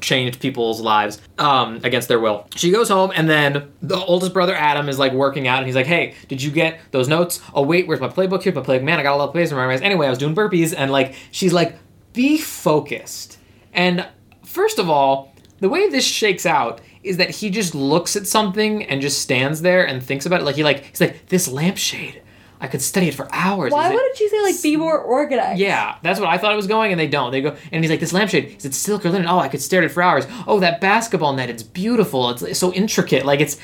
changed 0.00 0.40
people's 0.40 0.80
lives 0.80 1.20
um, 1.38 1.80
against 1.84 2.08
their 2.08 2.18
will. 2.18 2.48
She 2.56 2.72
goes 2.72 2.88
home, 2.88 3.12
and 3.14 3.28
then 3.28 3.70
the 3.82 3.98
oldest 3.98 4.32
brother 4.32 4.54
Adam 4.56 4.88
is 4.88 4.98
like 4.98 5.12
working 5.12 5.46
out, 5.46 5.58
and 5.58 5.66
he's 5.66 5.76
like, 5.76 5.86
"Hey, 5.86 6.14
did 6.28 6.42
you 6.42 6.50
get 6.50 6.80
those 6.90 7.08
notes? 7.08 7.40
Oh 7.54 7.62
wait, 7.62 7.86
where's 7.86 8.00
my 8.00 8.08
playbook? 8.08 8.42
Here's 8.42 8.56
my 8.56 8.62
playbook. 8.62 8.82
Man, 8.82 8.98
I 8.98 9.02
got 9.04 9.14
a 9.14 9.16
lot 9.16 9.28
of 9.28 9.32
plays 9.32 9.52
memorized. 9.52 9.84
Anyway, 9.84 10.06
I 10.06 10.10
was 10.10 10.18
doing 10.18 10.34
burpees, 10.34 10.74
and 10.76 10.90
like 10.90 11.14
she's 11.30 11.52
like, 11.52 11.76
be 12.12 12.38
focused. 12.38 13.38
And 13.72 14.08
first 14.50 14.78
of 14.78 14.90
all, 14.90 15.32
the 15.60 15.68
way 15.68 15.88
this 15.88 16.04
shakes 16.04 16.44
out 16.46 16.80
is 17.02 17.16
that 17.16 17.30
he 17.30 17.50
just 17.50 17.74
looks 17.74 18.16
at 18.16 18.26
something 18.26 18.84
and 18.84 19.00
just 19.00 19.20
stands 19.22 19.62
there 19.62 19.86
and 19.86 20.02
thinks 20.02 20.26
about 20.26 20.40
it. 20.40 20.44
Like 20.44 20.56
he 20.56 20.64
like 20.64 20.84
he's 20.84 21.00
like 21.00 21.26
this 21.26 21.48
lampshade. 21.48 22.22
I 22.62 22.66
could 22.66 22.82
study 22.82 23.08
it 23.08 23.14
for 23.14 23.26
hours. 23.32 23.72
Why 23.72 23.88
wouldn't 23.90 24.20
you 24.20 24.28
say 24.28 24.42
like 24.42 24.62
be 24.62 24.76
more 24.76 24.98
organized? 24.98 25.58
yeah, 25.58 25.96
that's 26.02 26.20
what 26.20 26.28
I 26.28 26.36
thought 26.36 26.52
it 26.52 26.56
was 26.56 26.66
going, 26.66 26.92
and 26.92 27.00
they 27.00 27.06
don't. 27.06 27.30
They 27.30 27.40
go, 27.40 27.56
and 27.72 27.82
he's 27.82 27.90
like, 27.90 28.00
"This 28.00 28.12
lampshade 28.12 28.56
is 28.58 28.66
it 28.66 28.74
silk 28.74 29.06
or 29.06 29.10
linen? 29.10 29.26
Oh, 29.26 29.38
I 29.38 29.48
could 29.48 29.62
stare 29.62 29.80
at 29.80 29.86
it 29.86 29.92
for 29.92 30.02
hours. 30.02 30.26
Oh, 30.46 30.60
that 30.60 30.78
basketball 30.78 31.32
net, 31.32 31.48
it's 31.48 31.62
beautiful. 31.62 32.28
It's 32.30 32.58
so 32.58 32.70
intricate. 32.74 33.24
Like 33.24 33.40
it's 33.40 33.56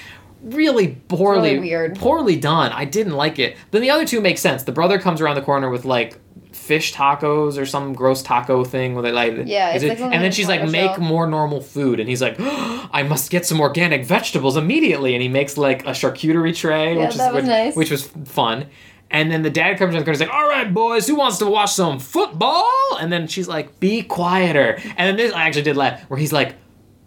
really 0.43 0.99
poorly, 1.09 1.55
really 1.55 1.61
weird. 1.61 1.99
poorly 1.99 2.37
done. 2.37 2.73
I 2.73 2.87
didn't 2.87 3.15
like 3.15 3.39
it. 3.39 3.57
Then 3.71 3.83
the 3.83 3.91
other 3.91 4.07
two 4.07 4.23
make 4.23 4.39
sense. 4.39 4.63
The 4.63 4.73
brother 4.73 4.99
comes 4.99 5.21
around 5.21 5.35
the 5.35 5.43
corner 5.43 5.69
with 5.69 5.85
like 5.85 6.19
fish 6.67 6.93
tacos 6.95 7.57
or 7.59 7.65
some 7.67 7.93
gross 7.95 8.23
taco 8.23 8.65
thing 8.65 8.95
where 8.95 9.03
they 9.03 9.13
like 9.13 9.33
Yeah, 9.47 9.71
it's 9.75 9.85
it- 9.85 9.89
like 9.89 10.01
and 10.01 10.23
then 10.25 10.33
she's 10.33 10.49
like 10.49 10.69
make 10.69 10.99
more 10.99 11.27
normal 11.27 11.61
food 11.61 12.01
and 12.01 12.09
he's 12.09 12.21
like 12.23 12.37
I 12.41 13.03
must 13.09 13.31
get 13.31 13.47
some 13.47 13.61
organic 13.61 14.05
vegetables 14.05 14.57
immediately 14.57 15.15
and 15.15 15.23
he 15.23 15.29
makes 15.29 15.57
like 15.57 15.83
a 15.87 15.91
charcuterie 15.91 16.55
tray 16.57 16.95
Yeah, 16.97 17.07
which 17.07 17.15
is 17.17 17.33
which, 17.35 17.45
nice. 17.45 17.77
which 17.77 17.91
was 17.91 18.03
fun 18.25 18.67
and 19.11 19.31
then 19.31 19.43
the 19.43 19.51
dad 19.51 19.79
comes 19.79 19.95
in 19.95 20.01
the 20.01 20.05
corner 20.05 20.15
and 20.15 20.23
is 20.23 20.29
like, 20.29 20.35
all 20.37 20.49
right, 20.49 20.75
boys, 20.75 21.07
who 21.07 21.15
wants 21.15 21.39
to 21.39 21.47
watch 21.47 21.73
some 21.73 22.01
football? 22.01 22.67
And 23.01 23.13
then 23.13 23.29
she's 23.29 23.47
like, 23.47 23.79
be 23.79 24.03
quieter. 24.03 24.81
And 24.97 25.07
then 25.09 25.17
this, 25.17 25.33
I 25.33 25.43
actually 25.47 25.63
did 25.63 25.77
laugh, 25.77 26.01
where 26.11 26.19
he's 26.19 26.33
like, 26.33 26.57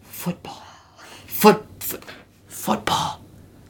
football. 0.03 0.63
Foot, 1.27 1.65
foot, 1.81 2.03
football. 2.47 3.19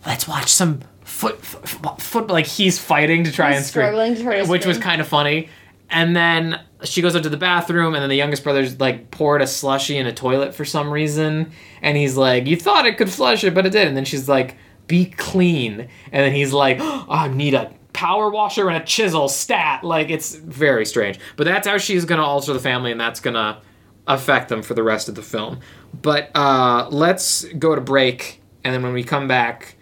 Let's 0.06 0.28
watch 0.28 0.50
some 0.52 0.82
foot, 1.04 1.42
foot, 1.44 2.00
football. 2.00 2.34
Like 2.36 2.46
he's 2.46 2.78
fighting 2.78 3.24
to 3.24 3.32
try 3.32 3.50
He's 3.50 3.58
and 3.58 3.66
scream. 3.66 4.16
to 4.16 4.24
to 4.44 4.46
Which 4.52 4.66
was 4.68 4.78
kind 4.78 5.02
of 5.02 5.08
funny. 5.08 5.50
And 5.90 6.16
then 6.16 6.62
she 6.84 7.02
goes 7.02 7.16
up 7.16 7.24
to 7.24 7.30
the 7.30 7.38
bathroom, 7.38 7.94
and 7.94 8.02
then 8.02 8.10
the 8.10 8.16
youngest 8.16 8.44
brother's 8.44 8.80
like 8.80 9.12
poured 9.12 9.42
a 9.42 9.48
slushy 9.48 9.98
in 9.98 10.08
a 10.08 10.14
toilet 10.14 10.54
for 10.54 10.66
some 10.66 10.92
reason. 10.92 11.52
And 11.82 11.98
he's 11.98 12.16
like, 12.16 12.46
You 12.46 12.56
thought 12.56 12.86
it 12.86 12.98
could 12.98 13.10
flush 13.10 13.44
it, 13.44 13.54
but 13.54 13.66
it 13.66 13.72
did. 13.72 13.88
And 13.88 13.98
then 13.98 14.06
she's 14.06 14.30
like, 14.30 14.56
Be 14.88 15.06
clean. 15.06 15.82
And 16.12 16.26
then 16.26 16.34
he's 16.34 16.54
like, 16.54 16.78
oh, 16.80 17.06
I 17.10 17.28
need 17.28 17.54
a 17.54 17.74
power 17.94 18.30
washer 18.30 18.70
and 18.70 18.82
a 18.82 18.86
chisel 18.86 19.28
stat. 19.28 19.84
Like, 19.84 20.10
it's 20.10 20.36
very 20.36 20.86
strange. 20.86 21.20
But 21.36 21.46
that's 21.46 21.68
how 21.68 21.78
she's 21.78 22.06
to 22.20 22.26
alter 22.26 22.54
the 22.54 22.60
family, 22.60 22.92
and 22.92 23.02
that's 23.02 23.20
to 23.36 23.62
affect 24.08 24.50
them 24.50 24.62
for 24.62 24.74
the 24.74 24.84
rest 24.84 25.10
of 25.10 25.16
the 25.16 25.22
film. 25.22 25.60
But 26.02 26.32
uh, 26.36 26.88
let's 26.92 27.46
go 27.46 27.76
to 27.76 27.82
break, 27.82 28.42
and 28.64 28.74
then 28.74 28.84
when 28.84 28.94
we 28.94 29.04
come 29.04 29.28
back, 29.28 29.76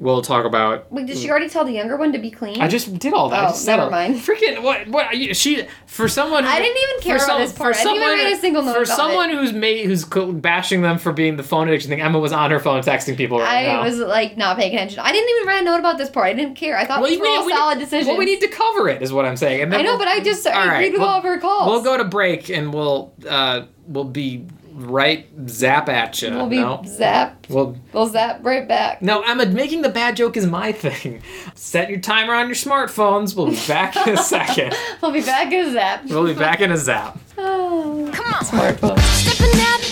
we'll 0.00 0.22
talk 0.22 0.44
about 0.46 0.90
Wait, 0.90 1.06
did 1.06 1.16
she 1.18 1.30
already 1.30 1.48
tell 1.48 1.64
the 1.64 1.72
younger 1.72 1.96
one 1.96 2.12
to 2.12 2.18
be 2.18 2.30
clean? 2.30 2.60
I 2.60 2.66
just 2.68 2.98
did 2.98 3.12
all 3.12 3.28
that. 3.28 3.38
I 3.40 3.44
Oh, 3.44 3.48
just 3.50 3.64
said 3.66 3.76
never 3.76 3.90
mind. 3.90 4.14
Freaking 4.20 4.62
what? 4.62 4.88
What? 4.88 5.16
you- 5.16 5.34
She 5.34 5.66
for 5.86 6.08
someone. 6.08 6.42
Who, 6.44 6.50
I 6.50 6.58
didn't 6.60 6.78
even 6.90 7.02
care 7.02 7.18
for 7.18 7.24
about 7.26 7.38
this 7.38 7.52
part. 7.52 7.76
I 7.76 7.82
didn't 7.84 7.96
even 8.02 8.08
read 8.08 8.32
a 8.32 8.36
single 8.40 8.62
note 8.62 8.72
For 8.74 8.82
about 8.82 8.96
someone 8.96 9.30
it. 9.30 9.36
who's 9.36 9.52
made 9.52 9.84
who's 9.86 10.04
bashing 10.04 10.82
them 10.82 10.98
for 10.98 11.12
being 11.12 11.36
the 11.36 11.42
phone 11.42 11.68
addiction 11.68 11.90
thing, 11.90 12.00
Emma 12.00 12.18
was 12.18 12.32
on 12.32 12.50
her 12.50 12.58
phone 12.58 12.82
texting 12.82 13.16
people 13.16 13.38
right 13.38 13.66
I 13.68 13.72
now. 13.74 13.82
was 13.84 13.98
like 13.98 14.36
not 14.36 14.56
paying 14.56 14.74
attention. 14.74 14.98
I 15.00 15.12
didn't 15.12 15.28
even 15.36 15.46
write 15.48 15.62
a 15.62 15.64
note 15.64 15.78
about 15.80 15.98
this 15.98 16.08
part. 16.08 16.26
I 16.26 16.32
didn't 16.32 16.54
care. 16.56 16.76
I 16.78 16.86
thought 16.86 17.00
Well, 17.02 17.10
these 17.10 17.20
we 17.20 17.28
were 17.28 17.34
all 17.36 17.40
need- 17.40 17.46
we 17.46 17.52
solid 17.52 17.78
decisions. 17.78 18.08
Well, 18.08 18.16
we 18.16 18.24
need 18.24 18.40
to 18.40 18.48
cover 18.48 18.88
it, 18.88 19.02
is 19.02 19.12
what 19.12 19.26
I'm 19.26 19.36
saying. 19.36 19.60
And 19.62 19.72
then 19.72 19.80
I 19.80 19.82
know, 19.82 19.90
we'll- 19.90 19.98
but 19.98 20.08
I 20.08 20.20
just 20.20 20.46
I 20.46 20.52
All 20.52 20.66
right, 20.68 20.76
agreed 20.76 20.92
with 20.92 21.00
we'll- 21.00 21.08
all 21.10 21.18
of 21.18 21.24
her 21.24 21.38
calls. 21.38 21.66
We'll 21.70 21.82
go 21.82 21.96
to 21.98 22.04
break 22.04 22.48
and 22.48 22.72
we'll 22.72 23.12
uh 23.28 23.62
we'll 23.86 24.04
be 24.04 24.46
right 24.72 25.26
zap 25.48 25.88
at 25.88 26.20
you. 26.22 26.30
We'll 26.30 26.48
be 26.48 26.56
no? 26.58 26.82
zap. 26.86 27.46
We'll 27.48 27.76
We'll 27.92 28.06
zap 28.06 28.40
right 28.44 28.66
back. 28.66 29.02
no, 29.02 29.22
Emma, 29.22 29.46
making 29.46 29.82
the 29.82 29.88
bad 29.88 30.16
joke 30.16 30.36
is 30.36 30.46
my 30.46 30.72
thing. 30.84 31.22
Set 31.54 31.90
your 31.90 32.00
timer 32.00 32.34
on 32.34 32.46
your 32.46 32.54
smartphones. 32.56 33.36
We'll 33.36 33.46
be 33.50 33.60
back 33.68 33.96
in 34.06 34.14
a 34.14 34.16
second. 34.22 34.74
We'll 35.02 35.12
be 35.12 35.22
back 35.22 35.52
in 35.52 35.66
a 35.66 35.72
zap. 35.72 36.04
We'll 36.06 36.26
be 36.26 36.34
back 36.34 36.60
in 36.60 36.70
a 36.72 36.76
zap. 36.76 37.18
Oh. 37.38 38.10
Come 38.14 38.26
on. 38.34 38.40
Smartphone. 38.44 39.89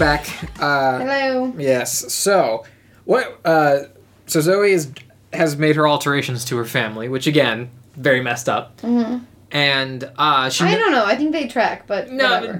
Back. 0.00 0.26
Uh, 0.60 0.98
Hello. 0.98 1.52
Yes. 1.56 2.12
So, 2.12 2.64
what? 3.04 3.38
Uh, 3.44 3.84
so 4.26 4.40
Zoe 4.40 4.72
is 4.72 4.90
has 5.32 5.56
made 5.56 5.76
her 5.76 5.86
alterations 5.86 6.44
to 6.46 6.56
her 6.56 6.64
family, 6.64 7.08
which 7.08 7.28
again, 7.28 7.70
very 7.94 8.20
messed 8.20 8.48
up. 8.48 8.80
Mm-hmm. 8.80 9.24
And 9.52 10.10
uh, 10.16 10.48
she. 10.50 10.64
I 10.64 10.74
don't 10.74 10.90
know. 10.92 11.04
I 11.04 11.16
think 11.16 11.32
they 11.32 11.46
track, 11.46 11.86
but 11.86 12.10
No, 12.10 12.58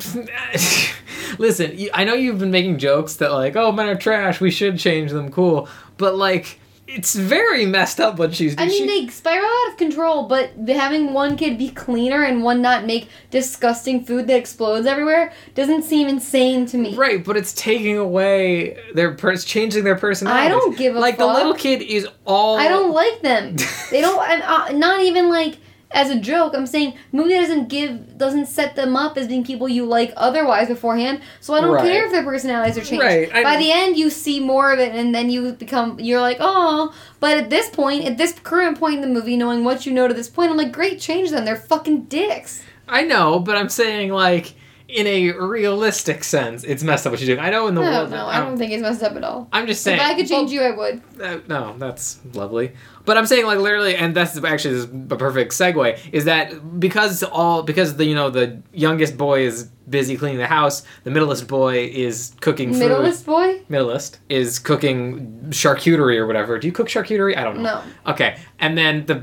listen. 1.38 1.78
I 1.94 2.04
know 2.04 2.14
you've 2.14 2.38
been 2.38 2.50
making 2.50 2.78
jokes 2.78 3.16
that 3.16 3.32
like, 3.32 3.56
oh, 3.56 3.72
men 3.72 3.88
are 3.88 3.96
trash. 3.96 4.40
We 4.40 4.50
should 4.50 4.78
change 4.78 5.10
them. 5.10 5.30
Cool, 5.30 5.68
but 5.96 6.16
like, 6.16 6.60
it's 6.94 7.14
very 7.14 7.66
messed 7.66 8.00
up 8.00 8.18
what 8.18 8.34
she's 8.34 8.54
doing. 8.56 8.68
I 8.68 8.70
mean, 8.70 8.88
She- 8.88 9.04
they 9.06 9.12
spiral 9.12 9.44
out 9.46 9.72
of 9.72 9.76
control, 9.76 10.24
but 10.24 10.50
having 10.68 11.12
one 11.12 11.36
kid 11.36 11.56
be 11.58 11.70
cleaner 11.70 12.22
and 12.22 12.42
one 12.42 12.60
not 12.60 12.84
make 12.84 13.08
disgusting 13.30 14.04
food 14.04 14.26
that 14.26 14.36
explodes 14.36 14.86
everywhere 14.86 15.32
doesn't 15.54 15.82
seem 15.82 16.08
insane 16.08 16.66
to 16.66 16.76
me. 16.76 16.94
Right, 16.94 17.24
but 17.24 17.36
it's 17.36 17.52
taking 17.52 17.96
away 17.96 18.76
their 18.94 19.12
per- 19.12 19.32
it's 19.32 19.44
changing 19.44 19.84
their 19.84 19.96
personality. 19.96 20.46
I 20.46 20.48
don't 20.48 20.76
give 20.76 20.96
a 20.96 21.00
like 21.00 21.18
the 21.18 21.26
little 21.26 21.54
kid 21.54 21.82
is 21.82 22.06
all. 22.26 22.58
I 22.58 22.68
don't 22.68 22.92
like 22.92 23.20
them. 23.22 23.56
they 23.90 24.00
don't. 24.00 24.20
And, 24.28 24.42
uh, 24.42 24.72
not 24.72 25.00
even 25.02 25.28
like 25.28 25.56
as 25.92 26.08
a 26.10 26.18
joke. 26.20 26.54
I'm 26.54 26.66
saying 26.66 26.94
movie 27.12 27.34
doesn't 27.34 27.68
give 27.68 28.16
doesn't 28.16 28.46
set 28.46 28.76
them 28.76 28.94
up 28.96 29.18
as 29.18 29.26
being 29.26 29.44
people 29.44 29.68
you 29.68 29.84
like 29.84 30.12
otherwise 30.16 30.68
beforehand. 30.68 31.20
So 31.40 31.54
I 31.54 31.60
don't 31.60 31.72
Right. 31.72 31.82
care 31.84 32.06
if 32.06 32.12
their 32.12 32.22
personalities 32.22 32.78
are 32.78 32.82
changed. 32.84 33.04
Right, 33.04 33.30
I- 33.34 33.42
By 33.42 33.56
the 33.56 33.72
end, 33.72 33.96
you 33.96 34.10
see 34.10 34.38
more 34.40 34.72
of 34.72 34.78
it, 34.78 34.94
and 34.94 35.14
then 35.14 35.30
you 35.30 35.52
become 35.52 35.98
you're 35.98 36.20
like, 36.20 36.36
oh. 36.40 36.92
But 37.18 37.36
at 37.38 37.50
this 37.50 37.68
point, 37.68 38.04
at 38.04 38.18
this 38.18 38.32
current 38.42 38.78
point 38.78 38.96
in 38.96 39.00
the 39.00 39.08
movie, 39.08 39.36
knowing 39.36 39.64
what 39.64 39.84
you 39.86 39.92
know 39.92 40.06
to 40.08 40.14
this 40.14 40.28
point, 40.28 40.50
I'm 40.50 40.56
like, 40.56 40.72
great, 40.72 41.00
change 41.00 41.30
them. 41.30 41.44
They're 41.44 41.56
fucking 41.56 42.02
dicks. 42.04 42.62
I 42.88 43.02
know, 43.02 43.38
but 43.40 43.56
I'm 43.56 43.68
saying 43.68 44.10
like 44.12 44.54
in 44.92 45.06
a 45.06 45.30
realistic 45.32 46.24
sense, 46.24 46.64
it's 46.64 46.82
messed 46.82 47.06
up 47.06 47.12
what 47.12 47.20
you're 47.20 47.34
doing. 47.36 47.44
I 47.46 47.50
know 47.50 47.68
in 47.68 47.74
the 47.74 47.80
I 47.80 47.90
world. 47.90 48.10
don't. 48.10 48.18
I 48.18 48.40
don't 48.40 48.56
think 48.58 48.72
it's 48.72 48.82
messed 48.82 49.02
up 49.02 49.16
at 49.16 49.24
all. 49.24 49.48
I'm 49.52 49.66
just 49.66 49.82
saying. 49.82 49.98
If 50.00 50.06
I 50.06 50.14
could 50.14 50.28
change 50.28 50.50
you, 50.50 50.62
I 50.62 50.70
would. 50.70 51.02
Uh, 51.20 51.38
no, 51.48 51.74
that's 51.78 52.20
lovely. 52.34 52.72
But 53.04 53.16
I'm 53.16 53.26
saying 53.26 53.46
like 53.46 53.58
literally, 53.58 53.96
and 53.96 54.14
that's 54.14 54.36
actually 54.42 54.74
this 54.74 54.84
a 54.84 55.16
perfect 55.16 55.52
segue. 55.52 55.98
Is 56.12 56.26
that 56.26 56.78
because 56.80 57.22
all 57.22 57.62
because 57.62 57.96
the 57.96 58.04
you 58.04 58.14
know 58.14 58.30
the 58.30 58.62
youngest 58.72 59.16
boy 59.16 59.40
is 59.46 59.64
busy 59.88 60.16
cleaning 60.16 60.38
the 60.38 60.46
house, 60.46 60.82
the 61.04 61.10
middlest 61.10 61.48
boy 61.48 61.86
is 61.92 62.34
cooking 62.40 62.72
food. 62.72 62.80
Middleist 62.80 63.26
boy. 63.26 63.62
Middleist 63.68 64.18
is 64.28 64.58
cooking 64.58 65.46
charcuterie 65.48 66.16
or 66.18 66.26
whatever. 66.26 66.58
Do 66.58 66.66
you 66.66 66.72
cook 66.72 66.88
charcuterie? 66.88 67.36
I 67.36 67.44
don't 67.44 67.56
know. 67.58 67.82
No. 68.06 68.12
Okay, 68.12 68.38
and 68.58 68.76
then 68.76 69.06
the 69.06 69.14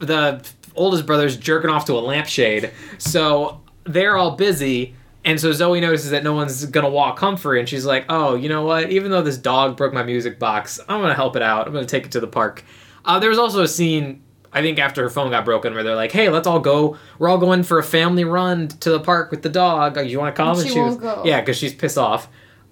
the 0.00 0.46
oldest 0.74 1.06
brother's 1.06 1.36
jerking 1.36 1.70
off 1.70 1.84
to 1.86 1.94
a 1.94 2.00
lampshade, 2.00 2.70
so 2.98 3.60
they're 3.84 4.16
all 4.16 4.32
busy. 4.32 4.94
And 5.24 5.38
so 5.38 5.52
Zoe 5.52 5.80
notices 5.80 6.10
that 6.12 6.24
no 6.24 6.32
one's 6.32 6.64
gonna 6.66 6.88
walk 6.88 7.18
Humphrey, 7.18 7.60
and 7.60 7.68
she's 7.68 7.84
like, 7.84 8.06
"Oh, 8.08 8.34
you 8.34 8.48
know 8.48 8.62
what? 8.62 8.90
Even 8.90 9.10
though 9.10 9.22
this 9.22 9.36
dog 9.36 9.76
broke 9.76 9.92
my 9.92 10.02
music 10.02 10.38
box, 10.38 10.80
I'm 10.88 11.00
gonna 11.00 11.14
help 11.14 11.36
it 11.36 11.42
out. 11.42 11.66
I'm 11.66 11.72
gonna 11.74 11.84
take 11.86 12.06
it 12.06 12.12
to 12.12 12.20
the 12.20 12.26
park." 12.26 12.64
Uh, 13.04 13.18
there 13.18 13.28
was 13.28 13.38
also 13.38 13.62
a 13.62 13.68
scene, 13.68 14.22
I 14.52 14.62
think, 14.62 14.78
after 14.78 15.02
her 15.02 15.10
phone 15.10 15.30
got 15.30 15.44
broken, 15.44 15.74
where 15.74 15.82
they're 15.82 15.94
like, 15.94 16.12
"Hey, 16.12 16.30
let's 16.30 16.46
all 16.46 16.60
go. 16.60 16.96
We're 17.18 17.28
all 17.28 17.38
going 17.38 17.62
for 17.64 17.78
a 17.78 17.82
family 17.82 18.24
run 18.24 18.68
to 18.68 18.90
the 18.90 19.00
park 19.00 19.30
with 19.30 19.42
the 19.42 19.48
dog. 19.50 19.98
You 20.06 20.18
want 20.18 20.34
to 20.34 20.42
come?" 20.42 20.58
And 20.58 20.68
she 20.68 20.80
was, 20.80 20.96
won't 20.96 21.00
go. 21.00 21.22
yeah, 21.24 21.40
because 21.40 21.58
she's 21.58 21.74
pissed 21.74 21.98
off. 21.98 22.28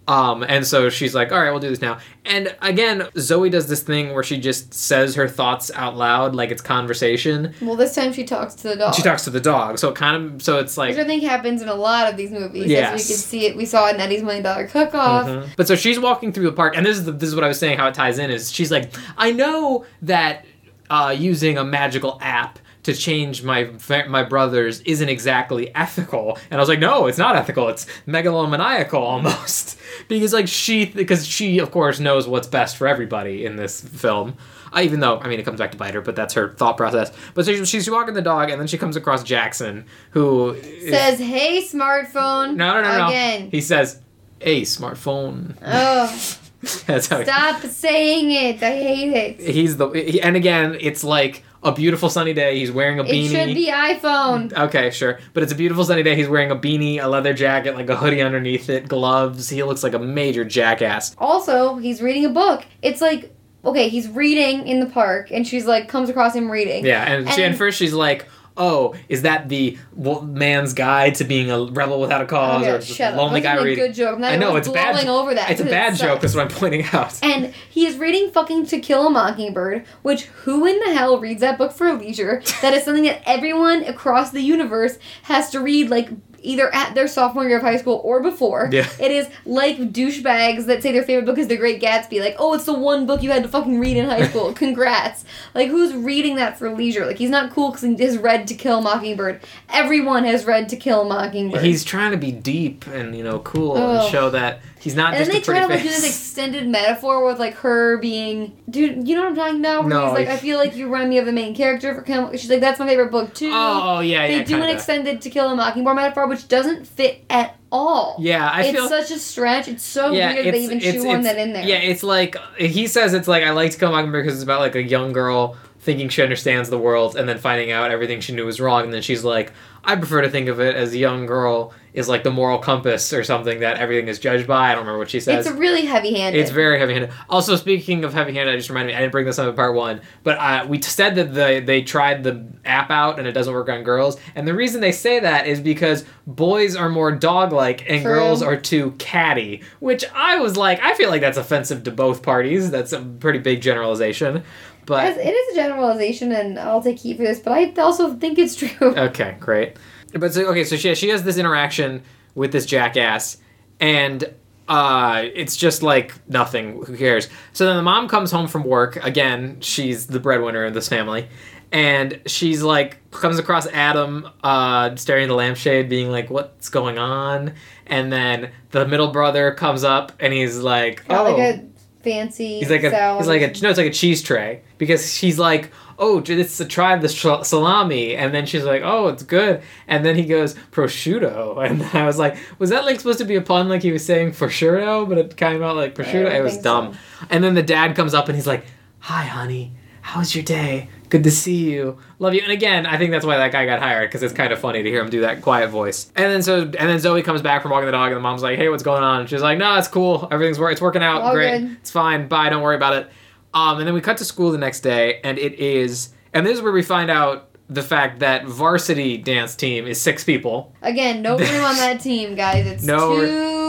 Um, 0.08 0.42
and 0.42 0.66
so 0.66 0.88
she's 0.88 1.14
like, 1.14 1.30
all 1.32 1.38
right, 1.38 1.50
we'll 1.50 1.60
do 1.60 1.68
this 1.68 1.82
now. 1.82 1.98
And 2.24 2.56
again, 2.62 3.08
Zoe 3.18 3.50
does 3.50 3.68
this 3.68 3.82
thing 3.82 4.14
where 4.14 4.22
she 4.22 4.38
just 4.40 4.72
says 4.72 5.14
her 5.16 5.28
thoughts 5.28 5.70
out 5.74 5.96
loud, 5.98 6.34
like 6.34 6.50
it's 6.50 6.62
conversation. 6.62 7.54
Well, 7.60 7.76
this 7.76 7.94
time 7.94 8.14
she 8.14 8.24
talks 8.24 8.54
to 8.56 8.68
the 8.68 8.76
dog. 8.76 8.94
She 8.94 9.02
talks 9.02 9.24
to 9.24 9.30
the 9.30 9.40
dog, 9.40 9.78
so 9.78 9.90
it 9.90 9.94
kind 9.96 10.16
of, 10.34 10.42
so 10.42 10.58
it's 10.58 10.78
like, 10.78 10.90
Which 10.96 11.04
I 11.04 11.06
think 11.06 11.22
happens 11.22 11.60
in 11.60 11.68
a 11.68 11.74
lot 11.74 12.10
of 12.10 12.16
these 12.16 12.30
movies. 12.30 12.66
Yes. 12.66 12.92
we 12.92 12.96
can 13.06 13.16
see 13.22 13.46
it. 13.46 13.54
We 13.56 13.66
saw 13.66 13.86
it 13.88 13.96
in 13.96 14.00
Eddie's 14.00 14.22
Million 14.22 14.42
Dollar 14.42 14.66
Cook 14.66 14.94
Off. 14.94 15.26
Mhm. 15.26 15.48
But 15.56 15.68
so 15.68 15.76
she's 15.76 16.00
walking 16.00 16.32
through 16.32 16.46
the 16.46 16.52
park, 16.52 16.74
and 16.74 16.86
this 16.86 16.96
is 16.96 17.04
the, 17.04 17.12
this 17.12 17.28
is 17.28 17.34
what 17.34 17.44
I 17.44 17.48
was 17.48 17.58
saying. 17.58 17.76
How 17.76 17.88
it 17.88 17.94
ties 17.94 18.18
in 18.18 18.30
is 18.30 18.50
she's 18.50 18.70
like, 18.70 18.90
I 19.18 19.30
know 19.32 19.84
that 20.02 20.46
uh, 20.88 21.14
using 21.16 21.58
a 21.58 21.64
magical 21.64 22.18
app 22.22 22.58
to 22.84 22.94
change 22.94 23.42
my 23.42 23.70
my 24.08 24.22
brothers 24.22 24.80
isn't 24.82 25.08
exactly 25.08 25.74
ethical, 25.74 26.38
and 26.50 26.58
I 26.58 26.62
was 26.62 26.68
like, 26.68 26.78
no, 26.78 27.06
it's 27.06 27.18
not 27.18 27.36
ethical. 27.36 27.68
It's 27.68 27.86
megalomaniacal 28.06 28.94
almost 28.94 29.78
because 30.08 30.32
like 30.32 30.48
she 30.48 30.86
because 30.86 31.26
she 31.26 31.58
of 31.58 31.70
course 31.70 32.00
knows 32.00 32.26
what's 32.28 32.46
best 32.48 32.76
for 32.76 32.86
everybody 32.86 33.44
in 33.44 33.56
this 33.56 33.80
film. 33.80 34.36
Uh, 34.72 34.80
even 34.82 35.00
though 35.00 35.18
I 35.18 35.28
mean 35.28 35.40
it 35.40 35.44
comes 35.44 35.58
back 35.58 35.72
to 35.72 35.78
bite 35.78 35.94
her, 35.94 36.00
but 36.02 36.14
that's 36.14 36.34
her 36.34 36.52
thought 36.52 36.76
process. 36.76 37.10
But 37.34 37.46
so 37.46 37.54
she- 37.54 37.64
she's 37.64 37.90
walking 37.90 38.14
the 38.14 38.22
dog, 38.22 38.50
and 38.50 38.60
then 38.60 38.66
she 38.68 38.76
comes 38.78 38.96
across 38.96 39.22
Jackson, 39.22 39.86
who 40.10 40.56
Says, 40.88 41.18
"Hey, 41.18 41.62
smartphone." 41.62 42.54
no 42.56 42.74
no 42.74 42.82
no 42.82 42.98
no. 42.98 43.08
Again. 43.08 43.50
He 43.50 43.60
says, 43.62 43.98
"Hey, 44.40 44.62
smartphone." 44.62 45.56
Oh, 45.64 46.06
That's 46.86 47.06
how 47.08 47.18
he- 47.18 47.24
stop 47.24 47.62
saying 47.62 48.30
it. 48.32 48.62
I 48.62 48.70
hate 48.76 49.12
it. 49.12 49.40
he's 49.40 49.76
the 49.76 49.88
he, 49.90 50.20
and 50.20 50.34
again 50.36 50.76
it's 50.80 51.04
like 51.04 51.44
a 51.62 51.72
beautiful 51.72 52.08
sunny 52.08 52.32
day 52.34 52.58
he's 52.58 52.70
wearing 52.72 52.98
a 53.00 53.04
beanie 53.04 53.26
It 53.26 53.46
should 53.46 53.54
be 53.54 53.66
iPhone. 53.70 54.52
okay 54.56 54.90
sure 54.90 55.18
but 55.34 55.42
it's 55.42 55.52
a 55.52 55.56
beautiful 55.56 55.84
sunny 55.84 56.02
day 56.02 56.14
he's 56.16 56.28
wearing 56.28 56.50
a 56.50 56.56
beanie 56.56 57.02
a 57.02 57.06
leather 57.08 57.34
jacket 57.34 57.74
like 57.74 57.88
a 57.90 57.96
hoodie 57.96 58.22
underneath 58.22 58.68
it 58.70 58.88
gloves 58.88 59.48
he 59.48 59.62
looks 59.62 59.82
like 59.82 59.94
a 59.94 59.98
major 59.98 60.44
jackass 60.44 61.14
Also, 61.18 61.76
he's 61.76 62.00
reading 62.02 62.24
a 62.24 62.28
book. 62.28 62.64
It's 62.82 63.00
like, 63.00 63.34
okay, 63.64 63.88
he's 63.88 64.08
reading 64.08 64.66
in 64.68 64.78
the 64.80 64.86
park, 64.86 65.30
and 65.32 65.44
she's 65.46 65.66
like, 65.66 65.88
comes 65.88 66.08
across 66.08 66.34
him 66.34 66.50
reading. 66.50 66.84
yeah 66.86 67.02
and, 67.04 67.28
she, 67.30 67.42
and 67.42 67.50
And- 67.50 67.56
first 67.58 67.78
she's 67.78 67.92
like 67.92 68.26
oh 68.58 68.94
is 69.08 69.22
that 69.22 69.48
the 69.48 69.78
man's 70.22 70.72
guide 70.74 71.14
to 71.14 71.24
being 71.24 71.50
a 71.50 71.64
rebel 71.64 72.00
without 72.00 72.20
a 72.20 72.26
cause 72.26 72.62
Okay, 72.62 72.70
or 72.72 72.78
just 72.78 72.92
shut 72.96 73.12
a 73.12 73.16
up. 73.16 73.22
lonely 73.22 73.40
guy 73.40 73.54
a 73.56 73.62
reading 73.62 73.84
good 73.86 73.94
joke. 73.94 74.20
I 74.22 74.36
know 74.36 74.56
it's 74.56 74.68
bad 74.68 75.06
over 75.06 75.34
that. 75.34 75.50
it's 75.50 75.60
a 75.60 75.64
'cause 75.64 75.72
it 75.72 75.74
bad 75.74 75.94
joke 75.96 76.20
that's 76.20 76.34
what 76.34 76.42
i'm 76.42 76.48
pointing 76.58 76.84
out 76.92 77.14
And 77.22 77.54
he 77.70 77.86
is 77.86 77.96
reading 77.96 78.30
fucking 78.30 78.66
To 78.66 78.78
Kill 78.80 79.06
a 79.06 79.10
Mockingbird, 79.10 79.84
which 80.02 80.24
who 80.44 80.66
in 80.66 80.78
the 80.80 80.92
hell 80.92 81.18
reads 81.18 81.40
that 81.40 81.56
book 81.58 81.72
for 81.72 81.92
leisure? 81.92 82.42
That 82.62 82.74
is 82.74 82.84
something 82.84 83.04
that 83.04 83.22
everyone 83.26 83.84
across 83.84 84.30
the 84.30 84.40
universe 84.42 84.98
has 85.22 85.50
to 85.50 85.60
read 85.60 85.88
like 85.90 86.08
either 86.42 86.72
at 86.74 86.94
their 86.94 87.08
sophomore 87.08 87.46
year 87.46 87.56
of 87.58 87.62
high 87.62 87.76
school 87.76 88.00
or 88.04 88.22
before. 88.22 88.68
Yeah. 88.72 88.88
It 89.00 89.10
is 89.10 89.28
like 89.44 89.76
douchebags 89.92 90.66
that 90.66 90.82
say 90.82 90.92
their 90.92 91.02
favorite 91.02 91.26
book 91.26 91.38
is 91.38 91.48
The 91.48 91.56
Great 91.56 91.80
Gatsby. 91.80 92.20
Like, 92.20 92.36
oh, 92.38 92.54
it's 92.54 92.64
the 92.64 92.74
one 92.74 93.06
book 93.06 93.22
you 93.22 93.30
had 93.30 93.42
to 93.42 93.48
fucking 93.48 93.78
read 93.80 93.96
in 93.96 94.06
high 94.06 94.26
school. 94.28 94.52
Congrats. 94.52 95.24
Like, 95.54 95.68
who's 95.68 95.94
reading 95.94 96.36
that 96.36 96.58
for 96.58 96.70
leisure? 96.74 97.06
Like, 97.06 97.18
he's 97.18 97.30
not 97.30 97.50
cool 97.50 97.70
because 97.70 97.82
he 97.82 97.94
has 98.04 98.18
read 98.18 98.46
To 98.48 98.54
Kill 98.54 98.80
Mockingbird. 98.80 99.40
Everyone 99.68 100.24
has 100.24 100.44
read 100.44 100.68
To 100.70 100.76
Kill 100.76 101.04
Mockingbird. 101.04 101.62
he's 101.62 101.84
trying 101.84 102.12
to 102.12 102.16
be 102.16 102.32
deep 102.32 102.86
and 102.86 103.16
you 103.16 103.24
know 103.24 103.38
cool 103.40 103.76
and 103.76 104.10
show 104.10 104.30
that 104.30 104.60
he's 104.80 104.94
not 104.94 105.14
and 105.14 105.18
just 105.18 105.30
then 105.30 105.40
they 105.40 105.44
try 105.44 105.60
to 105.60 105.66
like 105.68 105.82
do 105.82 105.88
this 105.88 106.06
extended 106.06 106.68
metaphor 106.68 107.24
with 107.24 107.38
like 107.38 107.54
her 107.56 107.98
being, 107.98 108.56
dude. 108.70 109.06
You 109.08 109.14
know 109.16 109.22
what 109.22 109.30
I'm 109.30 109.36
talking 109.36 109.60
about? 109.60 109.80
Where 109.84 109.88
No, 109.90 110.06
he's 110.06 110.14
like, 110.14 110.28
I- 110.28 110.36
feel 110.36 110.58
like 110.58 110.76
you 110.76 110.86
remind 110.86 111.10
me 111.10 111.18
of 111.18 111.26
the 111.26 111.32
main 111.32 111.54
character 111.54 111.94
for 111.94 112.02
Kill. 112.02 112.30
She's 112.32 112.50
like, 112.50 112.60
that's 112.60 112.78
my 112.78 112.86
favorite 112.86 113.10
book 113.10 113.34
too. 113.34 113.50
oh 113.52 114.00
yeah 114.00 114.26
they 114.26 114.38
yeah 114.38 114.44
do 114.44 114.54
an 114.54 114.60
kinda. 114.60 114.74
extended 114.74 115.20
To 115.22 115.30
Kill 115.30 115.48
a 115.50 115.56
Mockingbird 115.56 115.96
metaphor, 115.96 116.26
which 116.28 116.48
doesn't 116.48 116.86
fit 116.86 117.24
at 117.30 117.56
all. 117.70 118.16
yeah 118.18 118.48
i 118.50 118.62
it's 118.62 118.72
feel 118.78 118.88
such 118.88 119.10
a 119.10 119.18
stretch. 119.18 119.68
It's 119.68 119.82
so 119.82 120.12
weird 120.12 120.36
that 120.46 120.52
they 120.52 120.60
even 120.64 120.80
shoehorn 120.80 121.22
that 121.22 121.36
in 121.38 121.52
there. 121.52 121.64
Yeah, 121.64 121.76
it's 121.76 122.02
like 122.02 122.36
he 122.56 122.86
says 122.86 123.12
it's 123.14 123.28
like 123.28 123.42
I 123.44 123.50
like 123.50 123.72
to 123.72 123.78
kill 123.78 123.88
a 123.88 123.92
Mockingbird 123.92 124.24
because 124.24 124.36
it's 124.38 124.44
about 124.44 124.60
like 124.60 124.74
a 124.74 124.82
young 124.82 125.12
girl 125.12 125.56
thinking 125.88 126.10
she 126.10 126.22
understands 126.22 126.68
the 126.68 126.76
world 126.76 127.16
and 127.16 127.26
then 127.26 127.38
finding 127.38 127.70
out 127.70 127.90
everything 127.90 128.20
she 128.20 128.34
knew 128.34 128.44
was 128.44 128.60
wrong 128.60 128.84
and 128.84 128.92
then 128.92 129.00
she's 129.00 129.24
like 129.24 129.54
I 129.84 129.96
prefer 129.96 130.20
to 130.20 130.28
think 130.28 130.48
of 130.48 130.60
it 130.60 130.76
as 130.76 130.92
a 130.92 130.98
young 130.98 131.24
girl 131.24 131.72
is 131.94 132.08
like 132.08 132.22
the 132.22 132.30
moral 132.30 132.58
compass 132.58 133.12
or 133.12 133.24
something 133.24 133.60
that 133.60 133.78
everything 133.78 134.08
is 134.08 134.18
judged 134.18 134.46
by. 134.46 134.70
I 134.70 134.72
don't 134.72 134.82
remember 134.82 134.98
what 134.98 135.10
she 135.10 135.18
says. 135.18 135.46
it's 135.46 135.54
a 135.54 135.58
really 135.58 135.86
heavy-handed. 135.86 136.38
It's 136.38 136.50
very 136.50 136.78
heavy-handed. 136.78 137.10
Also, 137.28 137.56
speaking 137.56 138.04
of 138.04 138.12
heavy-handed, 138.12 138.52
I 138.52 138.56
just 138.56 138.68
reminded 138.68 138.92
me 138.92 138.96
I 138.96 139.00
didn't 139.00 139.12
bring 139.12 139.24
this 139.24 139.38
up 139.38 139.48
in 139.48 139.54
part 139.56 139.74
one, 139.74 140.02
but 140.22 140.38
uh, 140.38 140.66
we 140.68 140.80
said 140.82 141.14
that 141.14 141.32
the 141.32 141.62
they 141.64 141.82
tried 141.82 142.22
the 142.22 142.46
app 142.64 142.90
out 142.90 143.18
and 143.18 143.26
it 143.26 143.32
doesn't 143.32 143.52
work 143.52 143.68
on 143.68 143.82
girls, 143.82 144.18
and 144.34 144.46
the 144.46 144.54
reason 144.54 144.80
they 144.80 144.92
say 144.92 145.20
that 145.20 145.46
is 145.46 145.60
because 145.60 146.04
boys 146.26 146.76
are 146.76 146.90
more 146.90 147.10
dog-like 147.10 147.88
and 147.88 148.02
True. 148.02 148.14
girls 148.14 148.42
are 148.42 148.56
too 148.56 148.92
catty. 148.98 149.62
Which 149.80 150.04
I 150.14 150.38
was 150.38 150.56
like, 150.56 150.80
I 150.82 150.94
feel 150.94 151.08
like 151.08 151.22
that's 151.22 151.38
offensive 151.38 151.82
to 151.84 151.90
both 151.90 152.22
parties. 152.22 152.70
That's 152.70 152.92
a 152.92 153.00
pretty 153.00 153.38
big 153.38 153.62
generalization, 153.62 154.44
but 154.88 155.16
it 155.18 155.30
is 155.34 155.52
a 155.52 155.60
generalization, 155.60 156.32
and 156.32 156.58
I'll 156.58 156.82
take 156.82 156.98
heat 156.98 157.18
for 157.18 157.22
this, 157.22 157.38
but 157.38 157.52
I 157.52 157.70
also 157.80 158.14
think 158.14 158.38
it's 158.38 158.56
true. 158.56 158.68
Okay, 158.98 159.36
great. 159.38 159.76
But 160.14 160.32
so 160.32 160.46
okay, 160.46 160.64
so 160.64 160.76
she 160.76 160.94
she 160.94 161.10
has 161.10 161.22
this 161.22 161.36
interaction 161.36 162.02
with 162.34 162.52
this 162.52 162.64
jackass, 162.64 163.36
and 163.78 164.24
uh, 164.68 165.24
it's 165.34 165.56
just 165.56 165.82
like 165.82 166.14
nothing. 166.28 166.82
Who 166.84 166.96
cares? 166.96 167.28
So 167.52 167.66
then 167.66 167.76
the 167.76 167.82
mom 167.82 168.08
comes 168.08 168.30
home 168.30 168.48
from 168.48 168.64
work 168.64 168.96
again. 169.04 169.60
She's 169.60 170.06
the 170.06 170.20
breadwinner 170.20 170.64
of 170.64 170.74
this 170.74 170.88
family, 170.88 171.28
and 171.70 172.20
she's 172.26 172.62
like 172.62 173.10
comes 173.10 173.38
across 173.38 173.66
Adam 173.66 174.26
uh, 174.42 174.96
staring 174.96 175.24
at 175.24 175.28
the 175.28 175.34
lampshade, 175.34 175.88
being 175.88 176.10
like, 176.10 176.30
"What's 176.30 176.70
going 176.70 176.98
on?" 176.98 177.52
And 177.86 178.10
then 178.12 178.50
the 178.70 178.86
middle 178.86 179.08
brother 179.08 179.52
comes 179.52 179.84
up, 179.84 180.12
and 180.18 180.32
he's 180.32 180.58
like, 180.58 181.04
"Oh." 181.10 181.24
like 181.24 181.38
a 181.38 181.68
fancy. 182.08 182.58
He's 182.60 182.70
like 182.70 182.82
a 182.82 182.90
salad. 182.90 183.20
he's 183.20 183.28
like 183.28 183.42
a 183.42 183.62
no, 183.62 183.68
it's 183.70 183.78
like 183.78 183.86
a 183.86 183.92
cheese 183.92 184.22
tray 184.22 184.62
because 184.78 185.12
she's 185.12 185.38
like, 185.38 185.70
oh, 185.98 186.22
it's 186.24 186.60
a 186.60 186.64
try 186.64 186.96
the 186.96 187.08
salami, 187.08 188.14
and 188.14 188.32
then 188.32 188.46
she's 188.46 188.64
like, 188.64 188.82
oh, 188.84 189.08
it's 189.08 189.22
good, 189.22 189.62
and 189.86 190.04
then 190.04 190.14
he 190.16 190.24
goes 190.24 190.54
prosciutto, 190.72 191.64
and 191.70 191.82
I 191.82 192.06
was 192.06 192.18
like, 192.18 192.36
was 192.58 192.70
that 192.70 192.84
like 192.84 192.98
supposed 192.98 193.18
to 193.18 193.24
be 193.24 193.36
a 193.36 193.42
pun, 193.42 193.68
like 193.68 193.82
he 193.82 193.92
was 193.92 194.04
saying 194.04 194.32
prosciutto, 194.32 195.08
but 195.08 195.18
it 195.18 195.36
came 195.36 195.62
out 195.62 195.76
like 195.76 195.94
prosciutto. 195.94 196.32
It 196.34 196.42
was 196.42 196.58
dumb. 196.58 196.96
And 197.30 197.42
then 197.42 197.54
the 197.54 197.62
dad 197.62 197.96
comes 197.96 198.14
up 198.14 198.28
and 198.28 198.36
he's 198.36 198.46
like, 198.46 198.64
hi, 199.00 199.24
honey, 199.24 199.72
how's 200.02 200.34
your 200.34 200.44
day? 200.44 200.88
Good 201.10 201.24
to 201.24 201.30
see 201.30 201.70
you. 201.70 201.98
Love 202.18 202.34
you. 202.34 202.40
And 202.42 202.52
again, 202.52 202.84
I 202.86 202.98
think 202.98 203.10
that's 203.12 203.24
why 203.24 203.36
that 203.38 203.50
guy 203.52 203.64
got 203.66 203.78
hired 203.80 204.08
because 204.10 204.22
it's 204.22 204.34
kind 204.34 204.52
of 204.52 204.58
funny 204.58 204.82
to 204.82 204.88
hear 204.90 205.00
him 205.02 205.08
do 205.10 205.22
that 205.22 205.40
quiet 205.42 205.70
voice. 205.70 206.12
And 206.16 206.30
then 206.32 206.42
so 206.42 206.62
and 206.62 206.72
then 206.74 206.98
Zoe 206.98 207.22
comes 207.22 207.40
back 207.42 207.62
from 207.62 207.70
walking 207.70 207.86
the 207.86 207.92
dog 207.92 208.08
and 208.08 208.16
the 208.16 208.20
mom's 208.20 208.42
like, 208.42 208.58
"Hey, 208.58 208.68
what's 208.68 208.82
going 208.82 209.02
on?" 209.02 209.20
And 209.20 209.28
she's 209.30 209.40
like, 209.42 209.58
"No, 209.58 209.76
it's 209.76 209.88
cool. 209.88 210.28
Everything's 210.30 210.58
work. 210.58 210.72
It's 210.72 210.80
working 210.80 211.02
out. 211.02 211.22
All 211.22 211.32
Great. 211.34 211.60
good. 211.60 211.72
It's 211.80 211.90
fine. 211.90 212.28
Bye. 212.28 212.48
Don't 212.50 212.62
worry 212.62 212.76
about 212.76 212.94
it." 212.94 213.10
Um, 213.54 213.78
and 213.78 213.86
then 213.86 213.94
we 213.94 214.00
cut 214.02 214.18
to 214.18 214.24
school 214.24 214.50
the 214.52 214.58
next 214.58 214.80
day, 214.80 215.20
and 215.24 215.38
it 215.38 215.54
is, 215.54 216.10
and 216.34 216.46
this 216.46 216.56
is 216.58 216.62
where 216.62 216.72
we 216.72 216.82
find 216.82 217.10
out 217.10 217.48
the 217.70 217.82
fact 217.82 218.18
that 218.20 218.44
varsity 218.46 219.16
dance 219.16 219.54
team 219.56 219.86
is 219.86 220.00
six 220.00 220.24
people. 220.24 220.74
Again, 220.82 221.22
no 221.22 221.38
room 221.38 221.64
on 221.64 221.76
that 221.76 222.00
team, 222.02 222.34
guys. 222.34 222.66
It's 222.66 222.84
No 222.84 223.16
room- 223.16 223.67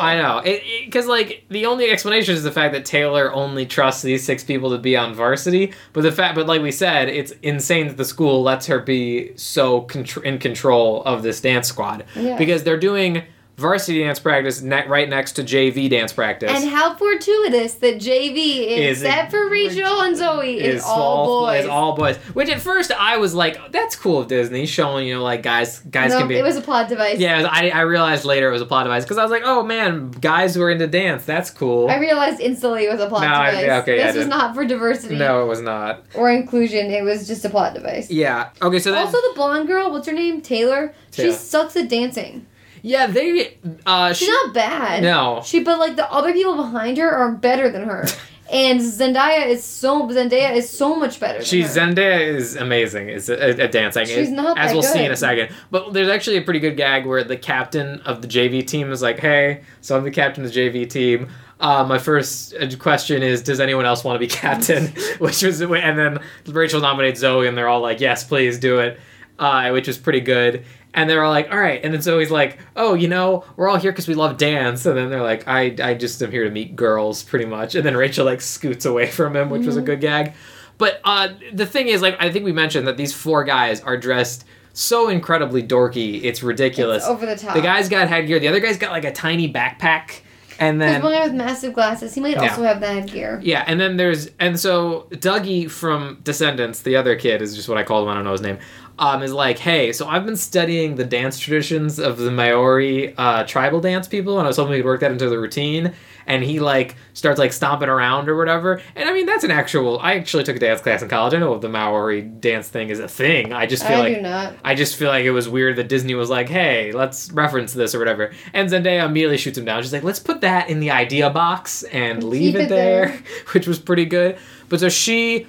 I 0.00 0.16
know, 0.16 0.38
it 0.38 0.62
because 0.84 1.06
like 1.06 1.44
the 1.48 1.66
only 1.66 1.90
explanation 1.90 2.34
is 2.34 2.42
the 2.42 2.52
fact 2.52 2.72
that 2.74 2.84
Taylor 2.84 3.32
only 3.32 3.66
trusts 3.66 4.02
these 4.02 4.24
six 4.24 4.42
people 4.44 4.70
to 4.70 4.78
be 4.78 4.96
on 4.96 5.14
varsity. 5.14 5.72
But 5.92 6.02
the 6.02 6.12
fact, 6.12 6.34
but 6.34 6.46
like 6.46 6.62
we 6.62 6.72
said, 6.72 7.08
it's 7.08 7.32
insane 7.42 7.88
that 7.88 7.96
the 7.96 8.04
school 8.04 8.42
lets 8.42 8.66
her 8.66 8.78
be 8.78 9.32
so 9.36 9.82
contr- 9.82 10.22
in 10.24 10.38
control 10.38 11.02
of 11.04 11.22
this 11.22 11.40
dance 11.40 11.68
squad 11.68 12.04
Yeah. 12.16 12.36
because 12.38 12.62
they're 12.64 12.76
doing 12.80 13.22
varsity 13.62 14.00
dance 14.00 14.20
practice 14.20 14.60
ne- 14.60 14.86
right 14.86 15.08
next 15.08 15.32
to 15.32 15.42
JV 15.42 15.88
dance 15.88 16.12
practice. 16.12 16.50
And 16.50 16.68
how 16.68 16.94
fortuitous 16.94 17.74
that 17.76 17.94
JV, 17.94 18.66
Is 18.66 19.02
except 19.02 19.30
for 19.30 19.48
Rachel 19.48 20.02
and 20.02 20.16
Zoe, 20.16 20.60
is, 20.60 20.82
all 20.84 21.44
boys. 21.46 21.62
Is 21.62 21.66
all 21.70 21.96
boys. 21.96 22.16
Which 22.34 22.50
at 22.50 22.60
first 22.60 22.92
I 22.92 23.16
was 23.16 23.34
like, 23.34 23.72
that's 23.72 23.96
cool 23.96 24.20
of 24.20 24.28
Disney 24.28 24.66
showing 24.66 25.06
you 25.08 25.14
know 25.14 25.22
like 25.22 25.42
guys 25.42 25.78
guys 25.78 26.10
no, 26.10 26.18
can 26.18 26.28
be. 26.28 26.36
it 26.36 26.42
was 26.42 26.56
a 26.56 26.60
plot 26.60 26.88
device. 26.88 27.18
yeah, 27.18 27.48
I, 27.50 27.70
I 27.70 27.80
realized 27.82 28.24
later 28.24 28.48
it 28.48 28.52
was 28.52 28.62
a 28.62 28.66
plot 28.66 28.84
device 28.84 29.04
because 29.04 29.16
I 29.18 29.22
was 29.22 29.30
like, 29.30 29.42
oh 29.46 29.62
man, 29.62 30.10
guys 30.10 30.54
who 30.54 30.62
are 30.62 30.70
into 30.70 30.86
dance, 30.86 31.24
that's 31.24 31.50
cool. 31.50 31.88
I 31.88 31.96
realized 31.96 32.40
instantly 32.40 32.84
it 32.84 32.92
was 32.92 33.00
a 33.00 33.08
plot 33.08 33.22
No, 33.22 33.28
device. 33.46 33.64
yeah, 33.64 33.78
okay, 33.78 33.96
yeah, 33.96 34.06
this 34.08 34.16
was 34.16 34.26
not 34.26 34.54
for 34.54 34.64
diversity 34.66 35.16
no, 35.16 35.44
it 35.44 35.46
was 35.46 35.60
not. 35.60 36.04
or 36.14 36.30
inclusion. 36.30 36.90
It 36.90 37.02
was 37.04 37.26
just 37.26 37.44
a 37.44 37.48
plot 37.50 37.74
device. 37.74 38.10
Yeah. 38.10 38.50
Okay. 38.60 38.78
So 38.78 38.90
then, 38.92 39.06
also, 39.06 39.18
the 39.18 39.32
blonde 39.34 39.68
girl, 39.68 39.90
what's 39.92 40.06
her 40.06 40.12
name? 40.12 40.40
Taylor. 40.40 40.94
Taylor. 41.10 41.32
She 41.32 41.36
sucks 41.36 41.76
at 41.76 41.88
dancing. 41.88 42.46
Yeah, 42.82 43.06
they. 43.06 43.58
Uh, 43.86 44.12
She's 44.12 44.26
she, 44.26 44.32
not 44.32 44.54
bad. 44.54 45.02
No. 45.02 45.40
She, 45.44 45.62
but 45.62 45.78
like 45.78 45.96
the 45.96 46.10
other 46.12 46.32
people 46.32 46.56
behind 46.56 46.98
her 46.98 47.10
are 47.10 47.32
better 47.32 47.70
than 47.70 47.84
her. 47.84 48.04
and 48.52 48.80
Zendaya 48.80 49.46
is 49.46 49.64
so 49.64 50.06
Zendaya 50.08 50.54
is 50.54 50.68
so 50.68 50.94
much 50.94 51.18
better. 51.18 51.38
Her. 51.38 51.44
Zendaya 51.44 52.20
is 52.20 52.54
amazing. 52.56 53.08
Is 53.08 53.30
at, 53.30 53.72
dancing. 53.72 54.06
She's 54.06 54.30
not 54.30 54.58
as 54.58 54.72
we'll 54.72 54.82
see 54.82 55.04
in 55.04 55.10
a 55.10 55.16
second. 55.16 55.54
But 55.70 55.92
there's 55.92 56.08
actually 56.08 56.36
a 56.36 56.42
pretty 56.42 56.60
good 56.60 56.76
gag 56.76 57.06
where 57.06 57.24
the 57.24 57.36
captain 57.36 58.00
of 58.00 58.20
the 58.20 58.28
JV 58.28 58.66
team 58.66 58.92
is 58.92 59.00
like, 59.00 59.18
"Hey, 59.18 59.62
so 59.80 59.96
I'm 59.96 60.04
the 60.04 60.10
captain 60.10 60.44
of 60.44 60.52
the 60.52 60.60
JV 60.60 60.88
team. 60.88 61.28
Uh, 61.60 61.84
my 61.84 61.98
first 61.98 62.54
uh, 62.54 62.68
question 62.76 63.22
is, 63.22 63.40
does 63.42 63.60
anyone 63.60 63.86
else 63.86 64.04
want 64.04 64.16
to 64.16 64.20
be 64.20 64.26
captain?" 64.32 64.86
which 65.18 65.42
was, 65.42 65.60
and 65.62 65.98
then 65.98 66.18
Rachel 66.46 66.80
nominates 66.80 67.20
Zoe, 67.20 67.48
and 67.48 67.56
they're 67.56 67.68
all 67.68 67.80
like, 67.80 68.00
"Yes, 68.00 68.22
please 68.22 68.58
do 68.58 68.80
it," 68.80 69.00
uh, 69.38 69.70
which 69.70 69.86
was 69.86 69.96
pretty 69.96 70.20
good. 70.20 70.64
And 70.94 71.08
they're 71.08 71.24
all 71.24 71.30
like, 71.30 71.50
all 71.50 71.58
right. 71.58 71.80
And 71.82 71.94
then 71.94 72.02
Zoe's 72.02 72.30
like, 72.30 72.58
oh, 72.76 72.92
you 72.94 73.08
know, 73.08 73.44
we're 73.56 73.68
all 73.68 73.78
here 73.78 73.92
because 73.92 74.08
we 74.08 74.14
love 74.14 74.36
dance. 74.36 74.84
And 74.84 74.96
then 74.96 75.08
they're 75.08 75.22
like, 75.22 75.48
I, 75.48 75.74
I 75.82 75.94
just 75.94 76.22
am 76.22 76.30
here 76.30 76.44
to 76.44 76.50
meet 76.50 76.76
girls, 76.76 77.22
pretty 77.22 77.46
much. 77.46 77.74
And 77.74 77.84
then 77.84 77.96
Rachel 77.96 78.26
like 78.26 78.40
scoots 78.42 78.84
away 78.84 79.06
from 79.10 79.34
him, 79.34 79.48
which 79.50 79.64
was 79.64 79.76
a 79.76 79.80
Mm-hmm. 79.80 79.86
good 79.86 80.00
gag. 80.02 80.32
But 80.78 81.00
uh, 81.04 81.28
the 81.52 81.64
thing 81.66 81.88
is, 81.88 82.02
like, 82.02 82.16
I 82.20 82.30
think 82.30 82.44
we 82.44 82.52
mentioned 82.52 82.86
that 82.88 82.96
these 82.96 83.12
four 83.14 83.44
guys 83.44 83.80
are 83.80 83.96
dressed 83.96 84.44
so 84.74 85.08
incredibly 85.08 85.62
dorky. 85.62 86.24
It's 86.24 86.42
ridiculous. 86.42 87.02
It's 87.04 87.10
over 87.10 87.24
the 87.26 87.36
top. 87.36 87.54
The 87.54 87.60
guy's 87.62 87.88
got 87.88 88.08
headgear. 88.08 88.38
The 88.40 88.48
other 88.48 88.60
guy's 88.60 88.78
got 88.78 88.90
like 88.90 89.04
a 89.04 89.12
tiny 89.12 89.52
backpack. 89.52 90.20
And 90.58 90.80
There's 90.80 90.92
then 90.92 91.02
one 91.02 91.12
guy 91.12 91.24
with 91.24 91.34
massive 91.34 91.72
glasses. 91.72 92.14
He 92.14 92.20
might 92.20 92.32
Yeah. 92.36 92.42
also 92.50 92.62
have 92.62 92.80
that 92.80 92.94
headgear. 92.94 93.40
yeah, 93.42 93.64
and 93.66 93.80
then 93.80 93.96
there's 93.96 94.30
and 94.38 94.58
so 94.60 95.08
Dougie 95.10 95.68
from 95.68 96.20
Descendants, 96.22 96.82
the 96.82 96.94
other 96.96 97.16
kid 97.16 97.42
is 97.42 97.56
just 97.56 97.68
what 97.68 97.78
I 97.78 97.82
called 97.82 98.04
him. 98.06 98.10
I 98.10 98.14
don't 98.14 98.24
know 98.24 98.32
his 98.32 98.42
name. 98.42 98.58
Um, 98.98 99.22
is 99.22 99.32
like, 99.32 99.58
hey, 99.58 99.92
so 99.92 100.06
I've 100.06 100.24
been 100.24 100.36
studying 100.36 100.96
the 100.96 101.04
dance 101.04 101.38
traditions 101.38 101.98
of 101.98 102.18
the 102.18 102.30
Maori 102.30 103.16
uh, 103.16 103.44
tribal 103.44 103.80
dance 103.80 104.06
people, 104.06 104.38
and 104.38 104.46
I 104.46 104.48
was 104.48 104.58
hoping 104.58 104.72
we 104.72 104.76
could 104.78 104.84
work 104.84 105.00
that 105.00 105.10
into 105.10 105.28
the 105.28 105.38
routine. 105.38 105.94
And 106.26 106.44
he 106.44 106.60
like 106.60 106.94
starts 107.14 107.38
like 107.38 107.52
stomping 107.52 107.88
around 107.88 108.28
or 108.28 108.36
whatever. 108.36 108.80
And 108.94 109.08
I 109.08 109.12
mean, 109.12 109.26
that's 109.26 109.42
an 109.42 109.50
actual. 109.50 109.98
I 109.98 110.14
actually 110.14 110.44
took 110.44 110.54
a 110.54 110.60
dance 110.60 110.80
class 110.80 111.02
in 111.02 111.08
college. 111.08 111.34
I 111.34 111.38
know 111.38 111.58
the 111.58 111.68
Maori 111.68 112.22
dance 112.22 112.68
thing 112.68 112.90
is 112.90 113.00
a 113.00 113.08
thing. 113.08 113.52
I 113.52 113.66
just 113.66 113.84
feel 113.84 113.96
I 113.96 114.08
like. 114.08 114.58
I 114.64 114.74
just 114.74 114.96
feel 114.96 115.08
like 115.08 115.24
it 115.24 115.32
was 115.32 115.48
weird 115.48 115.76
that 115.76 115.88
Disney 115.88 116.14
was 116.14 116.30
like, 116.30 116.48
"Hey, 116.48 116.92
let's 116.92 117.32
reference 117.32 117.72
this 117.72 117.94
or 117.94 117.98
whatever." 117.98 118.32
And 118.52 118.68
Zendaya 118.68 119.04
immediately 119.04 119.38
shoots 119.38 119.58
him 119.58 119.64
down. 119.64 119.82
She's 119.82 119.92
like, 119.92 120.04
"Let's 120.04 120.20
put 120.20 120.42
that 120.42 120.68
in 120.68 120.78
the 120.78 120.92
idea 120.92 121.28
box 121.30 121.82
and 121.84 122.22
leave 122.22 122.54
it, 122.54 122.62
it 122.62 122.68
there,", 122.68 123.08
there. 123.08 123.22
which 123.52 123.66
was 123.66 123.80
pretty 123.80 124.06
good. 124.06 124.38
But 124.68 124.80
so 124.80 124.88
she 124.88 125.48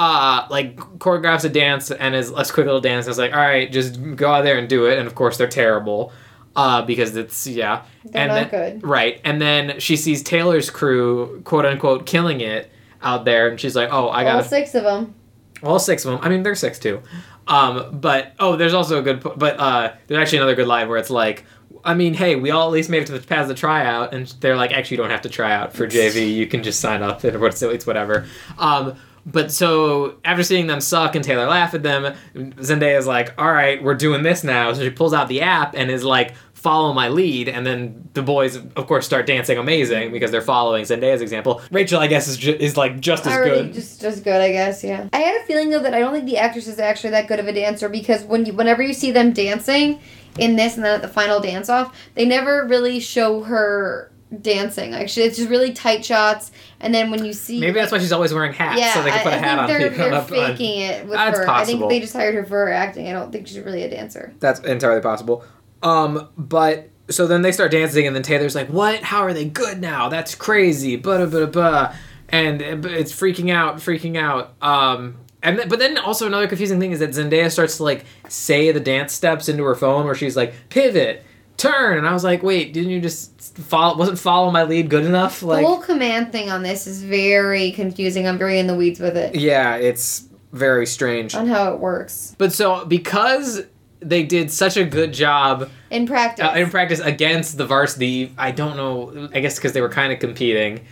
uh 0.00 0.46
like 0.50 0.76
choreographs 0.98 1.44
a 1.44 1.48
dance 1.48 1.90
and 1.90 2.14
is 2.14 2.30
a 2.30 2.44
quick 2.44 2.66
little 2.66 2.80
dance 2.80 3.06
and 3.06 3.10
is 3.12 3.18
like, 3.18 3.32
"All 3.32 3.38
right, 3.38 3.70
just 3.70 3.90
go 4.16 4.30
out 4.32 4.42
there 4.42 4.58
and 4.58 4.68
do 4.68 4.86
it." 4.86 4.98
And 4.98 5.06
of 5.06 5.14
course, 5.14 5.36
they're 5.36 5.48
terrible. 5.48 6.12
Uh, 6.56 6.82
because 6.82 7.16
it's 7.16 7.46
yeah, 7.46 7.82
They're 8.04 8.22
and 8.22 8.28
not 8.32 8.50
then, 8.50 8.78
good. 8.80 8.86
right? 8.88 9.20
And 9.24 9.40
then 9.40 9.78
she 9.78 9.94
sees 9.96 10.20
Taylor's 10.22 10.68
crew, 10.68 11.40
quote 11.44 11.64
unquote, 11.64 12.06
killing 12.06 12.40
it 12.40 12.70
out 13.02 13.24
there, 13.24 13.48
and 13.48 13.58
she's 13.60 13.76
like, 13.76 13.88
"Oh, 13.92 14.08
I 14.10 14.24
gotta 14.24 14.42
six 14.46 14.74
of 14.74 14.82
them. 14.82 15.14
all 15.62 15.78
six 15.78 16.04
of 16.04 16.10
them. 16.12 16.20
I 16.22 16.28
mean, 16.28 16.42
they're 16.42 16.56
six 16.56 16.78
too. 16.80 17.02
Um, 17.46 17.98
but 18.00 18.32
oh, 18.40 18.56
there's 18.56 18.74
also 18.74 18.98
a 18.98 19.02
good. 19.02 19.20
But 19.22 19.60
uh, 19.60 19.92
there's 20.08 20.20
actually 20.20 20.38
another 20.38 20.56
good 20.56 20.66
line 20.66 20.88
where 20.88 20.98
it's 20.98 21.08
like, 21.10 21.44
I 21.84 21.94
mean, 21.94 22.14
hey, 22.14 22.34
we 22.34 22.50
all 22.50 22.66
at 22.66 22.72
least 22.72 22.90
made 22.90 23.02
it 23.02 23.06
to 23.06 23.12
the 23.12 23.20
past 23.26 23.46
the 23.48 23.54
tryout, 23.54 24.12
and 24.12 24.26
they're 24.40 24.56
like, 24.56 24.72
actually, 24.72 24.96
you 24.96 25.02
don't 25.02 25.10
have 25.10 25.22
to 25.22 25.28
try 25.28 25.52
out 25.52 25.72
for 25.72 25.86
JV. 25.86 26.34
You 26.34 26.46
can 26.48 26.62
just 26.64 26.80
sign 26.80 27.02
up, 27.02 27.22
and 27.22 27.40
it's 27.44 27.62
it's 27.76 27.86
whatever. 27.86 28.26
Um, 28.58 28.96
but 29.32 29.50
so 29.52 30.16
after 30.24 30.42
seeing 30.42 30.66
them 30.66 30.80
suck 30.80 31.14
and 31.14 31.24
Taylor 31.24 31.46
laugh 31.46 31.74
at 31.74 31.82
them, 31.82 32.14
Zendaya's 32.34 33.06
like, 33.06 33.32
all 33.38 33.52
right, 33.52 33.82
we're 33.82 33.94
doing 33.94 34.22
this 34.22 34.44
now. 34.44 34.72
So 34.72 34.82
she 34.82 34.90
pulls 34.90 35.12
out 35.14 35.28
the 35.28 35.40
app 35.42 35.74
and 35.74 35.90
is 35.90 36.04
like. 36.04 36.34
Follow 36.60 36.92
my 36.92 37.08
lead, 37.08 37.48
and 37.48 37.64
then 37.66 38.10
the 38.12 38.20
boys, 38.20 38.56
of 38.56 38.86
course, 38.86 39.06
start 39.06 39.24
dancing 39.26 39.56
amazing 39.56 40.12
because 40.12 40.30
they're 40.30 40.42
following 40.42 40.84
Zendaya's 40.84 41.22
example. 41.22 41.62
Rachel, 41.70 41.98
I 41.98 42.06
guess, 42.06 42.28
is 42.28 42.36
ju- 42.36 42.54
is 42.60 42.76
like 42.76 43.00
just 43.00 43.26
as 43.26 43.32
Already 43.32 43.62
good. 43.62 43.72
just 43.72 44.02
just 44.02 44.24
good, 44.24 44.42
I 44.42 44.52
guess. 44.52 44.84
Yeah. 44.84 45.08
I 45.10 45.20
had 45.20 45.40
a 45.40 45.44
feeling 45.46 45.70
though 45.70 45.80
that 45.80 45.94
I 45.94 46.00
don't 46.00 46.12
think 46.12 46.26
the 46.26 46.36
actress 46.36 46.66
is 46.68 46.78
actually 46.78 47.12
that 47.12 47.28
good 47.28 47.38
of 47.40 47.48
a 47.48 47.52
dancer 47.54 47.88
because 47.88 48.24
when 48.24 48.44
you 48.44 48.52
whenever 48.52 48.82
you 48.82 48.92
see 48.92 49.10
them 49.10 49.32
dancing 49.32 50.00
in 50.38 50.56
this 50.56 50.76
and 50.76 50.84
then 50.84 50.96
at 50.96 51.00
the 51.00 51.08
final 51.08 51.40
dance 51.40 51.70
off, 51.70 51.96
they 52.14 52.26
never 52.26 52.66
really 52.66 53.00
show 53.00 53.42
her 53.44 54.09
dancing. 54.40 54.92
Like 54.92 55.08
she, 55.08 55.22
it's 55.22 55.36
just 55.36 55.48
really 55.50 55.72
tight 55.72 56.04
shots, 56.04 56.52
and 56.80 56.94
then 56.94 57.10
when 57.10 57.24
you 57.24 57.32
see 57.32 57.60
Maybe 57.60 57.72
that's 57.72 57.92
why 57.92 57.98
she's 57.98 58.12
always 58.12 58.32
wearing 58.32 58.52
hats, 58.52 58.80
yeah, 58.80 58.94
so 58.94 59.02
they 59.02 59.10
can 59.10 59.22
put 59.22 59.32
I, 59.32 59.36
a 59.36 59.38
hat 59.38 59.58
I 59.58 59.62
on 59.62 59.68
think 59.68 59.78
they're, 59.80 59.90
people. 59.90 60.04
they're 60.04 60.14
on- 60.14 60.20
on- 60.50 60.56
faking 60.56 60.80
it 60.80 61.02
with 61.04 61.12
That's 61.14 61.38
her. 61.38 61.50
I 61.50 61.64
think 61.64 61.88
they 61.88 62.00
just 62.00 62.12
hired 62.12 62.34
her 62.34 62.44
for 62.44 62.66
her 62.66 62.72
acting. 62.72 63.08
I 63.08 63.12
don't 63.12 63.32
think 63.32 63.46
she's 63.48 63.58
really 63.60 63.82
a 63.82 63.90
dancer. 63.90 64.32
That's 64.40 64.60
entirely 64.60 65.00
possible. 65.02 65.44
Um, 65.82 66.28
but 66.36 66.90
so 67.08 67.26
then 67.26 67.42
they 67.42 67.52
start 67.52 67.72
dancing, 67.72 68.06
and 68.06 68.14
then 68.14 68.22
Taylor's 68.22 68.54
like, 68.54 68.68
"What? 68.68 69.00
How 69.02 69.20
are 69.22 69.32
they 69.32 69.44
good 69.46 69.80
now? 69.80 70.08
That's 70.08 70.34
crazy!" 70.34 70.96
Blah 70.96 71.26
blah 71.26 71.26
blah, 71.26 71.46
blah. 71.46 71.94
and 72.28 72.62
uh, 72.62 72.88
it's 72.90 73.12
freaking 73.12 73.50
out, 73.50 73.76
freaking 73.76 74.16
out. 74.16 74.54
Um, 74.62 75.16
and 75.42 75.56
th- 75.56 75.68
but 75.70 75.78
then 75.78 75.96
also 75.98 76.26
another 76.26 76.46
confusing 76.46 76.78
thing 76.78 76.92
is 76.92 76.98
that 77.00 77.10
Zendaya 77.10 77.50
starts 77.50 77.78
to 77.78 77.82
like 77.84 78.04
say 78.28 78.70
the 78.72 78.78
dance 78.80 79.12
steps 79.14 79.48
into 79.48 79.64
her 79.64 79.74
phone, 79.74 80.04
where 80.04 80.14
she's 80.14 80.36
like, 80.36 80.52
"Pivot." 80.68 81.24
Turn 81.60 81.98
and 81.98 82.08
I 82.08 82.12
was 82.14 82.24
like, 82.24 82.42
wait, 82.42 82.72
didn't 82.72 82.90
you 82.90 83.00
just 83.02 83.58
follow? 83.58 83.96
Wasn't 83.98 84.18
follow 84.18 84.50
my 84.50 84.62
lead 84.62 84.88
good 84.88 85.04
enough? 85.04 85.42
Like, 85.42 85.60
the 85.60 85.66
whole 85.68 85.78
command 85.82 86.32
thing 86.32 86.50
on 86.50 86.62
this 86.62 86.86
is 86.86 87.02
very 87.02 87.72
confusing. 87.72 88.26
I'm 88.26 88.38
very 88.38 88.58
in 88.58 88.66
the 88.66 88.74
weeds 88.74 88.98
with 88.98 89.16
it 89.16 89.34
yeah, 89.34 89.76
it's 89.76 90.26
very 90.52 90.86
strange. 90.86 91.34
on 91.34 91.46
how 91.46 91.72
it 91.74 91.78
works 91.78 92.34
But 92.38 92.52
so 92.54 92.86
because 92.86 93.62
they 94.00 94.22
did 94.22 94.50
such 94.50 94.78
a 94.78 94.84
good 94.84 95.12
job 95.12 95.68
in 95.90 96.06
practice. 96.06 96.44
uh, 96.46 96.54
in 96.56 96.70
practice 96.70 97.00
against 97.00 97.58
the 97.58 97.66
varsity. 97.66 98.32
I 98.38 98.50
don't 98.52 98.78
know. 98.78 99.28
I 99.34 99.40
guess 99.40 99.56
because 99.56 99.74
they 99.74 99.82
were 99.82 99.90
kind 99.90 100.12
of 100.14 100.18
competing. 100.18 100.86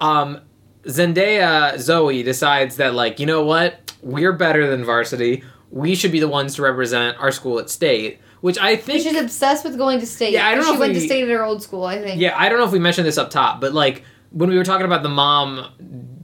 Um, 0.00 0.40
Zendaya 0.84 1.78
Zoe 1.78 2.22
decides 2.22 2.76
that 2.76 2.94
like 2.94 3.18
you 3.18 3.26
know 3.26 3.44
what 3.44 3.92
we're 4.02 4.32
better 4.32 4.68
than 4.70 4.84
varsity. 4.84 5.42
We 5.70 5.94
should 5.94 6.12
be 6.12 6.20
the 6.20 6.28
ones 6.28 6.54
to 6.56 6.62
represent 6.62 7.18
our 7.18 7.32
school 7.32 7.58
at 7.58 7.70
state. 7.70 8.20
Which 8.42 8.58
I 8.58 8.76
think. 8.76 9.02
She's 9.02 9.16
obsessed 9.16 9.64
with 9.64 9.78
going 9.78 10.00
to 10.00 10.06
state. 10.06 10.32
Yeah, 10.34 10.46
I 10.46 10.50
don't 10.54 10.60
know 10.64 10.70
She 10.70 10.74
if 10.74 10.80
went 10.80 10.92
we- 10.94 11.00
to 11.00 11.06
state 11.06 11.22
at 11.24 11.30
her 11.30 11.44
old 11.44 11.62
school, 11.62 11.84
I 11.84 11.98
think. 12.02 12.20
yeah, 12.20 12.34
I 12.36 12.48
don't 12.50 12.58
know 12.58 12.66
if 12.66 12.72
we 12.72 12.78
mentioned 12.78 13.06
this 13.06 13.16
up 13.16 13.30
top, 13.30 13.60
but 13.60 13.72
like 13.72 14.04
when 14.30 14.50
we 14.50 14.56
were 14.58 14.64
talking 14.64 14.84
about 14.84 15.02
the 15.02 15.08
mom 15.08 15.68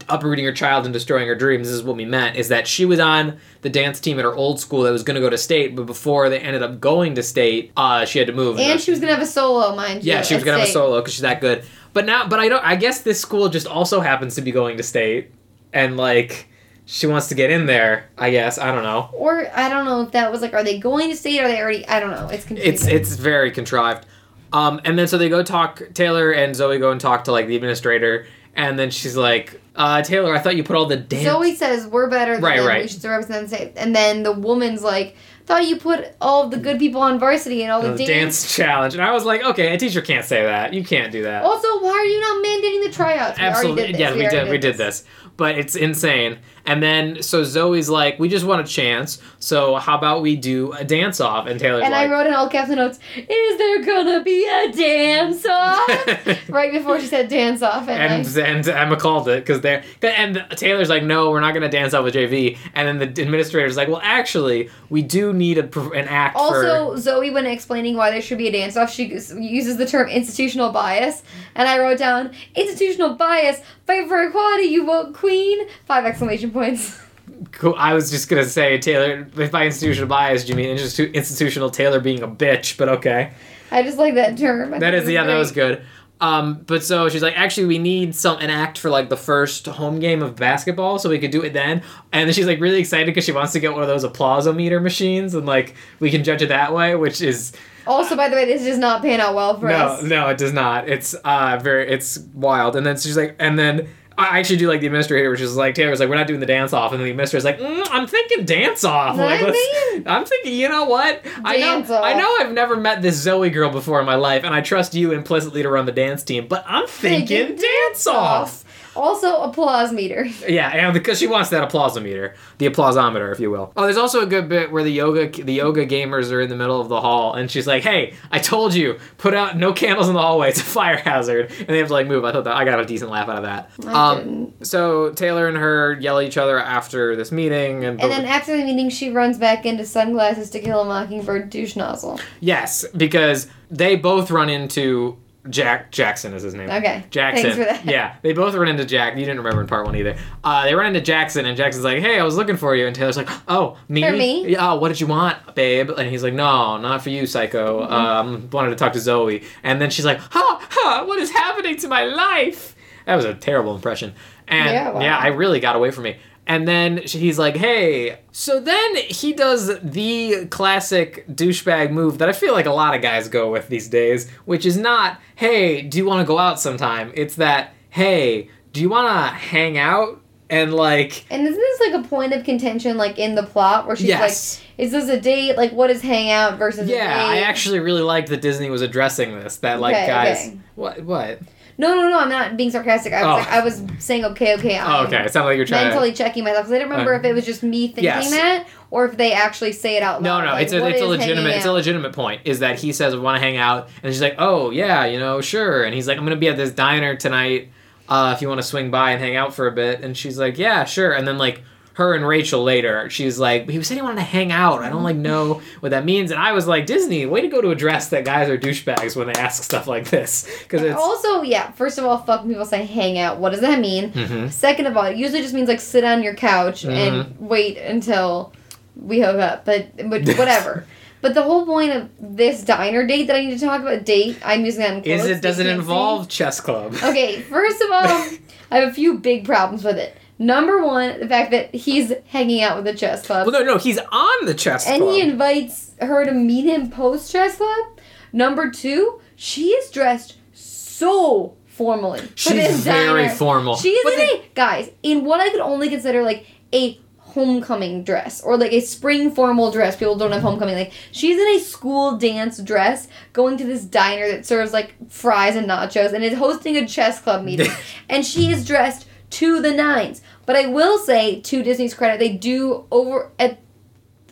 uprooting 0.09 0.45
her 0.45 0.53
child 0.53 0.85
and 0.87 0.93
destroying 0.93 1.29
her 1.29 1.35
dreams, 1.35 1.69
this 1.69 1.75
is 1.77 1.83
what 1.83 1.95
we 1.97 2.05
meant 2.07 2.37
is 2.37 2.49
that 2.49 2.67
she 2.67 2.85
was 2.87 2.99
on 2.99 3.37
the 3.61 3.69
dance 3.69 4.01
team 4.01 4.19
at 4.19 4.25
her 4.25 4.35
old 4.35 4.59
school 4.59 4.83
that 4.83 4.91
was 4.91 5.03
going 5.03 5.15
to 5.15 5.21
go 5.21 5.29
to 5.31 5.37
state, 5.39 5.77
but 5.77 5.85
before 5.87 6.29
they 6.31 6.41
ended 6.41 6.63
up 6.63 6.81
going 6.81 7.15
to 7.17 7.23
state, 7.23 7.71
uh, 7.77 8.05
she 8.05 8.19
had 8.19 8.27
to 8.27 8.33
move. 8.33 8.59
And 8.59 8.81
she 8.81 8.91
was 8.91 8.99
gonna 9.01 9.13
have 9.13 9.23
a 9.23 9.27
solo, 9.27 9.77
mind 9.77 10.03
you. 10.05 10.13
Yeah, 10.13 10.23
she 10.23 10.35
was 10.35 10.43
gonna 10.45 10.59
have 10.59 10.69
a 10.69 10.73
solo 10.73 11.01
because 11.01 11.13
she's 11.15 11.23
that 11.23 11.41
good. 11.41 11.65
But 11.93 12.05
now, 12.07 12.27
but 12.29 12.41
I 12.41 12.49
don't. 12.49 12.65
I 12.65 12.75
guess 12.77 13.01
this 13.03 13.21
school 13.21 13.49
just 13.49 13.67
also 13.67 14.01
happens 14.01 14.35
to 14.37 14.41
be 14.43 14.51
going 14.51 14.77
to 14.79 14.83
state, 14.83 15.31
and 15.73 15.97
like 15.97 16.48
she 16.91 17.07
wants 17.07 17.29
to 17.29 17.35
get 17.35 17.51
in 17.51 17.67
there. 17.67 18.09
I 18.17 18.31
guess 18.31 18.57
I 18.59 18.73
don't 18.73 18.83
know. 18.83 19.11
Or 19.13 19.47
I 19.55 19.69
don't 19.69 19.85
know 19.85 20.01
if 20.01 20.13
that 20.13 20.33
was 20.33 20.41
like, 20.41 20.55
are 20.55 20.65
they 20.65 20.79
going 20.79 21.11
to 21.11 21.17
state? 21.17 21.39
Or 21.41 21.45
are 21.45 21.49
they 21.49 21.61
already? 21.61 21.87
I 21.87 22.01
don't 22.01 22.11
know. 22.13 22.29
It's 22.29 22.47
confusing. 22.47 22.73
It's 22.75 22.87
it's 22.87 23.17
very 23.17 23.51
contrived. 23.51 24.07
Um, 24.55 24.81
and 24.87 24.99
then 24.99 25.07
so 25.07 25.19
they 25.19 25.29
go 25.29 25.43
talk. 25.43 25.83
Taylor 25.93 26.31
and 26.33 26.57
Zoe 26.57 26.79
go 26.79 26.91
and 26.91 26.99
talk 27.01 27.25
to 27.25 27.33
like 27.33 27.47
the 27.47 27.57
administrator, 27.57 28.27
and 28.57 28.79
then 28.79 28.91
she's 28.91 29.17
like, 29.19 29.61
uh, 29.77 30.01
"Taylor, 30.01 30.35
I 30.35 30.39
thought 30.39 30.57
you 30.57 30.65
put 30.65 30.77
all 30.77 30.87
the 30.87 30.97
dance." 30.97 31.25
Zoe 31.25 31.55
says 31.55 31.87
we're 31.87 32.09
better 32.09 32.37
than 32.37 32.43
Right, 32.43 32.57
them. 32.57 32.67
right. 32.67 32.83
We 32.83 32.89
should 32.89 33.05
represent 33.05 33.51
the 33.51 33.55
state. 33.55 33.73
And 33.77 33.95
then 33.95 34.23
the 34.23 34.33
woman's 34.33 34.83
like, 34.83 35.17
thought 35.45 35.67
you 35.69 35.77
put 35.77 36.15
all 36.23 36.49
the 36.49 36.57
good 36.57 36.79
people 36.79 37.03
on 37.03 37.19
varsity 37.19 37.63
and 37.63 37.71
all 37.71 37.83
the, 37.83 37.91
the 37.93 38.07
dance. 38.07 38.09
dance 38.43 38.57
challenge, 38.57 38.95
and 38.95 39.03
I 39.03 39.13
was 39.13 39.27
like, 39.27 39.45
"Okay, 39.45 39.75
a 39.75 39.79
teacher 39.79 40.01
can't 40.01 40.25
say 40.25 40.43
that. 40.43 40.73
You 40.73 40.83
can't 40.83 41.13
do 41.13 41.25
that." 41.25 41.45
Also, 41.45 41.69
why 41.83 41.91
are 41.91 42.05
you 42.07 42.19
not 42.19 42.43
mandating 42.47 42.85
the 42.87 42.93
tryouts? 42.95 43.39
We 43.39 43.45
Absolutely, 43.45 43.83
did 43.89 43.95
this. 43.97 44.01
yeah, 44.01 44.15
we, 44.15 44.21
already 44.23 44.37
did. 44.37 44.51
We 44.51 44.57
did 44.59 44.77
this, 44.79 45.05
but 45.37 45.59
it's 45.59 45.77
insane. 45.77 46.39
And 46.69 46.83
then 46.83 47.23
so 47.23 47.45
Zoe's 47.45 47.89
like, 47.89 48.19
"We 48.19 48.29
just 48.29 48.45
want 48.45 48.61
a 48.61 48.71
chance. 48.71 49.23
So 49.39 49.77
how 49.77 49.97
about 49.97 50.21
we 50.21 50.37
do 50.37 50.73
a 50.73 50.85
dance 50.85 51.19
off?" 51.19 51.47
And 51.47 51.59
Taylor's 51.59 51.83
And 51.83 51.93
like, 51.93 52.09
I 52.09 52.13
wrote 52.13 52.27
in 52.27 52.35
all 52.35 52.51
caps 52.51 52.69
and 52.69 52.77
notes, 52.77 52.99
"Is 53.17 53.59
there 53.59 53.85
gonna 53.85 54.23
be 54.23 54.47
a 54.47 54.71
dance 54.71 55.47
off?" 55.47 56.49
right 56.51 56.71
before 56.71 57.01
she 57.01 57.07
said 57.07 57.29
dance 57.31 57.63
off, 57.63 57.89
and, 57.89 58.27
and 58.27 58.39
I, 58.39 58.41
and 58.43 58.69
Emma 58.69 58.97
called 58.97 59.29
it 59.29 59.41
because 59.47 59.63
they're 59.63 59.83
and 60.03 60.45
Taylor's 60.51 60.89
like, 60.89 61.05
no, 61.05 61.31
we're 61.31 61.41
not 61.41 61.55
gonna 61.55 61.71
dance 61.71 61.95
off 61.95 62.05
with 62.05 62.15
JV. 62.15 62.59
And 62.75 62.87
then 62.87 62.99
the 62.99 63.23
administrator's 63.23 63.77
like, 63.77 63.89
well, 63.89 64.01
actually, 64.03 64.69
we 64.91 65.03
do 65.03 65.33
need 65.33 65.59
a, 65.59 65.81
an 65.93 66.07
act 66.09 66.37
also 66.37 66.95
for. 66.95 67.01
Zoe, 67.01 67.31
when 67.31 67.47
explaining 67.47 67.97
why 67.97 68.11
there 68.11 68.21
should 68.21 68.39
be 68.39 68.49
a 68.49 68.53
dance 68.53 68.77
off, 68.77 68.93
she 68.93 69.05
uses 69.07 69.77
the 69.77 69.87
term 69.87 70.09
institutional 70.09 70.71
bias, 70.71 71.23
and 71.55 71.67
I 71.69 71.79
wrote 71.79 71.99
down 71.99 72.33
institutional 72.55 73.15
bias. 73.15 73.61
Fight 73.87 74.07
for 74.07 74.23
equality, 74.23 74.65
you 74.65 74.85
vote 74.85 75.15
queen! 75.15 75.67
Five 75.87 76.05
exclamation 76.05 76.51
points. 76.51 76.58
Cool. 77.53 77.75
I 77.77 77.93
was 77.95 78.11
just 78.11 78.29
gonna 78.29 78.45
say 78.45 78.79
Taylor. 78.79 79.27
If 79.37 79.53
by 79.53 79.67
institutional 79.67 80.09
bias, 80.09 80.45
do 80.45 80.51
you 80.51 80.57
mean 80.57 80.77
institu- 80.77 81.13
institutional 81.13 81.71
Taylor 81.71 82.01
being 82.01 82.23
a 82.23 82.27
bitch? 82.29 82.77
But 82.79 82.89
okay, 82.89 83.33
I 83.71 83.83
just 83.83 83.99
like 83.99 84.15
that 84.15 84.39
term. 84.39 84.75
I 84.75 84.79
that 84.79 84.95
is 84.95 85.09
yeah, 85.09 85.25
that 85.25 85.37
was 85.37 85.53
good. 85.53 85.83
Um, 86.21 86.65
but 86.67 86.83
so 86.83 87.09
she's 87.09 87.23
like, 87.23 87.39
actually, 87.39 87.67
we 87.67 87.79
need 87.79 88.15
some 88.17 88.39
an 88.39 88.51
act 88.51 88.77
for 88.79 88.91
like 88.91 89.09
the 89.09 89.17
first 89.17 89.67
home 89.67 90.01
game 90.01 90.21
of 90.23 90.35
basketball, 90.37 90.99
so 90.99 91.09
we 91.11 91.19
could 91.19 91.31
do 91.31 91.43
it 91.43 91.53
then. 91.53 91.83
And 92.13 92.27
then 92.29 92.35
she's 92.35 92.47
like 92.47 92.61
really 92.61 92.81
excited 92.81 93.07
because 93.07 93.25
she 93.25 93.33
wants 93.33 93.53
to 93.53 93.61
get 93.61 93.73
one 93.73 93.83
of 93.83 93.89
those 93.89 94.05
applausometer 94.05 94.83
machines, 94.83 95.35
and 95.35 95.47
like 95.47 95.75
we 96.01 96.11
can 96.11 96.25
judge 96.25 96.43
it 96.43 96.49
that 96.49 96.75
way, 96.75 96.97
which 96.97 97.21
is 97.21 97.53
Also, 97.87 98.17
by 98.17 98.29
the 98.29 98.37
way, 98.37 98.47
this 98.47 98.65
does 98.65 98.79
not 98.79 99.01
pan 99.03 99.21
out 99.21 99.35
well 99.35 99.61
for 99.61 99.69
no, 99.69 99.75
us. 99.75 100.03
no, 100.03 100.29
it 100.29 100.39
does 100.39 100.53
not. 100.53 100.89
It's 100.89 101.15
uh 101.15 101.61
very 101.63 101.89
it's 101.89 102.19
wild. 102.35 102.75
And 102.75 102.85
then 102.85 102.97
she's 102.97 103.17
like, 103.17 103.37
and 103.39 103.57
then 103.59 103.89
I 104.19 104.41
actually 104.41 104.57
do 104.57 104.67
like 104.67 104.81
the 104.81 104.87
administrator, 104.87 105.31
which 105.31 105.41
is 105.41 105.57
like 105.57 105.77
Taylor's 105.77 106.01
like, 106.01 106.09
we're 106.09 106.17
not 106.17 106.27
doing 106.27 106.41
the 106.41 106.47
dance 106.47 106.73
off, 106.73 106.91
and 106.91 106.99
then 106.99 107.05
the 107.05 107.11
administrator's 107.13 107.45
like, 107.45 107.61
mm, 107.61 107.87
I'm 107.91 108.09
thinking 108.09 108.45
dance 108.45 108.83
off. 108.83 109.17
Like, 109.17 109.41
I 109.43 109.51
mean? 109.51 110.03
I'm 110.07 110.25
thinking, 110.25 110.55
you 110.55 110.69
know 110.69 110.87
what? 110.87 111.25
I 111.45 111.59
know, 111.59 111.81
off. 111.81 111.91
I 111.91 112.15
know, 112.15 112.37
I've 112.41 112.53
never 112.53 112.77
met 112.77 113.01
this 113.01 113.15
Zoe 113.15 113.49
girl 113.49 113.71
before 113.71 114.01
in 114.01 114.07
my 114.07 114.17
life, 114.17 114.43
and 114.43 114.53
I 114.53 114.61
trust 114.61 114.95
you 114.95 115.13
implicitly 115.13 115.63
to 115.63 115.71
run 115.71 115.87
the 115.87 115.93
dance 115.93 116.25
team, 116.25 116.49
but 116.49 116.65
I'm 116.67 116.89
thinking, 116.89 117.57
dance 117.57 118.07
off. 118.09 118.65
Also, 118.97 119.37
applause 119.43 119.93
meter. 119.93 120.27
Yeah, 120.49 120.69
and 120.71 120.95
because 120.95 121.19
she 121.19 121.27
wants 121.27 121.51
that 121.51 121.69
applausometer, 121.69 122.35
the 122.59 122.67
applausometer, 122.67 123.31
if 123.33 123.39
you 123.41 123.51
will. 123.51 123.73
Oh, 123.77 123.85
there's 123.85 123.97
also 123.99 124.23
a 124.23 124.27
good 124.27 124.49
bit 124.49 124.71
where 124.73 124.83
the 124.83 124.91
yoga 124.91 125.29
the 125.43 125.53
yoga 125.53 125.85
gamers 125.87 126.33
are 126.33 126.41
in 126.41 126.49
the 126.49 126.57
middle 126.57 126.81
of 126.81 126.89
the 126.89 127.01
hall, 127.01 127.35
and 127.35 127.51
she's 127.51 127.67
like, 127.67 127.83
"Hey, 127.83 128.15
I 128.31 128.39
told 128.39 128.75
you, 128.75 128.99
put 129.19 129.35
out 129.35 129.57
no 129.59 129.73
candles 129.73 130.09
in 130.09 130.15
the 130.15 130.23
hallway. 130.23 130.49
It's 130.51 130.61
a 130.61 130.65
fire 130.65 130.97
hazard." 130.97 131.51
And 131.59 131.69
they 131.69 131.79
have 131.79 131.89
to 131.89 131.93
like 131.93 132.07
move. 132.07 132.25
I 132.25 132.33
thought 132.33 132.45
that 132.45 132.55
I 132.57 132.65
got 132.65 132.81
a 132.81 132.85
decent 132.87 133.11
laugh 133.11 133.29
out 133.29 133.37
of 133.37 133.43
that. 133.45 133.71
I 133.87 134.11
Um, 134.13 134.19
didn't. 134.19 134.67
so 134.67 135.11
Taylor 135.13 135.49
and 135.49 135.57
her 135.59 135.99
yell 136.01 136.19
at 136.19 136.25
each 136.27 136.39
other 136.39 136.59
after 136.59 137.15
this 137.17 137.31
meeting, 137.31 137.85
and, 137.85 138.01
And 138.01 138.11
then 138.11 138.25
after 138.25 138.57
the 138.57 138.65
meeting, 138.65 138.89
she 138.91 139.11
runs 139.11 139.37
back 139.39 139.67
into 139.67 139.85
sunglasses 139.85 140.51
to 140.51 140.61
kill 140.61 140.81
a 140.81 140.85
mockingbird 140.85 141.51
douche 141.51 141.77
nozzle. 141.77 142.19
yes, 142.41 142.85
because 142.97 143.49
they 143.71 143.97
both 143.97 144.31
run 144.31 144.49
into. 144.49 145.17
Jack 145.49 145.91
Jackson 145.93 146.35
is 146.35 146.43
his 146.43 146.55
name. 146.55 146.69
Okay, 146.69 147.05
Jackson. 147.11 147.43
thanks 147.53 147.57
for 147.59 147.65
that. 147.65 147.85
Yeah, 147.85 148.17
they 148.23 148.33
both 148.33 148.55
run 148.55 148.69
into 148.69 148.85
Jack. 148.85 149.15
You 149.15 149.21
didn't 149.21 149.39
remember 149.39 149.61
in 149.61 149.67
part 149.67 149.87
one 149.87 149.97
either. 149.97 150.17
Uh, 150.45 150.65
they 150.65 150.75
run 150.75 150.87
into 150.87 151.01
Jackson, 151.01 151.47
and 151.47 151.57
Jackson's 151.57 151.85
like, 151.85 152.01
"Hey, 152.01 152.19
I 152.19 152.25
was 152.25 152.37
looking 152.37 152.57
for 152.57 152.75
you." 152.75 152.87
And 152.87 152.95
Taylor's 152.95 153.17
like, 153.17 153.29
"Oh, 153.47 153.79
me? 153.89 154.03
For 154.03 154.13
me? 154.13 154.49
Yeah. 154.49 154.73
Oh, 154.73 154.77
what 154.79 154.89
did 154.89 155.01
you 155.01 155.07
want, 155.07 155.55
babe?" 155.55 155.91
And 155.91 156.09
he's 156.11 156.23
like, 156.23 156.35
"No, 156.35 156.77
not 156.77 157.03
for 157.03 157.11
you, 157.11 157.25
psycho. 157.27 157.83
Mm-hmm. 157.83 157.93
Um, 157.93 158.51
wanted 158.51 158.71
to 158.71 158.77
talk 158.77 158.93
to 158.95 159.01
Zoe." 159.01 159.43
And 159.63 159.81
then 159.81 159.91
she's 159.91 160.05
like, 160.05 160.19
"Ha, 160.19 160.67
ha! 160.71 161.05
What 161.07 161.19
is 161.19 161.31
happening 161.31 161.77
to 161.79 161.89
my 161.89 162.05
life?" 162.05 162.75
That 163.07 163.17
was 163.17 163.25
a 163.25 163.33
terrible 163.35 163.75
impression. 163.75 164.15
And 164.49 164.71
Yeah, 164.71 164.91
wow. 164.91 165.01
yeah, 165.01 165.19
I 165.19 165.29
really 165.29 165.61
got 165.61 165.77
away 165.77 165.91
from 165.91 166.05
me. 166.05 166.17
And 166.49 166.67
then 166.67 166.97
he's 167.05 167.39
like, 167.39 167.57
"Hey." 167.59 168.19
So 168.33 168.59
then 168.59 168.97
he 168.97 169.35
does 169.35 169.79
the 169.83 170.47
classic 170.47 171.27
douchebag 171.29 171.91
move 171.91 172.17
that 172.19 172.29
I 172.29 172.33
feel 172.33 172.55
like 172.55 172.65
a 172.67 172.73
lot 172.73 172.95
of 172.97 173.03
guys 173.03 173.29
go 173.29 173.51
with 173.51 173.69
these 173.69 173.87
days, 173.89 174.31
which 174.47 174.65
is 174.65 174.79
not, 174.79 175.21
"Hey, 175.37 175.83
do 175.83 175.99
you 175.99 176.07
want 176.07 176.21
to 176.23 176.27
go 176.27 176.39
out 176.39 176.59
sometime?" 176.59 177.13
It's 177.15 177.35
that, 177.37 177.75
"Hey, 177.91 178.49
do 178.73 178.81
you 178.81 178.89
want 178.89 179.09
to 179.09 179.35
hang 179.37 179.77
out?" 179.77 180.23
And 180.51 180.73
like, 180.73 181.27
And 181.31 181.47
isn't 181.47 181.55
this 181.61 181.81
like 181.93 182.03
a 182.03 182.09
point 182.09 182.33
of 182.33 182.43
contention, 182.45 182.97
like 182.97 183.19
in 183.19 183.35
the 183.35 183.43
plot, 183.43 183.87
where 183.87 183.95
she's 183.97 184.07
Yes. 184.07 184.63
like, 184.79 184.87
"Is 184.87 184.93
this 184.93 185.11
a 185.11 185.21
date? 185.21 185.59
Like, 185.59 185.73
what 185.73 185.91
is 185.91 186.01
hangout 186.01 186.59
versus 186.59 186.89
yeah, 186.89 186.97
a 187.05 187.35
date?" 187.35 187.41
I 187.41 187.41
actually 187.43 187.81
really 187.81 188.01
liked 188.01 188.31
that 188.31 188.41
Disney 188.41 188.71
was 188.71 188.81
addressing 188.81 189.39
this. 189.39 189.57
That 189.57 189.81
like 189.81 189.95
Okay, 189.97 190.07
guys, 190.07 190.47
okay. 190.47 190.57
what 190.77 191.03
what? 191.03 191.41
No, 191.79 191.95
no, 191.95 192.09
no. 192.09 192.19
I'm 192.19 192.29
not 192.29 192.57
being 192.57 192.71
sarcastic. 192.73 193.13
I 193.13 193.23
was 193.23 193.27
Oh. 193.27 193.39
like, 193.39 193.53
I 193.53 193.61
was 193.65 193.83
saying, 193.99 194.25
okay, 194.27 194.55
okay. 194.57 194.79
Oh, 194.79 194.83
I'm 194.83 195.07
okay, 195.07 195.25
it 195.25 195.33
sounded 195.33 195.49
like 195.51 195.57
you're 195.57 195.65
trying. 195.67 195.89
Mentally 195.89 196.13
checking 196.13 196.43
myself 196.45 196.67
I 196.67 196.71
didn't 196.71 196.91
remember 196.91 197.15
Uh, 197.15 197.19
if 197.19 197.25
it 197.25 197.33
was 197.35 197.47
just 197.47 197.63
me 197.63 197.87
thinking 197.87 198.05
yes. 198.05 198.31
that 198.33 198.67
or 198.91 199.07
if 199.07 199.17
they 199.17 199.33
actually 199.33 199.73
say 199.73 199.97
it 199.97 200.03
out 200.03 200.21
No, 200.21 200.31
loud. 200.31 200.45
no, 200.45 200.53
Like, 200.53 200.65
it's 200.65 200.73
a 200.73 200.85
it's 200.87 201.01
a 201.01 201.07
legitimate 201.07 201.55
it's 201.57 201.65
a 201.67 201.73
legitimate 201.73 202.13
point. 202.13 202.43
Is 202.45 202.59
that 202.59 202.79
he 202.81 202.93
says 202.93 203.15
we 203.15 203.21
want 203.21 203.37
to 203.37 203.41
hang 203.41 203.57
out, 203.57 203.89
and 204.03 204.13
she's 204.13 204.21
like, 204.23 204.35
oh 204.39 204.71
yeah, 204.71 205.05
you 205.07 205.19
know, 205.19 205.41
sure. 205.41 205.85
And 205.85 205.95
he's 205.95 206.09
like, 206.09 206.19
I'm 206.19 206.25
gonna 206.25 206.37
be 206.37 206.49
at 206.49 206.57
this 206.57 206.73
diner 206.73 207.15
tonight. 207.17 207.71
Uh, 208.09 208.33
if 208.35 208.41
you 208.43 208.49
want 208.49 208.59
to 208.59 208.67
swing 208.67 208.91
by 208.91 209.11
and 209.13 209.21
hang 209.23 209.37
out 209.37 209.55
for 209.55 209.67
a 209.67 209.73
bit, 209.73 210.01
and 210.03 210.17
she's 210.17 210.39
like, 210.39 210.57
yeah, 210.59 210.85
sure. 210.85 211.13
And 211.13 211.29
then 211.29 211.39
like 211.39 211.63
her 211.99 212.15
and 212.15 212.27
Rachel 212.27 212.63
later, 212.63 213.11
she's 213.11 213.39
like, 213.39 213.69
he 213.69 213.83
said 213.83 213.97
he 213.97 214.03
wanted 214.03 214.17
to 214.17 214.23
hang 214.23 214.51
out. 214.53 214.83
I 214.83 214.89
don't 214.89 215.03
like 215.03 215.17
know 215.17 215.61
what 215.81 215.91
that 215.91 216.05
means. 216.05 216.31
And 216.31 216.41
I 216.41 216.53
was 216.53 216.67
like, 216.67 216.87
Disney, 216.87 217.27
way 217.27 217.41
to 217.41 217.49
go 217.49 217.61
to 217.61 217.71
address 217.71 218.09
that 218.11 218.25
guys 218.25 218.49
are 218.49 218.57
douchebags 218.57 219.17
when 219.17 219.27
they 219.27 219.33
ask 219.35 219.63
stuff 219.63 219.87
like 219.87 220.09
this, 220.09 220.49
because 220.63 220.83
it's. 220.83 220.97
Also, 220.99 221.43
yeah. 221.43 221.71
First 221.73 221.99
of 221.99 222.05
all, 222.05 222.19
fuck 222.19 222.47
people 222.47 222.65
say 222.65 222.87
hang 222.87 223.19
out. 223.19 223.39
What 223.39 223.51
does 223.51 223.61
that 223.61 223.81
mean? 223.81 224.13
Mhm. 224.13 224.51
Second 224.51 224.87
of 224.87 224.97
all, 224.97 225.05
it 225.05 225.17
usually 225.17 225.43
just 225.43 225.55
means 225.55 225.69
like 225.69 225.81
sit 225.81 226.05
on 226.05 226.23
your 226.23 226.35
couch 226.35 226.85
and 226.85 226.95
Mm-hmm. 227.27 227.47
wait 227.47 227.79
until 227.79 228.53
we 228.97 229.21
hook 229.21 229.37
up. 229.37 229.65
But 229.65 229.97
but 230.09 230.25
whatever. 230.39 230.87
but 231.21 231.35
the 231.35 231.43
whole 231.43 231.67
point 231.67 231.91
of 231.91 232.09
this 232.21 232.63
diner 232.63 233.05
date 233.07 233.27
that 233.27 233.35
I 233.37 233.41
need 233.45 233.59
to 233.59 233.65
talk 233.67 233.81
about 233.81 234.05
date, 234.05 234.39
I'm 234.45 234.65
using 234.65 234.81
that 234.83 234.95
in 234.95 235.03
quotes. 235.03 235.25
Is 235.25 235.31
it 235.39 235.43
does 235.43 235.59
it 235.59 235.65
can't 235.65 235.77
see. 235.77 235.81
involve 235.81 236.29
chess 236.29 236.61
club? 236.61 236.95
Okay, 237.03 237.41
first 237.43 237.81
of 237.83 237.91
all, 237.91 237.99
I 238.71 238.79
have 238.79 238.89
a 238.89 238.93
few 238.95 239.19
big 239.19 239.45
problems 239.45 239.83
with 239.83 239.97
it. 239.97 240.17
Number 240.39 240.85
one, 240.85 241.19
the 241.19 241.29
fact 241.29 241.51
that 241.51 241.75
he's 241.75 242.13
hanging 242.27 242.63
out 242.63 242.77
with 242.77 242.85
the 242.85 242.95
chess 242.95 243.27
club. 243.27 243.47
Well, 243.47 243.61
no, 243.61 243.73
no, 243.73 243.79
he's 243.79 243.99
on 243.99 244.47
the 244.47 244.55
chess 244.55 244.87
and 244.87 245.03
club. 245.03 245.15
And 245.15 245.17
he 245.17 245.31
invites 245.31 245.95
her 246.01 246.25
to 246.25 246.33
meet 246.33 246.65
him 246.65 246.91
post 246.91 247.33
chess 247.33 247.57
club. 247.57 247.99
Number 248.33 248.71
two, 248.71 249.21
she 249.35 249.71
is 249.71 249.91
dressed 249.91 250.37
so 250.53 251.57
formally. 251.67 252.21
She's 252.35 252.81
very 252.81 253.25
diner. 253.25 253.35
formal. 253.35 253.77
She 253.77 253.91
is 253.91 254.15
in 254.15 254.41
a 254.41 254.45
guys 254.55 254.91
in 255.03 255.25
what 255.25 255.41
I 255.41 255.51
could 255.51 255.61
only 255.61 255.89
consider 255.89 256.23
like 256.23 256.47
a 256.73 257.01
homecoming 257.19 258.05
dress 258.05 258.41
or 258.43 258.57
like 258.57 258.73
a 258.73 258.81
spring 258.81 259.31
formal 259.31 259.71
dress. 259.71 259.97
People 259.97 260.17
don't 260.17 260.33
have 260.33 260.43
homecoming. 260.43 260.77
Like 260.77 260.93
she's 261.13 261.39
in 261.39 261.47
a 261.57 261.59
school 261.59 262.17
dance 262.17 262.59
dress 262.59 263.09
going 263.33 263.57
to 263.59 263.65
this 263.65 263.85
diner 263.85 264.29
that 264.29 264.47
serves 264.47 264.73
like 264.73 264.95
fries 265.11 265.57
and 265.57 265.69
nachos 265.69 266.13
and 266.13 266.25
is 266.25 266.39
hosting 266.39 266.77
a 266.77 266.87
chess 266.87 267.21
club 267.21 267.45
meeting. 267.45 267.71
and 268.09 268.25
she 268.25 268.51
is 268.51 268.67
dressed 268.67 269.08
to 269.31 269.61
the 269.61 269.73
nines. 269.73 270.23
But 270.47 270.57
I 270.57 270.67
will 270.67 270.99
say, 270.99 271.41
to 271.41 271.63
Disney's 271.63 271.95
credit, 271.95 272.19
they 272.19 272.33
do 272.33 272.87
over 272.91 273.31
at 273.39 273.59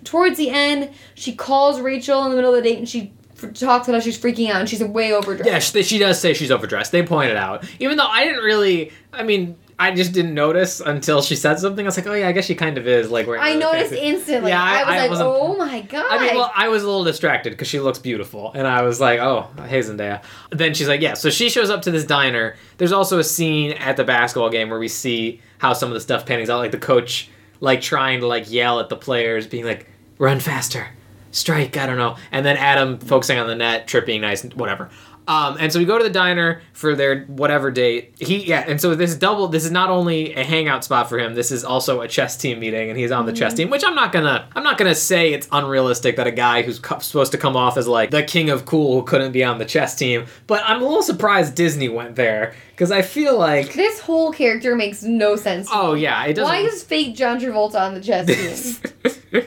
towards 0.04 0.38
the 0.38 0.50
end. 0.50 0.90
She 1.14 1.34
calls 1.34 1.80
Rachel 1.80 2.24
in 2.24 2.30
the 2.30 2.36
middle 2.36 2.54
of 2.54 2.62
the 2.62 2.68
date 2.68 2.78
and 2.78 2.88
she 2.88 3.12
talks 3.54 3.88
about 3.88 4.02
she's 4.02 4.18
freaking 4.18 4.48
out 4.48 4.60
and 4.60 4.68
she's 4.68 4.82
way 4.82 5.12
overdressed. 5.12 5.50
Yeah, 5.50 5.58
she, 5.58 5.82
she 5.82 5.98
does 5.98 6.20
say 6.20 6.32
she's 6.32 6.50
overdressed. 6.50 6.92
They 6.92 7.04
point 7.04 7.30
it 7.30 7.36
out. 7.36 7.68
Even 7.78 7.96
though 7.96 8.06
I 8.06 8.24
didn't 8.24 8.42
really, 8.42 8.92
I 9.12 9.22
mean, 9.22 9.56
I 9.78 9.94
just 9.94 10.12
didn't 10.12 10.32
notice 10.32 10.80
until 10.80 11.20
she 11.20 11.36
said 11.36 11.58
something. 11.58 11.84
I 11.84 11.88
was 11.88 11.98
like, 11.98 12.06
oh 12.06 12.14
yeah, 12.14 12.28
I 12.28 12.32
guess 12.32 12.46
she 12.46 12.54
kind 12.54 12.78
of 12.78 12.86
is 12.88 13.10
like 13.10 13.26
wearing. 13.26 13.42
I 13.42 13.54
noticed 13.54 13.90
fancy- 13.90 14.06
instantly. 14.06 14.50
Yeah, 14.50 14.62
I- 14.62 15.04
I, 15.04 15.08
was 15.08 15.20
I 15.20 15.24
like, 15.24 15.34
oh 15.36 15.56
my 15.56 15.80
god. 15.82 16.06
I 16.08 16.24
mean, 16.24 16.34
well, 16.34 16.50
I 16.56 16.68
was 16.68 16.82
a 16.82 16.86
little 16.86 17.04
distracted 17.04 17.50
because 17.50 17.68
she 17.68 17.78
looks 17.78 17.98
beautiful, 17.98 18.52
and 18.54 18.66
I 18.66 18.80
was 18.82 19.00
like, 19.00 19.20
"Oh, 19.20 19.48
hey 19.68 19.80
Zendaya." 19.80 20.22
Then 20.50 20.72
she's 20.72 20.88
like, 20.88 21.02
"Yeah." 21.02 21.12
So 21.12 21.28
she 21.28 21.50
shows 21.50 21.68
up 21.68 21.82
to 21.82 21.90
this 21.90 22.04
diner. 22.04 22.56
There's 22.78 22.92
also 22.92 23.18
a 23.18 23.24
scene 23.24 23.72
at 23.72 23.98
the 23.98 24.04
basketball 24.04 24.48
game 24.48 24.70
where 24.70 24.78
we 24.78 24.88
see 24.88 25.42
how 25.58 25.74
some 25.74 25.88
of 25.90 25.94
the 25.94 26.00
stuff 26.00 26.24
pannings 26.24 26.48
out, 26.48 26.58
like 26.58 26.70
the 26.72 26.78
coach, 26.78 27.28
like 27.60 27.82
trying 27.82 28.20
to 28.20 28.26
like 28.26 28.50
yell 28.50 28.80
at 28.80 28.88
the 28.88 28.96
players, 28.96 29.46
being 29.46 29.66
like, 29.66 29.90
"Run 30.16 30.40
faster, 30.40 30.88
strike." 31.32 31.76
I 31.76 31.84
don't 31.84 31.98
know, 31.98 32.16
and 32.32 32.46
then 32.46 32.56
Adam 32.56 32.98
focusing 32.98 33.38
on 33.38 33.46
the 33.46 33.54
net, 33.54 33.86
tripping 33.86 34.22
nice, 34.22 34.42
whatever. 34.54 34.88
Um, 35.28 35.56
and 35.58 35.72
so 35.72 35.80
we 35.80 35.84
go 35.84 35.98
to 35.98 36.04
the 36.04 36.10
diner 36.10 36.62
for 36.72 36.94
their 36.94 37.22
whatever 37.24 37.72
date. 37.72 38.14
He 38.20 38.44
yeah, 38.46 38.64
and 38.66 38.80
so 38.80 38.94
this 38.94 39.16
double. 39.16 39.48
This 39.48 39.64
is 39.64 39.72
not 39.72 39.90
only 39.90 40.34
a 40.34 40.44
hangout 40.44 40.84
spot 40.84 41.08
for 41.08 41.18
him. 41.18 41.34
This 41.34 41.50
is 41.50 41.64
also 41.64 42.00
a 42.00 42.06
chess 42.08 42.36
team 42.36 42.60
meeting, 42.60 42.90
and 42.90 42.98
he's 42.98 43.10
on 43.10 43.26
the 43.26 43.32
chess 43.32 43.54
team. 43.54 43.68
Which 43.68 43.82
I'm 43.84 43.96
not 43.96 44.12
gonna. 44.12 44.48
I'm 44.54 44.62
not 44.62 44.78
gonna 44.78 44.94
say 44.94 45.32
it's 45.32 45.48
unrealistic 45.50 46.14
that 46.16 46.28
a 46.28 46.30
guy 46.30 46.62
who's 46.62 46.78
co- 46.78 47.00
supposed 47.00 47.32
to 47.32 47.38
come 47.38 47.56
off 47.56 47.76
as 47.76 47.88
like 47.88 48.12
the 48.12 48.22
king 48.22 48.50
of 48.50 48.66
cool 48.66 49.02
couldn't 49.02 49.32
be 49.32 49.42
on 49.42 49.58
the 49.58 49.64
chess 49.64 49.96
team. 49.96 50.26
But 50.46 50.62
I'm 50.64 50.80
a 50.80 50.84
little 50.84 51.02
surprised 51.02 51.56
Disney 51.56 51.88
went 51.88 52.14
there 52.14 52.54
because 52.70 52.92
I 52.92 53.02
feel 53.02 53.36
like. 53.36 53.72
this 53.72 53.98
whole 54.00 54.30
character 54.32 54.76
makes 54.76 55.02
no 55.02 55.34
sense. 55.34 55.68
Oh 55.72 55.94
yeah, 55.94 56.24
it 56.26 56.34
doesn't. 56.34 56.54
Why 56.54 56.60
is 56.60 56.84
fake 56.84 57.16
John 57.16 57.40
Travolta 57.40 57.80
on 57.80 57.94
the 57.94 58.00
chess 58.00 58.26
team? 59.32 59.42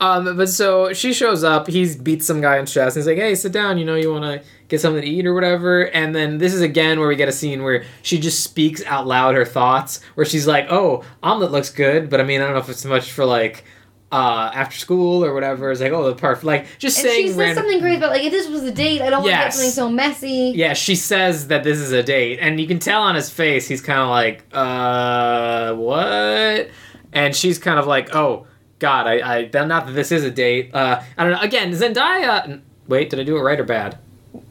um, 0.00 0.36
but 0.36 0.48
so 0.48 0.92
she 0.92 1.12
shows 1.12 1.44
up. 1.44 1.68
He's 1.68 1.94
beats 1.96 2.26
some 2.26 2.40
guy 2.40 2.58
in 2.58 2.66
chess. 2.66 2.96
And 2.96 3.02
he's 3.02 3.06
like, 3.06 3.18
"Hey, 3.18 3.34
sit 3.36 3.52
down. 3.52 3.78
You 3.78 3.84
know, 3.84 3.94
you 3.94 4.10
want 4.12 4.24
to 4.24 4.42
get 4.68 4.80
something 4.80 5.02
to 5.02 5.08
eat 5.08 5.26
or 5.26 5.34
whatever." 5.34 5.82
And 5.82 6.14
then 6.14 6.38
this 6.38 6.54
is 6.54 6.60
again 6.60 6.98
where 6.98 7.08
we 7.08 7.16
get 7.16 7.28
a 7.28 7.32
scene 7.32 7.62
where 7.62 7.84
she 8.02 8.18
just 8.18 8.42
speaks 8.42 8.84
out 8.84 9.06
loud 9.06 9.34
her 9.34 9.44
thoughts. 9.44 10.00
Where 10.14 10.26
she's 10.26 10.46
like, 10.46 10.66
"Oh, 10.70 11.04
omelet 11.22 11.52
looks 11.52 11.70
good, 11.70 12.10
but 12.10 12.20
I 12.20 12.24
mean, 12.24 12.40
I 12.40 12.44
don't 12.44 12.54
know 12.54 12.60
if 12.60 12.68
it's 12.68 12.84
much 12.84 13.12
for 13.12 13.24
like." 13.24 13.64
Uh, 14.12 14.48
after 14.54 14.78
school 14.78 15.24
or 15.24 15.34
whatever, 15.34 15.72
it's 15.72 15.80
like 15.80 15.90
oh 15.90 16.04
the 16.04 16.14
part 16.14 16.44
like 16.44 16.66
just 16.78 16.98
and 16.98 17.08
saying 17.08 17.22
she 17.22 17.28
says 17.30 17.36
random. 17.36 17.64
something 17.64 17.80
great 17.80 17.96
about 17.96 18.12
like 18.12 18.22
if 18.22 18.30
this 18.30 18.46
was 18.46 18.62
a 18.62 18.70
date, 18.70 19.02
I 19.02 19.10
don't 19.10 19.22
want 19.22 19.32
to 19.32 19.38
get 19.38 19.52
something 19.52 19.72
so 19.72 19.90
messy. 19.90 20.52
Yeah, 20.54 20.74
she 20.74 20.94
says 20.94 21.48
that 21.48 21.64
this 21.64 21.78
is 21.78 21.90
a 21.90 22.00
date, 22.00 22.38
and 22.40 22.60
you 22.60 22.68
can 22.68 22.78
tell 22.78 23.02
on 23.02 23.16
his 23.16 23.28
face 23.28 23.66
he's 23.66 23.80
kind 23.80 23.98
of 23.98 24.10
like, 24.10 24.44
uh, 24.52 25.74
what? 25.74 26.68
And 27.14 27.34
she's 27.34 27.58
kind 27.58 27.78
of 27.78 27.86
like, 27.86 28.14
oh, 28.14 28.46
God, 28.78 29.06
I, 29.06 29.38
I, 29.38 29.50
not 29.66 29.86
that 29.86 29.92
this 29.92 30.12
is 30.12 30.24
a 30.24 30.30
date. 30.30 30.74
Uh, 30.74 31.00
I 31.16 31.24
don't 31.24 31.32
know. 31.32 31.40
Again, 31.40 31.70
Zendaya. 31.72 32.60
Wait, 32.86 33.08
did 33.08 33.20
I 33.20 33.22
do 33.22 33.36
it 33.36 33.40
right 33.40 33.58
or 33.58 33.64
bad? 33.64 33.98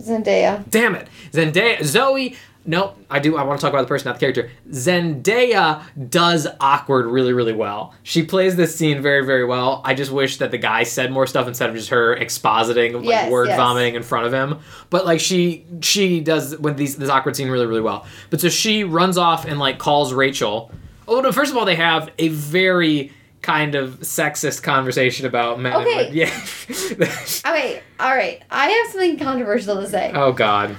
Zendaya. 0.04 0.70
Damn 0.70 0.96
it, 0.96 1.08
Zendaya, 1.32 1.84
Zoe. 1.84 2.36
Nope, 2.66 2.98
I 3.10 3.20
do. 3.20 3.36
I 3.36 3.44
want 3.44 3.60
to 3.60 3.62
talk 3.66 3.74
about 3.74 3.82
the 3.82 3.88
person, 3.90 4.06
not 4.08 4.16
the 4.16 4.20
character. 4.22 4.50
Zendaya 4.70 5.82
does 6.10 6.48
awkward 6.62 7.08
really, 7.08 7.34
really 7.34 7.52
well. 7.52 7.94
She 8.04 8.24
plays 8.24 8.56
this 8.56 8.74
scene 8.74 9.02
very, 9.02 9.26
very 9.26 9.44
well. 9.44 9.82
I 9.84 9.94
just 9.94 10.12
wish 10.12 10.38
that 10.38 10.52
the 10.52 10.58
guy 10.58 10.84
said 10.84 11.12
more 11.12 11.28
stuff 11.28 11.48
instead 11.48 11.70
of 11.70 11.76
just 11.76 11.90
her 11.90 12.16
expositing, 12.16 12.94
like 12.96 13.04
Yes, 13.06 13.32
word 13.32 13.50
yes. 13.50 13.58
vomiting 13.58 13.96
in 13.96 14.04
front 14.04 14.28
of 14.28 14.34
him. 14.34 14.60
But 14.90 15.06
like 15.06 15.20
she, 15.20 15.66
she 15.82 16.22
does 16.22 16.58
with 16.58 16.78
these 16.78 16.96
this 16.96 17.10
awkward 17.10 17.36
scene 17.36 17.50
really, 17.50 17.66
really 17.66 17.82
well. 17.82 18.06
But 18.30 18.40
so 18.40 18.48
she 18.50 18.84
runs 18.86 19.18
off 19.18 19.46
and 19.46 19.60
like 19.60 19.78
calls 19.78 20.14
Rachel. 20.14 20.72
Oh 21.06 21.20
no! 21.20 21.34
First 21.34 21.52
of 21.52 21.58
all, 21.58 21.66
they 21.66 21.76
have 21.76 22.12
a 22.18 22.30
very 22.30 23.12
kind 23.44 23.76
of 23.76 24.00
sexist 24.00 24.64
conversation 24.64 25.28
about 25.28 25.60
men. 25.60 25.76
Okay. 25.76 25.98
women. 25.98 26.16
Yeah. 26.16 26.46
Okay, 27.46 27.84
all 28.00 28.16
right. 28.16 28.42
I 28.50 28.68
have 28.70 28.92
something 28.92 29.20
controversial 29.20 29.76
to 29.76 29.88
say. 29.88 30.12
oh 30.16 30.32
God. 30.32 30.76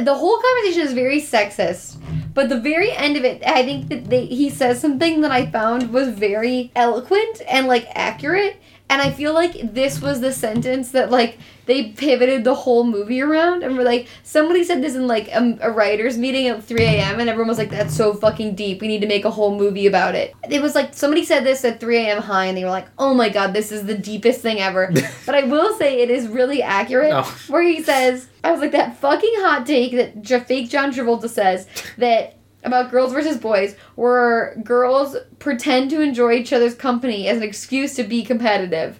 the 0.00 0.14
whole 0.14 0.40
conversation 0.40 0.86
is 0.86 0.92
very 0.92 1.20
sexist 1.20 1.96
But 2.32 2.48
the 2.48 2.60
very 2.60 2.90
end 2.92 3.16
of 3.16 3.24
it, 3.24 3.42
I 3.46 3.64
think 3.64 3.88
that 3.88 4.10
they, 4.10 4.26
he 4.26 4.48
says 4.50 4.80
something 4.80 5.20
that 5.20 5.30
I 5.30 5.46
found 5.50 5.92
was 5.92 6.08
very 6.08 6.72
eloquent 6.74 7.42
and 7.48 7.66
like 7.66 7.86
accurate. 7.94 8.56
And 8.94 9.02
I 9.02 9.10
feel 9.10 9.34
like 9.34 9.74
this 9.74 10.00
was 10.00 10.20
the 10.20 10.32
sentence 10.32 10.92
that 10.92 11.10
like 11.10 11.38
they 11.66 11.90
pivoted 11.90 12.44
the 12.44 12.54
whole 12.54 12.84
movie 12.84 13.20
around. 13.20 13.64
And 13.64 13.76
we're 13.76 13.82
like, 13.82 14.06
somebody 14.22 14.62
said 14.62 14.84
this 14.84 14.94
in 14.94 15.08
like 15.08 15.26
a, 15.34 15.58
a 15.62 15.70
writers 15.72 16.16
meeting 16.16 16.46
at 16.46 16.62
3 16.62 16.80
a.m. 16.80 17.18
and 17.18 17.28
everyone 17.28 17.48
was 17.48 17.58
like, 17.58 17.70
that's 17.70 17.96
so 17.96 18.14
fucking 18.14 18.54
deep. 18.54 18.80
We 18.80 18.86
need 18.86 19.00
to 19.00 19.08
make 19.08 19.24
a 19.24 19.32
whole 19.32 19.58
movie 19.58 19.88
about 19.88 20.14
it. 20.14 20.32
It 20.48 20.62
was 20.62 20.76
like 20.76 20.94
somebody 20.94 21.24
said 21.24 21.42
this 21.42 21.64
at 21.64 21.80
3 21.80 21.96
a.m. 21.96 22.22
high 22.22 22.44
and 22.44 22.56
they 22.56 22.62
were 22.62 22.70
like, 22.70 22.86
oh 22.96 23.14
my 23.14 23.30
god, 23.30 23.52
this 23.52 23.72
is 23.72 23.84
the 23.84 23.98
deepest 23.98 24.42
thing 24.42 24.60
ever. 24.60 24.92
but 25.26 25.34
I 25.34 25.42
will 25.42 25.76
say 25.76 26.00
it 26.00 26.08
is 26.08 26.28
really 26.28 26.62
accurate. 26.62 27.14
Oh. 27.14 27.36
Where 27.48 27.62
he 27.64 27.82
says, 27.82 28.28
I 28.44 28.52
was 28.52 28.60
like, 28.60 28.70
that 28.70 28.96
fucking 28.98 29.34
hot 29.38 29.66
take 29.66 29.90
that 29.90 30.46
fake 30.46 30.70
John 30.70 30.92
Travolta 30.92 31.28
says 31.28 31.66
that 31.98 32.36
about 32.64 32.90
girls 32.90 33.12
versus 33.12 33.36
boys, 33.36 33.76
where 33.94 34.56
girls 34.64 35.16
pretend 35.38 35.90
to 35.90 36.00
enjoy 36.00 36.32
each 36.32 36.52
other's 36.52 36.74
company 36.74 37.28
as 37.28 37.36
an 37.38 37.42
excuse 37.42 37.94
to 37.96 38.02
be 38.04 38.22
competitive, 38.24 38.98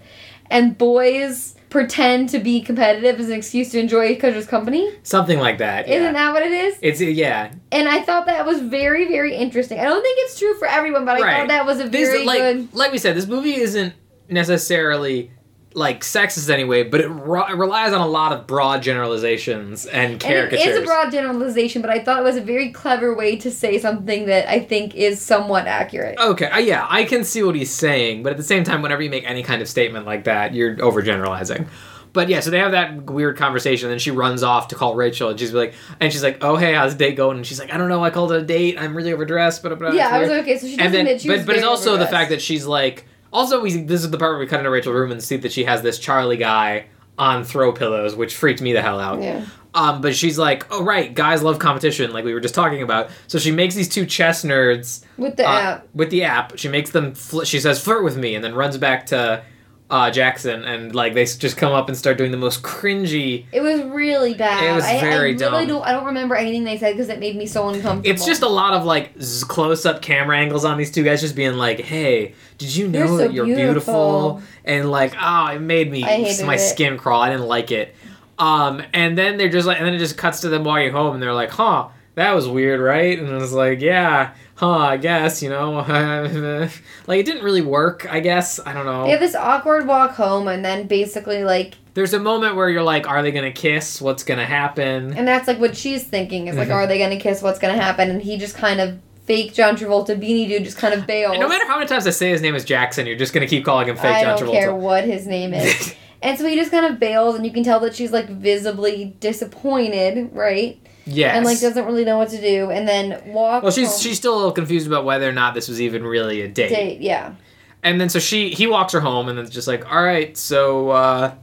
and 0.50 0.76
boys 0.78 1.54
pretend 1.70 2.28
to 2.28 2.38
be 2.38 2.60
competitive 2.60 3.18
as 3.18 3.26
an 3.28 3.34
excuse 3.34 3.70
to 3.70 3.80
enjoy 3.80 4.06
each 4.06 4.22
other's 4.22 4.46
company. 4.46 4.88
Something 5.02 5.40
like 5.40 5.58
that. 5.58 5.88
Yeah. 5.88 5.96
Isn't 5.96 6.12
that 6.12 6.32
what 6.32 6.42
it 6.44 6.52
is? 6.52 6.78
It's 6.80 7.00
yeah. 7.00 7.50
And 7.72 7.88
I 7.88 8.00
thought 8.00 8.26
that 8.26 8.46
was 8.46 8.60
very, 8.60 9.08
very 9.08 9.34
interesting. 9.34 9.80
I 9.80 9.84
don't 9.84 10.00
think 10.00 10.16
it's 10.20 10.38
true 10.38 10.54
for 10.56 10.68
everyone, 10.68 11.04
but 11.04 11.16
I 11.18 11.22
Right. 11.22 11.36
thought 11.38 11.48
that 11.48 11.66
was 11.66 11.80
a 11.80 11.88
This 11.88 12.10
very 12.10 12.24
like 12.24 12.38
good. 12.38 12.68
like 12.74 12.92
we 12.92 12.98
said, 12.98 13.16
this 13.16 13.26
movie 13.26 13.56
isn't 13.56 13.92
necessarily 14.28 15.32
like 15.74 16.02
sexist 16.02 16.48
anyway, 16.51 16.84
but 16.84 17.01
it, 17.01 17.09
ro- 17.09 17.46
it 17.46 17.56
relies 17.56 17.92
on 17.92 18.01
a 18.01 18.06
lot 18.06 18.32
of 18.32 18.46
broad 18.46 18.82
generalizations 18.82 19.86
and 19.86 20.20
caricatures. 20.20 20.60
And 20.60 20.70
it 20.70 20.76
is 20.76 20.82
a 20.82 20.84
broad 20.84 21.10
generalization, 21.10 21.82
but 21.82 21.90
I 21.90 21.98
thought 21.98 22.20
it 22.20 22.22
was 22.22 22.36
a 22.36 22.40
very 22.40 22.70
clever 22.70 23.14
way 23.14 23.36
to 23.36 23.51
say 23.51 23.78
something 23.78 24.26
that 24.26 24.48
I 24.48 24.60
think 24.60 24.94
is 24.94 25.20
somewhat 25.20 25.66
accurate. 25.66 26.18
Okay, 26.18 26.46
uh, 26.46 26.59
yeah, 26.59 26.86
I 26.88 27.05
can 27.05 27.24
see 27.24 27.42
what 27.42 27.56
he's 27.56 27.74
saying, 27.74 28.22
but 28.22 28.30
at 28.30 28.36
the 28.36 28.44
same 28.44 28.62
time, 28.62 28.82
whenever 28.82 29.02
you 29.02 29.10
make 29.10 29.28
any 29.28 29.42
kind 29.42 29.60
of 29.60 29.68
statement 29.68 30.06
like 30.06 30.24
that, 30.24 30.55
you're 30.55 30.76
overgeneralizing. 30.76 31.66
But 32.12 32.28
yeah, 32.28 32.38
so 32.38 32.51
they 32.51 32.60
have 32.60 32.70
that 32.70 33.10
weird 33.10 33.36
conversation, 33.36 33.88
and 33.88 33.92
then 33.92 33.98
she 33.98 34.12
runs 34.12 34.44
off 34.44 34.68
to 34.68 34.76
call 34.76 34.94
Rachel, 34.94 35.30
and 35.30 35.40
she's 35.40 35.52
like, 35.52 35.74
and 35.98 36.12
she's 36.12 36.22
like, 36.22 36.44
"Oh 36.44 36.55
hey, 36.55 36.72
how's 36.72 36.92
the 36.92 36.98
date 36.98 37.16
going?" 37.16 37.38
And 37.38 37.44
she's 37.44 37.59
like, 37.59 37.74
"I 37.74 37.76
don't 37.76 37.88
know, 37.88 38.05
I 38.05 38.10
called 38.10 38.30
it 38.30 38.40
a 38.40 38.44
date. 38.44 38.78
I'm 38.78 38.96
really 38.96 39.12
overdressed, 39.12 39.64
but 39.64 39.92
yeah, 39.92 40.10
I 40.10 40.20
was 40.20 40.28
like, 40.28 40.42
okay, 40.42 40.56
so 40.56 40.68
she 40.68 40.76
does 40.76 40.86
and 40.86 40.94
then, 40.94 41.06
admit 41.06 41.22
she 41.22 41.28
but 41.28 41.38
was 41.38 41.46
but 41.46 41.56
it's 41.56 41.64
also 41.64 41.96
the 41.96 42.06
fact 42.06 42.30
that 42.30 42.40
she's 42.40 42.66
like, 42.66 43.06
also 43.35 43.61
we 43.61 43.82
this 43.82 44.02
is 44.02 44.11
the 44.11 44.16
part 44.16 44.32
where 44.32 44.39
we 44.39 44.47
cut 44.47 44.61
into 44.61 44.70
Rachel's 44.70 44.94
room 44.94 45.12
and 45.12 45.23
see 45.23 45.36
that 45.36 45.52
she 45.52 45.65
has 45.65 45.82
this 45.82 45.98
Charlie 45.98 46.39
guy 46.39 46.86
on 47.19 47.44
throw 47.44 47.73
pillows, 47.73 48.15
which 48.15 48.35
freaked 48.35 48.62
me 48.62 48.73
the 48.73 48.81
hell 48.81 48.98
out. 48.98 49.20
Yeah. 49.20 49.44
Um, 49.74 50.01
but 50.01 50.15
she's 50.15 50.39
like, 50.39 50.66
oh 50.70 50.85
right, 50.85 51.12
guys 51.12 51.43
love 51.43 51.59
competition, 51.59 52.12
like 52.12 52.24
we 52.24 52.32
were 52.32 52.40
just 52.40 52.55
talking 52.55 52.81
about. 52.81 53.11
So 53.27 53.39
she 53.40 53.51
makes 53.51 53.74
these 53.74 53.89
two 53.89 54.06
chess 54.06 54.44
nerds 54.44 55.05
with 55.19 55.36
the 55.36 55.47
uh, 55.47 55.52
app. 55.52 55.89
with 55.94 56.11
the 56.11 56.23
app. 56.24 56.56
She 56.59 56.69
makes 56.69 56.90
them. 56.90 57.12
Fl- 57.15 57.43
she 57.43 57.59
says, 57.59 57.82
"Flirt 57.82 58.05
with 58.05 58.16
me," 58.16 58.36
and 58.36 58.44
then 58.44 58.55
runs 58.55 58.78
back 58.78 59.06
to 59.06 59.43
uh, 59.90 60.11
Jackson, 60.11 60.65
and 60.65 60.94
like 60.94 61.15
they 61.15 61.24
just 61.24 61.56
come 61.56 61.73
up 61.73 61.89
and 61.89 61.97
start 61.97 62.16
doing 62.16 62.31
the 62.31 62.36
most 62.39 62.62
cringy. 62.62 63.44
It 63.52 63.61
was 63.61 63.82
really 63.82 64.35
bad. 64.35 64.65
It 64.65 64.74
was 64.74 64.85
I, 64.85 65.01
very 65.01 65.12
I 65.12 65.19
really 65.19 65.35
dumb. 65.36 65.69
don't. 65.69 65.82
I 65.82 65.93
don't 65.93 66.06
remember 66.06 66.35
anything 66.35 66.65
they 66.65 66.78
said 66.78 66.93
because 66.93 67.09
it 67.11 67.19
made 67.19 67.36
me 67.36 67.47
so 67.47 67.69
uncomfortable. 67.69 68.11
It's 68.11 68.24
just 68.24 68.43
a 68.43 68.48
lot 68.48 68.74
of 68.74 68.85
like 68.85 69.12
z- 69.20 69.44
close-up 69.47 70.01
camera 70.01 70.39
angles 70.39 70.65
on 70.65 70.78
these 70.78 70.90
two 70.90 71.02
guys, 71.05 71.20
just 71.20 71.36
being 71.36 71.55
like, 71.55 71.81
"Hey, 71.81 72.35
did 72.59 72.74
you 72.74 72.89
know 72.89 73.01
You're 73.01 73.09
so 73.09 73.16
that 73.19 73.32
you're 73.32 73.44
beautiful?" 73.44 74.35
beautiful. 74.35 74.43
And 74.65 74.90
like, 74.90 75.15
oh, 75.20 75.48
it 75.48 75.61
made 75.61 75.90
me 75.90 76.01
my 76.02 76.55
it. 76.55 76.59
skin 76.59 76.97
crawl. 76.97 77.20
I 77.20 77.31
didn't 77.31 77.47
like 77.47 77.70
it. 77.70 77.94
Um, 78.39 78.82
and 78.93 79.16
then 79.16 79.36
they're 79.36 79.48
just 79.48 79.66
like, 79.66 79.78
and 79.78 79.86
then 79.86 79.94
it 79.94 79.98
just 79.98 80.16
cuts 80.16 80.40
to 80.40 80.48
them 80.48 80.65
walking 80.65 80.93
home, 80.93 81.15
and 81.15 81.23
they're 81.23 81.35
like, 81.35 81.51
"Huh, 81.51 81.89
that 82.14 82.32
was 82.34 82.48
weird, 82.48 82.80
right?" 82.80 83.18
And 83.18 83.28
I 83.28 83.36
was 83.36 83.52
like, 83.52 83.80
"Yeah." 83.80 84.32
Huh, 84.56 84.70
I 84.70 84.96
guess, 84.98 85.42
you 85.42 85.48
know. 85.50 85.72
like, 87.08 87.18
it 87.20 87.26
didn't 87.26 87.42
really 87.42 87.60
work, 87.60 88.06
I 88.08 88.20
guess. 88.20 88.60
I 88.64 88.72
don't 88.72 88.86
know. 88.86 89.02
They 89.04 89.10
have 89.10 89.18
this 89.18 89.34
awkward 89.34 89.84
walk 89.88 90.12
home, 90.12 90.46
and 90.46 90.64
then 90.64 90.86
basically 90.86 91.42
like, 91.42 91.74
There's 91.94 92.14
a 92.14 92.20
moment 92.20 92.54
where 92.54 92.68
you're 92.70 92.84
like, 92.84 93.08
are 93.08 93.20
they 93.20 93.32
gonna 93.32 93.50
kiss? 93.50 94.00
What's 94.00 94.22
gonna 94.22 94.46
happen? 94.46 95.12
and 95.16 95.26
that's 95.26 95.48
like 95.48 95.58
what 95.58 95.76
she's 95.76 96.04
thinking 96.04 96.46
is 96.46 96.56
like, 96.56 96.68
Mhm. 96.68 96.74
are 96.74 96.86
they 96.86 96.98
gonna 97.00 97.18
kiss? 97.18 97.42
What's 97.42 97.58
gonna 97.58 97.76
happen? 97.76 98.10
And 98.10 98.22
he 98.22 98.36
just 98.36 98.56
kind 98.56 98.80
of 98.80 98.98
fake 99.26 99.54
John 99.54 99.76
Travolta 99.76 100.16
beanie 100.16 100.46
dude 100.46 100.64
just 100.64 100.78
kind 100.78 100.94
of 100.94 101.04
bails. 101.04 101.32
And 101.34 101.40
no 101.40 101.48
matter 101.48 101.66
how 101.66 101.74
many 101.76 101.88
times 101.88 102.06
I 102.06 102.10
say 102.10 102.30
his 102.30 102.40
name 102.40 102.54
is 102.54 102.64
Jackson, 102.64 103.06
you're 103.06 103.16
just 103.16 103.32
gonna 103.34 103.48
keep 103.48 103.64
calling 103.64 103.88
him 103.88 103.96
fake 103.96 104.04
I 104.16 104.22
John 104.22 104.38
don't 104.38 104.48
Travolta. 104.48 104.52
care 104.52 104.74
what 104.74 105.02
his 105.04 105.26
name 105.26 105.52
is. 105.52 105.94
and 106.22 106.38
so 106.38 106.46
he 106.46 106.54
just 106.54 106.70
kind 106.70 106.86
of 106.86 107.00
bails, 107.00 107.34
and 107.34 107.44
you 107.44 107.50
can 107.52 107.64
tell 107.64 107.80
that 107.80 107.96
she's 107.96 108.12
like 108.12 108.28
visibly 108.28 109.16
disappointed, 109.18 110.30
right? 110.32 110.78
Yes. 111.06 111.36
And 111.36 111.44
like 111.44 111.60
doesn't 111.60 111.85
really 111.85 112.05
know 112.05 112.18
what 112.18 112.31
to 112.31 112.40
do, 112.40 112.70
and 112.70 112.89
then 112.89 113.20
walk. 113.26 113.62
well, 113.62 113.72
she's 113.72 113.90
home. 113.90 114.01
she's 114.01 114.16
still 114.16 114.35
a 114.35 114.39
little 114.39 114.52
confused 114.52 114.86
about 114.86 115.05
whether 115.05 115.28
or 115.28 115.32
not 115.32 115.55
this 115.55 115.68
was 115.68 115.81
even 115.81 116.05
really 116.05 116.40
a 116.40 116.48
date. 116.48 116.70
date, 116.70 117.01
yeah. 117.01 117.35
And 117.82 118.01
then 118.01 118.09
so 118.09 118.18
she 118.18 118.51
he 118.51 118.66
walks 118.66 118.93
her 118.94 119.01
home, 119.01 119.28
and 119.28 119.39
then 119.39 119.48
just 119.51 119.68
like, 119.68 119.90
all 119.93 120.02
right, 120.02 120.36
so 120.36 120.90
uh, 120.90 121.35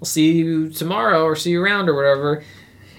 we'll 0.00 0.06
see 0.06 0.32
you 0.32 0.70
tomorrow 0.70 1.24
or 1.24 1.36
see 1.36 1.50
you 1.50 1.62
around 1.62 1.88
or 1.88 1.94
whatever. 1.94 2.42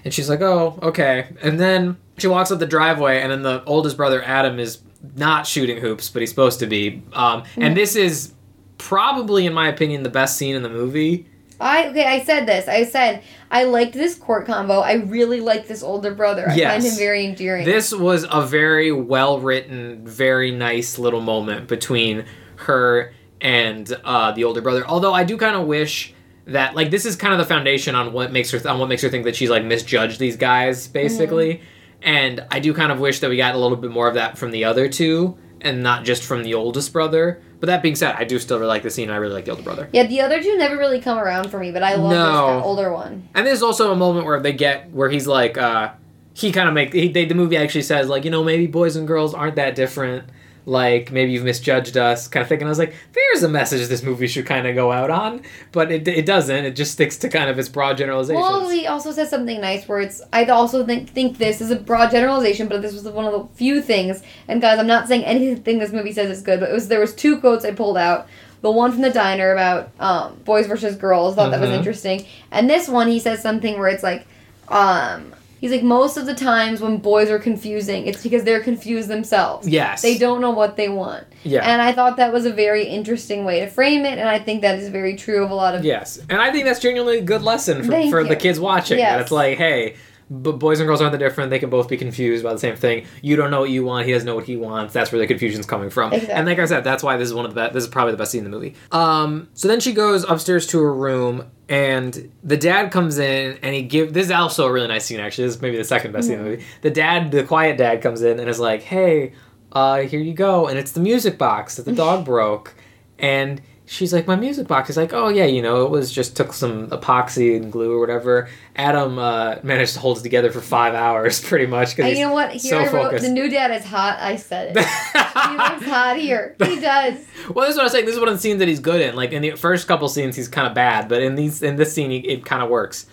And 0.04 0.14
she's 0.14 0.28
like, 0.28 0.40
oh, 0.40 0.78
okay. 0.82 1.26
And 1.42 1.58
then 1.58 1.96
she 2.18 2.28
walks 2.28 2.50
up 2.50 2.60
the 2.60 2.66
driveway, 2.66 3.20
and 3.20 3.30
then 3.32 3.42
the 3.42 3.64
oldest 3.64 3.96
brother 3.96 4.22
Adam 4.22 4.58
is 4.60 4.78
not 5.16 5.46
shooting 5.46 5.78
hoops, 5.78 6.08
but 6.10 6.20
he's 6.20 6.30
supposed 6.30 6.60
to 6.60 6.66
be. 6.66 7.02
Um, 7.12 7.42
and 7.56 7.76
this 7.76 7.96
is 7.96 8.32
probably, 8.78 9.46
in 9.46 9.52
my 9.52 9.68
opinion, 9.68 10.02
the 10.02 10.10
best 10.10 10.36
scene 10.36 10.54
in 10.54 10.62
the 10.62 10.68
movie. 10.68 11.27
I 11.60 11.88
okay. 11.88 12.04
I 12.04 12.22
said 12.22 12.46
this. 12.46 12.68
I 12.68 12.84
said 12.84 13.22
I 13.50 13.64
liked 13.64 13.94
this 13.94 14.14
court 14.14 14.46
combo. 14.46 14.80
I 14.80 14.94
really 14.94 15.40
like 15.40 15.66
this 15.66 15.82
older 15.82 16.14
brother. 16.14 16.48
I 16.48 16.58
find 16.58 16.82
him 16.82 16.96
very 16.96 17.24
endearing. 17.24 17.64
This 17.64 17.92
was 17.92 18.26
a 18.30 18.46
very 18.46 18.92
well 18.92 19.40
written, 19.40 20.06
very 20.06 20.50
nice 20.50 20.98
little 20.98 21.20
moment 21.20 21.66
between 21.68 22.24
her 22.56 23.12
and 23.40 23.90
uh, 24.04 24.32
the 24.32 24.44
older 24.44 24.60
brother. 24.60 24.86
Although 24.86 25.12
I 25.14 25.24
do 25.24 25.36
kind 25.36 25.56
of 25.56 25.66
wish 25.66 26.14
that 26.46 26.74
like 26.74 26.90
this 26.90 27.04
is 27.04 27.16
kind 27.16 27.32
of 27.32 27.38
the 27.38 27.44
foundation 27.44 27.94
on 27.94 28.12
what 28.12 28.32
makes 28.32 28.50
her 28.50 28.68
on 28.68 28.78
what 28.78 28.88
makes 28.88 29.02
her 29.02 29.08
think 29.08 29.24
that 29.24 29.36
she's 29.36 29.50
like 29.50 29.64
misjudged 29.64 30.18
these 30.18 30.36
guys 30.36 30.86
basically. 30.88 31.62
And 32.02 32.46
I 32.50 32.60
do 32.60 32.72
kind 32.72 32.92
of 32.92 33.00
wish 33.00 33.20
that 33.20 33.30
we 33.30 33.36
got 33.36 33.54
a 33.54 33.58
little 33.58 33.76
bit 33.76 33.90
more 33.90 34.06
of 34.08 34.14
that 34.14 34.38
from 34.38 34.52
the 34.52 34.64
other 34.64 34.88
two 34.88 35.36
and 35.60 35.82
not 35.82 36.04
just 36.04 36.22
from 36.22 36.44
the 36.44 36.54
oldest 36.54 36.92
brother. 36.92 37.42
But 37.60 37.66
that 37.66 37.82
being 37.82 37.96
said, 37.96 38.14
I 38.16 38.24
do 38.24 38.38
still 38.38 38.58
really 38.58 38.68
like 38.68 38.82
the 38.84 38.90
scene. 38.90 39.10
I 39.10 39.16
really 39.16 39.34
like 39.34 39.44
the 39.46 39.50
older 39.50 39.62
brother. 39.64 39.88
yeah, 39.92 40.06
the 40.06 40.20
other 40.20 40.40
two 40.42 40.56
never 40.56 40.76
really 40.76 41.00
come 41.00 41.18
around 41.18 41.50
for 41.50 41.58
me, 41.58 41.72
but 41.72 41.82
I 41.82 41.96
love 41.96 42.10
No. 42.12 42.56
this 42.56 42.64
older 42.64 42.92
one. 42.92 43.28
And 43.34 43.46
there's 43.46 43.62
also 43.62 43.90
a 43.92 43.96
moment 43.96 44.26
where 44.26 44.38
they 44.40 44.52
get 44.52 44.90
where 44.92 45.10
he's 45.10 45.26
like, 45.26 45.58
uh, 45.58 45.90
he 46.34 46.52
kind 46.52 46.68
of 46.68 46.74
make 46.74 46.92
he, 46.92 47.08
they, 47.08 47.24
the 47.24 47.34
movie 47.34 47.56
actually 47.56 47.82
says 47.82 48.08
like, 48.08 48.24
you 48.24 48.30
know, 48.30 48.44
maybe 48.44 48.66
boys 48.68 48.94
and 48.94 49.08
girls 49.08 49.34
aren't 49.34 49.56
that 49.56 49.74
different. 49.74 50.24
Like 50.68 51.10
maybe 51.10 51.32
you've 51.32 51.44
misjudged 51.44 51.96
us, 51.96 52.28
kind 52.28 52.42
of 52.42 52.48
thing. 52.50 52.58
And 52.60 52.68
I 52.68 52.68
was 52.68 52.78
like, 52.78 52.94
there's 53.14 53.42
a 53.42 53.48
message 53.48 53.88
this 53.88 54.02
movie 54.02 54.26
should 54.26 54.44
kind 54.44 54.66
of 54.66 54.74
go 54.74 54.92
out 54.92 55.08
on, 55.08 55.40
but 55.72 55.90
it, 55.90 56.06
it 56.06 56.26
doesn't. 56.26 56.64
It 56.66 56.72
just 56.76 56.92
sticks 56.92 57.16
to 57.18 57.30
kind 57.30 57.48
of 57.48 57.58
its 57.58 57.70
broad 57.70 57.96
generalizations. 57.96 58.42
Well, 58.42 58.68
he 58.68 58.86
also 58.86 59.10
says 59.12 59.30
something 59.30 59.62
nice 59.62 59.88
where 59.88 60.00
it's. 60.00 60.20
I 60.30 60.44
also 60.44 60.84
think 60.84 61.08
think 61.08 61.38
this 61.38 61.62
is 61.62 61.70
a 61.70 61.76
broad 61.76 62.10
generalization, 62.10 62.68
but 62.68 62.82
this 62.82 62.92
was 62.92 63.04
one 63.04 63.24
of 63.24 63.32
the 63.32 63.46
few 63.56 63.80
things. 63.80 64.22
And 64.46 64.60
guys, 64.60 64.78
I'm 64.78 64.86
not 64.86 65.08
saying 65.08 65.24
anything 65.24 65.78
this 65.78 65.90
movie 65.90 66.12
says 66.12 66.28
is 66.28 66.42
good, 66.42 66.60
but 66.60 66.68
it 66.68 66.74
was 66.74 66.88
there 66.88 67.00
was 67.00 67.14
two 67.14 67.40
quotes 67.40 67.64
I 67.64 67.70
pulled 67.72 67.96
out. 67.96 68.28
The 68.60 68.70
one 68.70 68.92
from 68.92 69.00
the 69.00 69.10
diner 69.10 69.52
about 69.52 69.90
um, 69.98 70.34
boys 70.44 70.66
versus 70.66 70.96
girls, 70.96 71.34
thought 71.34 71.50
that 71.52 71.60
was 71.62 71.70
Mhm. 71.70 71.78
interesting, 71.78 72.26
and 72.50 72.68
this 72.68 72.88
one 72.88 73.08
he 73.08 73.20
says 73.20 73.40
something 73.40 73.78
where 73.78 73.88
it's 73.88 74.02
like, 74.02 74.26
um, 74.68 75.32
he's 75.60 75.70
like 75.70 75.82
most 75.82 76.16
of 76.16 76.26
the 76.26 76.34
times 76.34 76.80
when 76.80 76.98
boys 76.98 77.30
are 77.30 77.38
confusing, 77.38 78.06
it's 78.06 78.22
because 78.22 78.44
they're 78.44 78.62
confused 78.62 79.08
themselves. 79.08 79.68
yes, 79.68 80.02
They 80.02 80.18
don't 80.18 80.40
know 80.40 80.50
what 80.50 80.76
they 80.76 80.88
want. 80.88 81.24
Yeah. 81.44 81.60
And 81.70 81.80
I 81.80 81.92
thought 81.92 82.16
that 82.16 82.32
was 82.32 82.46
a 82.46 82.52
very 82.52 82.84
interesting 82.84 83.44
way 83.44 83.60
to 83.60 83.66
frame 83.68 84.04
it, 84.04 84.18
and 84.18 84.28
I 84.28 84.38
think 84.38 84.62
that 84.62 84.78
is 84.78 84.88
very 84.88 85.14
true 85.16 85.44
of 85.44 85.50
a 85.50 85.54
lot 85.54 85.74
of 85.74 85.84
Yes, 85.84 86.18
and 86.28 86.40
I 86.40 86.50
think 86.52 86.64
that's 86.64 86.80
genuinely 86.80 87.18
a 87.18 87.22
good 87.22 87.42
lesson 87.42 87.82
for, 87.82 87.90
Thank 87.90 88.10
for 88.10 88.24
the 88.24 88.36
kids 88.36 88.58
watching. 88.58 88.98
Yes. 88.98 89.12
That 89.12 89.20
it's 89.22 89.30
like, 89.30 89.58
hey, 89.58 89.96
but 90.30 90.52
boys 90.58 90.80
and 90.80 90.86
girls 90.86 91.00
aren't 91.00 91.12
that 91.12 91.18
different. 91.18 91.50
They 91.50 91.58
can 91.58 91.70
both 91.70 91.88
be 91.88 91.96
confused 91.96 92.44
by 92.44 92.52
the 92.52 92.58
same 92.58 92.76
thing. 92.76 93.06
You 93.22 93.36
don't 93.36 93.50
know 93.50 93.60
what 93.60 93.70
you 93.70 93.84
want. 93.84 94.06
He 94.06 94.12
doesn't 94.12 94.26
know 94.26 94.34
what 94.34 94.44
he 94.44 94.56
wants. 94.56 94.92
That's 94.92 95.10
where 95.10 95.18
the 95.18 95.26
confusion's 95.26 95.66
coming 95.66 95.90
from. 95.90 96.12
Exactly. 96.12 96.34
And 96.34 96.46
like 96.46 96.58
I 96.58 96.66
said, 96.66 96.84
that's 96.84 97.02
why 97.02 97.16
this 97.16 97.28
is 97.28 97.34
one 97.34 97.44
of 97.44 97.54
the 97.54 97.60
best. 97.60 97.74
This 97.74 97.84
is 97.84 97.90
probably 97.90 98.12
the 98.12 98.18
best 98.18 98.32
scene 98.32 98.44
in 98.44 98.50
the 98.50 98.56
movie. 98.56 98.74
Um, 98.92 99.48
so 99.54 99.68
then 99.68 99.80
she 99.80 99.92
goes 99.92 100.24
upstairs 100.24 100.66
to 100.68 100.80
her 100.80 100.92
room, 100.94 101.50
and 101.68 102.30
the 102.44 102.56
dad 102.56 102.90
comes 102.90 103.18
in, 103.18 103.58
and 103.62 103.74
he 103.74 103.82
give. 103.82 104.12
This 104.12 104.26
is 104.26 104.32
also 104.32 104.66
a 104.66 104.72
really 104.72 104.88
nice 104.88 105.06
scene. 105.06 105.20
Actually, 105.20 105.46
this 105.46 105.56
is 105.56 105.62
maybe 105.62 105.76
the 105.76 105.84
second 105.84 106.12
best 106.12 106.28
scene 106.28 106.38
in 106.38 106.44
the 106.44 106.50
movie. 106.50 106.64
The 106.82 106.90
dad, 106.90 107.30
the 107.30 107.44
quiet 107.44 107.78
dad, 107.78 108.02
comes 108.02 108.22
in 108.22 108.38
and 108.38 108.48
is 108.48 108.60
like, 108.60 108.82
"Hey, 108.82 109.32
uh, 109.72 110.00
here 110.00 110.20
you 110.20 110.34
go," 110.34 110.66
and 110.66 110.78
it's 110.78 110.92
the 110.92 111.00
music 111.00 111.38
box 111.38 111.76
that 111.76 111.84
the 111.84 111.92
dog 111.92 112.24
broke, 112.26 112.74
and 113.18 113.60
she's 113.88 114.12
like, 114.12 114.26
"My 114.26 114.36
music 114.36 114.68
box." 114.68 114.88
He's 114.88 114.96
like, 114.96 115.12
"Oh 115.12 115.28
yeah, 115.28 115.46
you 115.46 115.62
know, 115.62 115.84
it 115.84 115.90
was 115.90 116.12
just 116.12 116.36
took 116.36 116.52
some 116.52 116.88
epoxy 116.90 117.56
and 117.56 117.72
glue 117.72 117.92
or 117.92 117.98
whatever." 118.00 118.48
Adam 118.76 119.18
uh, 119.18 119.56
managed 119.62 119.94
to 119.94 120.00
hold 120.00 120.18
it 120.18 120.22
together 120.22 120.52
for 120.52 120.60
five 120.60 120.94
hours, 120.94 121.40
pretty 121.44 121.66
much. 121.66 121.96
Cause 121.96 122.06
And 122.06 122.16
you 122.16 122.26
know 122.26 122.32
what? 122.32 122.52
Here 122.52 122.60
so 122.60 122.78
I 122.78 122.82
wrote 122.84 123.04
focused. 123.04 123.24
the 123.24 123.30
new 123.30 123.48
dad 123.48 123.70
is 123.72 123.84
hot. 123.84 124.18
I 124.20 124.36
said 124.36 124.76
it. 124.76 124.84
he 124.84 125.56
looks 125.56 125.84
hot 125.90 126.16
here. 126.18 126.54
He 126.62 126.78
does. 126.80 127.14
Well, 127.54 127.64
this 127.64 127.72
is 127.74 127.78
what 127.78 127.84
I'm 127.84 127.90
saying. 127.90 128.04
This 128.04 128.14
is 128.14 128.20
one 128.20 128.28
of 128.28 128.34
the 128.34 128.40
scenes 128.40 128.58
that 128.58 128.68
he's 128.68 128.80
good 128.80 129.00
in. 129.00 129.16
Like 129.16 129.32
in 129.32 129.40
the 129.40 129.52
first 129.52 129.88
couple 129.88 130.06
scenes, 130.10 130.36
he's 130.36 130.48
kind 130.48 130.66
of 130.66 130.74
bad, 130.74 131.08
but 131.08 131.22
in 131.22 131.34
these 131.34 131.62
in 131.62 131.76
this 131.76 131.94
scene, 131.94 132.10
he, 132.10 132.18
it 132.18 132.44
kind 132.44 132.62
of 132.62 132.68
works. 132.68 133.06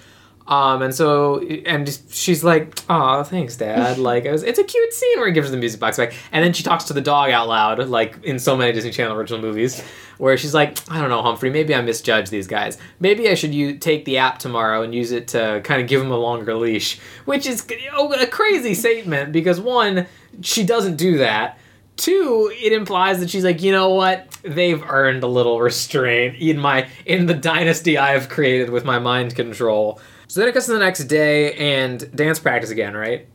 Um, 0.48 0.84
and 0.84 0.94
so, 0.94 1.42
and 1.42 2.00
she's 2.10 2.44
like, 2.44 2.78
"Oh, 2.88 3.24
thanks, 3.24 3.58
Dad." 3.58 3.98
Like, 3.98 4.26
was, 4.26 4.44
it's 4.44 4.60
a 4.60 4.64
cute 4.64 4.94
scene 4.94 5.18
where 5.18 5.28
he 5.28 5.34
gives 5.34 5.48
her 5.48 5.52
the 5.52 5.58
music 5.58 5.80
box 5.80 5.98
back, 5.98 6.14
and 6.32 6.46
then 6.46 6.54
she 6.54 6.62
talks 6.62 6.84
to 6.86 6.94
the 6.94 7.02
dog 7.02 7.32
out 7.32 7.48
loud, 7.48 7.80
like 7.90 8.24
in 8.24 8.38
so 8.38 8.56
many 8.56 8.72
Disney 8.72 8.92
Channel 8.92 9.18
original 9.18 9.42
movies, 9.42 9.84
where 10.20 10.38
she's 10.38 10.54
like, 10.54 10.78
"I 10.92 11.02
don't 11.02 11.10
know, 11.10 11.24
Humphrey. 11.24 11.50
Maybe 11.50 11.74
I 11.74 11.82
misjudged 11.82 12.30
these 12.30 12.46
guys. 12.46 12.78
Maybe 13.00 13.28
I 13.28 13.34
should 13.34 13.56
u- 13.56 13.78
take 13.78 14.06
the 14.06 14.20
app 14.20 14.38
tomorrow 14.38 14.84
and 14.84 14.94
use 14.94 15.12
it 15.12 15.30
to 15.30 15.62
kind 15.64 15.82
of 15.82 15.88
give 15.88 16.00
them 16.00 16.12
a 16.12 16.18
longer 16.18 16.54
leash." 16.54 17.00
Which 17.26 17.48
is 17.48 17.66
oh, 17.94 18.14
a 18.14 18.28
crazy 18.28 18.76
statement 18.76 19.32
because 19.32 19.60
one, 19.60 20.06
she 20.42 20.64
doesn't 20.64 20.98
do 20.98 21.18
that. 21.18 21.58
Two, 21.98 22.52
it 22.54 22.74
implies 22.74 23.20
that 23.20 23.30
she's 23.30 23.46
like, 23.46 23.62
you 23.62 23.72
know 23.72 23.92
what? 23.92 24.28
They've 24.44 24.84
earned 24.84 25.24
a 25.24 25.28
little 25.28 25.62
restraint 25.62 26.36
in 26.36 26.60
my 26.60 26.90
in 27.06 27.26
the 27.26 27.34
dynasty 27.34 27.98
I 27.98 28.12
have 28.12 28.28
created 28.28 28.70
with 28.70 28.84
my 28.84 29.00
mind 29.00 29.34
control. 29.34 30.00
So 30.28 30.40
then 30.40 30.50
it 30.50 30.54
goes 30.54 30.66
to 30.66 30.74
the 30.74 30.80
next 30.80 31.06
day 31.06 31.54
and 31.54 32.14
dance 32.16 32.40
practice 32.40 32.70
again, 32.70 32.96
right? 32.96 33.28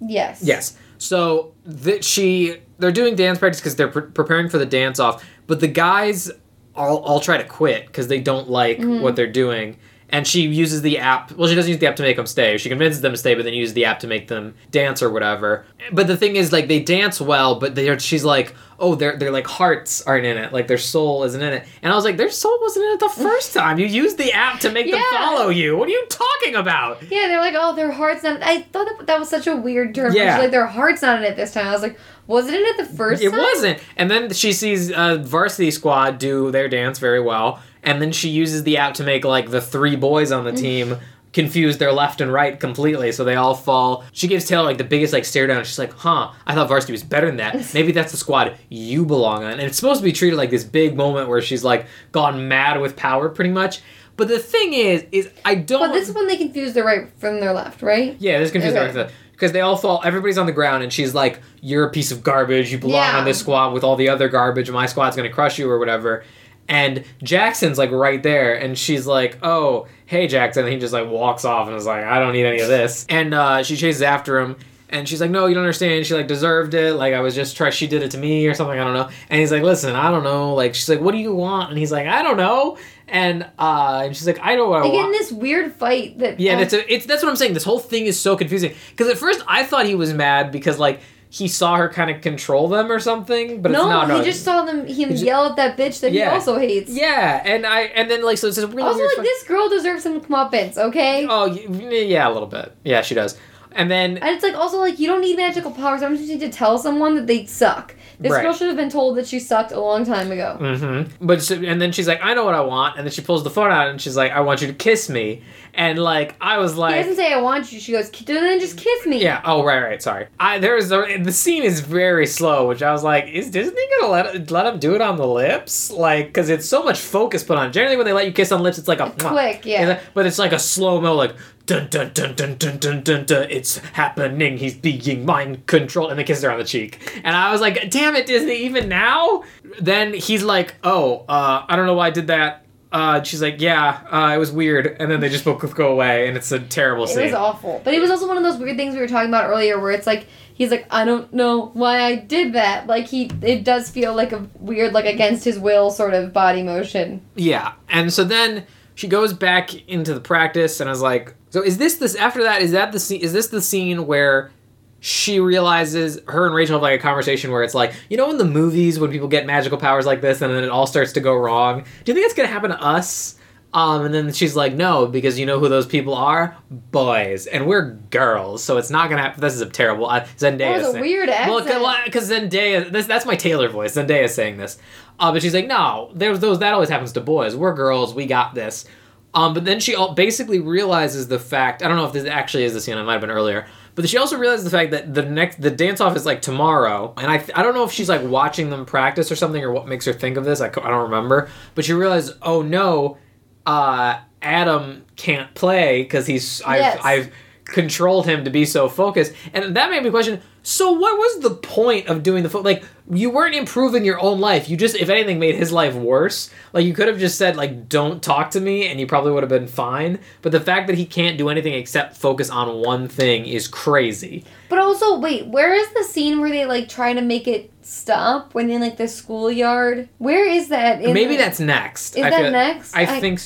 Yes. 0.00 0.42
Yes. 0.42 0.76
So 0.98 1.54
that 1.64 2.04
she 2.04 2.62
they're 2.78 2.92
doing 2.92 3.16
dance 3.16 3.38
practice 3.38 3.60
because 3.60 3.76
they're 3.76 3.88
pre- 3.88 4.10
preparing 4.10 4.48
for 4.48 4.58
the 4.58 4.66
dance 4.66 5.00
off, 5.00 5.24
but 5.46 5.60
the 5.60 5.68
guys 5.68 6.30
all 6.74 6.98
all 6.98 7.20
try 7.20 7.36
to 7.36 7.44
quit 7.44 7.86
because 7.86 8.08
they 8.08 8.20
don't 8.20 8.48
like 8.48 8.78
mm-hmm. 8.78 9.02
what 9.02 9.16
they're 9.16 9.26
doing. 9.26 9.78
And 10.16 10.26
she 10.26 10.42
uses 10.42 10.80
the 10.82 10.98
app. 10.98 11.32
Well, 11.32 11.46
she 11.48 11.54
doesn't 11.54 11.70
use 11.70 11.78
the 11.78 11.86
app 11.86 11.96
to 11.96 12.02
make 12.02 12.16
them 12.16 12.26
stay. 12.26 12.56
She 12.56 12.68
convinces 12.70 13.00
them 13.02 13.12
to 13.12 13.18
stay, 13.18 13.34
but 13.34 13.44
then 13.44 13.52
uses 13.52 13.74
the 13.74 13.84
app 13.84 14.00
to 14.00 14.06
make 14.06 14.28
them 14.28 14.54
dance 14.70 15.02
or 15.02 15.10
whatever. 15.10 15.66
But 15.92 16.06
the 16.06 16.16
thing 16.16 16.36
is, 16.36 16.52
like, 16.52 16.68
they 16.68 16.80
dance 16.80 17.20
well, 17.20 17.56
but 17.60 17.74
they're 17.74 17.98
she's 17.98 18.24
like, 18.24 18.54
oh, 18.78 18.94
their 18.94 19.16
their 19.16 19.30
like 19.30 19.46
hearts 19.46 20.02
aren't 20.02 20.24
in 20.26 20.36
it, 20.38 20.52
like 20.52 20.68
their 20.68 20.78
soul 20.78 21.24
isn't 21.24 21.42
in 21.42 21.52
it. 21.52 21.66
And 21.82 21.92
I 21.92 21.96
was 21.96 22.04
like, 22.04 22.16
their 22.16 22.30
soul 22.30 22.56
wasn't 22.62 22.86
in 22.86 22.92
it 22.92 23.00
the 23.00 23.08
first 23.08 23.52
time. 23.60 23.78
You 23.78 23.86
used 23.86 24.16
the 24.18 24.32
app 24.32 24.60
to 24.60 24.70
make 24.72 24.90
them 24.90 25.02
follow 25.12 25.48
you. 25.50 25.76
What 25.76 25.88
are 25.88 25.92
you 25.92 26.06
talking 26.08 26.54
about? 26.54 27.02
Yeah, 27.04 27.26
they're 27.28 27.40
like, 27.40 27.54
oh, 27.56 27.74
their 27.74 27.90
heart's 27.92 28.22
not. 28.22 28.42
I 28.42 28.62
thought 28.62 28.86
that, 28.98 29.06
that 29.06 29.18
was 29.20 29.28
such 29.28 29.46
a 29.46 29.56
weird 29.56 29.94
term. 29.94 30.14
Yeah. 30.14 30.24
Yeah. 30.24 30.38
Like 30.38 30.50
their 30.50 30.66
heart's 30.66 31.02
not 31.02 31.18
in 31.18 31.24
it 31.24 31.36
this 31.36 31.52
time. 31.52 31.66
I 31.66 31.72
was 31.72 31.82
like, 31.82 31.98
Wasn't 32.26 32.54
it 32.54 32.60
it 32.62 32.76
the 32.78 32.84
first 32.96 33.22
It 33.22 33.30
time? 33.30 33.38
wasn't. 33.40 33.80
And 33.96 34.10
then 34.10 34.32
she 34.32 34.52
sees 34.52 34.90
uh, 34.92 35.16
Varsity 35.22 35.70
Squad 35.70 36.18
do 36.18 36.50
their 36.50 36.68
dance 36.68 36.98
very 36.98 37.20
well, 37.20 37.60
and 37.86 38.02
then 38.02 38.12
she 38.12 38.28
uses 38.28 38.64
the 38.64 38.76
app 38.76 38.94
to 38.94 39.04
make 39.04 39.24
like 39.24 39.50
the 39.50 39.60
three 39.60 39.96
boys 39.96 40.32
on 40.32 40.44
the 40.44 40.52
mm. 40.52 40.58
team 40.58 40.96
confuse 41.36 41.76
their 41.76 41.92
left 41.92 42.22
and 42.22 42.32
right 42.32 42.58
completely, 42.58 43.12
so 43.12 43.22
they 43.22 43.34
all 43.34 43.54
fall. 43.54 44.04
She 44.12 44.26
gives 44.26 44.46
Taylor 44.46 44.64
like 44.64 44.78
the 44.78 44.84
biggest 44.84 45.12
like 45.12 45.26
stare 45.26 45.46
down. 45.46 45.62
She's 45.64 45.78
like, 45.78 45.92
"Huh? 45.92 46.32
I 46.46 46.54
thought 46.54 46.66
Varsity 46.66 46.92
was 46.92 47.02
better 47.02 47.26
than 47.26 47.36
that. 47.36 47.70
Maybe 47.74 47.92
that's 47.92 48.10
the 48.10 48.16
squad 48.16 48.56
you 48.70 49.04
belong 49.04 49.44
on." 49.44 49.52
And 49.52 49.60
it's 49.60 49.76
supposed 49.76 50.00
to 50.00 50.04
be 50.04 50.12
treated 50.12 50.36
like 50.36 50.48
this 50.48 50.64
big 50.64 50.96
moment 50.96 51.28
where 51.28 51.42
she's 51.42 51.62
like 51.62 51.86
gone 52.10 52.48
mad 52.48 52.80
with 52.80 52.96
power, 52.96 53.28
pretty 53.28 53.50
much. 53.50 53.82
But 54.16 54.28
the 54.28 54.38
thing 54.38 54.72
is, 54.72 55.04
is 55.12 55.30
I 55.44 55.56
don't. 55.56 55.80
But 55.80 55.92
this 55.92 56.08
is 56.08 56.14
when 56.14 56.26
they 56.26 56.38
confuse 56.38 56.72
their 56.72 56.84
right 56.84 57.06
from 57.18 57.38
their 57.40 57.52
left, 57.52 57.82
right? 57.82 58.16
Yeah, 58.18 58.38
this 58.38 58.50
confused 58.50 58.74
Okay. 58.74 58.88
everything. 58.88 59.14
Because 59.32 59.52
they 59.52 59.60
all 59.60 59.76
fall, 59.76 60.00
everybody's 60.02 60.38
on 60.38 60.46
the 60.46 60.52
ground, 60.52 60.82
and 60.82 60.90
she's 60.90 61.14
like, 61.14 61.40
You're 61.60 61.84
a 61.84 61.90
piece 61.90 62.12
of 62.12 62.22
garbage. 62.22 62.72
You 62.72 62.78
belong 62.78 63.04
Yeah. 63.04 63.18
on 63.18 63.26
this 63.26 63.38
squad 63.38 63.74
with 63.74 63.84
all 63.84 63.96
the 63.96 64.08
other 64.08 64.30
garbage. 64.30 64.70
My 64.70 64.86
squad's 64.86 65.16
gonna 65.16 65.28
crush 65.28 65.58
you, 65.58 65.70
or 65.70 65.78
whatever. 65.78 66.24
And 66.68 67.04
Jackson's 67.22 67.78
like 67.78 67.90
right 67.90 68.22
there, 68.22 68.54
and 68.54 68.76
she's 68.76 69.06
like, 69.06 69.38
Oh, 69.42 69.86
hey, 70.06 70.26
Jackson. 70.26 70.64
And 70.64 70.72
he 70.72 70.78
just 70.78 70.92
like 70.92 71.08
walks 71.08 71.44
off 71.44 71.68
and 71.68 71.76
is 71.76 71.86
like, 71.86 72.04
I 72.04 72.18
don't 72.18 72.32
need 72.32 72.46
any 72.46 72.60
of 72.60 72.68
this. 72.68 73.06
And 73.08 73.34
uh, 73.34 73.62
she 73.62 73.76
chases 73.76 74.02
after 74.02 74.38
him. 74.40 74.56
And 74.88 75.08
she's 75.08 75.20
like, 75.20 75.32
no, 75.32 75.46
you 75.46 75.54
don't 75.54 75.64
understand. 75.64 76.06
She 76.06 76.14
like 76.14 76.28
deserved 76.28 76.72
it. 76.72 76.94
Like 76.94 77.12
I 77.12 77.18
was 77.18 77.34
just 77.34 77.56
trying. 77.56 77.72
She 77.72 77.88
did 77.88 78.04
it 78.04 78.12
to 78.12 78.18
me 78.18 78.46
or 78.46 78.54
something. 78.54 78.78
I 78.78 78.84
don't 78.84 78.94
know. 78.94 79.10
And 79.28 79.40
he's 79.40 79.50
like, 79.50 79.64
listen, 79.64 79.96
I 79.96 80.12
don't 80.12 80.22
know. 80.22 80.54
Like 80.54 80.76
she's 80.76 80.88
like, 80.88 81.00
what 81.00 81.10
do 81.10 81.18
you 81.18 81.34
want? 81.34 81.70
And 81.70 81.78
he's 81.78 81.90
like, 81.90 82.06
I 82.06 82.22
don't 82.22 82.36
know. 82.36 82.78
And 83.08 83.44
uh, 83.58 84.02
and 84.04 84.16
she's 84.16 84.28
like, 84.28 84.38
I 84.40 84.54
know 84.54 84.68
what 84.68 84.82
I 84.82 84.88
They 84.88 84.92
get 84.92 85.06
in 85.06 85.10
this 85.12 85.32
weird 85.32 85.72
fight 85.72 86.18
that. 86.18 86.38
Yeah, 86.38 86.56
that's 86.56 86.72
a, 86.72 86.92
it's 86.92 87.04
that's 87.04 87.22
what 87.22 87.30
I'm 87.30 87.36
saying. 87.36 87.54
This 87.54 87.64
whole 87.64 87.80
thing 87.80 88.06
is 88.06 88.18
so 88.18 88.36
confusing 88.36 88.74
because 88.90 89.08
at 89.08 89.18
first 89.18 89.42
I 89.48 89.64
thought 89.64 89.86
he 89.86 89.96
was 89.96 90.14
mad 90.14 90.52
because 90.52 90.78
like 90.78 91.00
he 91.36 91.48
saw 91.48 91.76
her 91.76 91.88
kind 91.88 92.10
of 92.10 92.22
control 92.22 92.68
them 92.68 92.90
or 92.90 92.98
something, 92.98 93.60
but 93.60 93.70
no, 93.72 93.80
it's 93.82 93.88
not. 93.90 94.08
no, 94.08 94.18
he 94.18 94.24
just 94.24 94.42
saw 94.44 94.64
them 94.64 94.86
him 94.86 95.10
just- 95.10 95.22
yell 95.24 95.44
at 95.46 95.56
that 95.56 95.76
bitch 95.76 96.00
that 96.00 96.12
Yeah. 96.12 96.30
he 96.30 96.34
also 96.36 96.58
hates. 96.58 96.90
yeah, 96.90 97.42
and 97.44 97.66
I 97.66 97.82
and 97.98 98.10
then 98.10 98.22
like 98.24 98.38
so 98.38 98.46
it's 98.48 98.58
a 98.58 98.66
really 98.66 98.82
Also, 98.82 99.04
like 99.04 99.16
fight- 99.16 99.22
this 99.24 99.42
girl 99.42 99.68
deserves 99.68 100.02
some 100.02 100.20
comeuppance, 100.20 100.78
okay? 100.78 101.26
Oh 101.28 101.44
yeah, 101.46 102.28
a 102.28 102.32
little 102.32 102.48
bit. 102.48 102.72
Yeah, 102.84 103.02
she 103.02 103.14
does. 103.14 103.36
And 103.72 103.90
then 103.90 104.18
And 104.18 104.34
it's 104.34 104.42
like 104.42 104.54
also 104.54 104.78
like 104.78 104.98
you 104.98 105.06
don't 105.06 105.20
need 105.20 105.36
magical 105.36 105.70
powers. 105.70 106.00
Sometimes 106.00 106.20
just 106.26 106.30
need 106.32 106.40
to 106.40 106.56
tell 106.56 106.78
someone 106.78 107.14
that 107.16 107.26
they 107.26 107.46
suck. 107.46 107.94
This 108.18 108.32
Right. 108.32 108.42
girl 108.42 108.54
should 108.54 108.68
have 108.68 108.76
been 108.78 108.88
told 108.88 109.18
that 109.18 109.26
she 109.26 109.38
sucked 109.38 109.72
a 109.72 109.80
long 109.80 110.06
time 110.06 110.32
ago. 110.32 110.56
Mm-hmm. 110.58 111.26
But 111.26 111.42
she, 111.42 111.66
and 111.66 111.82
then 111.82 111.92
she's 111.92 112.08
like, 112.08 112.20
I 112.22 112.32
know 112.32 112.46
what 112.46 112.54
I 112.54 112.62
want, 112.62 112.96
and 112.96 113.06
then 113.06 113.12
she 113.12 113.20
pulls 113.20 113.44
the 113.44 113.50
phone 113.50 113.70
out 113.70 113.88
and 113.88 114.00
she's 114.00 114.16
like, 114.16 114.32
I 114.32 114.40
want 114.40 114.62
you 114.62 114.68
to 114.68 114.72
kiss 114.72 115.10
me, 115.10 115.42
and 115.74 115.98
like 115.98 116.34
I 116.40 116.56
was 116.56 116.72
He 116.72 116.78
like, 116.78 116.94
doesn't 116.96 117.16
say 117.16 117.30
I 117.34 117.42
want 117.42 117.70
you. 117.72 117.78
She 117.78 117.92
goes, 117.92 118.10
then 118.10 118.58
just 118.58 118.78
kiss 118.78 119.04
me. 119.06 119.22
yeah, 119.22 119.42
oh 119.44 119.62
right, 119.62 119.82
right, 119.82 120.02
sorry. 120.02 120.28
I 120.40 120.58
there's 120.58 120.90
a, 120.90 121.18
the 121.22 121.32
scene 121.32 121.62
is 121.62 121.80
very 121.80 122.26
slow, 122.26 122.66
which 122.68 122.82
I 122.82 122.90
was 122.92 123.04
like, 123.04 123.26
is 123.28 123.50
Disney 123.50 123.82
gonna 124.00 124.10
let 124.12 124.50
let 124.50 124.66
him 124.66 124.78
do 124.78 124.94
it 124.94 125.02
on 125.02 125.16
the 125.18 125.26
lips? 125.26 125.90
Like, 125.90 126.28
because 126.28 126.48
it's 126.48 126.66
so 126.66 126.82
much 126.82 126.98
focus 126.98 127.44
put 127.44 127.58
on. 127.58 127.66
it. 127.68 127.72
Generally, 127.72 127.96
when 127.98 128.06
they 128.06 128.14
let 128.14 128.24
you 128.24 128.32
kiss 128.32 128.50
on 128.50 128.62
lips, 128.62 128.78
it's 128.78 128.88
like 128.88 129.00
a 129.00 129.10
mwah. 129.10 129.28
quick, 129.28 129.66
yeah. 129.66 130.00
but 130.14 130.24
it's 130.24 130.38
like 130.38 130.52
a 130.52 130.58
slow 130.58 131.02
mo, 131.02 131.14
like 131.14 131.34
dun 131.66 131.88
dun 131.90 132.12
dun 132.14 132.34
dun 132.34 132.56
dun 132.56 132.78
dun 132.78 133.02
dun 133.02 133.24
dun. 133.24 133.50
It's 133.50 133.78
happening. 133.78 134.56
He's 134.56 134.74
being 134.74 135.26
mind 135.26 135.66
controlled, 135.66 136.10
and 136.10 136.18
they 136.18 136.24
kiss 136.24 136.42
her 136.42 136.50
on 136.50 136.58
the 136.58 136.64
cheek. 136.64 137.20
And 137.24 137.36
I 137.36 137.52
was 137.52 137.60
like, 137.60 137.90
damn 137.90 138.16
it, 138.16 138.26
Disney, 138.26 138.56
even 138.64 138.88
now. 138.88 139.42
Then 139.80 140.14
he's 140.14 140.42
like, 140.42 140.74
oh, 140.84 141.24
uh, 141.28 141.66
I 141.68 141.76
don't 141.76 141.86
know 141.86 141.94
why 141.94 142.06
I 142.06 142.10
did 142.10 142.28
that. 142.28 142.62
Uh, 142.92 143.22
she's 143.22 143.42
like, 143.42 143.60
yeah, 143.60 144.00
uh, 144.10 144.34
it 144.34 144.38
was 144.38 144.52
weird, 144.52 144.96
and 145.00 145.10
then 145.10 145.20
they 145.20 145.28
just 145.28 145.44
both 145.44 145.74
go 145.74 145.92
away, 145.92 146.28
and 146.28 146.36
it's 146.36 146.50
a 146.52 146.60
terrible 146.60 147.06
scene. 147.06 147.18
It 147.18 147.24
was 147.24 147.34
awful. 147.34 147.82
But 147.84 147.94
it 147.94 148.00
was 148.00 148.10
also 148.10 148.28
one 148.28 148.36
of 148.36 148.42
those 148.42 148.58
weird 148.58 148.76
things 148.76 148.94
we 148.94 149.00
were 149.00 149.08
talking 149.08 149.28
about 149.28 149.50
earlier 149.50 149.78
where 149.78 149.90
it's 149.90 150.06
like 150.06 150.26
he's 150.54 150.70
like, 150.70 150.86
I 150.88 151.04
don't 151.04 151.30
know 151.34 151.66
why 151.74 152.00
I 152.00 152.14
did 152.14 152.52
that. 152.54 152.86
Like 152.86 153.06
he 153.06 153.30
it 153.42 153.64
does 153.64 153.90
feel 153.90 154.14
like 154.14 154.32
a 154.32 154.46
weird, 154.60 154.92
like 154.92 155.04
against 155.04 155.44
his 155.44 155.58
will 155.58 155.90
sort 155.90 156.14
of 156.14 156.32
body 156.32 156.62
motion. 156.62 157.22
Yeah, 157.34 157.72
and 157.88 158.12
so 158.12 158.22
then 158.22 158.66
she 158.96 159.06
goes 159.06 159.32
back 159.32 159.72
into 159.88 160.12
the 160.12 160.20
practice, 160.20 160.80
and 160.80 160.88
I 160.88 160.92
was 160.92 161.02
like, 161.02 161.34
"So 161.50 161.62
is 161.62 161.78
this 161.78 161.96
this 161.96 162.16
after 162.16 162.42
that? 162.42 162.62
Is 162.62 162.72
that 162.72 162.90
the 162.90 162.98
scene? 162.98 163.20
Is 163.20 163.32
this 163.32 163.46
the 163.48 163.60
scene 163.60 164.06
where 164.06 164.50
she 164.98 165.38
realizes 165.38 166.18
her 166.26 166.46
and 166.46 166.54
Rachel 166.54 166.76
have 166.76 166.82
like 166.82 166.98
a 166.98 167.02
conversation 167.02 167.52
where 167.52 167.62
it's 167.62 167.74
like, 167.74 167.92
you 168.08 168.16
know, 168.16 168.30
in 168.30 168.38
the 168.38 168.44
movies 168.46 168.98
when 168.98 169.10
people 169.10 169.28
get 169.28 169.46
magical 169.46 169.78
powers 169.78 170.06
like 170.06 170.22
this, 170.22 170.40
and 170.40 170.52
then 170.52 170.64
it 170.64 170.70
all 170.70 170.86
starts 170.86 171.12
to 171.12 171.20
go 171.20 171.36
wrong. 171.36 171.84
Do 172.04 172.10
you 172.10 172.14
think 172.14 172.24
it's 172.24 172.34
gonna 172.34 172.48
happen 172.48 172.70
to 172.70 172.82
us?" 172.82 173.35
Um, 173.76 174.06
and 174.06 174.14
then 174.14 174.32
she's 174.32 174.56
like, 174.56 174.72
"No, 174.72 175.04
because 175.06 175.38
you 175.38 175.44
know 175.44 175.58
who 175.60 175.68
those 175.68 175.84
people 175.84 176.14
are? 176.14 176.56
Boys, 176.70 177.46
and 177.46 177.66
we're 177.66 177.90
girls, 178.10 178.64
so 178.64 178.78
it's 178.78 178.88
not 178.88 179.10
gonna 179.10 179.20
happen." 179.20 179.42
This 179.42 179.52
is 179.54 179.60
a 179.60 179.68
terrible 179.68 180.06
uh, 180.06 180.24
Zendaya. 180.38 180.56
That 180.58 180.78
was 180.78 180.86
a 180.86 180.90
saying- 180.92 181.02
weird 181.02 181.28
well, 181.28 181.62
because 182.06 182.30
Zendaya, 182.30 182.90
this, 182.90 183.04
that's 183.04 183.26
my 183.26 183.36
Taylor 183.36 183.68
voice. 183.68 183.94
Zendaya 183.94 184.30
saying 184.30 184.56
this, 184.56 184.78
uh, 185.20 185.30
but 185.30 185.42
she's 185.42 185.52
like, 185.52 185.66
no, 185.66 186.10
there's 186.14 186.40
those 186.40 186.60
that 186.60 186.72
always 186.72 186.88
happens 186.88 187.12
to 187.12 187.20
boys. 187.20 187.54
We're 187.54 187.74
girls. 187.74 188.14
We 188.14 188.24
got 188.24 188.54
this. 188.54 188.86
Um, 189.34 189.52
but 189.52 189.66
then 189.66 189.78
she 189.80 189.94
al- 189.94 190.14
basically 190.14 190.58
realizes 190.58 191.28
the 191.28 191.38
fact. 191.38 191.82
I 191.82 191.88
don't 191.88 191.98
know 191.98 192.06
if 192.06 192.14
this 192.14 192.24
actually 192.24 192.64
is 192.64 192.72
the 192.72 192.80
scene. 192.80 192.96
It 192.96 193.02
might 193.02 193.12
have 193.12 193.20
been 193.20 193.30
earlier. 193.30 193.66
But 193.94 194.08
she 194.08 194.16
also 194.16 194.38
realizes 194.38 194.64
the 194.64 194.70
fact 194.70 194.90
that 194.92 195.12
the 195.12 195.22
next 195.22 195.60
the 195.60 195.70
dance 195.70 196.00
off 196.00 196.16
is 196.16 196.24
like 196.24 196.40
tomorrow, 196.40 197.12
and 197.18 197.30
I 197.30 197.44
I 197.54 197.62
don't 197.62 197.74
know 197.74 197.84
if 197.84 197.92
she's 197.92 198.08
like 198.08 198.22
watching 198.22 198.70
them 198.70 198.86
practice 198.86 199.30
or 199.30 199.36
something, 199.36 199.62
or 199.62 199.70
what 199.70 199.86
makes 199.86 200.06
her 200.06 200.14
think 200.14 200.38
of 200.38 200.44
this. 200.46 200.62
I, 200.62 200.68
I 200.68 200.70
don't 200.70 201.02
remember. 201.10 201.50
But 201.74 201.84
she 201.84 201.92
realizes, 201.92 202.36
oh 202.40 202.62
no, 202.62 203.18
uh, 203.66 204.18
Adam 204.42 205.04
can't 205.16 205.52
play 205.54 206.02
because 206.02 206.26
he's 206.26 206.62
I've 206.62 206.78
Yes. 206.80 207.00
I've 207.02 207.32
controlled 207.64 208.26
him 208.26 208.44
to 208.44 208.50
be 208.50 208.64
so 208.64 208.88
focused, 208.88 209.32
and 209.52 209.76
that 209.76 209.90
made 209.90 210.02
me 210.02 210.10
question. 210.10 210.40
So 210.62 210.90
what 210.92 211.16
was 211.16 211.40
the 211.42 211.50
point 211.54 212.08
of 212.08 212.22
doing 212.24 212.42
the 212.42 212.48
fo- 212.48 212.60
like? 212.60 212.84
You 213.08 213.30
weren't 213.30 213.54
improving 213.54 214.04
your 214.04 214.20
own 214.20 214.40
life. 214.40 214.68
You 214.68 214.76
just, 214.76 214.96
if 214.96 215.08
anything, 215.08 215.38
made 215.38 215.54
his 215.54 215.70
life 215.72 215.94
worse. 215.94 216.50
Like 216.72 216.84
you 216.84 216.92
could 216.92 217.06
have 217.06 217.18
just 217.20 217.38
said 217.38 217.56
like, 217.56 217.88
"Don't 217.88 218.20
talk 218.22 218.50
to 218.52 218.60
me," 218.60 218.86
and 218.88 218.98
you 218.98 219.06
probably 219.06 219.30
would 219.32 219.44
have 219.44 219.50
been 219.50 219.68
fine. 219.68 220.18
But 220.42 220.50
the 220.52 220.60
fact 220.60 220.88
that 220.88 220.96
he 220.96 221.06
can't 221.06 221.38
do 221.38 221.48
anything 221.48 221.74
except 221.74 222.16
focus 222.16 222.50
on 222.50 222.80
one 222.82 223.06
thing 223.08 223.46
is 223.46 223.68
crazy. 223.68 224.44
But 224.68 224.80
also, 224.80 225.18
wait, 225.18 225.46
where 225.46 225.72
is 225.72 225.88
the 225.94 226.02
scene 226.04 226.40
where 226.40 226.50
they 226.50 226.66
like 226.66 226.88
try 226.88 227.12
to 227.14 227.22
make 227.22 227.46
it 227.46 227.72
stop 227.82 228.52
when 228.54 228.68
in 228.70 228.80
like 228.80 228.96
the 228.96 229.06
schoolyard? 229.08 230.08
Where 230.18 230.48
is 230.48 230.68
that? 230.68 231.00
Maybe 231.00 231.36
the- 231.36 231.36
that's 231.36 231.60
next. 231.60 232.16
Is 232.16 232.24
I 232.24 232.30
that 232.30 232.40
feel- 232.42 232.50
next? 232.50 232.96
I, 232.96 233.02
I- 233.02 233.20
think. 233.20 233.40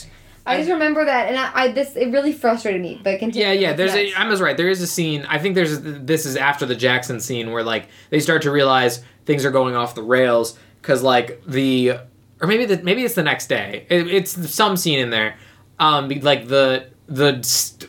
S- 0.52 0.54
I 0.54 0.60
just 0.62 0.70
remember 0.70 1.04
that, 1.04 1.28
and 1.28 1.36
I, 1.38 1.50
I 1.54 1.72
this 1.72 1.96
it 1.96 2.06
really 2.10 2.32
frustrated 2.32 2.80
me. 2.80 3.00
But 3.02 3.18
continue. 3.18 3.46
Yeah, 3.46 3.52
yeah. 3.52 3.72
There's 3.72 3.94
a. 3.94 4.04
next? 4.04 4.18
I 4.18 4.28
was 4.28 4.40
right. 4.40 4.56
There 4.56 4.68
is 4.68 4.80
a 4.82 4.86
scene. 4.86 5.24
I 5.28 5.38
think 5.38 5.54
there's. 5.54 5.80
This 5.80 6.26
is 6.26 6.36
after 6.36 6.66
the 6.66 6.74
Jackson 6.76 7.20
scene 7.20 7.50
where 7.52 7.62
like 7.62 7.88
they 8.10 8.20
start 8.20 8.42
to 8.42 8.50
realize 8.50 9.02
things 9.26 9.44
are 9.44 9.50
going 9.50 9.74
off 9.74 9.94
the 9.94 10.02
rails 10.02 10.58
because 10.82 11.02
like 11.02 11.42
the 11.46 11.92
or 12.40 12.46
maybe 12.46 12.64
the 12.64 12.82
maybe 12.82 13.04
it's 13.04 13.14
the 13.14 13.22
next 13.22 13.48
day. 13.48 13.86
It, 13.88 14.06
it's 14.08 14.50
some 14.52 14.76
scene 14.76 14.98
in 14.98 15.10
there. 15.10 15.36
Um, 15.78 16.08
like 16.08 16.48
the 16.48 16.88
the 17.06 17.32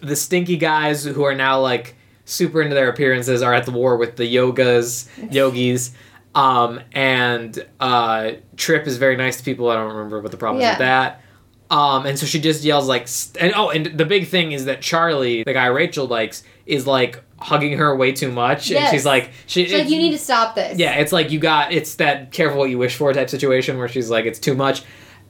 the 0.02 0.16
stinky 0.16 0.58
guys 0.58 1.04
who 1.04 1.24
are 1.24 1.36
now 1.36 1.60
like 1.62 1.96
super 2.26 2.62
into 2.62 2.74
their 2.76 2.90
appearances 2.90 3.42
are 3.42 3.54
at 3.54 3.66
the 3.66 3.72
war 3.72 3.98
with 3.98 4.16
the 4.16 4.24
yogas 4.34 5.08
yogis. 5.34 5.92
Um, 6.34 6.80
and 6.94 7.66
uh, 7.82 8.32
Trip 8.56 8.88
is 8.88 8.98
very 8.98 9.18
nice 9.18 9.36
to 9.38 9.44
people. 9.44 9.70
I 9.70 9.76
don't 9.76 9.90
remember 9.94 10.22
what 10.22 10.32
the 10.32 10.38
problem 10.38 10.62
is 10.62 10.70
with 10.74 10.80
that. 10.80 11.22
Um, 11.72 12.06
and 12.06 12.20
so 12.20 12.26
she 12.26 12.40
just 12.42 12.64
yells 12.66 12.88
like, 12.88 13.08
st- 13.08 13.42
and 13.42 13.54
oh, 13.56 13.70
and 13.70 13.86
the 13.98 14.04
big 14.06 14.28
thing 14.28 14.52
is 14.52 14.66
that 14.66 14.82
Charlie, 14.82 15.44
the 15.44 15.54
guy 15.54 15.68
Rachel 15.68 16.06
likes, 16.06 16.44
is 16.66 16.86
like 16.86 17.24
hugging 17.40 17.78
her 17.78 17.96
way 17.96 18.12
too 18.12 18.30
much, 18.32 18.70
and 18.72 18.90
she's 18.92 19.06
like, 19.06 19.32
she, 19.48 19.64
She's 19.64 19.74
like, 19.74 19.90
you 19.90 19.98
need 19.98 20.12
to 20.12 20.18
stop 20.18 20.54
this. 20.56 20.78
yeah, 20.78 20.96
it's 20.96 21.14
like 21.14 21.32
you 21.32 21.40
got 21.40 21.72
it's 21.72 21.96
that 21.96 22.32
careful 22.34 22.60
what 22.60 22.70
you 22.70 22.78
wish 22.78 22.96
for 22.98 23.14
type 23.14 23.30
situation 23.30 23.78
where 23.78 23.88
she's 23.88 24.10
like, 24.10 24.26
it's 24.26 24.38
too 24.40 24.54
much. 24.54 24.84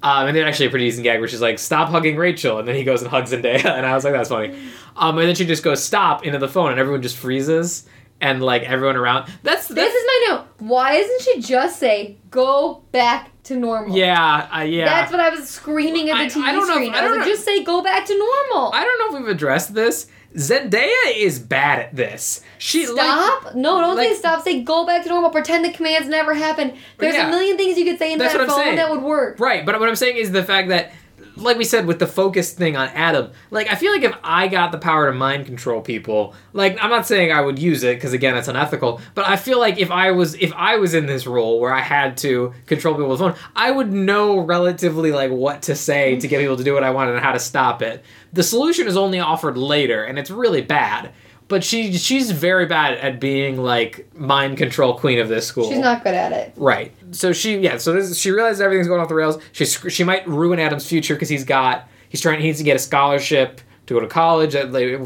Um, 0.04 0.26
and 0.28 0.36
then 0.36 0.48
actually 0.48 0.66
a 0.66 0.70
pretty 0.72 0.86
decent 0.88 1.04
gag 1.04 1.20
where 1.20 1.28
she's 1.30 1.42
like, 1.44 1.60
"Stop 1.60 1.90
hugging 1.90 2.18
Rachel," 2.18 2.58
and 2.58 2.68
then 2.68 2.74
he 2.74 2.84
goes 2.84 3.04
and 3.04 3.12
hugs 3.12 3.32
Zendaya, 3.32 3.64
and 3.78 3.86
I 3.86 3.94
was 3.94 4.04
like, 4.04 4.14
"That's 4.14 4.30
funny." 4.30 4.58
Um, 4.98 5.20
and 5.20 5.28
then 5.28 5.36
she 5.36 5.46
just 5.46 5.62
goes, 5.62 5.84
"Stop" 5.84 6.26
into 6.26 6.40
the 6.40 6.48
phone, 6.48 6.72
and 6.72 6.80
everyone 6.80 7.04
just 7.04 7.18
freezes, 7.18 7.88
and 8.22 8.42
like 8.42 8.64
everyone 8.64 8.96
around. 8.96 9.26
That's, 9.44 9.68
that's 9.68 9.74
This 9.74 9.94
is 9.94 10.04
my 10.06 10.26
note. 10.30 10.46
Why 10.60 10.98
doesn't 11.02 11.22
she 11.24 11.42
just 11.42 11.80
say, 11.80 12.18
go 12.30 12.84
back 12.92 13.32
to 13.44 13.56
normal? 13.58 13.96
yeah, 13.98 14.48
uh, 14.56 14.62
yeah. 14.62 14.86
That's 14.86 15.12
what 15.12 15.20
I 15.22 15.30
was 15.30 15.50
screaming 15.50 16.10
at 16.10 16.18
the 16.32 16.40
TV 16.40 16.44
I 16.44 16.52
don't 16.52 16.68
know 16.68 16.78
if- 16.82 16.94
I 16.94 17.00
I, 17.00 17.02
was 17.02 17.10
don't 17.10 17.18
like, 17.18 17.28
know- 17.28 17.34
just 17.34 17.44
say, 17.46 17.64
go 17.64 17.82
back 17.84 18.06
to 18.06 18.18
normal. 18.18 18.72
I 18.74 18.84
don't 18.84 19.00
know 19.12 19.18
if 19.18 19.24
we've 19.26 19.36
addressed 19.36 19.74
this. 19.74 20.08
Zendaya 20.36 20.90
is 21.14 21.40
bad 21.40 21.80
at 21.80 21.94
this. 21.96 22.40
She 22.58 22.88
like 22.88 22.96
Stop! 23.06 23.54
no, 23.56 23.82
don't 23.82 23.98
like- 23.98 24.10
say 24.10 24.16
stop. 24.16 24.44
Say 24.44 24.62
go 24.64 24.86
back 24.86 25.04
to 25.04 25.10
normal. 25.10 25.30
Pretend 25.30 25.66
the 25.66 25.72
commands 25.74 26.08
never 26.08 26.34
happened. 26.34 26.74
There's 27.00 27.16
Yeah. 27.16 27.28
a 27.28 27.30
million 27.30 27.58
things 27.58 27.78
you 27.78 27.84
could 27.84 28.00
say 28.00 28.14
in 28.14 28.20
that 28.20 28.32
phone 28.32 28.50
saying. 28.50 28.76
that 28.78 28.90
would 28.90 29.02
work. 29.02 29.40
Right, 29.42 29.66
but 29.66 29.78
what 29.78 29.90
I'm 29.90 29.96
saying 29.98 30.16
is 30.16 30.32
the 30.32 30.44
fact 30.44 30.70
that, 30.70 30.94
like 31.36 31.58
we 31.58 31.64
said 31.64 31.86
with 31.86 32.00
the 32.00 32.08
focus 32.08 32.54
thing 32.54 32.76
on 32.76 32.90
Adam, 32.90 33.32
like 33.50 33.72
I 33.72 33.76
feel 33.76 33.92
like 33.92 34.04
if 34.04 34.16
I 34.24 34.48
got 34.48 34.72
the 34.72 34.78
power 34.78 35.12
to 35.12 35.18
mind 35.18 35.46
control 35.46 35.82
people, 35.82 36.36
like 36.54 36.78
I'm 36.82 36.90
not 36.90 37.08
saying 37.08 37.32
I 37.32 37.42
would 37.42 37.60
use 37.60 37.84
it 37.84 37.96
because 37.98 38.14
again 38.14 38.36
it's 38.38 38.48
unethical, 38.48 39.02
but 39.16 39.28
I 39.28 39.36
feel 39.36 39.60
like 39.60 39.80
if 39.80 39.92
I 39.92 40.12
was 40.12 40.36
if 40.36 40.54
I 40.54 40.78
was 40.78 40.94
in 40.94 41.06
this 41.06 41.26
role 41.26 41.60
where 41.60 41.74
I 41.74 41.82
had 41.82 42.18
to 42.18 42.54
control 42.66 42.96
people's 42.96 43.20
phone, 43.20 43.36
I 43.56 43.72
would 43.72 43.92
know 43.92 44.40
relatively 44.40 45.12
like 45.12 45.32
what 45.32 45.64
to 45.64 45.76
say 45.76 46.20
to 46.20 46.28
get 46.28 46.40
people 46.40 46.58
to 46.58 46.64
do 46.64 46.74
what 46.74 46.84
I 46.84 46.92
wanted 46.92 47.16
and 47.16 47.24
how 47.24 47.32
to 47.32 47.40
stop 47.40 47.82
it. 47.82 48.04
The 48.34 48.44
solution 48.44 48.88
is 48.88 48.98
only 48.98 49.20
offered 49.20 49.58
later, 49.58 50.04
and 50.04 50.18
it's 50.18 50.32
really 50.32 50.62
bad. 50.62 51.12
But 51.52 51.64
she 51.66 51.92
she's 51.98 52.32
very 52.32 52.66
bad 52.66 52.94
at 53.00 53.20
being 53.20 53.58
like 53.62 54.08
mind 54.16 54.58
control 54.58 54.98
queen 54.98 55.20
of 55.20 55.28
this 55.28 55.46
school. 55.46 55.70
She's 55.70 55.80
not 55.80 56.02
good 56.04 56.14
at 56.14 56.32
it. 56.32 56.54
Right. 56.56 56.94
So 57.12 57.34
she, 57.34 57.58
yeah. 57.58 57.76
So 57.78 57.92
this, 57.92 58.18
she 58.18 58.32
realizes 58.32 58.62
everything's 58.62 58.88
going 58.88 59.02
off 59.02 59.10
the 59.10 59.16
rails. 59.16 59.38
She 59.52 59.66
she 59.66 60.04
might 60.06 60.26
ruin 60.28 60.60
Adam's 60.60 60.88
future 60.88 61.14
because 61.14 61.28
he's 61.30 61.44
got 61.44 61.88
he's 62.08 62.22
trying 62.22 62.40
he 62.40 62.48
needs 62.48 62.60
to 62.60 62.64
get 62.64 62.78
a 62.78 62.80
scholarship 62.80 63.60
to 63.88 63.94
go 63.96 64.00
to 64.00 64.08
college 64.08 64.54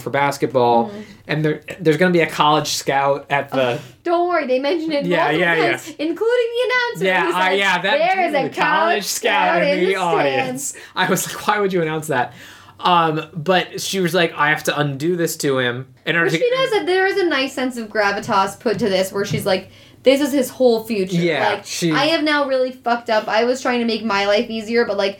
for 0.03 0.09
basketball, 0.11 0.89
Mm-hmm. 0.89 1.01
and 1.27 1.43
there 1.45 1.63
there's 1.79 1.97
going 1.97 2.11
to 2.13 2.17
be 2.17 2.21
a 2.21 2.29
college 2.29 2.67
scout 2.67 3.25
at 3.31 3.49
the 3.49 3.81
Don't 4.03 4.27
worry, 4.29 4.45
they 4.45 4.59
mentioned 4.59 4.93
it 4.93 5.05
Yeah, 5.07 5.31
yeah, 5.31 5.55
times, 5.71 5.87
including 5.97 6.17
the 6.19 6.69
announcer. 6.69 7.05
yeah 7.05 7.25
He's 7.25 7.35
uh, 7.35 7.55
yeah 7.63 7.81
that 7.81 7.97
there 7.97 8.27
is 8.27 8.33
a 8.35 8.49
the 8.49 8.55
college 8.61 9.05
scout 9.05 9.63
in 9.63 9.79
the, 9.85 9.95
audience. 9.95 10.75
I 10.95 11.09
was 11.09 11.25
like, 11.25 11.47
why 11.47 11.59
would 11.59 11.73
you 11.73 11.81
announce 11.81 12.07
that? 12.07 12.33
Um, 12.79 13.29
but 13.33 13.79
she 13.81 13.99
was 13.99 14.13
like, 14.13 14.33
I 14.33 14.49
have 14.49 14.63
to 14.65 14.77
undo 14.79 15.15
this 15.15 15.37
to 15.37 15.59
him 15.59 15.93
in 16.05 16.15
order 16.15 16.29
But 16.29 16.37
to. 16.37 16.43
she 16.43 16.49
does 16.49 16.71
it. 16.73 16.85
There 16.85 17.07
is 17.07 17.17
a 17.17 17.25
nice 17.25 17.53
sense 17.53 17.77
of 17.77 17.87
gravitas 17.89 18.59
put 18.59 18.79
to 18.79 18.89
this, 18.89 19.11
where 19.13 19.23
she's 19.25 19.45
like, 19.45 19.69
"This 20.03 20.19
is 20.21 20.33
his 20.33 20.49
whole 20.49 20.83
future. 20.83 21.15
Yeah, 21.15 21.49
like 21.53 21.65
she- 21.65 21.91
I 21.93 22.07
have 22.07 22.23
now 22.23 22.45
really 22.47 22.71
fucked 22.71 23.09
up. 23.09 23.27
I 23.29 23.45
was 23.45 23.61
trying 23.61 23.79
to 23.79 23.85
make 23.85 24.03
my 24.03 24.25
life 24.25 24.49
easier, 24.49 24.85
but 24.85 24.97
like 24.97 25.19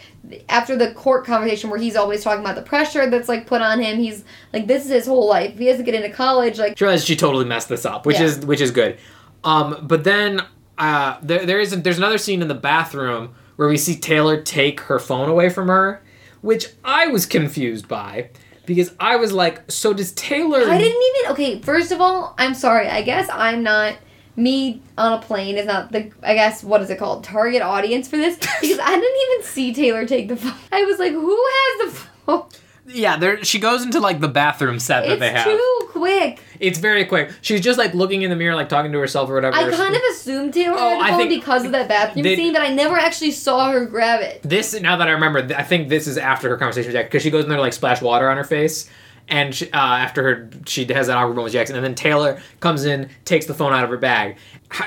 after 0.50 0.76
the 0.76 0.92
court 0.94 1.26
conversation 1.26 1.70
where 1.70 1.80
he's 1.80 1.96
always 1.96 2.24
talking 2.24 2.42
about 2.42 2.56
the 2.56 2.62
pressure 2.62 3.10
that's 3.10 3.30
like 3.30 3.48
put 3.48 3.62
on 3.62 3.80
him, 3.80 4.00
he's 4.00 4.26
like, 4.54 4.68
this 4.68 4.84
is 4.84 4.90
his 4.92 5.06
whole 5.06 5.28
life. 5.28 5.54
If 5.54 5.60
he 5.60 5.68
has 5.68 5.78
to 5.78 5.84
get 5.84 5.96
into 5.96 6.10
college, 6.10 6.60
like 6.60 6.78
She 6.78 6.98
she 6.98 7.16
totally 7.16 7.46
messed 7.46 7.70
this 7.70 7.86
up, 7.86 8.06
which 8.06 8.18
Yeah. 8.20 8.26
is 8.26 8.46
which 8.46 8.60
is 8.62 8.72
good. 8.72 8.98
Um, 9.46 9.78
but 9.84 10.04
then 10.04 10.42
uh, 10.78 11.18
there 11.24 11.46
there 11.46 11.60
is 11.62 11.72
there's 11.82 11.98
another 12.00 12.18
scene 12.18 12.42
in 12.42 12.50
the 12.50 12.54
bathroom 12.54 13.34
where 13.56 13.70
we 13.70 13.78
see 13.78 13.96
Taylor 13.96 14.42
take 14.42 14.82
her 14.82 15.00
phone 15.00 15.30
away 15.30 15.48
from 15.50 15.68
her, 15.70 16.02
which 16.46 16.68
I 16.84 17.08
was 17.08 17.26
confused 17.26 17.88
by 17.88 18.30
because 18.68 18.94
I 19.00 19.16
was 19.16 19.34
like, 19.34 19.70
so 19.70 19.94
does 19.94 20.12
Taylor? 20.12 20.60
I 20.60 20.78
didn't 20.78 21.02
even. 21.18 21.32
Okay, 21.32 21.62
first 21.62 21.92
of 21.92 22.00
all, 22.00 22.36
I'm 22.38 22.54
sorry. 22.54 22.88
I 22.88 23.02
guess 23.02 23.28
I'm 23.32 23.64
not. 23.64 23.98
Me 24.38 24.82
on 24.98 25.14
a 25.14 25.22
plane 25.22 25.58
is 25.58 25.66
not 25.66 25.92
the. 25.92 26.12
I 26.22 26.36
guess 26.36 26.64
what 26.64 26.82
is 26.82 26.90
it 26.90 27.00
called? 27.00 27.24
Target 27.24 27.62
audience 27.62 28.08
for 28.08 28.18
this 28.18 28.36
because 28.62 28.80
I 28.80 28.96
didn't 28.96 29.32
even 29.32 29.46
see 29.48 29.74
Taylor 29.74 30.06
take 30.06 30.28
the 30.28 30.36
phone. 30.36 30.54
I 30.72 30.84
was 30.84 31.00
like, 31.00 31.14
who 31.14 31.46
has 31.52 31.94
the 31.94 32.00
phone? 32.00 32.44
Yeah, 32.88 33.18
there 33.18 33.44
she 33.44 33.60
goes 33.60 33.84
into 33.84 34.00
like 34.00 34.20
the 34.20 34.28
bathroom 34.28 34.80
set 34.80 35.08
that 35.08 35.20
they 35.20 35.32
have. 35.32 35.48
It's 35.48 35.58
too 35.58 35.88
quick. 35.92 36.40
It's 36.60 36.78
very 36.80 37.04
quick. 37.06 37.32
She's 37.42 37.62
just 37.62 37.78
like 37.80 37.94
looking 37.94 38.22
in 38.22 38.30
the 38.30 38.36
mirror, 38.36 38.54
like 38.56 38.70
talking 38.70 38.92
to 38.92 39.00
herself 39.00 39.30
or 39.30 39.34
whatever. 39.36 39.56
I 39.56 39.70
kind 39.72 39.96
of 39.96 40.02
assumed 40.12 40.54
Taylor 40.54 40.76
Oh, 40.78 40.90
had 40.90 41.00
the 41.00 41.04
I 41.04 41.10
phone 41.10 41.18
think- 41.20 41.30
because 41.42 41.66
of 41.66 41.72
that 41.72 41.88
bathroom 41.88 42.24
they- 42.24 42.36
scene, 42.36 42.54
but 42.54 42.62
I 42.62 42.74
never 42.74 42.96
actually 42.98 43.32
saw 43.32 43.72
her 43.72 43.86
grab 43.86 44.22
it. 44.22 44.42
This 44.44 44.80
now 44.80 44.98
that 44.98 45.08
I 45.08 45.12
remember, 45.12 45.40
I 45.58 45.64
think 45.64 45.90
this 45.90 46.06
is 46.08 46.18
after 46.18 46.48
her 46.50 46.58
conversation 46.58 46.90
with 46.90 46.96
Jack 46.96 47.06
because 47.08 47.24
she 47.24 47.32
goes 47.32 47.44
in 47.44 47.50
there 47.50 47.58
to 47.58 47.62
like 47.64 47.74
splash 47.74 48.02
water 48.02 48.30
on 48.30 48.38
her 48.38 48.44
face, 48.44 48.88
and 49.28 49.56
she, 49.56 49.72
uh, 49.72 49.78
after 49.78 50.24
her 50.24 50.50
she 50.68 50.86
has 50.94 51.08
that 51.08 51.18
awkward 51.18 51.36
moment 51.36 51.46
with 51.46 51.54
Jackson, 51.54 51.76
and 51.76 51.84
then 51.84 51.96
Taylor 51.96 52.42
comes 52.60 52.86
in, 52.86 53.10
takes 53.26 53.46
the 53.46 53.54
phone 53.54 53.74
out 53.74 53.84
of 53.84 53.90
her 53.90 53.98
bag. 53.98 54.38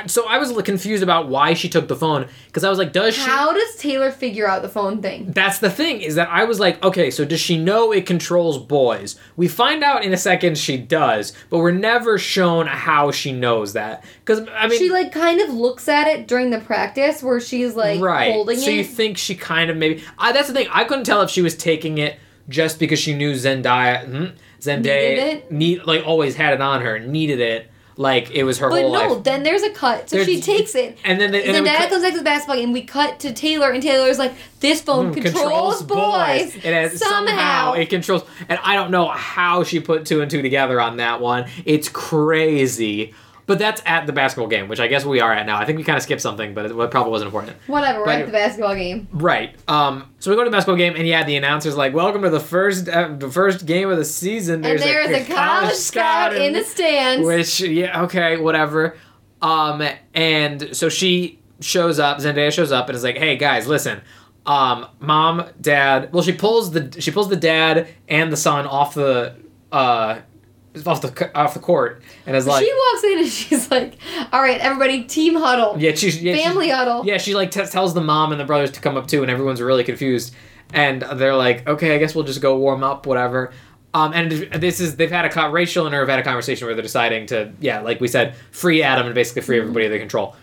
So 0.06 0.26
I 0.26 0.38
was 0.38 0.52
confused 0.62 1.02
about 1.02 1.28
why 1.28 1.54
she 1.54 1.68
took 1.68 1.88
the 1.88 1.96
phone 1.96 2.26
because 2.46 2.64
I 2.64 2.68
was 2.68 2.78
like, 2.78 2.92
does 2.92 3.14
she? 3.14 3.22
How 3.22 3.52
does 3.52 3.76
Taylor 3.76 4.10
figure 4.10 4.46
out 4.46 4.62
the 4.62 4.68
phone 4.68 5.00
thing? 5.00 5.32
That's 5.32 5.60
the 5.60 5.70
thing 5.70 6.02
is 6.02 6.16
that 6.16 6.28
I 6.28 6.44
was 6.44 6.60
like, 6.60 6.82
okay, 6.84 7.10
so 7.10 7.24
does 7.24 7.40
she 7.40 7.56
know 7.56 7.92
it 7.92 8.04
controls 8.04 8.58
boys? 8.58 9.18
We 9.36 9.48
find 9.48 9.82
out 9.82 10.04
in 10.04 10.12
a 10.12 10.16
second 10.16 10.58
she 10.58 10.76
does, 10.76 11.32
but 11.48 11.58
we're 11.58 11.70
never 11.70 12.18
shown 12.18 12.66
how 12.66 13.10
she 13.12 13.32
knows 13.32 13.72
that. 13.72 14.04
Because 14.24 14.46
I 14.52 14.66
mean, 14.66 14.78
she 14.78 14.90
like 14.90 15.12
kind 15.12 15.40
of 15.40 15.50
looks 15.50 15.88
at 15.88 16.06
it 16.06 16.28
during 16.28 16.50
the 16.50 16.60
practice 16.60 17.22
where 17.22 17.40
she's 17.40 17.74
like 17.74 18.00
right. 18.00 18.32
holding 18.32 18.58
so 18.58 18.70
it. 18.70 18.74
you 18.74 18.84
think 18.84 19.16
she 19.16 19.34
kind 19.34 19.70
of 19.70 19.76
maybe? 19.76 20.02
I, 20.18 20.32
that's 20.32 20.48
the 20.48 20.54
thing. 20.54 20.68
I 20.70 20.84
couldn't 20.84 21.04
tell 21.04 21.22
if 21.22 21.30
she 21.30 21.42
was 21.42 21.56
taking 21.56 21.98
it 21.98 22.18
just 22.48 22.78
because 22.78 22.98
she 22.98 23.14
knew 23.14 23.32
Zendaya, 23.32 24.04
hmm, 24.06 24.24
Zendaya, 24.60 25.50
need 25.50 25.84
like 25.84 26.06
always 26.06 26.34
had 26.36 26.54
it 26.54 26.60
on 26.60 26.82
her, 26.82 26.98
needed 26.98 27.40
it, 27.40 27.70
like 27.96 28.30
it 28.30 28.44
was 28.44 28.58
her 28.58 28.70
but 28.70 28.80
whole 28.82 28.92
no, 28.92 29.08
life. 29.14 29.24
then 29.24 29.42
there's 29.42 29.62
a 29.62 29.70
cut. 29.70 30.08
So 30.08 30.16
There's- 30.16 30.28
she 30.28 30.40
takes 30.40 30.74
it. 30.74 30.96
And 31.04 31.20
then, 31.20 31.30
they, 31.32 31.44
and 31.44 31.54
then 31.54 31.64
Zendaya 31.64 31.76
cut- 31.78 31.90
comes 31.90 32.02
back 32.02 32.12
to 32.12 32.18
the 32.18 32.24
basketball 32.24 32.56
game. 32.56 32.72
We 32.72 32.82
cut 32.82 33.18
to 33.20 33.32
Taylor, 33.32 33.70
and 33.70 33.82
Taylor's 33.82 34.18
like, 34.18 34.32
"This 34.60 34.80
phone 34.80 35.12
Mm, 35.14 35.22
controls, 35.22 35.82
boys. 35.82 36.54
It 36.56 36.62
has 36.64 36.98
somehow. 36.98 37.72
it 37.74 37.90
controls, 37.90 38.22
and 38.48 38.58
I 38.62 38.74
don't 38.74 38.90
know 38.90 39.08
how 39.08 39.64
she 39.64 39.80
put 39.80 40.06
two 40.06 40.20
and 40.22 40.30
two 40.30 40.42
together 40.42 40.80
on 40.80 40.96
that 40.98 41.20
one. 41.20 41.46
It's 41.64 41.88
crazy. 41.88 43.14
But 43.48 43.58
that's 43.58 43.80
at 43.86 44.06
the 44.06 44.12
basketball 44.12 44.46
game, 44.46 44.68
which 44.68 44.78
I 44.78 44.88
guess 44.88 45.06
we 45.06 45.22
are 45.22 45.32
at 45.32 45.46
now. 45.46 45.56
I 45.56 45.64
think 45.64 45.78
we 45.78 45.82
kind 45.82 45.96
of 45.96 46.02
skipped 46.02 46.20
something, 46.20 46.52
but 46.52 46.66
it 46.66 46.90
probably 46.90 47.10
wasn't 47.10 47.28
important. 47.28 47.56
Whatever. 47.66 48.00
We're 48.00 48.10
at 48.10 48.26
the 48.26 48.32
basketball 48.32 48.74
game. 48.74 49.08
Right. 49.10 49.56
Um. 49.66 50.12
So 50.18 50.30
we 50.30 50.36
go 50.36 50.44
to 50.44 50.50
the 50.50 50.54
basketball 50.54 50.76
game, 50.76 50.94
and 50.96 51.08
yeah, 51.08 51.24
the 51.24 51.34
announcer's 51.34 51.74
like, 51.74 51.94
"Welcome 51.94 52.20
to 52.22 52.30
the 52.30 52.40
first 52.40 52.90
uh, 52.90 53.08
the 53.08 53.30
first 53.30 53.64
game 53.64 53.88
of 53.88 53.96
the 53.96 54.04
season." 54.04 54.66
and 54.66 54.78
there 54.78 55.00
is 55.00 55.26
a, 55.26 55.32
college 55.32 55.72
scout 55.72 56.36
in 56.36 56.52
the 56.52 56.62
stands. 56.62 57.26
Which 57.26 57.60
yeah, 57.62 58.02
okay, 58.02 58.36
whatever. 58.36 58.98
Um, 59.40 59.82
and 60.12 60.76
so 60.76 60.90
she 60.90 61.38
shows 61.60 61.98
up. 61.98 62.18
Zendaya 62.18 62.52
shows 62.52 62.70
up 62.70 62.90
and 62.90 62.96
is 62.96 63.02
like, 63.02 63.16
"Hey 63.16 63.36
guys, 63.38 63.66
listen." 63.66 64.02
Um, 64.44 64.88
mom, 65.00 65.46
dad. 65.58 66.12
Well, 66.12 66.22
she 66.22 66.32
pulls 66.32 66.72
the 66.72 67.00
she 67.00 67.12
pulls 67.12 67.30
the 67.30 67.36
dad 67.36 67.88
and 68.08 68.30
the 68.30 68.36
son 68.36 68.66
off 68.66 68.92
the 68.92 69.36
uh 69.72 70.20
off 70.86 71.02
the 71.02 71.30
off 71.36 71.54
the 71.54 71.60
court 71.60 72.02
and 72.26 72.36
is 72.36 72.46
like, 72.46 72.64
she 72.64 72.72
walks 72.72 73.04
in 73.04 73.18
and 73.18 73.28
she's 73.28 73.70
like, 73.70 73.94
"All 74.32 74.40
right, 74.40 74.60
everybody, 74.60 75.04
team 75.04 75.34
huddle, 75.34 75.76
yeah, 75.78 75.94
she's 75.94 76.22
yeah, 76.22 76.34
she's- 76.34 76.46
family 76.46 76.68
huddle." 76.68 77.04
yeah, 77.06 77.18
she 77.18 77.34
like 77.34 77.50
t- 77.50 77.64
tells 77.66 77.94
the 77.94 78.00
mom 78.00 78.32
and 78.32 78.40
the 78.40 78.44
brothers 78.44 78.70
to 78.72 78.80
come 78.80 78.96
up 78.96 79.06
too, 79.06 79.22
and 79.22 79.30
everyone's 79.30 79.60
really 79.60 79.84
confused. 79.84 80.34
And 80.74 81.00
they're 81.00 81.34
like, 81.34 81.66
okay, 81.66 81.94
I 81.94 81.98
guess 81.98 82.14
we'll 82.14 82.24
just 82.24 82.42
go 82.42 82.58
warm 82.58 82.82
up, 82.84 83.06
whatever. 83.06 83.52
Um, 83.94 84.12
and 84.12 84.30
this 84.30 84.80
is 84.80 84.96
they've 84.96 85.10
had 85.10 85.24
a 85.24 85.30
con- 85.30 85.50
Rachel 85.50 85.86
and 85.86 85.94
her 85.94 86.00
have 86.00 86.08
had 86.10 86.18
a 86.18 86.22
conversation 86.22 86.66
where 86.66 86.74
they're 86.74 86.82
deciding 86.82 87.24
to, 87.28 87.52
yeah, 87.58 87.80
like 87.80 88.00
we 88.02 88.06
said, 88.08 88.36
free 88.50 88.82
Adam 88.82 89.06
and 89.06 89.14
basically 89.14 89.40
free 89.42 89.58
everybody 89.58 89.86
of 89.86 89.90
their 89.90 89.98
control. 89.98 90.36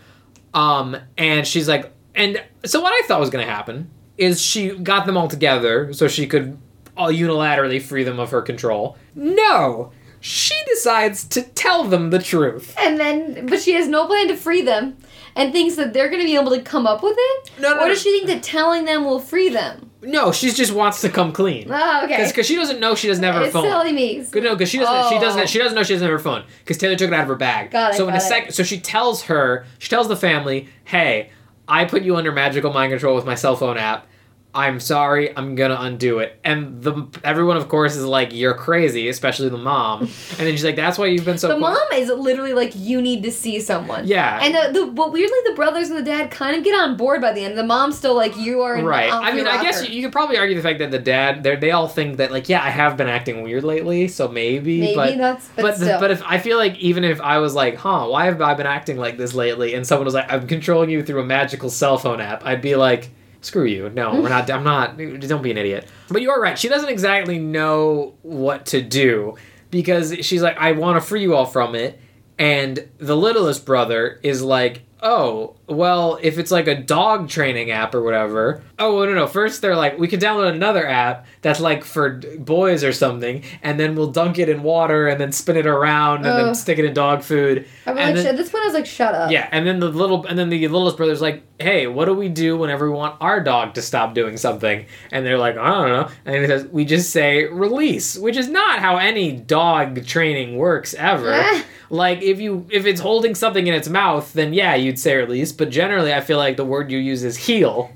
Um, 0.56 0.98
and 1.18 1.46
she's 1.46 1.68
like, 1.68 1.92
and 2.16 2.42
so 2.66 2.82
what 2.82 2.92
I 2.92 3.06
thought 3.08 3.20
was 3.20 3.30
gonna 3.30 3.46
happen 3.46 3.92
is 4.18 4.42
she 4.42 4.70
got 4.78 5.06
them 5.06 5.16
all 5.16 5.28
together 5.28 5.94
so 5.94 6.08
she 6.08 6.26
could 6.26 6.58
all 6.98 7.10
unilaterally 7.12 7.80
free 7.82 8.04
them 8.04 8.20
of 8.20 8.32
her 8.32 8.42
control. 8.42 8.98
No, 9.14 9.92
she 10.26 10.56
decides 10.74 11.24
to 11.26 11.44
tell 11.44 11.84
them 11.84 12.10
the 12.10 12.18
truth. 12.18 12.74
And 12.80 13.00
then, 13.00 13.46
but 13.46 13.62
she 13.62 13.74
has 13.74 13.88
no 13.88 14.08
plan 14.08 14.28
to 14.30 14.36
free 14.36 14.64
them, 14.64 14.98
and 15.36 15.52
thinks 15.52 15.76
that 15.76 15.94
they're 15.94 16.08
going 16.10 16.22
to 16.22 16.26
be 16.26 16.36
able 16.36 16.50
to 16.50 16.62
come 16.64 16.88
up 16.88 17.04
with 17.04 17.16
it. 17.16 17.52
No, 17.60 17.76
no, 17.76 17.84
or 17.84 17.88
does 17.90 18.02
she 18.02 18.10
think 18.12 18.28
that 18.28 18.42
telling 18.42 18.86
them 18.86 19.06
will 19.06 19.20
free 19.20 19.50
them? 19.50 19.92
No, 20.02 20.32
she 20.32 20.50
just 20.52 20.74
wants 20.74 21.02
to 21.02 21.10
come 21.10 21.32
clean. 21.32 21.68
Oh, 21.70 22.02
okay. 22.06 22.26
Because 22.26 22.48
she 22.48 22.56
doesn't 22.56 22.80
know 22.80 22.96
she 22.96 23.08
doesn't 23.08 23.24
have 23.24 23.36
her 23.36 23.44
it's 23.44 23.54
phone. 23.54 23.66
silly 23.70 23.92
me. 23.92 24.26
Good, 24.32 24.44
no, 24.44 24.56
because 24.56 24.70
she 24.70 24.80
doesn't. 24.80 25.10
She 25.12 25.18
Oh. 25.18 25.22
doesn't. 25.22 25.48
She 25.50 25.60
doesn't 25.60 25.76
know 25.76 25.84
she 25.84 25.94
doesn't 25.94 26.08
have 26.08 26.18
her 26.18 26.24
phone 26.24 26.44
because 26.60 26.78
Taylor 26.78 26.96
took 26.96 27.10
it 27.10 27.14
out 27.14 27.22
of 27.22 27.28
her 27.28 27.36
bag. 27.36 27.70
Got 27.70 27.94
it, 27.94 27.98
so 27.98 28.08
in 28.08 28.16
a 28.16 28.20
second, 28.20 28.54
so 28.54 28.64
she 28.64 28.80
tells 28.80 29.24
her, 29.26 29.66
she 29.78 29.90
tells 29.90 30.08
the 30.08 30.16
family, 30.16 30.70
"Hey, 30.86 31.30
I 31.68 31.86
put 31.86 32.02
you 32.02 32.16
under 32.16 32.32
magical 32.32 32.74
mind 32.74 32.92
control 32.92 33.16
with 33.16 33.26
my 33.26 33.36
cell 33.36 33.56
phone 33.56 33.78
app. 33.78 34.08
I'm 34.56 34.80
sorry, 34.80 35.36
I'm 35.36 35.56
gonna 35.56 35.78
undo 35.80 36.20
it. 36.20 36.40
And 36.44 36.82
the 36.82 37.08
everyone, 37.24 37.58
of 37.58 37.68
course, 37.68 37.96
is 37.96 38.06
like, 38.06 38.34
"You're 38.34 38.54
crazy," 38.54 39.10
especially 39.10 39.50
the 39.50 39.58
mom. 39.58 40.02
And 40.04 40.10
then 40.40 40.52
she's 40.54 40.64
like, 40.64 40.76
"That's 40.78 40.98
why 40.98 41.08
you've 41.08 41.26
been 41.26 41.38
so." 41.38 41.50
The 41.50 41.58
quiet." 41.58 41.74
mom 41.74 42.00
is 42.00 42.10
literally 42.10 42.54
like, 42.54 42.72
you 42.76 43.02
need 43.02 43.24
to 43.24 43.32
see 43.32 43.60
someone. 43.60 44.08
Yeah. 44.08 44.40
And 44.42 44.56
the, 44.56 44.80
the 44.80 44.86
but 44.92 45.12
weirdly, 45.12 45.38
the 45.46 45.54
brothers 45.54 45.90
and 45.90 45.98
the 45.98 46.04
dad 46.04 46.32
kind 46.32 46.56
of 46.56 46.64
get 46.64 46.74
on 46.74 46.98
board 46.98 47.22
by 47.22 47.34
the 47.34 47.44
end. 47.44 47.58
The 47.58 47.64
mom's 47.64 47.98
still 47.98 48.16
like, 48.16 48.38
you 48.38 48.62
are 48.62 48.82
Right. 48.82 49.12
I 49.12 49.32
mean, 49.32 49.46
your 49.46 49.50
I 49.50 49.62
guess 49.62 49.88
you, 49.88 49.94
you 49.94 50.02
could 50.04 50.12
probably 50.12 50.38
argue 50.38 50.56
the 50.56 50.62
fact 50.62 50.80
that 50.80 50.92
the 50.92 51.00
dad, 51.00 51.44
they 51.44 51.56
they 51.56 51.72
all 51.72 51.88
think 51.88 52.18
that 52.18 52.32
like, 52.32 52.50
yeah, 52.50 52.64
I 52.64 52.70
have 52.70 52.98
been 52.98 53.08
acting 53.08 53.44
weird 53.44 53.64
lately, 53.64 54.08
so 54.08 54.28
maybe. 54.28 54.80
maybe 54.80 54.96
but 54.96 55.18
that's 55.18 55.48
but, 55.56 55.62
but 55.62 55.76
still. 55.76 56.00
but 56.00 56.12
if 56.12 56.24
I 56.24 56.38
feel 56.38 56.58
like 56.58 56.78
even 56.78 57.04
if 57.04 57.20
I 57.22 57.40
was 57.40 57.54
like, 57.56 57.76
huh, 57.76 58.08
why 58.08 58.26
have 58.26 58.42
I 58.42 58.54
been 58.54 58.68
acting 58.68 58.98
like 58.98 59.18
this 59.18 59.34
lately? 59.34 59.74
And 59.74 59.86
someone 59.86 60.06
was 60.06 60.14
like, 60.14 60.32
I'm 60.32 60.48
controlling 60.48 60.90
you 60.90 61.04
through 61.04 61.22
a 61.22 61.26
magical 61.26 61.70
cell 61.70 61.98
phone 61.98 62.22
app, 62.22 62.46
I'd 62.46 62.62
be 62.62 62.76
like, 62.76 63.10
screw 63.46 63.66
you. 63.66 63.90
No, 63.90 64.22
we're 64.22 64.30
not. 64.30 64.50
I'm 64.50 64.64
not. 64.64 64.98
Don't 64.98 65.42
be 65.42 65.52
an 65.52 65.58
idiot. 65.58 65.88
But 66.10 66.22
you 66.22 66.32
are 66.32 66.42
right. 66.42 66.58
She 66.58 66.68
doesn't 66.70 66.90
exactly 66.90 67.40
know 67.40 68.16
what 68.22 68.66
to 68.68 68.82
do 68.82 69.36
because 69.72 70.14
she's 70.22 70.42
like, 70.42 70.58
I 70.58 70.74
want 70.74 71.02
to 71.02 71.08
free 71.08 71.22
you 71.22 71.36
all 71.36 71.46
from 71.46 71.76
it, 71.76 72.00
and 72.38 72.90
the 72.98 73.16
littlest 73.16 73.66
brother 73.66 74.20
is 74.24 74.42
like. 74.42 74.85
Oh, 75.08 75.54
well, 75.68 76.18
if 76.24 76.40
it's 76.40 76.50
like 76.50 76.68
a 76.68 76.74
dog 76.74 77.30
training 77.30 77.70
app 77.70 77.94
or 77.94 78.02
whatever. 78.02 78.64
Oh, 78.80 79.06
no, 79.06 79.14
no. 79.14 79.28
First, 79.28 79.62
they're 79.62 79.76
like, 79.76 80.00
we 80.00 80.08
could 80.08 80.20
download 80.20 80.52
another 80.52 80.88
app 80.88 81.28
that's 81.44 81.60
like 81.60 81.84
for 81.84 82.20
boys 82.40 82.84
or 82.84 82.92
something, 82.92 83.44
and 83.62 83.80
then 83.80 83.96
we'll 83.96 84.12
dunk 84.12 84.40
it 84.40 84.50
in 84.50 84.64
water 84.64 85.08
and 85.08 85.22
then 85.22 85.32
spin 85.32 85.58
it 85.58 85.68
around 85.68 86.26
and 86.26 86.38
then 86.48 86.56
stick 86.56 86.80
it 86.80 86.86
in 86.86 86.94
dog 86.96 87.22
food. 87.22 87.68
I 87.86 87.92
was 87.92 88.00
and 88.00 88.16
like, 88.16 88.16
then- 88.16 88.26
at 88.34 88.38
this 88.38 88.50
point, 88.50 88.64
I 88.64 88.66
was 88.66 88.74
like, 88.74 88.88
shut 88.88 89.14
up. 89.14 89.30
yeah, 89.32 89.48
and 89.52 89.68
then 89.68 89.80
the 89.80 89.90
little 89.90 90.26
and 90.26 90.40
then 90.40 90.50
the 90.50 90.68
littlest 90.68 90.98
brother's 90.98 91.22
like, 91.22 91.44
"Hey, 91.60 91.86
what 91.86 92.06
do 92.06 92.16
we 92.16 92.28
do 92.28 92.58
whenever 92.58 92.90
we 92.90 92.98
want 92.98 93.16
our 93.22 93.40
dog 93.42 93.76
to 93.76 93.84
stop 93.84 94.16
doing 94.16 94.38
something?" 94.38 94.88
And 95.12 95.24
they're 95.24 95.38
like, 95.38 95.56
"I 95.56 95.70
don't 95.70 95.90
know." 95.90 96.10
And 96.26 96.36
he 96.42 96.48
says, 96.48 96.66
"We 96.66 96.84
just 96.84 97.12
say 97.12 97.46
release," 97.46 98.18
which 98.18 98.38
is 98.38 98.50
not 98.50 98.80
how 98.80 98.98
any 98.98 99.32
dog 99.34 100.04
training 100.08 100.58
works 100.58 100.96
ever. 100.96 101.32
Ah. 101.48 101.64
Like 101.96 102.22
if 102.22 102.40
you 102.40 102.68
if 102.70 102.86
it's 102.86 103.02
holding 103.02 103.34
something 103.36 103.66
in 103.68 103.74
its 103.74 103.90
mouth, 103.90 104.32
then 104.34 104.54
yeah, 104.54 104.76
you'd 104.76 105.00
say 105.00 105.16
release. 105.16 105.52
But 105.52 105.70
generally, 105.70 106.14
I 106.14 106.22
feel 106.22 106.38
like 106.38 106.58
the 106.58 106.66
word 106.66 106.92
you 106.92 106.98
use 106.98 107.24
is 107.24 107.38
heel. 107.38 107.92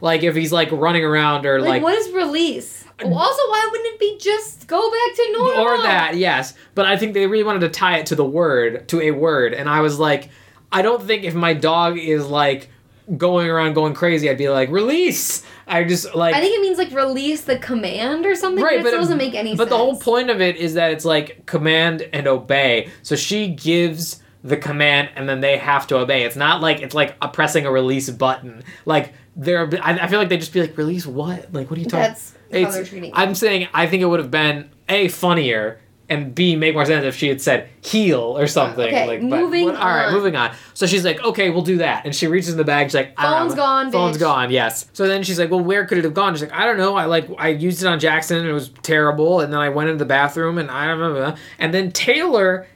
like 0.00 0.22
if 0.22 0.34
he's 0.34 0.52
like 0.52 0.70
running 0.72 1.04
around 1.04 1.46
or 1.46 1.60
Like, 1.60 1.68
like. 1.68 1.82
what 1.82 1.94
is 1.94 2.10
release? 2.12 2.84
Also, 2.98 3.10
why 3.12 3.68
wouldn't 3.70 3.94
it 3.94 4.00
be 4.00 4.16
just 4.18 4.66
go 4.66 4.80
back 4.90 5.14
to 5.16 5.32
normal? 5.32 5.62
or 5.62 5.76
that 5.82 6.16
yes 6.16 6.54
but 6.74 6.86
i 6.86 6.96
think 6.96 7.12
they 7.12 7.26
really 7.26 7.44
wanted 7.44 7.60
to 7.60 7.68
tie 7.68 7.98
it 7.98 8.06
to 8.06 8.14
the 8.16 8.24
word 8.24 8.88
to 8.88 9.00
a 9.02 9.10
word 9.10 9.52
and 9.52 9.68
i 9.68 9.80
was 9.80 9.98
like 9.98 10.30
i 10.72 10.80
don't 10.80 11.02
think 11.02 11.22
if 11.22 11.34
my 11.34 11.52
dog 11.52 11.98
is 11.98 12.26
like 12.26 12.70
going 13.18 13.48
around 13.48 13.74
going 13.74 13.92
crazy 13.92 14.30
i'd 14.30 14.38
be 14.38 14.48
like 14.48 14.70
release 14.70 15.44
i 15.66 15.82
just 15.84 16.14
like 16.14 16.34
I 16.34 16.40
think 16.40 16.56
it 16.56 16.60
means 16.60 16.78
like 16.78 16.92
release 16.92 17.42
the 17.42 17.58
command 17.58 18.24
or 18.26 18.34
something. 18.34 18.62
Right, 18.62 18.82
but 18.82 18.92
it 18.94 18.96
doesn't 18.96 19.18
make 19.18 19.34
any 19.34 19.52
but 19.56 19.64
sense. 19.64 19.70
the 19.70 19.76
whole 19.76 19.96
point 19.98 20.30
of 20.30 20.40
it 20.40 20.56
is 20.56 20.74
that 20.74 20.92
it's 20.92 21.04
like 21.04 21.44
command 21.46 22.08
and 22.12 22.26
obey 22.26 22.90
so 23.02 23.16
she 23.16 23.48
gives 23.48 24.22
the 24.44 24.56
command 24.56 25.10
and 25.16 25.28
then 25.28 25.40
they 25.40 25.56
have 25.56 25.86
to 25.88 25.96
obey 25.98 26.22
it's 26.22 26.36
not 26.36 26.60
like 26.60 26.80
it's 26.80 26.94
like 26.94 27.16
a 27.20 27.28
pressing 27.28 27.66
a 27.66 27.70
release 27.70 28.08
button 28.10 28.62
like 28.84 29.12
they're 29.34 29.68
I, 29.82 29.98
I 29.98 30.06
feel 30.06 30.18
like 30.18 30.28
they'd 30.28 30.38
just 30.40 30.52
be 30.52 30.60
like 30.60 30.76
release 30.78 31.04
what 31.06 31.52
like 31.52 31.68
what 31.68 31.78
are 31.78 31.82
you 31.82 31.88
talking 31.88 32.00
That's 32.10 32.32
how 32.52 32.58
It's- 32.58 32.74
they're 32.74 32.84
treating. 32.84 33.10
I'm 33.14 33.34
saying 33.34 33.68
I 33.74 33.86
think 33.86 34.02
it 34.02 34.06
would 34.06 34.20
have 34.20 34.30
been 34.30 34.70
a 34.88 35.08
funnier 35.08 35.80
and 36.08 36.34
b 36.34 36.54
make 36.56 36.74
more 36.74 36.84
sense 36.84 37.04
if 37.04 37.16
she 37.16 37.28
had 37.28 37.40
said 37.40 37.68
heel 37.82 38.20
or 38.38 38.42
uh, 38.44 38.46
something. 38.46 38.86
Okay, 38.86 39.06
like, 39.06 39.22
moving 39.22 39.64
what- 39.66 39.76
All 39.76 39.88
right, 39.88 40.06
on. 40.06 40.12
moving 40.12 40.36
on. 40.36 40.54
So 40.74 40.86
she's 40.86 41.04
like, 41.04 41.22
okay, 41.24 41.50
we'll 41.50 41.62
do 41.62 41.78
that, 41.78 42.04
and 42.04 42.14
she 42.14 42.26
reaches 42.26 42.50
in 42.50 42.56
the 42.56 42.64
bag. 42.64 42.86
She's 42.86 42.94
like, 42.94 43.12
I 43.16 43.38
don't 43.38 43.48
know. 43.48 43.54
gone, 43.56 43.90
Phone's 43.92 44.16
bitch. 44.16 44.20
gone. 44.20 44.50
Yes. 44.50 44.86
So 44.92 45.06
then 45.08 45.22
she's 45.22 45.38
like, 45.38 45.50
well, 45.50 45.60
where 45.60 45.84
could 45.86 45.98
it 45.98 46.04
have 46.04 46.14
gone? 46.14 46.34
She's 46.34 46.42
like, 46.42 46.52
I 46.52 46.64
don't 46.64 46.76
know. 46.78 46.96
I 46.96 47.06
like 47.06 47.28
I 47.38 47.48
used 47.48 47.82
it 47.82 47.86
on 47.86 47.98
Jackson 47.98 48.38
and 48.38 48.46
it 48.48 48.52
was 48.52 48.70
terrible, 48.82 49.40
and 49.40 49.52
then 49.52 49.60
I 49.60 49.68
went 49.68 49.88
into 49.90 49.98
the 49.98 50.08
bathroom 50.08 50.58
and 50.58 50.70
I 50.70 50.86
don't 50.86 50.98
know. 51.00 51.34
And 51.58 51.74
then 51.74 51.90
Taylor. 51.92 52.66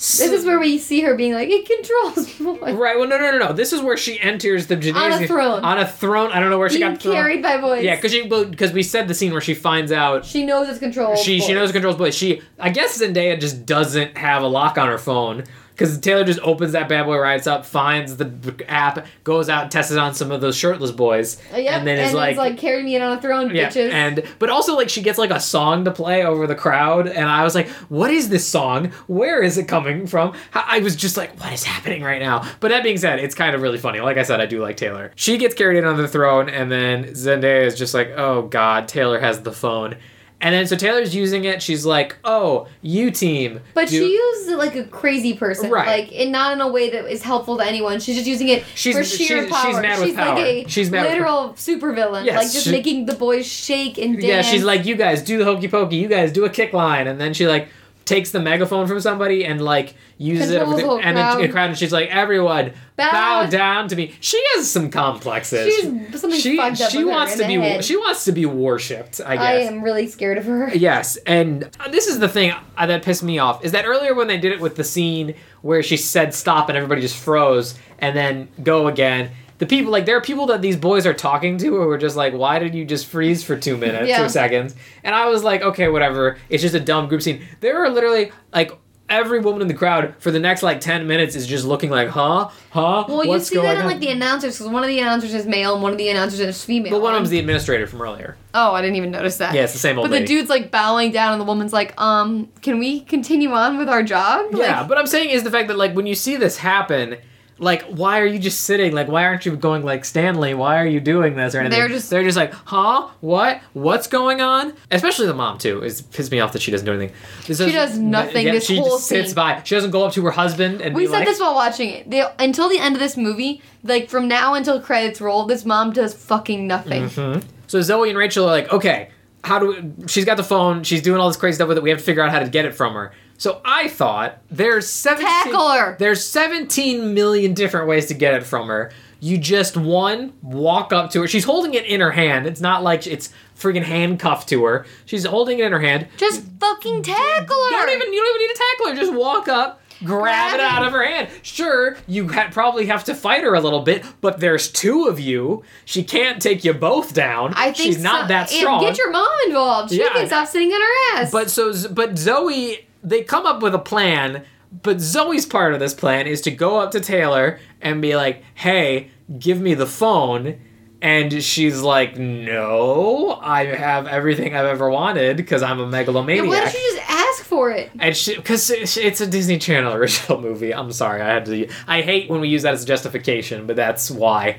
This 0.00 0.20
is 0.32 0.46
where 0.46 0.58
we 0.58 0.78
see 0.78 1.02
her 1.02 1.14
being 1.14 1.34
like, 1.34 1.48
it 1.50 1.66
controls 1.66 2.32
boys. 2.58 2.74
Right. 2.74 2.98
Well, 2.98 3.06
no, 3.06 3.18
no, 3.18 3.32
no, 3.32 3.38
no. 3.38 3.52
This 3.52 3.72
is 3.74 3.82
where 3.82 3.98
she 3.98 4.18
enters 4.18 4.66
the 4.66 4.76
gymnasium 4.76 5.26
throne. 5.28 5.62
On 5.62 5.78
a 5.78 5.86
throne. 5.86 6.30
I 6.32 6.40
don't 6.40 6.48
know 6.48 6.58
where 6.58 6.70
she 6.70 6.78
Being 6.78 6.92
got 6.92 7.02
thrown. 7.02 7.14
carried 7.14 7.42
by 7.42 7.58
boys. 7.60 7.84
Yeah, 7.84 7.96
because 7.96 8.10
she 8.12 8.26
because 8.26 8.72
we 8.72 8.82
said 8.82 9.08
the 9.08 9.14
scene 9.14 9.32
where 9.32 9.42
she 9.42 9.52
finds 9.54 9.92
out 9.92 10.24
she 10.24 10.44
knows 10.46 10.68
it's 10.70 10.78
controlled. 10.78 11.18
she 11.18 11.40
she 11.40 11.52
knows 11.52 11.68
it 11.70 11.72
controls 11.74 11.96
boys. 11.96 12.16
She 12.16 12.40
I 12.58 12.70
guess 12.70 12.98
Zendaya 13.00 13.38
just 13.38 13.66
doesn't 13.66 14.16
have 14.16 14.42
a 14.42 14.46
lock 14.48 14.78
on 14.78 14.88
her 14.88 14.98
phone 14.98 15.44
because 15.80 15.98
Taylor 15.98 16.24
just 16.24 16.40
opens 16.40 16.72
that 16.72 16.90
bad 16.90 17.06
boy 17.06 17.16
right 17.18 17.44
up, 17.46 17.64
finds 17.64 18.18
the 18.18 18.30
app, 18.68 19.06
goes 19.24 19.48
out, 19.48 19.70
tests 19.70 19.90
it 19.90 19.96
on 19.96 20.12
some 20.12 20.30
of 20.30 20.42
those 20.42 20.54
shirtless 20.54 20.90
boys, 20.90 21.40
Uh, 21.54 21.56
yep, 21.56 21.72
and 21.78 21.86
then 21.86 21.98
is 21.98 22.08
it's 22.08 22.14
like. 22.14 22.36
like 22.36 22.58
carry 22.58 22.82
me 22.82 22.96
in 22.96 23.00
on 23.02 23.16
a 23.16 23.20
throne, 23.22 23.54
yeah, 23.54 23.70
bitches. 23.70 23.90
and 23.90 24.22
but 24.38 24.50
also 24.50 24.76
like 24.76 24.90
she 24.90 25.00
gets 25.00 25.16
like 25.18 25.30
a 25.30 25.40
song 25.40 25.86
to 25.86 25.90
play 25.90 26.22
over 26.22 26.46
the 26.46 26.54
crowd, 26.54 27.06
and 27.08 27.30
I 27.30 27.44
was 27.44 27.54
like, 27.54 27.68
"What 27.88 28.10
is 28.10 28.28
this 28.28 28.46
song? 28.46 28.92
Where 29.06 29.42
is 29.42 29.56
it 29.56 29.68
coming 29.68 30.06
from?" 30.06 30.34
I 30.52 30.80
was 30.80 30.96
just 30.96 31.16
like, 31.16 31.40
"What 31.40 31.50
is 31.52 31.64
happening 31.64 32.02
right 32.02 32.20
now?" 32.20 32.46
But 32.60 32.68
that 32.72 32.82
being 32.82 32.98
said, 32.98 33.18
it's 33.18 33.34
kind 33.34 33.54
of 33.54 33.62
really 33.62 33.78
funny. 33.78 34.00
Like 34.00 34.18
I 34.18 34.22
said, 34.22 34.38
I 34.38 34.44
do 34.44 34.60
like 34.60 34.76
Taylor. 34.76 35.12
She 35.16 35.38
gets 35.38 35.54
carried 35.54 35.78
in 35.78 35.86
on 35.86 35.96
the 35.96 36.08
throne, 36.08 36.50
and 36.50 36.70
then 36.70 37.04
Zendaya 37.14 37.62
is 37.64 37.78
just 37.78 37.94
like, 37.94 38.10
"Oh 38.18 38.42
God, 38.42 38.86
Taylor 38.86 39.18
has 39.18 39.40
the 39.40 39.52
phone." 39.52 39.96
And 40.42 40.54
then 40.54 40.66
so 40.66 40.74
Taylor's 40.74 41.14
using 41.14 41.44
it. 41.44 41.62
She's 41.62 41.84
like, 41.84 42.16
"Oh, 42.24 42.66
you 42.80 43.10
team." 43.10 43.60
But 43.74 43.88
do- 43.88 43.98
she 43.98 44.12
used 44.14 44.48
it 44.48 44.56
like 44.56 44.74
a 44.74 44.84
crazy 44.84 45.34
person, 45.34 45.70
Right. 45.70 45.86
like 46.04 46.12
and 46.18 46.32
not 46.32 46.52
in 46.54 46.60
a 46.62 46.68
way 46.68 46.88
that 46.90 47.04
is 47.12 47.22
helpful 47.22 47.58
to 47.58 47.66
anyone. 47.66 48.00
She's 48.00 48.16
just 48.16 48.26
using 48.26 48.48
it 48.48 48.64
She's- 48.74 48.96
for 48.96 49.04
sheer 49.04 49.42
she's- 49.46 49.50
power. 49.50 49.72
she's 49.72 49.82
mad 49.82 50.00
with 50.00 50.16
power. 50.16 50.36
She's 50.36 50.46
like 50.56 50.66
a 50.66 50.68
She's 50.70 50.90
mad 50.90 51.02
with- 51.02 51.12
literal 51.12 51.54
supervillain, 51.58 52.24
Yes, 52.24 52.36
like 52.36 52.52
just 52.52 52.64
she- 52.64 52.70
making 52.70 53.06
the 53.06 53.14
boys 53.14 53.46
shake 53.46 53.98
and 53.98 54.14
dance. 54.14 54.24
Yeah, 54.24 54.42
she's 54.42 54.64
like, 54.64 54.86
you 54.86 54.94
guys 54.96 55.20
do 55.22 55.36
the 55.38 55.44
hokey 55.44 55.68
pokey, 55.68 55.96
you 55.96 56.08
guys 56.08 56.32
do 56.32 56.44
a 56.46 56.50
kick 56.50 56.72
line, 56.72 57.06
and 57.06 57.20
then 57.20 57.34
she 57.34 57.46
like 57.46 57.68
takes 58.10 58.32
the 58.32 58.40
megaphone 58.40 58.88
from 58.88 59.00
somebody 59.00 59.44
and 59.44 59.62
like 59.62 59.94
uses 60.18 60.50
it, 60.50 60.60
over 60.60 60.76
the, 60.76 60.88
and 60.96 61.16
then 61.16 61.24
crowd. 61.32 61.40
the 61.42 61.48
crowd, 61.48 61.68
and 61.70 61.78
she's 61.78 61.92
like, 61.92 62.08
everyone 62.08 62.72
bow, 62.96 63.10
Bow- 63.12 63.46
down 63.46 63.86
to 63.88 63.94
me. 63.94 64.14
She 64.18 64.42
has 64.54 64.68
some 64.68 64.90
complexes. 64.90 65.72
She's 65.72 66.20
something 66.20 66.40
she 66.40 66.56
fucked 66.56 66.80
up 66.80 66.90
she 66.90 67.04
wants 67.04 67.36
to 67.36 67.46
be 67.46 67.54
head. 67.54 67.84
she 67.84 67.96
wants 67.96 68.24
to 68.24 68.32
be 68.32 68.46
worshipped. 68.46 69.20
I 69.24 69.36
guess. 69.36 69.44
I 69.44 69.52
am 69.72 69.82
really 69.82 70.08
scared 70.08 70.38
of 70.38 70.44
her. 70.46 70.68
Yes, 70.80 71.16
and 71.18 71.70
this 71.90 72.08
is 72.08 72.18
the 72.18 72.28
thing 72.28 72.52
that 72.76 73.02
pissed 73.04 73.22
me 73.22 73.38
off 73.38 73.64
is 73.64 73.72
that 73.72 73.84
earlier 73.86 74.14
when 74.14 74.26
they 74.26 74.38
did 74.38 74.50
it 74.50 74.60
with 74.60 74.74
the 74.74 74.84
scene 74.84 75.34
where 75.62 75.82
she 75.82 75.96
said 75.96 76.34
stop 76.34 76.68
and 76.68 76.76
everybody 76.76 77.00
just 77.00 77.16
froze 77.16 77.78
and 78.00 78.16
then 78.16 78.48
go 78.62 78.88
again. 78.88 79.30
The 79.60 79.66
people 79.66 79.92
like 79.92 80.06
there 80.06 80.16
are 80.16 80.20
people 80.20 80.46
that 80.46 80.60
these 80.62 80.76
boys 80.76 81.06
are 81.06 81.14
talking 81.14 81.56
to 81.58 81.66
who 81.66 81.88
are 81.88 81.98
just 81.98 82.16
like, 82.16 82.32
why 82.34 82.58
did 82.58 82.74
you 82.74 82.84
just 82.84 83.06
freeze 83.06 83.44
for 83.44 83.56
two 83.56 83.76
minutes, 83.76 84.08
Yeah. 84.08 84.22
two 84.22 84.28
seconds? 84.28 84.74
And 85.04 85.14
I 85.14 85.26
was 85.26 85.44
like, 85.44 85.62
okay, 85.62 85.88
whatever. 85.88 86.38
It's 86.48 86.62
just 86.62 86.74
a 86.74 86.80
dumb 86.80 87.08
group 87.08 87.22
scene. 87.22 87.42
There 87.60 87.84
are 87.84 87.88
literally 87.90 88.32
like 88.52 88.72
every 89.10 89.40
woman 89.40 89.60
in 89.60 89.66
the 89.66 89.74
crowd 89.74 90.14
for 90.20 90.30
the 90.30 90.38
next 90.38 90.62
like 90.62 90.80
ten 90.80 91.06
minutes 91.06 91.34
is 91.36 91.46
just 91.46 91.64
looking 91.66 91.90
like, 91.90 92.08
huh, 92.08 92.48
huh. 92.70 93.04
Well, 93.08 93.24
you 93.24 93.38
see 93.40 93.56
that 93.60 93.78
in 93.78 93.84
like 93.86 93.98
the 94.00 94.08
announcers 94.10 94.56
because 94.56 94.72
one 94.72 94.82
of 94.84 94.88
the 94.88 94.98
announcers 95.00 95.34
is 95.34 95.46
male 95.46 95.74
and 95.74 95.82
one 95.82 95.92
of 95.92 95.98
the 95.98 96.08
announcers 96.08 96.40
is 96.40 96.64
female. 96.64 96.92
but 96.92 97.02
one 97.02 97.12
of 97.14 97.18
them's 97.18 97.28
the 97.30 97.38
administrator 97.40 97.86
from 97.86 98.00
earlier. 98.00 98.36
Oh, 98.54 98.72
I 98.72 98.80
didn't 98.80 98.96
even 98.96 99.10
notice 99.10 99.36
that. 99.38 99.52
Yeah, 99.54 99.64
it's 99.64 99.72
the 99.74 99.78
same 99.78 99.98
old 99.98 100.04
But 100.06 100.12
lady. 100.12 100.24
the 100.24 100.28
dude's 100.28 100.48
like 100.48 100.70
bowing 100.70 101.10
down, 101.12 101.32
and 101.32 101.40
the 101.40 101.44
woman's 101.44 101.72
like, 101.72 102.00
"Um, 102.00 102.48
can 102.62 102.78
we 102.78 103.00
continue 103.00 103.50
on 103.52 103.76
with 103.78 103.88
our 103.90 104.02
job?" 104.02 104.46
Yeah, 104.54 104.78
Like, 104.80 104.88
but 104.88 104.96
I'm 104.96 105.06
saying 105.06 105.30
is 105.30 105.42
the 105.42 105.50
fact 105.50 105.68
that 105.68 105.76
like 105.76 105.94
when 105.94 106.06
you 106.06 106.14
see 106.14 106.36
this 106.36 106.56
happen, 106.56 107.16
like 107.60 107.82
why 107.82 108.18
are 108.20 108.26
you 108.26 108.38
just 108.38 108.62
sitting? 108.62 108.92
Like 108.92 109.06
why 109.06 109.24
aren't 109.24 109.46
you 109.46 109.54
going 109.54 109.84
like 109.84 110.04
Stanley? 110.04 110.54
Why 110.54 110.80
are 110.80 110.86
you 110.86 110.98
doing 110.98 111.36
this 111.36 111.54
or 111.54 111.60
anything? 111.60 111.78
They're 111.78 111.88
just- 111.88 112.10
they're 112.10 112.24
just 112.24 112.36
like, 112.36 112.52
huh? 112.52 113.08
What? 113.20 113.60
What's 113.74 114.06
going 114.08 114.40
on? 114.40 114.72
Especially 114.90 115.26
the 115.26 115.34
mom 115.34 115.58
too. 115.58 115.82
It's 115.82 116.00
pissed 116.00 116.32
me 116.32 116.40
off 116.40 116.52
that 116.54 116.62
she 116.62 116.70
doesn't 116.70 116.86
do 116.86 116.92
anything. 116.94 117.14
This 117.46 117.58
She 117.58 117.64
is- 117.66 117.72
does 117.72 117.98
nothing 117.98 118.46
Yeah, 118.46 118.52
this 118.52 118.66
she 118.66 118.78
whole 118.78 118.96
just 118.96 119.06
sits 119.06 119.28
scene. 119.28 119.34
by. 119.36 119.60
She 119.62 119.74
doesn't 119.74 119.90
go 119.90 120.04
up 120.06 120.12
to 120.14 120.24
her 120.24 120.30
husband 120.32 120.80
and 120.80 120.94
we 120.96 121.06
said 121.06 121.12
like, 121.12 121.26
this 121.26 121.38
while 121.38 121.54
watching 121.54 121.90
it. 121.90 122.10
They, 122.10 122.24
until 122.38 122.68
the 122.68 122.78
end 122.78 122.96
of 122.96 123.00
this 123.00 123.16
movie, 123.16 123.62
like 123.84 124.08
from 124.08 124.26
now 124.26 124.54
until 124.54 124.80
credits 124.80 125.20
roll, 125.20 125.44
this 125.46 125.64
mom 125.64 125.92
does 125.92 126.14
fucking 126.14 126.66
nothing. 126.66 127.04
Mm-hmm. 127.10 127.46
So 127.66 127.82
Zoe 127.82 128.08
and 128.08 128.18
Rachel 128.18 128.44
are 128.46 128.50
like, 128.50 128.72
okay, 128.72 129.10
how 129.44 129.58
do 129.58 129.66
we, 129.68 130.06
she's 130.08 130.24
got 130.24 130.36
the 130.36 130.44
phone, 130.44 130.82
she's 130.82 131.02
doing 131.02 131.20
all 131.20 131.28
this 131.28 131.36
crazy 131.36 131.56
stuff 131.56 131.68
with 131.68 131.76
it. 131.76 131.82
We 131.82 131.90
have 131.90 131.98
to 131.98 132.04
figure 132.04 132.22
out 132.22 132.30
how 132.30 132.38
to 132.40 132.48
get 132.48 132.64
it 132.64 132.74
from 132.74 132.94
her. 132.94 133.12
So 133.40 133.62
I 133.64 133.88
thought 133.88 134.36
there's 134.50 134.86
17 134.86 135.26
Tackle 135.26 135.70
her. 135.70 135.96
There's 135.98 136.22
17 136.28 137.14
million 137.14 137.54
different 137.54 137.88
ways 137.88 138.04
to 138.08 138.14
get 138.14 138.34
it 138.34 138.44
from 138.44 138.68
her. 138.68 138.92
You 139.18 139.38
just 139.38 139.78
one 139.78 140.34
walk 140.42 140.92
up 140.92 141.10
to 141.12 141.22
her. 141.22 141.26
She's 141.26 141.44
holding 141.44 141.72
it 141.72 141.86
in 141.86 142.02
her 142.02 142.10
hand. 142.10 142.46
It's 142.46 142.60
not 142.60 142.82
like 142.82 143.06
it's 143.06 143.30
freaking 143.58 143.82
handcuffed 143.82 144.50
to 144.50 144.62
her. 144.64 144.84
She's 145.06 145.24
holding 145.24 145.58
it 145.58 145.64
in 145.64 145.72
her 145.72 145.80
hand. 145.80 146.08
Just 146.18 146.42
fucking 146.60 147.02
tackle 147.02 147.70
You 147.70 147.78
her. 147.78 147.86
don't 147.86 147.96
even 147.96 148.12
you 148.12 148.18
don't 148.20 148.34
even 148.36 148.46
need 148.46 148.54
to 148.54 148.62
tackle 148.72 148.86
her. 148.90 148.94
Just 148.96 149.14
walk 149.18 149.48
up, 149.48 149.80
grab, 150.04 150.20
Grab 150.20 150.54
it 150.54 150.60
out 150.60 150.84
of 150.86 150.92
her 150.92 151.02
hand. 151.06 151.30
Sure, 151.40 151.96
you 152.06 152.28
ha- 152.28 152.48
probably 152.52 152.84
have 152.86 153.04
to 153.04 153.14
fight 153.14 153.42
her 153.42 153.54
a 153.54 153.60
little 153.60 153.80
bit, 153.80 154.04
but 154.20 154.40
there's 154.40 154.70
two 154.70 155.06
of 155.06 155.18
you. 155.18 155.62
She 155.86 156.04
can't 156.04 156.42
take 156.42 156.62
you 156.62 156.74
both 156.74 157.14
down. 157.14 157.54
I 157.56 157.72
think 157.72 157.76
she's 157.76 158.02
not 158.02 158.24
so- 158.24 158.28
that 158.28 158.50
and 158.52 158.60
strong. 158.60 158.82
Get 158.82 158.98
your 158.98 159.10
mom 159.10 159.28
involved. 159.46 159.92
She 159.92 159.98
Yeah. 160.00 160.10
can 160.10 160.26
stop 160.26 160.46
sitting 160.46 160.70
on 160.72 160.80
her 160.82 161.20
ass. 161.22 161.30
But 161.30 161.50
so, 161.50 161.72
but 161.90 162.18
Zoe, 162.18 162.86
they 163.02 163.22
come 163.22 163.46
up 163.46 163.62
with 163.62 163.74
a 163.74 163.78
plan. 163.78 164.44
But 164.82 165.00
Zoe's 165.00 165.46
part 165.46 165.74
of 165.74 165.80
this 165.80 165.94
plan 165.94 166.28
is 166.28 166.40
to 166.42 166.52
go 166.52 166.78
up 166.78 166.92
to 166.92 167.00
Taylor 167.00 167.58
and 167.80 168.00
be 168.00 168.14
like, 168.14 168.44
"Hey, 168.54 169.10
give 169.38 169.60
me 169.60 169.74
the 169.74 169.86
phone." 169.86 170.60
And 171.02 171.42
she's 171.42 171.80
like, 171.80 172.16
"No, 172.16 173.38
I 173.42 173.64
have 173.64 174.06
everything 174.06 174.54
I've 174.54 174.66
ever 174.66 174.88
wanted 174.90 175.36
because 175.36 175.62
I'm 175.62 175.80
a 175.80 175.84
Yeah, 175.84 175.88
megalomaniac." 175.88 176.46
why 176.48 176.60
don't 176.60 176.74
you 176.74 176.94
just 176.94 177.10
ask 177.10 177.42
for 177.44 177.70
it? 177.70 177.90
and 177.98 178.16
she, 178.16 178.36
because 178.36 178.70
it's 178.70 179.20
a 179.20 179.26
Disney 179.26 179.58
Channel 179.58 179.92
original 180.00 180.40
movie. 180.40 180.72
I'm 180.72 180.92
sorry, 180.92 181.20
I 181.20 181.26
had 181.26 181.46
to. 181.46 181.68
I 181.88 182.02
hate 182.02 182.30
when 182.30 182.40
we 182.40 182.48
use 182.48 182.62
that 182.62 182.74
as 182.74 182.82
a 182.84 182.86
justification, 182.86 183.66
but 183.66 183.74
that's 183.76 184.10
why. 184.10 184.58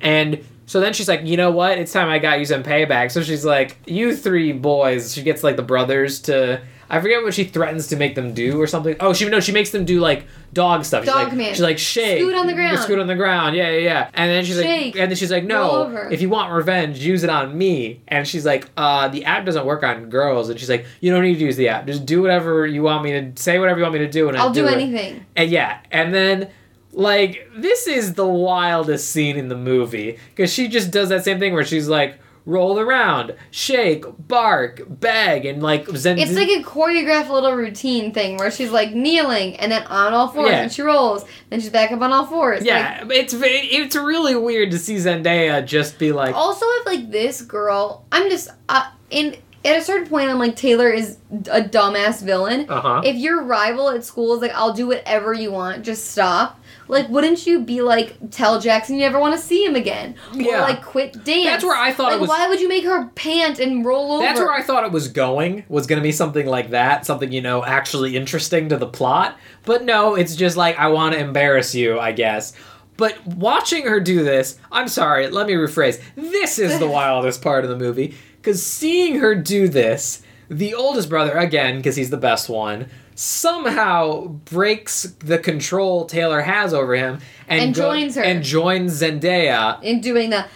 And 0.00 0.44
so 0.66 0.78
then 0.78 0.92
she's 0.92 1.08
like, 1.08 1.24
you 1.24 1.36
know 1.36 1.50
what? 1.50 1.78
It's 1.78 1.92
time 1.92 2.08
I 2.08 2.18
got 2.18 2.38
you 2.38 2.44
some 2.44 2.62
payback. 2.62 3.10
So 3.10 3.22
she's 3.22 3.44
like, 3.44 3.76
you 3.86 4.14
three 4.14 4.52
boys. 4.52 5.14
She 5.14 5.22
gets 5.22 5.42
like 5.42 5.56
the 5.56 5.62
brothers 5.62 6.20
to. 6.22 6.60
I 6.90 7.00
forget 7.00 7.22
what 7.22 7.34
she 7.34 7.44
threatens 7.44 7.88
to 7.88 7.96
make 7.96 8.14
them 8.14 8.32
do 8.32 8.60
or 8.60 8.66
something. 8.66 8.96
Oh, 9.00 9.12
she 9.12 9.28
no, 9.28 9.40
she 9.40 9.52
makes 9.52 9.70
them 9.70 9.84
do 9.84 10.00
like 10.00 10.24
dog 10.52 10.84
stuff. 10.84 11.04
She's 11.04 11.12
Dog 11.12 11.16
like, 11.24 11.28
command. 11.30 11.54
She's 11.56 11.62
like, 11.62 11.78
shake, 11.78 12.20
Scoot 12.20 12.34
on 12.34 12.46
the 12.46 12.54
ground. 12.54 12.78
scoot 12.78 12.98
on 12.98 13.06
the 13.06 13.14
ground. 13.14 13.54
Yeah, 13.56 13.70
yeah, 13.70 13.78
yeah. 13.78 14.10
And 14.14 14.30
then 14.30 14.44
she's 14.44 14.56
Shake. 14.56 14.94
like, 14.94 15.02
and 15.02 15.10
then 15.10 15.16
she's 15.16 15.30
like, 15.30 15.44
no, 15.44 16.08
if 16.10 16.22
you 16.22 16.28
want 16.30 16.52
revenge, 16.52 16.98
use 16.98 17.24
it 17.24 17.30
on 17.30 17.56
me. 17.56 18.00
And 18.08 18.26
she's 18.26 18.46
like, 18.46 18.68
uh, 18.76 19.08
the 19.08 19.24
app 19.26 19.44
doesn't 19.44 19.66
work 19.66 19.82
on 19.82 20.08
girls. 20.08 20.48
And 20.48 20.58
she's 20.58 20.70
like, 20.70 20.86
you 21.00 21.12
don't 21.12 21.22
need 21.22 21.34
to 21.34 21.44
use 21.44 21.56
the 21.56 21.68
app. 21.68 21.86
Just 21.86 22.06
do 22.06 22.22
whatever 22.22 22.66
you 22.66 22.82
want 22.82 23.04
me 23.04 23.12
to 23.12 23.32
say, 23.42 23.58
whatever 23.58 23.78
you 23.80 23.82
want 23.84 23.92
me 23.94 24.00
to 24.00 24.10
do, 24.10 24.28
and 24.28 24.38
I'll 24.38 24.52
do 24.52 24.66
it. 24.66 24.72
anything. 24.72 25.26
And 25.36 25.50
yeah, 25.50 25.80
and 25.90 26.14
then 26.14 26.50
like 26.92 27.48
this 27.54 27.86
is 27.86 28.14
the 28.14 28.26
wildest 28.26 29.10
scene 29.10 29.36
in 29.36 29.48
the 29.48 29.56
movie 29.56 30.18
because 30.30 30.50
she 30.52 30.68
just 30.68 30.90
does 30.90 31.10
that 31.10 31.22
same 31.22 31.38
thing 31.38 31.52
where 31.52 31.64
she's 31.64 31.86
like 31.88 32.18
roll 32.48 32.78
around, 32.80 33.34
shake, 33.50 34.04
bark, 34.26 34.80
beg, 34.88 35.44
and 35.44 35.62
like 35.62 35.86
Zen- 35.90 36.18
It's 36.18 36.32
like 36.34 36.48
a 36.48 36.62
choreographed 36.62 37.28
little 37.28 37.52
routine 37.52 38.12
thing 38.12 38.38
where 38.38 38.50
she's 38.50 38.70
like 38.70 38.92
kneeling 38.94 39.56
and 39.56 39.70
then 39.70 39.82
on 39.84 40.14
all 40.14 40.28
fours 40.28 40.50
Yeah. 40.50 40.62
and 40.62 40.72
she 40.72 40.80
rolls. 40.82 41.26
Then 41.50 41.60
she's 41.60 41.68
back 41.70 41.92
up 41.92 42.00
on 42.00 42.10
all 42.10 42.24
fours. 42.26 42.64
yeah, 42.64 43.04
it's 43.10 43.34
it's 43.36 43.94
really 43.96 44.34
weird 44.34 44.70
to 44.70 44.78
see 44.78 44.96
Zendaya 44.96 45.64
just 45.64 45.98
be 45.98 46.10
like, 46.10 46.28
Like, 46.28 46.36
also, 46.36 46.64
if 46.80 46.86
like 46.86 47.10
this 47.10 47.42
girl, 47.42 48.04
I'm 48.10 48.30
just 48.30 48.48
uh, 48.68 48.90
in 49.10 49.36
at 49.64 49.76
a 49.76 49.82
certain 49.82 50.08
point, 50.08 50.30
I'm 50.30 50.38
like 50.38 50.56
Taylor 50.56 50.88
is 50.88 51.18
a 51.50 51.60
dumbass 51.60 52.22
villain. 52.22 52.66
uh 52.70 52.80
huh. 52.80 53.02
If 53.04 53.16
your 53.16 53.42
rival 53.42 53.90
at 53.90 54.04
school 54.04 54.34
is 54.36 54.40
like, 54.40 54.52
I'll 54.54 54.72
do 54.72 54.86
whatever 54.86 55.34
you 55.34 55.50
want, 55.52 55.84
just 55.84 56.10
stop. 56.12 56.57
Like, 56.88 57.08
wouldn't 57.08 57.46
you 57.46 57.60
be 57.60 57.82
like, 57.82 58.16
tell 58.30 58.60
Jackson 58.60 58.94
you 58.96 59.02
never 59.02 59.18
want 59.20 59.34
to 59.34 59.40
see 59.40 59.64
him 59.64 59.74
again? 59.76 60.14
Or 60.34 60.40
Yeah. 60.40 60.62
like, 60.62 60.82
quit 60.82 61.24
dance. 61.24 61.44
That's 61.44 61.64
where 61.64 61.76
I 61.76 61.92
thought 61.92 62.06
like, 62.12 62.14
it 62.16 62.20
was- 62.20 62.28
Why 62.30 62.48
would 62.48 62.60
you 62.60 62.68
make 62.68 62.84
her 62.84 63.06
pant 63.14 63.58
and 63.58 63.84
roll 63.84 64.12
over? 64.12 64.22
That's 64.22 64.40
where 64.40 64.52
I 64.52 64.62
thought 64.62 64.84
it 64.84 64.92
was 64.92 65.08
going. 65.08 65.64
Was 65.68 65.86
going 65.86 65.98
to 65.98 66.02
be 66.02 66.12
something 66.12 66.46
like 66.46 66.70
that, 66.70 67.04
something 67.06 67.30
you 67.30 67.40
know 67.42 67.62
actually 67.64 68.16
interesting 68.16 68.68
to 68.70 68.76
the 68.76 68.86
plot. 68.86 69.36
But 69.64 69.84
no, 69.84 70.14
it's 70.14 70.34
just 70.34 70.56
like 70.56 70.78
I 70.78 70.88
want 70.88 71.14
to 71.14 71.20
embarrass 71.20 71.74
you, 71.74 71.98
I 72.00 72.12
guess. 72.12 72.54
But 72.96 73.14
watching 73.26 73.86
her 73.86 74.00
do 74.00 74.24
this, 74.24 74.58
I'm 74.72 74.88
sorry, 74.88 75.28
let 75.28 75.46
me 75.46 75.52
rephrase. 75.54 76.00
This 76.16 76.58
is 76.58 76.78
the 76.80 76.88
wildest 76.88 77.42
part 77.42 77.62
of 77.64 77.70
the 77.70 77.76
movie 77.76 78.14
cuz 78.42 78.62
seeing 78.64 79.18
her 79.18 79.34
do 79.34 79.68
this, 79.68 80.22
the 80.48 80.74
oldest 80.74 81.08
brother 81.08 81.36
again 81.36 81.76
because 81.76 81.94
he's 81.96 82.10
the 82.10 82.16
best 82.16 82.48
one, 82.48 82.88
somehow 83.18 84.26
breaks 84.28 85.02
the 85.18 85.38
control 85.38 86.06
Taylor 86.06 86.40
has 86.40 86.72
over 86.72 86.94
him 86.94 87.18
and, 87.48 87.60
And 87.62 87.74
joins 87.74 88.14
her. 88.14 88.22
and 88.22 88.42
joins 88.44 89.02
Zendaya 89.02 89.82
in 89.82 90.00
doing 90.00 90.30
the 90.30 90.46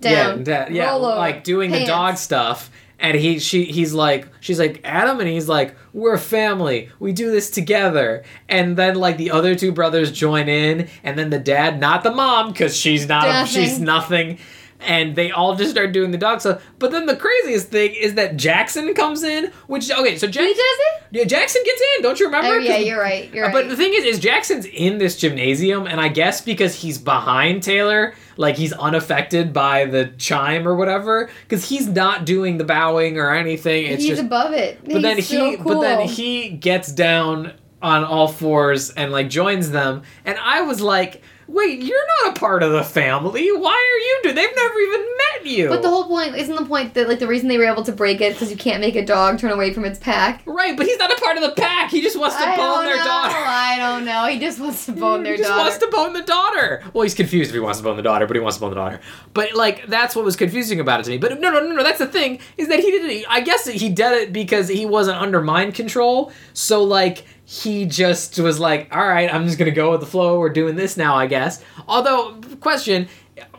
down, 0.00 0.38
yeah, 0.38 0.44
that- 0.44 0.70
yeah, 0.72 0.94
over, 0.94 1.06
like 1.06 1.44
doing 1.44 1.70
the 1.70 1.84
dog 1.84 2.16
stuff. 2.16 2.70
And 3.00 3.16
he, 3.16 3.38
she, 3.38 3.64
he's 3.66 3.94
like, 3.94 4.26
she's 4.40 4.58
like 4.58 4.80
Adam, 4.82 5.20
and 5.20 5.28
he's 5.28 5.48
like, 5.48 5.76
we're 5.92 6.14
a 6.14 6.18
family. 6.18 6.88
We 6.98 7.12
do 7.12 7.30
this 7.30 7.48
together. 7.48 8.24
And 8.48 8.76
then 8.76 8.96
like 8.96 9.18
the 9.18 9.30
other 9.30 9.54
two 9.54 9.70
brothers 9.70 10.10
join 10.10 10.48
in, 10.48 10.88
and 11.04 11.16
then 11.16 11.30
the 11.30 11.38
dad, 11.38 11.78
not 11.78 12.02
the 12.02 12.10
mom, 12.10 12.50
because 12.50 12.76
she's 12.76 13.06
not, 13.06 13.44
a, 13.44 13.46
she's 13.46 13.78
nothing. 13.78 14.38
And 14.80 15.16
they 15.16 15.32
all 15.32 15.56
just 15.56 15.72
start 15.72 15.90
doing 15.92 16.12
the 16.12 16.18
dog 16.18 16.40
stuff. 16.40 16.62
But 16.78 16.92
then 16.92 17.06
the 17.06 17.16
craziest 17.16 17.68
thing 17.68 17.94
is 17.94 18.14
that 18.14 18.36
Jackson 18.36 18.94
comes 18.94 19.24
in, 19.24 19.50
which 19.66 19.90
okay, 19.90 20.16
so 20.16 20.28
He 20.28 20.32
Jackson, 20.32 20.54
does 20.54 20.56
it? 20.78 21.02
yeah, 21.10 21.24
Jackson 21.24 21.62
gets 21.64 21.82
in. 21.96 22.02
Don't 22.02 22.20
you 22.20 22.26
remember? 22.26 22.48
Oh, 22.54 22.58
yeah, 22.58 22.76
you're 22.76 23.00
right. 23.00 23.32
You're 23.34 23.46
uh, 23.46 23.48
right. 23.48 23.54
But 23.54 23.68
the 23.68 23.76
thing 23.76 23.92
is, 23.92 24.04
is 24.04 24.20
Jackson's 24.20 24.66
in 24.66 24.98
this 24.98 25.16
gymnasium, 25.16 25.86
and 25.88 26.00
I 26.00 26.06
guess 26.08 26.40
because 26.42 26.76
he's 26.76 26.96
behind 26.96 27.64
Taylor, 27.64 28.14
like 28.36 28.56
he's 28.56 28.72
unaffected 28.72 29.52
by 29.52 29.84
the 29.86 30.12
chime 30.16 30.66
or 30.68 30.76
whatever, 30.76 31.28
because 31.42 31.68
he's 31.68 31.88
not 31.88 32.24
doing 32.24 32.58
the 32.58 32.64
bowing 32.64 33.18
or 33.18 33.34
anything. 33.34 33.86
It's 33.86 34.02
He's 34.02 34.10
just, 34.10 34.22
above 34.22 34.52
it. 34.52 34.78
but 34.84 35.02
then 35.02 35.16
He's 35.16 35.28
he, 35.28 35.56
so 35.56 35.62
but 35.64 35.80
then 35.80 36.06
he 36.06 36.50
gets 36.50 36.92
down 36.92 37.52
on 37.82 38.04
all 38.04 38.28
fours 38.28 38.90
and 38.90 39.10
like 39.10 39.28
joins 39.28 39.70
them, 39.72 40.02
and 40.24 40.38
I 40.40 40.62
was 40.62 40.80
like, 40.80 41.20
wait, 41.48 41.82
you're 41.82 42.06
not 42.22 42.36
a 42.36 42.38
part 42.38 42.62
of 42.62 42.72
the 42.72 42.84
family. 42.84 43.50
Why 43.50 43.72
are 43.72 43.98
you 43.98 44.20
doing? 44.22 44.34
They've 44.36 44.54
never 44.54 44.78
even 44.78 45.00
met 45.00 45.46
you. 45.46 45.68
But 45.68 45.82
the 45.82 45.88
whole 45.88 46.06
point 46.06 46.36
isn't 46.36 46.54
the 46.54 46.64
point 46.66 46.94
that 46.94 47.08
like 47.08 47.18
the 47.18 47.26
reason 47.26 47.48
they 47.48 47.58
were 47.58 47.64
able 47.64 47.82
to 47.84 47.92
break 47.92 48.20
it 48.20 48.34
because 48.34 48.50
you 48.50 48.56
can't 48.56 48.80
make 48.80 48.94
a 48.96 49.04
dog 49.04 49.38
turn 49.38 49.50
away 49.50 49.72
from 49.72 49.84
its 49.84 49.98
pack. 49.98 50.42
right, 50.46 50.76
but 50.76 50.86
he's 50.86 50.98
not 50.98 51.10
a 51.10 51.20
part 51.20 51.36
of 51.36 51.42
the 51.42 51.52
pack. 51.52 51.90
He 51.90 52.00
just 52.02 52.18
wants 52.18 52.36
to 52.36 52.42
I 52.42 52.56
bone 52.56 52.84
their 52.84 52.96
know. 52.98 53.04
daughter. 53.04 53.36
I 53.36 53.76
don't 53.78 54.04
know. 54.04 54.26
He 54.26 54.38
just 54.38 54.60
wants 54.60 54.86
to 54.86 54.92
bone 54.92 55.22
their 55.22 55.32
he 55.32 55.38
just 55.38 55.48
daughter. 55.48 55.62
wants 55.62 55.78
to 55.78 55.88
bone 55.90 56.12
the 56.12 56.22
daughter. 56.22 56.82
Well, 56.92 57.02
he's 57.02 57.14
confused 57.14 57.50
if 57.50 57.54
he 57.54 57.60
wants 57.60 57.78
to 57.78 57.84
bone 57.84 57.96
the 57.96 58.02
daughter, 58.02 58.26
but 58.26 58.36
he 58.36 58.40
wants 58.40 58.58
to 58.58 58.60
bone 58.60 58.70
the 58.70 58.76
daughter. 58.76 59.00
But 59.32 59.54
like 59.54 59.86
that's 59.86 60.14
what 60.14 60.24
was 60.24 60.36
confusing 60.36 60.80
about 60.80 61.00
it 61.00 61.04
to 61.04 61.10
me. 61.10 61.18
But 61.18 61.40
no, 61.40 61.50
no, 61.50 61.60
no, 61.60 61.74
no. 61.74 61.82
That's 61.82 61.98
the 61.98 62.06
thing 62.06 62.40
is 62.58 62.68
that 62.68 62.80
he 62.80 62.90
didn't. 62.90 63.24
I 63.28 63.40
guess 63.40 63.66
he 63.66 63.88
did 63.88 64.12
it 64.12 64.32
because 64.32 64.68
he 64.68 64.84
wasn't 64.84 65.18
under 65.18 65.40
mind 65.40 65.74
control. 65.74 66.30
So 66.52 66.84
like 66.84 67.24
he 67.50 67.86
just 67.86 68.38
was 68.38 68.60
like, 68.60 68.94
all 68.94 69.08
right, 69.08 69.32
I'm 69.32 69.46
just 69.46 69.58
gonna 69.58 69.70
go 69.70 69.92
with 69.92 70.00
the 70.00 70.06
flow. 70.06 70.38
We're 70.38 70.50
doing 70.50 70.76
this 70.76 70.98
now, 70.98 71.16
I 71.16 71.26
guess. 71.26 71.64
Although, 71.88 72.38
question. 72.60 73.08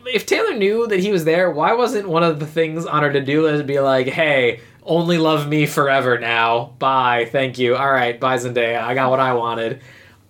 If 0.06 0.26
Taylor 0.26 0.54
knew 0.54 0.86
that 0.86 1.00
he 1.00 1.10
was 1.10 1.24
there, 1.24 1.50
why 1.50 1.72
wasn't 1.72 2.08
one 2.08 2.22
of 2.22 2.38
the 2.38 2.46
things 2.46 2.86
on 2.86 3.02
her 3.02 3.12
to-do 3.12 3.42
list 3.42 3.66
be 3.66 3.80
like, 3.80 4.06
"Hey, 4.06 4.60
only 4.84 5.18
love 5.18 5.48
me 5.48 5.66
forever 5.66 6.20
now. 6.20 6.74
Bye, 6.78 7.28
thank 7.32 7.58
you. 7.58 7.74
All 7.74 7.90
right, 7.90 8.18
bye 8.20 8.36
Zendaya. 8.36 8.80
I 8.80 8.94
got 8.94 9.10
what 9.10 9.18
I 9.18 9.32
wanted." 9.32 9.80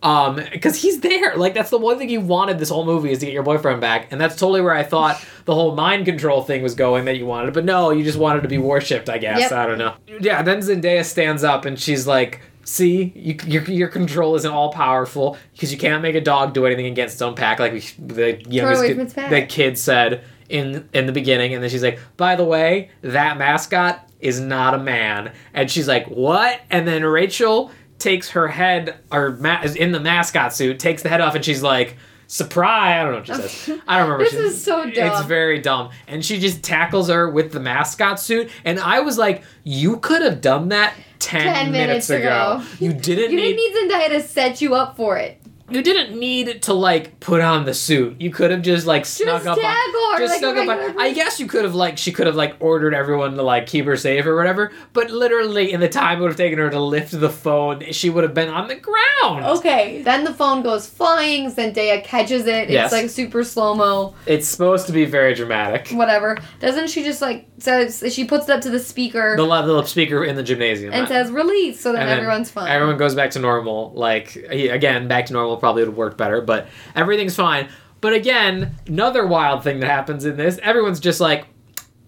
Um, 0.02 0.36
because 0.50 0.80
he's 0.80 1.00
there. 1.00 1.36
Like 1.36 1.52
that's 1.52 1.68
the 1.68 1.76
one 1.76 1.98
thing 1.98 2.08
you 2.08 2.22
wanted 2.22 2.58
this 2.58 2.70
whole 2.70 2.86
movie 2.86 3.10
is 3.10 3.18
to 3.18 3.26
get 3.26 3.34
your 3.34 3.42
boyfriend 3.42 3.82
back, 3.82 4.10
and 4.10 4.18
that's 4.18 4.36
totally 4.36 4.62
where 4.62 4.74
I 4.74 4.84
thought 4.84 5.22
the 5.44 5.54
whole 5.54 5.74
mind 5.74 6.06
control 6.06 6.42
thing 6.42 6.62
was 6.62 6.74
going 6.74 7.04
that 7.04 7.18
you 7.18 7.26
wanted. 7.26 7.52
But 7.52 7.66
no, 7.66 7.90
you 7.90 8.04
just 8.04 8.18
wanted 8.18 8.40
to 8.42 8.48
be 8.48 8.56
worshipped. 8.56 9.10
I 9.10 9.18
guess 9.18 9.40
Yep. 9.40 9.52
I 9.52 9.66
don't 9.66 9.76
know. 9.76 9.94
Yeah. 10.18 10.40
Then 10.40 10.60
Zendaya 10.60 11.04
stands 11.04 11.44
up 11.44 11.66
and 11.66 11.78
she's 11.78 12.06
like. 12.06 12.40
See, 12.70 13.12
you, 13.16 13.36
your, 13.46 13.64
your 13.64 13.88
control 13.88 14.36
isn't 14.36 14.50
all 14.52 14.70
powerful 14.72 15.36
because 15.52 15.72
you 15.72 15.78
can't 15.78 16.02
make 16.02 16.14
a 16.14 16.20
dog 16.20 16.54
do 16.54 16.66
anything 16.66 16.86
against 16.86 17.14
its 17.16 17.22
own 17.22 17.34
pack, 17.34 17.58
like 17.58 17.72
we, 17.72 17.80
the 17.98 18.40
youngest 18.48 18.80
kid, 18.86 18.96
the 19.28 19.42
kid 19.46 19.76
said 19.76 20.22
in 20.48 20.88
in 20.92 21.06
the 21.06 21.12
beginning. 21.12 21.52
And 21.52 21.60
then 21.60 21.68
she's 21.68 21.82
like, 21.82 21.98
"By 22.16 22.36
the 22.36 22.44
way, 22.44 22.92
that 23.02 23.38
mascot 23.38 24.08
is 24.20 24.38
not 24.38 24.74
a 24.74 24.78
man." 24.78 25.32
And 25.52 25.68
she's 25.68 25.88
like, 25.88 26.06
"What?" 26.06 26.60
And 26.70 26.86
then 26.86 27.04
Rachel 27.04 27.72
takes 27.98 28.30
her 28.30 28.46
head 28.46 29.00
or 29.10 29.30
ma- 29.40 29.62
is 29.62 29.74
in 29.74 29.90
the 29.90 29.98
mascot 29.98 30.54
suit, 30.54 30.78
takes 30.78 31.02
the 31.02 31.08
head 31.08 31.20
off, 31.20 31.34
and 31.34 31.44
she's 31.44 31.64
like, 31.64 31.96
"Surprise!" 32.30 32.94
I 33.00 33.02
don't 33.02 33.12
know 33.12 33.18
what 33.18 33.26
she 33.26 33.34
says. 33.34 33.80
I 33.88 33.98
don't 33.98 34.08
remember. 34.10 34.24
This 34.24 34.32
She- 34.32 34.38
is 34.38 34.64
so 34.64 34.88
dumb. 34.88 34.92
It's 35.12 35.22
very 35.26 35.58
dumb, 35.58 35.90
and 36.06 36.24
she 36.24 36.38
just 36.38 36.62
tackles 36.62 37.08
her 37.08 37.28
with 37.28 37.52
the 37.52 37.58
mascot 37.60 38.20
suit, 38.20 38.50
and 38.64 38.78
I 38.78 39.00
was 39.00 39.18
like, 39.18 39.42
"You 39.64 39.98
could 39.98 40.22
have 40.22 40.40
done 40.40 40.68
that." 40.68 40.94
10, 41.18 41.42
10 41.42 41.72
minutes 41.72 42.08
ago. 42.08 42.18
ago. 42.60 42.64
You 42.78 42.94
didn't 42.94 43.30
You 43.32 43.36
need 43.36 43.54
didn't 43.56 43.88
need 43.88 43.92
Zendaya 43.92 44.08
to 44.08 44.22
set 44.22 44.62
you 44.62 44.74
up 44.74 44.96
for 44.96 45.18
it. 45.18 45.38
You 45.70 45.82
didn't 45.82 46.18
need 46.18 46.62
to 46.62 46.72
like 46.74 47.20
put 47.20 47.40
on 47.40 47.64
the 47.64 47.74
suit. 47.74 48.20
You 48.20 48.30
could 48.30 48.50
have 48.50 48.62
just 48.62 48.86
like 48.86 49.06
snuck 49.06 49.46
up 49.46 49.56
on, 49.58 49.64
her 49.64 50.18
just 50.18 50.30
like 50.30 50.38
snuck 50.40 50.56
up 50.56 50.68
on. 50.68 51.00
I 51.00 51.12
guess 51.12 51.38
you 51.40 51.46
could 51.46 51.64
have 51.64 51.74
like 51.74 51.98
she 51.98 52.12
could 52.12 52.26
have 52.26 52.36
like 52.36 52.56
ordered 52.60 52.94
everyone 52.94 53.34
to 53.36 53.42
like 53.42 53.66
keep 53.66 53.84
her 53.86 53.96
safe 53.96 54.26
or 54.26 54.36
whatever. 54.36 54.72
But 54.92 55.10
literally, 55.10 55.72
in 55.72 55.80
the 55.80 55.88
time 55.88 56.18
it 56.18 56.22
would 56.22 56.28
have 56.30 56.36
taken 56.36 56.58
her 56.58 56.70
to 56.70 56.80
lift 56.80 57.18
the 57.18 57.30
phone, 57.30 57.92
she 57.92 58.10
would 58.10 58.24
have 58.24 58.34
been 58.34 58.48
on 58.48 58.68
the 58.68 58.76
ground. 58.76 59.44
Okay. 59.44 60.02
Then 60.02 60.24
the 60.24 60.34
phone 60.34 60.62
goes 60.62 60.88
flying. 60.88 61.50
Zendaya 61.50 62.02
catches 62.04 62.46
it. 62.46 62.64
It's 62.64 62.72
Yes. 62.72 62.92
like 62.92 63.10
super 63.10 63.44
slow 63.44 63.74
mo. 63.74 64.14
It's 64.26 64.48
supposed 64.48 64.86
to 64.86 64.92
be 64.92 65.04
very 65.04 65.34
dramatic. 65.34 65.88
Whatever. 65.90 66.38
Doesn't 66.60 66.88
she 66.88 67.02
just 67.04 67.20
like 67.20 67.46
says 67.62 68.04
she 68.12 68.24
puts 68.24 68.48
it 68.48 68.52
up 68.52 68.60
to 68.62 68.70
the 68.70 68.78
speaker 68.78 69.36
The 69.36 69.44
the 69.44 69.84
speaker 69.84 70.24
in 70.24 70.36
the 70.36 70.42
gymnasium 70.42 70.92
and 70.92 71.08
says 71.08 71.30
release 71.30 71.80
so 71.80 71.92
that 71.92 72.02
And 72.02 72.10
everyone's 72.10 72.50
fine. 72.50 72.70
Everyone 72.70 72.96
goes 72.96 73.14
back 73.14 73.30
to 73.32 73.38
normal. 73.38 73.92
Like 73.92 74.36
again, 74.36 75.08
back 75.08 75.26
to 75.26 75.32
normal 75.32 75.56
probably 75.56 75.82
would 75.82 75.88
have 75.88 75.96
worked 75.96 76.18
better, 76.18 76.40
but 76.40 76.68
everything's 76.94 77.36
fine. 77.36 77.68
But 78.00 78.14
again, 78.14 78.76
another 78.86 79.26
wild 79.26 79.62
thing 79.62 79.80
that 79.80 79.86
happens 79.90 80.24
in 80.24 80.36
this, 80.36 80.58
everyone's 80.62 81.00
just 81.00 81.20
like, 81.20 81.46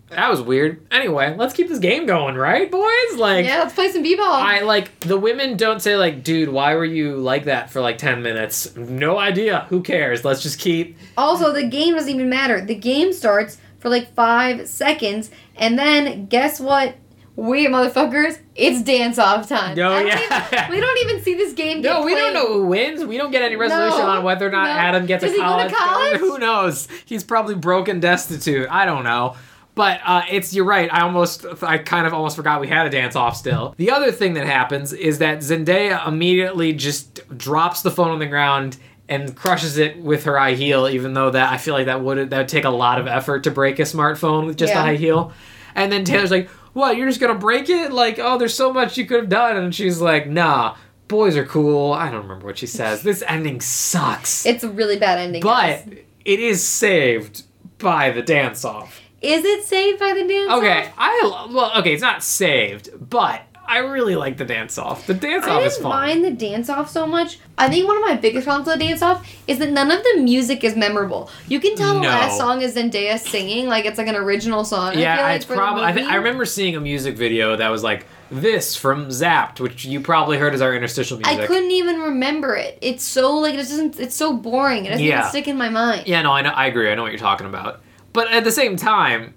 "That 0.08 0.30
was 0.30 0.40
weird." 0.40 0.86
Anyway, 0.90 1.34
let's 1.36 1.52
keep 1.52 1.68
this 1.68 1.78
game 1.78 2.06
going, 2.06 2.34
right, 2.34 2.70
boys? 2.70 3.16
Like, 3.16 3.44
yeah, 3.44 3.58
let's 3.58 3.74
play 3.74 3.90
some 3.90 4.02
b-ball. 4.02 4.24
I 4.32 4.60
like 4.60 5.00
the 5.00 5.18
women 5.18 5.58
don't 5.58 5.82
say 5.82 5.96
like, 5.96 6.24
"Dude, 6.24 6.48
why 6.48 6.74
were 6.76 6.84
you 6.86 7.16
like 7.16 7.44
that 7.44 7.70
for 7.70 7.82
like 7.82 7.98
ten 7.98 8.22
minutes?" 8.22 8.74
No 8.74 9.18
idea. 9.18 9.66
Who 9.68 9.82
cares? 9.82 10.24
Let's 10.24 10.42
just 10.42 10.58
keep. 10.58 10.96
Also, 11.18 11.52
the 11.52 11.66
game 11.68 11.94
doesn't 11.94 12.08
even 12.08 12.30
matter. 12.30 12.64
The 12.64 12.74
game 12.74 13.12
starts 13.12 13.58
for 13.82 13.88
like 13.90 14.14
five 14.14 14.66
seconds, 14.68 15.30
and 15.56 15.78
then 15.78 16.26
guess 16.26 16.59
what? 16.60 16.94
we 17.34 17.66
motherfuckers, 17.66 18.38
it's 18.54 18.82
dance 18.82 19.18
off 19.18 19.48
time. 19.48 19.72
Oh, 19.78 19.98
yeah. 20.00 20.18
even- 20.66 20.70
we 20.70 20.80
don't 20.80 20.98
even 20.98 21.22
see 21.22 21.32
this 21.34 21.54
game. 21.54 21.80
No, 21.80 22.04
we 22.04 22.14
don't 22.14 22.34
know 22.34 22.46
who 22.46 22.66
wins. 22.66 23.02
We 23.06 23.16
don't 23.16 23.30
get 23.30 23.40
any 23.40 23.56
resolution 23.56 24.00
No, 24.00 24.06
on 24.06 24.22
whether 24.22 24.46
or 24.46 24.50
not 24.50 24.64
no. 24.64 24.70
Adam 24.72 25.06
gets 25.06 25.24
Does 25.24 25.32
a 25.32 25.36
he 25.36 25.40
go 25.40 25.46
to 25.66 25.74
college. 25.74 25.74
college? 25.74 26.20
Who 26.20 26.38
knows? 26.38 26.88
He's 27.06 27.24
probably 27.24 27.54
broken, 27.54 28.00
destitute. 28.00 28.68
I 28.70 28.84
don't 28.84 29.02
know. 29.02 29.34
But 29.74 30.00
uh, 30.04 30.24
it's 30.30 30.52
you're 30.52 30.66
right. 30.66 30.92
I 30.92 31.00
almost, 31.00 31.46
I 31.62 31.78
kind 31.78 32.06
of 32.06 32.12
almost 32.12 32.36
forgot 32.36 32.60
we 32.60 32.68
had 32.68 32.86
a 32.86 32.90
dance 32.90 33.16
off 33.16 33.34
still. 33.34 33.74
The 33.78 33.90
other 33.92 34.12
thing 34.12 34.34
that 34.34 34.44
happens 34.44 34.92
is 34.92 35.16
that 35.20 35.38
Zendaya 35.38 36.06
immediately 36.06 36.74
just 36.74 37.26
drops 37.38 37.80
the 37.80 37.90
phone 37.90 38.10
on 38.10 38.18
the 38.18 38.26
ground 38.26 38.76
and 39.08 39.34
crushes 39.36 39.78
it 39.78 39.98
with 39.98 40.24
her 40.24 40.38
high 40.38 40.54
heel. 40.54 40.88
Even 40.88 41.14
though 41.14 41.30
that 41.30 41.52
I 41.52 41.58
feel 41.58 41.74
like 41.74 41.86
that 41.86 42.02
would 42.02 42.30
that 42.30 42.38
would 42.38 42.48
take 42.48 42.64
a 42.64 42.70
lot 42.70 43.00
of 43.00 43.06
effort 43.06 43.44
to 43.44 43.50
break 43.50 43.78
a 43.78 43.82
smartphone 43.82 44.46
with 44.46 44.56
just 44.56 44.72
a 44.74 44.78
high 44.80 44.96
heel. 44.96 45.32
And 45.74 45.90
then 45.90 46.04
Taylor's 46.04 46.30
like, 46.30 46.48
"What? 46.72 46.96
You're 46.96 47.08
just 47.08 47.20
gonna 47.20 47.34
break 47.38 47.68
it? 47.68 47.92
Like, 47.92 48.18
oh, 48.18 48.38
there's 48.38 48.54
so 48.54 48.72
much 48.72 48.96
you 48.98 49.06
could 49.06 49.20
have 49.20 49.28
done." 49.28 49.56
And 49.56 49.74
she's 49.74 50.00
like, 50.00 50.26
"Nah." 50.28 50.76
Boys 51.08 51.36
are 51.36 51.44
cool. 51.44 51.92
I 51.92 52.10
don't 52.10 52.22
remember 52.22 52.46
what 52.46 52.56
she 52.56 52.66
says. 52.66 53.02
This 53.02 53.22
ending 53.28 53.60
sucks. 53.60 54.46
It's 54.46 54.64
a 54.64 54.68
really 54.70 54.98
bad 54.98 55.18
ending. 55.18 55.42
but 55.42 55.84
guys. 55.84 55.98
it 56.24 56.40
is 56.40 56.66
saved 56.66 57.42
by 57.78 58.08
the 58.10 58.22
dance 58.22 58.64
off. 58.64 58.98
is 59.20 59.44
it 59.44 59.64
saved 59.64 59.98
by 59.98 60.14
the 60.14 60.26
dance? 60.26 60.50
Off? 60.50 60.58
Okay. 60.58 60.90
I 60.96 61.48
well, 61.52 61.70
okay, 61.80 61.92
it's 61.92 62.00
not 62.00 62.22
saved, 62.22 62.88
but 63.10 63.42
I 63.73 63.78
really 63.78 64.16
like 64.16 64.36
the 64.36 64.44
dance 64.44 64.77
off. 64.77 65.07
The 65.07 65.15
dance 65.15 65.47
off 65.47 65.62
is 65.65 65.77
fun. 65.78 65.93
I 65.93 66.09
didn't 66.09 66.23
mind 66.23 66.39
the 66.39 66.47
dance 66.47 66.69
off 66.69 66.90
so 66.90 67.07
much. 67.07 67.39
I 67.57 67.69
think 67.70 67.86
one 67.89 67.97
of 67.97 68.03
my 68.03 68.15
biggest 68.16 68.44
problems 68.47 68.66
with 68.69 68.78
the 68.78 68.85
dance 68.85 69.01
off 69.03 69.27
is 69.47 69.59
that 69.61 69.70
none 69.70 69.90
of 69.90 70.03
the 70.03 70.20
music 70.20 70.62
is 70.62 70.77
memorable. 70.77 71.31
You 71.49 71.59
can 71.59 71.74
tell 71.74 71.94
the 71.94 72.01
No. 72.01 72.09
last 72.09 72.36
song 72.36 72.61
is 72.61 72.77
Zendaya 72.77 73.19
singing, 73.19 73.69
like 73.69 73.85
it's 73.86 73.97
like 73.99 74.09
an 74.09 74.15
original 74.16 74.65
song. 74.65 74.97
I 74.97 75.01
yeah, 75.01 75.23
like 75.23 75.36
it's 75.36 75.44
for 75.47 75.55
the 75.55 75.59
probably. 75.59 75.85
I, 75.85 75.93
th- 75.93 76.05
movie- 76.05 76.12
I 76.15 76.16
remember 76.19 76.44
seeing 76.44 76.77
a 76.77 76.81
music 76.81 77.16
video 77.16 77.57
that 77.57 77.70
was 77.70 77.82
like 77.82 78.05
this 78.31 78.77
from 78.77 79.09
Zapped, 79.09 79.59
which 79.61 79.85
you 79.85 80.01
probably 80.01 80.36
heard 80.39 80.55
as 80.55 80.61
our 80.61 80.74
interstitial 80.74 81.19
music. 81.19 81.40
I 81.40 81.47
couldn't 81.47 81.70
even 81.70 82.01
remember 82.01 82.55
it. 82.57 82.78
It's 82.82 83.05
so 83.05 83.36
like 83.39 83.55
it 83.55 83.59
doesn't. 83.59 83.99
It's 84.01 84.15
so 84.16 84.32
boring. 84.35 84.85
It 84.86 84.90
doesn't 84.90 85.05
Yeah. 85.05 85.20
even 85.20 85.31
stick 85.31 85.49
in 85.49 85.57
my 85.57 85.69
mind. 85.70 86.07
Yeah, 86.07 86.20
no, 86.23 86.32
I 86.32 86.43
know. 86.43 86.51
I 86.51 86.66
agree. 86.66 86.90
I 86.90 86.94
know 86.94 87.03
what 87.03 87.12
you're 87.12 87.19
talking 87.19 87.47
about. 87.47 87.81
But 88.12 88.31
at 88.31 88.44
the 88.44 88.53
same 88.53 88.77
time, 88.77 89.32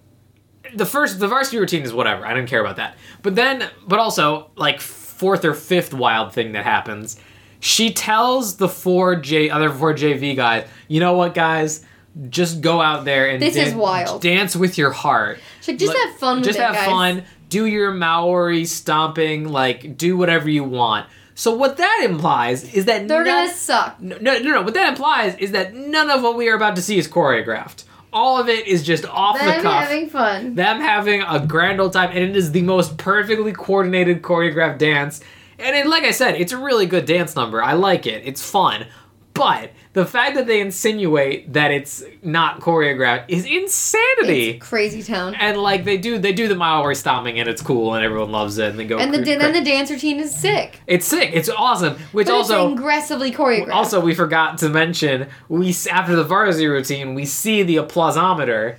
the 0.78 0.86
first, 0.86 1.20
the 1.20 1.28
varsity 1.28 1.58
routine 1.58 1.84
is 1.84 1.94
whatever. 1.94 2.26
I 2.26 2.34
didn't 2.34 2.50
care 2.50 2.62
about 2.62 2.76
that. 2.78 2.98
But 3.22 3.36
then, 3.36 3.70
but 3.88 4.00
also, 4.00 4.50
like 4.56 4.80
fourth 4.82 5.46
or 5.46 5.54
fifth 5.54 5.94
wild 5.94 6.34
thing 6.34 6.52
that 6.54 6.64
happens, 6.64 7.20
she 7.60 7.92
tells 7.94 8.58
the 8.58 8.68
four 8.70 9.16
J 9.16 9.50
other 9.50 9.70
four 9.72 9.94
JV 9.94 10.36
guys, 10.36 10.68
you 10.88 11.00
know 11.00 11.14
what, 11.14 11.34
guys, 11.34 11.84
just 12.30 12.62
go 12.62 12.82
out 12.82 13.06
there 13.06 13.30
and 13.30 13.42
This 13.42 13.56
is 13.56 13.74
wild. 13.74 14.22
Dance 14.22 14.56
with 14.56 14.78
your 14.78 14.92
heart. 14.92 15.40
She's 15.62 15.70
like, 15.70 15.80
just 15.80 15.98
have 15.98 16.16
fun 16.18 16.38
with 16.38 16.46
just 16.46 16.60
have 16.60 16.76
fun. 16.78 17.24
Do 17.50 17.66
your 17.66 17.92
Maori 17.92 18.66
stomping. 18.66 19.50
Like, 19.50 19.98
do 19.98 20.16
whatever 20.18 20.50
you 20.50 20.64
want. 20.64 21.08
So 21.38 21.54
what 21.54 21.78
that 21.78 22.02
implies 22.06 22.74
is 22.74 22.86
that 22.86 23.08
They're 23.10 23.24
none- 23.24 23.48
gonna 23.48 23.54
suck. 23.54 24.00
no, 24.02 24.18
no, 24.22 24.38
no, 24.40 24.52
no. 24.52 24.62
What 24.62 24.74
that 24.76 24.88
implies 24.90 25.36
is 25.36 25.52
that 25.52 25.74
none 25.74 26.10
of 26.10 26.24
what 26.24 26.38
we 26.38 26.48
are 26.50 26.56
about 26.56 26.76
to 26.78 26.82
see 26.82 26.98
is 26.98 27.08
choreographed. 27.10 27.84
All 28.16 28.40
of 28.40 28.48
it 28.50 28.66
is 28.66 28.82
just 28.84 29.06
off 29.06 29.38
the 29.38 29.46
Them 29.46 29.62
cuff. 29.62 29.84
having 29.84 30.10
fun. 30.10 30.56
them 30.56 30.80
having 30.80 31.22
a 31.22 31.46
grand 31.46 31.80
old 31.82 31.94
time, 31.94 32.10
and 32.10 32.20
it 32.20 32.36
is 32.36 32.52
the 32.54 32.62
most 32.64 32.98
perfectly 32.98 33.52
coordinated 33.52 34.22
choreographed 34.24 34.78
dance. 34.80 35.22
And 35.60 35.76
it, 35.76 35.86
like 35.86 36.04
I 36.04 36.12
said, 36.12 36.36
it's 36.36 36.52
a 36.54 36.58
really 36.58 36.86
good 36.86 37.06
dance 37.06 37.36
number. 37.36 37.62
I 37.62 37.74
like 37.74 38.08
it. 38.08 38.24
It's 38.26 38.42
fun. 38.50 38.88
But 39.34 39.72
the 39.96 40.06
fact 40.06 40.36
that 40.36 40.46
they 40.46 40.60
insinuate 40.60 41.54
that 41.54 41.72
it's 41.72 42.04
not 42.22 42.60
choreographed 42.60 43.24
is 43.30 43.46
insanity. 43.46 44.52
It's 44.52 44.68
crazy 44.68 45.02
town. 45.02 45.36
and 45.36 45.58
like 45.58 45.86
they 45.86 45.98
do, 45.98 46.18
they 46.20 46.34
do 46.34 46.50
the 46.50 46.56
Maori 46.56 46.96
stomping, 46.96 47.40
and 47.40 47.48
it's 47.48 47.62
cool, 47.62 47.94
and 47.96 48.04
everyone 48.04 48.30
loves 48.30 48.58
it, 48.58 48.70
and 48.72 48.78
they 48.78 48.86
go. 48.86 48.98
And 48.98 49.14
the 49.14 49.24
cra- 49.24 49.38
then 49.40 49.54
the 49.54 49.64
dance 49.64 49.90
routine 49.90 50.20
is 50.20 50.36
sick. 50.36 50.82
it's 50.86 51.08
sick. 51.08 51.32
It's 51.34 51.48
awesome. 51.50 51.96
Which 52.12 52.28
But 52.28 52.34
also 52.36 52.72
it's 52.72 52.80
aggressively 52.80 53.32
choreographed. 53.32 53.72
also, 53.74 54.02
we 54.02 54.14
forgot 54.14 54.58
to 54.60 54.70
mention 54.70 55.30
we 55.48 55.74
after 55.90 56.14
the 56.18 56.26
varsity 56.26 56.68
routine, 56.68 57.16
we 57.16 57.24
see 57.26 57.64
the 57.64 57.78
applausometer, 57.78 58.76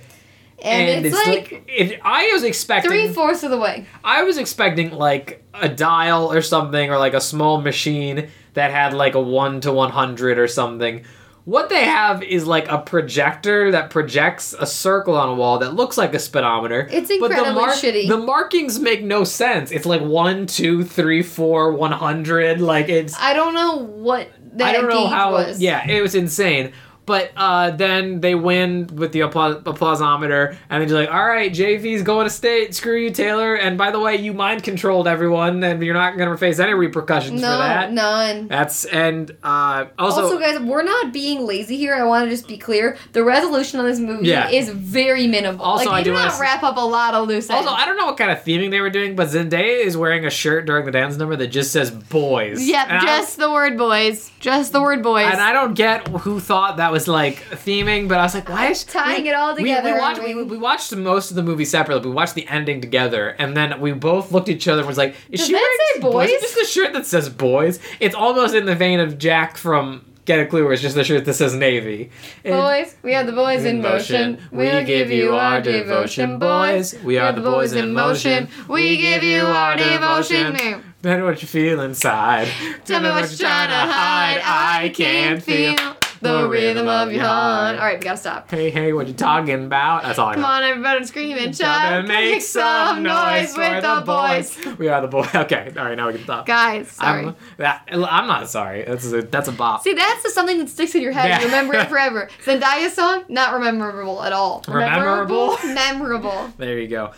and, 0.61 1.05
it's, 1.05 1.15
like, 1.15 1.63
it, 1.67 1.99
I 2.03 2.29
was 2.33 2.43
expecting 2.43 2.91
three 2.91 3.11
fourths 3.11 3.41
of 3.43 3.49
the 3.49 3.57
way. 3.57 3.87
I 4.03 4.21
was 4.21 4.37
expecting 4.37 4.91
like 4.91 5.43
a 5.59 5.69
dial 5.69 6.31
or 6.31 6.41
something, 6.41 6.89
or 6.89 6.97
like 6.97 7.13
a 7.13 7.21
small 7.21 7.61
machine 7.61 8.29
that 8.53 8.71
had 8.71 8.93
like 8.93 9.15
a 9.15 9.21
one 9.21 9.61
to 9.61 9.71
one 9.71 9.91
hundred 9.91 10.39
or 10.39 10.47
something. 10.47 11.03
What 11.45 11.69
they 11.69 11.85
have 11.85 12.23
is 12.23 12.45
like 12.45 12.67
a 12.67 12.79
projector 12.79 13.71
that 13.71 13.89
projects 13.89 14.53
a 14.59 14.65
circle 14.67 15.15
on 15.15 15.29
a 15.29 15.33
wall 15.33 15.59
that 15.59 15.75
looks 15.75 15.97
like 15.97 16.13
a 16.13 16.19
speedometer. 16.19 16.89
It's 16.91 17.07
but 17.07 17.29
the 17.29 17.37
incredibly 17.37 17.63
shitty. 17.63 18.07
The 18.09 18.17
markings 18.17 18.79
make 18.79 19.01
no 19.01 19.23
sense. 19.23 19.71
It's 19.71 19.85
like 19.85 20.01
one, 20.01 20.45
two, 20.45 20.83
three, 20.83 21.23
four, 21.23 21.71
one 21.71 21.93
hundred. 21.93 22.59
Like 22.59 22.89
it's 22.89 23.15
I 23.17 23.33
don't 23.33 23.53
know 23.53 23.77
what 23.77 24.29
that 24.57 24.67
I 24.67 24.71
don't 24.73 24.89
know 24.89 25.07
how. 25.07 25.31
was. 25.31 25.61
Yeah, 25.61 25.89
it 25.89 26.01
was 26.01 26.15
insane. 26.15 26.73
But 27.07 27.31
uh, 27.37 27.71
then 27.71 28.21
they 28.21 28.35
win 28.35 28.87
with 28.93 29.13
the 29.13 29.21
appla- 29.21 29.63
applausometer, 29.63 30.55
and 30.69 30.87
they're 30.89 30.99
like, 31.05 31.09
"All 31.09 31.25
right, 31.25 31.49
JV's 31.51 32.03
going 32.03 32.25
to 32.25 32.29
state. 32.29 32.75
Screw 32.75 32.97
you, 32.97 33.09
Taylor." 33.11 33.55
And 33.55 33.77
by 33.77 33.91
the 33.91 33.99
way, 33.99 34.17
you 34.17 34.33
mind 34.33 34.61
controlled 34.63 35.07
everyone, 35.07 35.63
and 35.63 35.81
you're 35.81 35.93
not 35.93 36.17
going 36.17 36.29
to 36.29 36.37
face 36.37 36.59
any 36.59 36.73
repercussions 36.73 37.41
No, 37.41 37.47
for 37.53 37.57
that. 37.59 37.93
none. 37.93 38.49
That's 38.49 38.83
and 38.83 39.31
uh, 39.41 39.85
also, 39.97 40.23
Also, 40.23 40.37
guys, 40.37 40.59
we're 40.59 40.83
not 40.83 41.13
being 41.13 41.45
lazy 41.47 41.77
here. 41.77 41.95
I 41.95 42.03
want 42.03 42.25
to 42.25 42.29
just 42.29 42.45
be 42.45 42.57
clear. 42.57 42.97
The 43.13 43.23
resolution 43.23 43.79
on 43.79 43.85
this 43.85 43.99
movie 43.99 44.27
Yeah. 44.27 44.49
is 44.49 44.69
very 44.69 45.27
minimal. 45.27 45.63
Also, 45.63 45.85
like, 45.85 46.01
I 46.01 46.03
do 46.03 46.11
not 46.11 46.37
wrap 46.41 46.61
up 46.61 46.75
a 46.75 46.81
lot 46.81 47.13
of 47.13 47.25
loose 47.29 47.49
ends. 47.49 47.65
also, 47.65 47.69
I 47.81 47.85
don't 47.85 47.95
know 47.97 48.05
what 48.07 48.17
kind 48.17 48.31
of 48.31 48.43
theming 48.43 48.69
they 48.69 48.81
were 48.81 48.89
doing, 48.89 49.15
but 49.15 49.29
Zendaya 49.29 49.79
is 49.85 49.95
wearing 49.95 50.25
a 50.25 50.29
shirt 50.29 50.65
during 50.65 50.85
the 50.85 50.91
dance 50.91 51.15
number 51.15 51.37
that 51.37 51.47
just 51.47 51.71
says 51.71 51.89
"boys." 51.89 52.67
Yep, 52.67 52.87
And 52.89 53.01
just 53.01 53.37
the 53.37 53.49
word 53.49 53.77
boys. 53.77 54.29
Just 54.41 54.73
the 54.73 54.81
word 54.81 55.01
boys. 55.01 55.31
And 55.31 55.39
I 55.39 55.53
don't 55.53 55.73
get 55.73 56.05
who 56.09 56.41
thought 56.41 56.75
that 56.77 56.91
was 56.91 56.96
like 57.05 57.35
theming, 57.49 58.07
but 58.07 58.17
I 58.17 58.23
was 58.23 58.33
like, 58.33 58.47
why 58.47 58.67
is 58.67 58.85
Tying 58.85 59.23
we- 59.23 59.29
it 59.29 59.33
all 59.33 59.53
together, 59.53 59.91
We, 59.91 59.99
watched, 59.99 60.19
aren't 60.21 60.29
we, 60.29 60.35
we? 60.35 60.43
we 60.43 60.57
watched 60.57 60.95
most 60.95 61.31
of 61.31 61.35
the 61.35 61.43
movie 61.43 61.65
separately. 61.65 62.07
We 62.09 62.15
watched 62.15 62.35
the 62.35 62.47
ending 62.47 62.79
together, 62.79 63.35
and 63.37 63.57
then 63.57 63.81
we 63.81 63.91
both 63.91 64.31
looked 64.31 64.47
at 64.47 64.55
each 64.55 64.69
other 64.69 64.79
and 64.79 64.87
was 64.87 64.97
like, 64.97 65.15
"Is 65.29 65.41
Does 65.41 65.47
she 65.47 65.53
wearing 65.53 65.77
say 65.95 65.99
boys? 65.99 66.29
Just 66.29 66.55
a 66.57 66.65
shirt 66.65 66.93
that 66.93 67.05
says 67.05 67.27
boys. 67.27 67.79
It's 67.99 68.15
almost 68.15 68.55
in 68.55 68.65
the 68.65 68.75
vein 68.75 69.01
of 69.01 69.17
Jack 69.17 69.57
from 69.57 70.05
Get 70.25 70.39
a 70.39 70.45
Clue, 70.45 70.63
where 70.63 70.73
it's 70.73 70.81
just 70.81 70.95
the 70.95 71.03
shirt 71.03 71.23
that 71.25 71.33
says 71.35 71.53
Navy. 71.55 72.09
And- 72.43 72.53
Boys, 72.53 72.95
we 73.01 73.15
are 73.15 73.23
the 73.23 73.31
boys 73.31 73.63
in 73.65 73.81
motion. 73.81 74.39
We'll 74.51 74.83
give 74.85 75.09
you 75.11 75.35
our 75.35 75.61
devotion, 75.61 76.37
boys. 76.39 76.95
We 77.03 77.17
are 77.17 77.31
the 77.31 77.41
boys 77.41 77.73
in 77.73 77.93
motion. 77.93 78.49
We 78.67 78.97
give 78.97 79.23
you 79.23 79.43
our 79.45 79.75
devotion. 79.77 80.83
Then 81.01 81.23
what 81.23 81.41
you 81.41 81.47
feel 81.47 81.79
inside. 81.81 82.47
Tell 82.83 82.99
me 83.01 83.09
what 83.09 83.29
you're 83.29 83.37
trying 83.37 83.69
to 83.69 83.93
hide. 83.93 84.41
I 84.43 84.89
can't 84.89 85.41
feel 85.41 85.75
the 86.21 86.47
rhythm 86.47 86.87
of 86.87 87.11
your 87.11 87.23
heart. 87.23 87.75
All 87.75 87.81
right, 87.81 87.99
we 87.99 88.03
gotta 88.03 88.17
stop. 88.17 88.49
Hey, 88.49 88.69
hey, 88.69 88.93
what 88.93 89.07
you 89.07 89.13
talking 89.13 89.65
about? 89.65 90.03
That's 90.03 90.19
all 90.19 90.29
I 90.29 90.35
know. 90.35 90.41
Come 90.41 90.49
on, 90.51 90.63
everybody, 90.63 91.05
scream 91.05 91.37
and 91.37 91.55
shout. 91.55 92.07
Make 92.07 92.41
some 92.41 93.03
noise 93.03 93.55
with 93.55 93.81
the 93.81 94.03
boys. 94.05 94.57
We 94.77 94.89
are 94.89 95.01
the 95.01 95.07
boys. 95.07 95.27
Okay, 95.35 95.71
all 95.77 95.85
right, 95.85 95.95
now 95.95 96.07
we 96.07 96.13
can 96.13 96.23
stop. 96.23 96.45
Guys, 96.45 96.91
sorry. 96.91 97.27
I'm, 97.27 97.35
that, 97.57 97.83
I'm 97.91 98.27
not 98.27 98.49
sorry. 98.49 98.83
That's 98.83 99.11
a, 99.11 99.21
that's 99.21 99.47
a 99.47 99.51
bop. 99.51 99.83
See, 99.83 99.93
that's 99.93 100.23
the 100.23 100.29
something 100.29 100.57
that 100.59 100.69
sticks 100.69 100.93
in 100.95 101.01
your 101.01 101.11
head. 101.11 101.27
Yeah. 101.27 101.39
You 101.39 101.45
remember 101.45 101.75
it 101.75 101.87
forever. 101.89 102.29
Zendaya's 102.43 102.93
song, 102.93 103.23
not 103.29 103.59
memorable 103.61 104.23
at 104.23 104.33
all. 104.33 104.63
Rememberable? 104.67 105.57
Memorable. 105.63 106.53
There 106.57 106.79
you 106.79 106.87
go. 106.87 107.13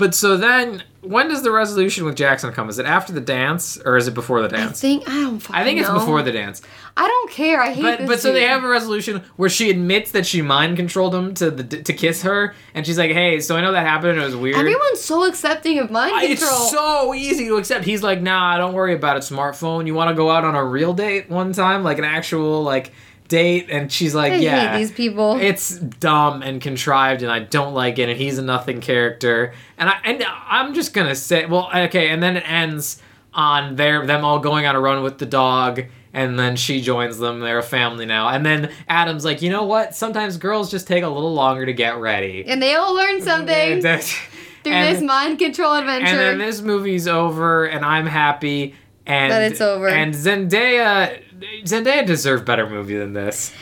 But 0.00 0.14
so 0.14 0.38
then, 0.38 0.82
when 1.02 1.28
does 1.28 1.42
the 1.42 1.50
resolution 1.50 2.06
with 2.06 2.16
Jackson 2.16 2.52
come? 2.54 2.70
Is 2.70 2.78
it 2.78 2.86
after 2.86 3.12
the 3.12 3.20
dance 3.20 3.76
or 3.84 3.98
is 3.98 4.08
it 4.08 4.14
before 4.14 4.40
the 4.40 4.48
dance? 4.48 4.78
I 4.78 4.80
think 4.80 5.08
I 5.08 5.12
don't. 5.12 5.50
I 5.50 5.62
think 5.62 5.78
it's 5.78 5.88
know. 5.88 5.94
before 5.98 6.22
the 6.22 6.32
dance. 6.32 6.62
I 6.96 7.06
don't 7.06 7.30
care. 7.30 7.60
I 7.60 7.70
hate 7.72 7.82
But 7.82 7.98
this. 7.98 8.08
but 8.08 8.20
so 8.20 8.32
they 8.32 8.44
have 8.44 8.64
a 8.64 8.68
resolution 8.68 9.22
where 9.36 9.50
she 9.50 9.68
admits 9.68 10.10
that 10.12 10.24
she 10.26 10.40
mind 10.40 10.76
controlled 10.78 11.14
him 11.14 11.34
to 11.34 11.50
the 11.50 11.82
to 11.82 11.92
kiss 11.92 12.22
her, 12.22 12.54
and 12.74 12.86
she's 12.86 12.96
like, 12.98 13.10
"Hey, 13.12 13.40
so 13.40 13.56
I 13.56 13.60
know 13.60 13.72
that 13.72 13.86
happened 13.86 14.12
and 14.12 14.22
it 14.22 14.24
was 14.24 14.36
weird." 14.36 14.56
Everyone's 14.56 15.02
so 15.02 15.24
accepting 15.28 15.78
of 15.78 15.90
mind 15.90 16.14
I- 16.14 16.26
control. 16.28 16.50
It's 16.62 16.70
so 16.70 17.14
easy 17.14 17.46
to 17.48 17.56
accept. 17.56 17.84
He's 17.84 18.02
like, 18.02 18.22
nah, 18.22 18.56
don't 18.56 18.72
worry 18.72 18.94
about 18.94 19.18
it, 19.18 19.20
smartphone. 19.20 19.86
You 19.86 19.94
want 19.94 20.08
to 20.08 20.14
go 20.14 20.30
out 20.30 20.44
on 20.44 20.54
a 20.54 20.64
real 20.64 20.94
date 20.94 21.28
one 21.28 21.52
time, 21.52 21.84
like 21.84 21.98
an 21.98 22.04
actual 22.04 22.62
like 22.62 22.92
date? 23.30 23.68
And 23.70 23.90
she's 23.90 24.14
like, 24.14 24.32
I 24.34 24.36
yeah. 24.36 24.72
hate 24.72 24.78
these 24.78 24.92
people. 24.92 25.38
It's 25.40 25.78
dumb 25.78 26.42
and 26.42 26.60
contrived, 26.60 27.22
and 27.22 27.32
I 27.32 27.38
don't 27.38 27.72
like 27.72 27.98
it. 27.98 28.10
And 28.10 28.18
he's 28.18 28.36
a 28.36 28.42
nothing 28.42 28.82
character. 28.82 29.54
And 29.78 29.88
I 29.88 29.98
and 30.04 30.22
I'm 30.46 30.74
just 30.74 30.92
gonna 30.92 31.14
say, 31.14 31.46
well, 31.46 31.70
okay. 31.74 32.10
And 32.10 32.22
then 32.22 32.36
it 32.36 32.44
ends 32.46 33.00
on 33.32 33.76
their 33.76 34.04
them 34.04 34.24
all 34.24 34.40
going 34.40 34.66
on 34.66 34.76
a 34.76 34.80
run 34.80 35.02
with 35.02 35.16
the 35.16 35.26
dog. 35.26 35.84
And 36.12 36.36
then 36.36 36.56
she 36.56 36.80
joins 36.80 37.18
them. 37.18 37.38
They're 37.38 37.58
a 37.58 37.62
family 37.62 38.04
now. 38.04 38.28
And 38.30 38.44
then 38.44 38.72
Adam's 38.88 39.24
like, 39.24 39.42
you 39.42 39.48
know 39.50 39.62
what? 39.64 39.94
Sometimes 39.94 40.36
girls 40.38 40.68
just 40.68 40.88
take 40.88 41.04
a 41.04 41.08
little 41.08 41.32
longer 41.32 41.64
to 41.64 41.72
get 41.72 41.98
ready. 41.98 42.44
and 42.46 42.60
they 42.60 42.74
all 42.74 42.92
learn 42.96 43.22
something 43.22 43.80
through 44.64 44.72
and- 44.72 44.96
this 44.96 45.00
mind 45.02 45.38
control 45.38 45.72
adventure. 45.74 46.06
and 46.06 46.18
then 46.18 46.38
this 46.38 46.60
movie's 46.62 47.06
over, 47.06 47.64
and 47.66 47.84
I'm 47.84 48.06
happy. 48.06 48.74
And 49.06 49.32
That 49.32 49.50
it's 49.50 49.60
over. 49.60 49.88
And 49.88 50.14
Zendaya, 50.14 51.22
Zendaya 51.64 52.06
deserved 52.06 52.44
better 52.44 52.68
movie 52.68 52.96
than 52.96 53.12
this. 53.12 53.52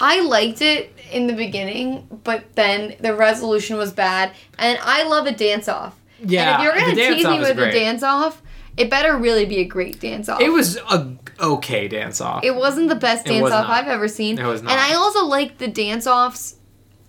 I 0.00 0.20
liked 0.22 0.62
it 0.62 0.92
in 1.12 1.26
the 1.26 1.34
beginning, 1.34 2.06
but 2.24 2.54
then 2.54 2.96
the 3.00 3.14
resolution 3.14 3.76
was 3.76 3.92
bad. 3.92 4.32
And 4.58 4.78
I 4.82 5.04
love 5.04 5.26
a 5.26 5.32
dance 5.32 5.68
off. 5.68 5.98
Yeah, 6.24 6.54
And 6.54 6.60
if 6.60 6.64
you're 6.64 6.80
gonna 6.80 7.14
tease 7.14 7.26
me 7.26 7.38
with 7.38 7.56
great. 7.56 7.74
a 7.74 7.78
dance 7.78 8.02
off, 8.02 8.42
it 8.76 8.90
better 8.90 9.16
really 9.16 9.44
be 9.44 9.58
a 9.58 9.64
great 9.64 10.00
dance 10.00 10.28
off. 10.28 10.40
It 10.40 10.50
was 10.50 10.76
a 10.76 11.16
okay 11.40 11.88
dance 11.88 12.20
off. 12.20 12.44
It 12.44 12.54
wasn't 12.54 12.88
the 12.88 12.94
best 12.94 13.26
dance 13.26 13.50
off. 13.50 13.68
I've 13.68 13.88
ever 13.88 14.08
seen. 14.08 14.38
It 14.38 14.46
was 14.46 14.62
not. 14.62 14.72
And 14.72 14.80
I 14.80 14.94
also 14.94 15.24
like 15.24 15.58
the 15.58 15.68
dance 15.68 16.06
offs 16.06 16.56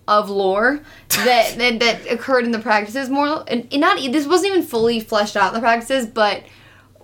of 0.06 0.28
lore 0.28 0.80
that, 1.08 1.54
that 1.58 1.78
that 1.80 2.10
occurred 2.10 2.44
in 2.44 2.50
the 2.50 2.58
practices 2.58 3.08
more. 3.08 3.44
And, 3.46 3.68
and 3.70 3.80
not 3.80 3.98
this 4.12 4.26
wasn't 4.26 4.52
even 4.52 4.62
fully 4.64 5.00
fleshed 5.00 5.36
out 5.36 5.48
in 5.48 5.54
the 5.54 5.60
practices, 5.60 6.06
but 6.06 6.42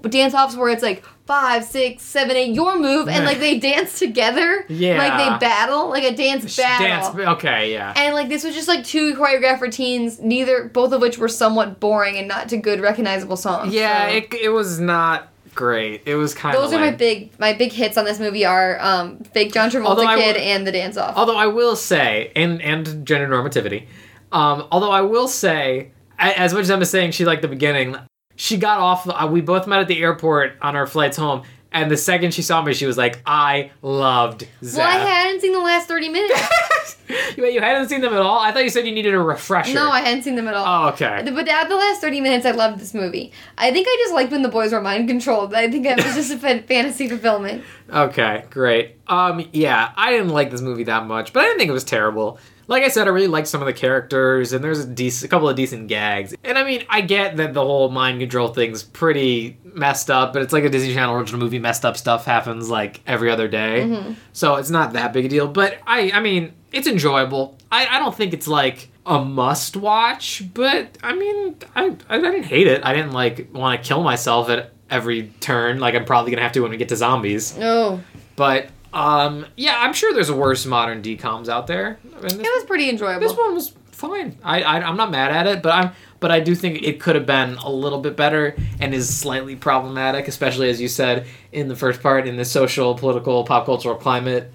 dance 0.09 0.35
offs 0.35 0.57
where 0.57 0.69
it's 0.71 0.83
like 0.83 1.05
five, 1.27 1.65
six, 1.65 2.03
seven, 2.03 2.37
eight, 2.37 2.55
your 2.55 2.79
move, 2.79 3.09
and 3.09 3.25
like 3.25 3.39
they 3.39 3.59
dance 3.59 3.99
together. 3.99 4.65
Yeah. 4.69 4.97
Like 4.99 5.13
they 5.41 5.47
battle, 5.47 5.89
like 5.89 6.05
a 6.05 6.15
dance 6.15 6.57
battle. 6.57 6.87
Dance. 7.15 7.29
Okay, 7.39 7.73
yeah. 7.73 7.93
And 7.97 8.15
like 8.15 8.29
this 8.29 8.45
was 8.45 8.55
just 8.55 8.69
like 8.69 8.85
two 8.85 9.15
choreographed 9.15 9.61
routines, 9.61 10.21
neither 10.21 10.65
both 10.69 10.93
of 10.93 11.01
which 11.01 11.19
were 11.19 11.29
somewhat 11.29 11.81
boring 11.81 12.17
and 12.17 12.29
not 12.29 12.49
to 12.51 12.57
good 12.57 12.81
recognizable 12.81 13.37
songs. 13.37 13.73
yeah, 13.75 14.09
So- 14.09 14.15
it, 14.17 14.35
it 14.35 14.49
was 14.51 14.79
not 14.81 15.29
great. 15.55 16.03
It 16.07 16.15
was 16.17 16.35
kind 16.35 16.55
of. 16.55 16.63
those 16.63 16.73
are 16.73 16.79
my 16.79 16.91
big 16.93 17.31
my 17.41 17.53
big 17.55 17.73
hits 17.73 17.97
on 17.97 18.05
this 18.05 18.21
movie 18.21 18.45
are 18.45 18.79
um, 18.81 19.19
fake 19.21 19.53
John 19.53 19.71
Travolta 19.71 19.87
Although 19.87 20.17
kid 20.17 20.37
and 20.37 20.67
the 20.67 20.73
dance 20.73 20.97
off. 20.97 21.17
Although 21.17 21.37
I 21.37 21.47
will 21.47 21.75
say, 21.77 22.31
and 22.37 22.61
and 22.63 23.07
gender 23.07 23.27
normativity. 23.27 23.87
Um, 24.33 24.67
although 24.71 24.91
I 24.91 25.01
will 25.03 25.29
say, 25.29 25.93
as 26.19 26.53
much 26.53 26.63
as 26.63 26.71
Emma's 26.71 26.91
saying 26.91 27.13
she 27.13 27.25
liked 27.25 27.43
the 27.43 27.49
beginning, 27.49 27.97
she 28.37 28.57
got 28.57 28.79
off. 28.79 29.09
Uh, 29.09 29.29
we 29.31 29.41
both 29.41 29.67
met 29.67 29.81
at 29.81 29.89
the 29.89 30.01
airport 30.03 30.55
on 30.63 30.77
our 30.77 30.87
flights 30.87 31.17
home, 31.17 31.43
and 31.73 31.91
the 31.91 31.97
second 31.97 32.33
she 32.33 32.43
saw 32.43 32.63
me, 32.63 32.73
she 32.75 32.87
was 32.87 32.97
like, 32.97 33.21
"I 33.27 33.71
loved 33.83 34.47
Zeth." 34.63 34.79
well, 34.79 34.87
I 34.89 34.99
hadn't 34.99 35.41
seen 35.41 35.53
the 35.53 35.61
last 35.61 35.89
thirty 35.89 36.09
minutes. 36.09 36.97
Wait, 37.39 37.53
you 37.55 37.61
hadn't 37.61 37.89
seen 37.89 38.01
them 38.01 38.13
at 38.15 38.21
all? 38.21 38.39
I 38.41 38.51
thought 38.51 38.65
you 38.65 38.71
said 38.71 38.87
you 38.87 38.93
needed 38.93 39.15
a 39.15 39.21
refresher. 39.21 39.75
no, 39.75 39.91
I 39.91 40.01
hadn't 40.01 40.23
seen 40.23 40.35
them 40.35 40.49
at 40.49 40.55
all. 40.55 40.87
Oh, 40.87 40.89
okay. 40.89 41.23
But 41.23 41.49
at 41.49 41.69
the 41.69 41.77
last 41.77 42.01
30 42.01 42.21
minutes, 42.21 42.45
I 42.47 42.51
loved 42.51 42.81
this 42.81 42.95
movie. 42.95 43.31
I 43.59 43.71
think 43.71 43.87
I 43.89 43.97
just 44.01 44.13
liked 44.15 44.33
when 44.33 44.43
the 44.43 44.49
boys 44.49 44.73
were 44.73 44.81
mind 44.81 45.07
controlled. 45.07 45.55
I 45.55 45.71
think 45.71 45.87
it 45.87 45.97
was 46.03 46.15
just 46.15 46.33
a 46.33 46.39
fantasy 46.63 47.09
fulfillment. 47.09 47.63
Okay, 47.93 48.45
great. 48.51 48.97
Um, 49.07 49.47
yeah, 49.53 49.93
I 49.97 50.11
didn't 50.11 50.31
like 50.31 50.51
this 50.51 50.63
movie 50.63 50.85
that 50.85 51.07
much, 51.07 51.33
but 51.33 51.41
I 51.41 51.45
didn't 51.45 51.59
think 51.59 51.69
it 51.69 51.75
was 51.75 51.85
terrible. 51.85 52.41
Like 52.69 52.83
I 52.83 52.89
said, 52.89 53.07
I 53.07 53.11
really 53.11 53.29
liked 53.29 53.47
some 53.49 53.61
of 53.63 53.67
the 53.67 53.73
characters, 53.73 54.53
and 54.53 54.63
there's 54.65 54.85
a, 54.85 54.87
dec- 54.89 55.23
a 55.25 55.29
couple 55.29 55.49
of 55.49 55.55
decent 55.57 55.87
gags. 55.89 56.35
And 56.43 56.59
I 56.59 56.65
mean, 56.65 56.85
I 56.89 57.01
get 57.01 57.37
that 57.37 57.55
the 57.55 57.61
whole 57.65 57.89
mind 57.91 58.19
control 58.21 58.49
thing's 58.49 58.83
pretty 58.83 59.57
messed 59.63 60.11
up, 60.11 60.33
but 60.33 60.43
it's 60.43 60.53
like 60.53 60.65
a 60.65 60.69
Disney 60.69 60.93
Channel 60.93 61.15
original 61.15 61.41
movie. 61.41 61.59
Messed 61.61 61.85
up 61.85 61.97
stuff 61.97 62.25
happens 62.25 62.69
like 62.69 63.01
every 63.07 63.31
other 63.31 63.47
day, 63.49 64.15
so 64.33 64.57
it's 64.57 64.71
not 64.71 64.95
that 64.95 65.13
big 65.13 65.27
a 65.27 65.29
deal. 65.29 65.47
But 65.49 65.79
I, 65.87 66.11
I 66.13 66.21
mean, 66.21 66.53
it's 66.73 66.87
enjoyable. 66.89 67.57
I, 67.71 67.87
I 67.87 67.99
don't 68.01 68.15
think 68.15 68.33
it's 68.35 68.49
like 68.49 68.89
a 69.07 69.25
must 69.25 69.77
watch, 69.77 70.43
but 70.53 70.99
I 71.05 71.15
mean, 71.15 71.57
I, 71.77 71.95
I 72.09 72.19
didn't 72.19 72.45
hate 72.45 72.67
it. 72.67 72.85
I 72.85 72.93
didn't 72.95 73.13
like 73.13 73.49
want 73.53 73.81
to 73.81 73.87
kill 73.89 74.03
myself 74.03 74.49
at 74.51 74.73
every 74.91 75.29
turn. 75.41 75.79
Like 75.79 75.95
I'm 75.95 76.05
probably 76.05 76.33
gonna 76.33 76.43
have 76.43 76.53
to 76.53 76.61
when 76.61 76.71
we 76.73 76.77
get 76.77 76.89
to 76.89 76.97
zombies. 76.97 77.57
Oh, 77.61 78.01
But 78.35 78.69
um, 78.93 79.47
yeah, 79.57 79.77
I'm 79.81 79.93
sure 79.93 80.13
there's 80.15 80.33
worse 80.33 80.65
modern 80.67 81.03
DCOMs 81.03 81.49
out 81.49 81.67
there. 81.67 81.99
It 82.25 82.39
was 82.39 82.65
pretty 82.65 82.89
enjoyable. 82.91 83.21
this 83.27 83.37
one 83.37 83.55
was 83.55 83.73
fine. 83.93 84.37
I, 84.43 84.63
I 84.63 84.77
I'm 84.83 84.97
not 84.97 85.11
mad 85.11 85.31
at 85.33 85.47
it, 85.47 85.63
but 85.63 85.73
I'm 85.73 85.91
but 86.21 86.31
I 86.31 86.41
do 86.41 86.55
think 86.55 86.83
it 86.83 87.01
could 87.01 87.15
have 87.15 87.27
been 87.27 87.55
a 87.57 87.71
little 87.71 88.01
bit 88.01 88.17
better 88.17 88.57
and 88.81 88.95
is 88.95 89.15
slightly 89.15 89.57
problematic, 89.57 90.29
especially 90.29 90.71
as 90.71 90.81
you 90.81 90.89
said 90.89 91.27
in 91.53 91.69
the 91.69 91.77
first 91.77 92.03
part 92.03 92.27
in 92.27 92.37
the 92.37 92.45
social, 92.45 92.95
political, 92.95 93.45
pop 93.45 93.67
cultural 93.67 93.97
climate. 93.97 94.51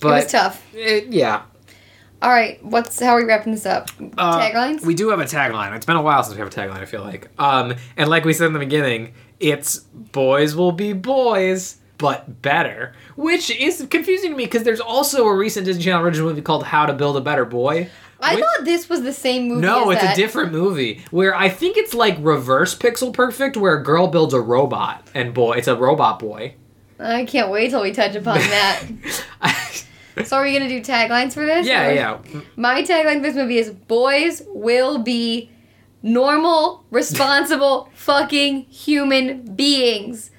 But 0.00 0.08
it 0.08 0.24
was 0.24 0.32
tough. 0.32 0.74
it- 0.74 1.06
yeah. 1.08 1.42
All 2.22 2.30
right, 2.30 2.62
what's 2.64 2.98
how 2.98 3.10
are 3.12 3.18
we 3.20 3.24
wrapping 3.24 3.52
this 3.52 3.66
up? 3.66 3.90
Uh, 4.16 4.40
Taglines? 4.40 4.84
We 4.86 4.94
do 4.94 5.10
have 5.10 5.20
a 5.20 5.24
tagline. 5.24 5.76
It's 5.76 5.84
been 5.84 5.96
a 5.96 6.02
while 6.02 6.22
since 6.22 6.34
we 6.34 6.40
have 6.40 6.48
a 6.48 6.50
tagline. 6.50 6.80
I 6.80 6.86
feel 6.86 7.02
like. 7.02 7.28
Um, 7.38 7.74
and 7.96 8.08
like 8.08 8.24
we 8.24 8.32
said 8.32 8.46
in 8.46 8.52
the 8.54 8.58
beginning, 8.58 9.12
it's 9.38 9.80
boys 9.80 10.56
will 10.56 10.72
be 10.72 10.94
boys, 10.94 11.76
but 11.98 12.42
better, 12.42 12.92
which 13.16 13.50
is 13.50 13.86
confusing 13.90 14.30
to 14.32 14.36
me 14.36 14.44
because 14.44 14.62
there's 14.64 14.80
also 14.80 15.26
a 15.26 15.34
recent 15.36 15.64
Disney 15.66 15.84
Channel 15.84 16.02
original 16.04 16.28
movie 16.28 16.42
called 16.42 16.64
How 16.64 16.86
to 16.86 16.92
Build 16.92 17.16
a 17.16 17.20
Better 17.20 17.44
Boy. 17.44 17.88
I 18.20 18.34
which- 18.34 18.44
thought 18.44 18.64
this 18.64 18.88
was 18.88 19.02
the 19.02 19.12
same 19.12 19.48
movie. 19.48 19.60
No, 19.60 19.90
it's 19.90 20.02
a 20.02 20.14
different 20.14 20.52
movie 20.52 21.02
where 21.10 21.34
I 21.34 21.48
think 21.48 21.76
it's 21.76 21.92
like 21.94 22.16
reverse 22.20 22.76
Pixel 22.76 23.12
Perfect, 23.12 23.56
where 23.56 23.76
a 23.76 23.82
girl 23.82 24.06
builds 24.08 24.32
a 24.34 24.40
robot 24.40 25.06
and 25.14 25.34
boy, 25.34 25.52
it's 25.58 25.68
a 25.68 25.76
robot 25.76 26.18
boy. 26.18 26.54
I 26.98 27.26
can't 27.26 27.50
wait 27.50 27.70
till 27.70 27.82
we 27.82 27.92
touch 27.92 28.14
upon 28.14 28.38
that. 28.38 28.82
so, 30.24 30.36
are 30.38 30.44
we 30.44 30.52
gonna 30.54 30.68
do 30.68 30.80
taglines 30.80 31.34
for 31.34 31.44
this? 31.44 31.66
yeah, 31.66 31.88
or- 31.88 31.92
yeah. 31.94 32.40
My 32.56 32.82
tagline 32.82 33.16
for 33.16 33.22
this 33.22 33.36
movie 33.36 33.58
is 33.58 33.70
"Boys 33.70 34.42
will 34.48 34.98
be 34.98 35.50
normal, 36.02 36.84
responsible, 36.90 37.90
fucking 37.94 38.62
human 38.70 39.54
beings." 39.54 40.30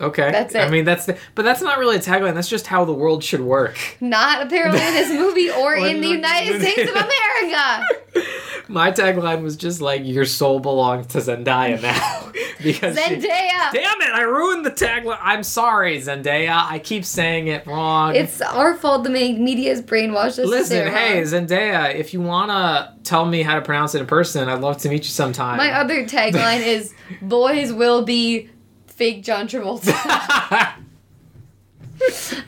Okay. 0.00 0.30
That's 0.32 0.54
it. 0.54 0.60
I 0.60 0.70
mean, 0.70 0.84
that's 0.84 1.06
the, 1.06 1.18
but 1.34 1.42
that's 1.42 1.60
not 1.60 1.78
really 1.78 1.96
a 1.96 2.00
tagline. 2.00 2.34
That's 2.34 2.48
just 2.48 2.66
how 2.66 2.84
the 2.84 2.92
world 2.94 3.22
should 3.22 3.42
work. 3.42 3.76
Not 4.00 4.42
apparently 4.46 4.80
in 4.80 4.94
this 4.94 5.10
movie 5.10 5.50
or 5.60 5.76
in 5.76 6.00
the 6.00 6.08
United 6.08 6.60
States 6.60 6.90
of 6.90 6.96
America. 6.96 7.86
My 8.68 8.92
tagline 8.92 9.42
was 9.42 9.56
just 9.56 9.80
like, 9.80 10.02
"Your 10.04 10.24
soul 10.24 10.60
belongs 10.60 11.08
to 11.08 11.18
Zendaya 11.18 11.82
now," 11.82 12.30
because 12.62 12.96
she- 12.96 13.02
Zendaya. 13.16 13.72
Damn 13.72 14.00
it! 14.00 14.14
I 14.14 14.22
ruined 14.22 14.64
the 14.64 14.70
tagline. 14.70 15.18
I'm 15.20 15.42
sorry, 15.42 15.98
Zendaya. 16.00 16.64
I 16.70 16.78
keep 16.78 17.04
saying 17.04 17.48
it 17.48 17.66
wrong. 17.66 18.14
It's 18.14 18.40
our 18.40 18.74
fault 18.76 19.02
the 19.04 19.10
me- 19.10 19.38
media's 19.38 19.82
brainwashed 19.82 20.38
us. 20.38 20.46
Listen, 20.46 20.86
hey. 20.88 21.20
Zendaya, 21.22 21.94
if 21.94 22.12
you 22.14 22.20
wanna 22.20 22.96
tell 23.02 23.26
me 23.26 23.42
how 23.42 23.56
to 23.56 23.60
pronounce 23.62 23.94
it 23.96 24.00
in 24.00 24.06
person, 24.06 24.48
I'd 24.48 24.60
love 24.60 24.78
to 24.78 24.88
meet 24.88 25.02
you 25.02 25.10
sometime. 25.10 25.56
My 25.56 25.72
other 25.72 26.04
tagline 26.06 26.64
is 26.64 26.94
"Boys 27.22 27.72
will 27.72 28.04
be 28.04 28.50
fake 29.00 29.22
John 29.24 29.48
Travolta." 29.48 30.74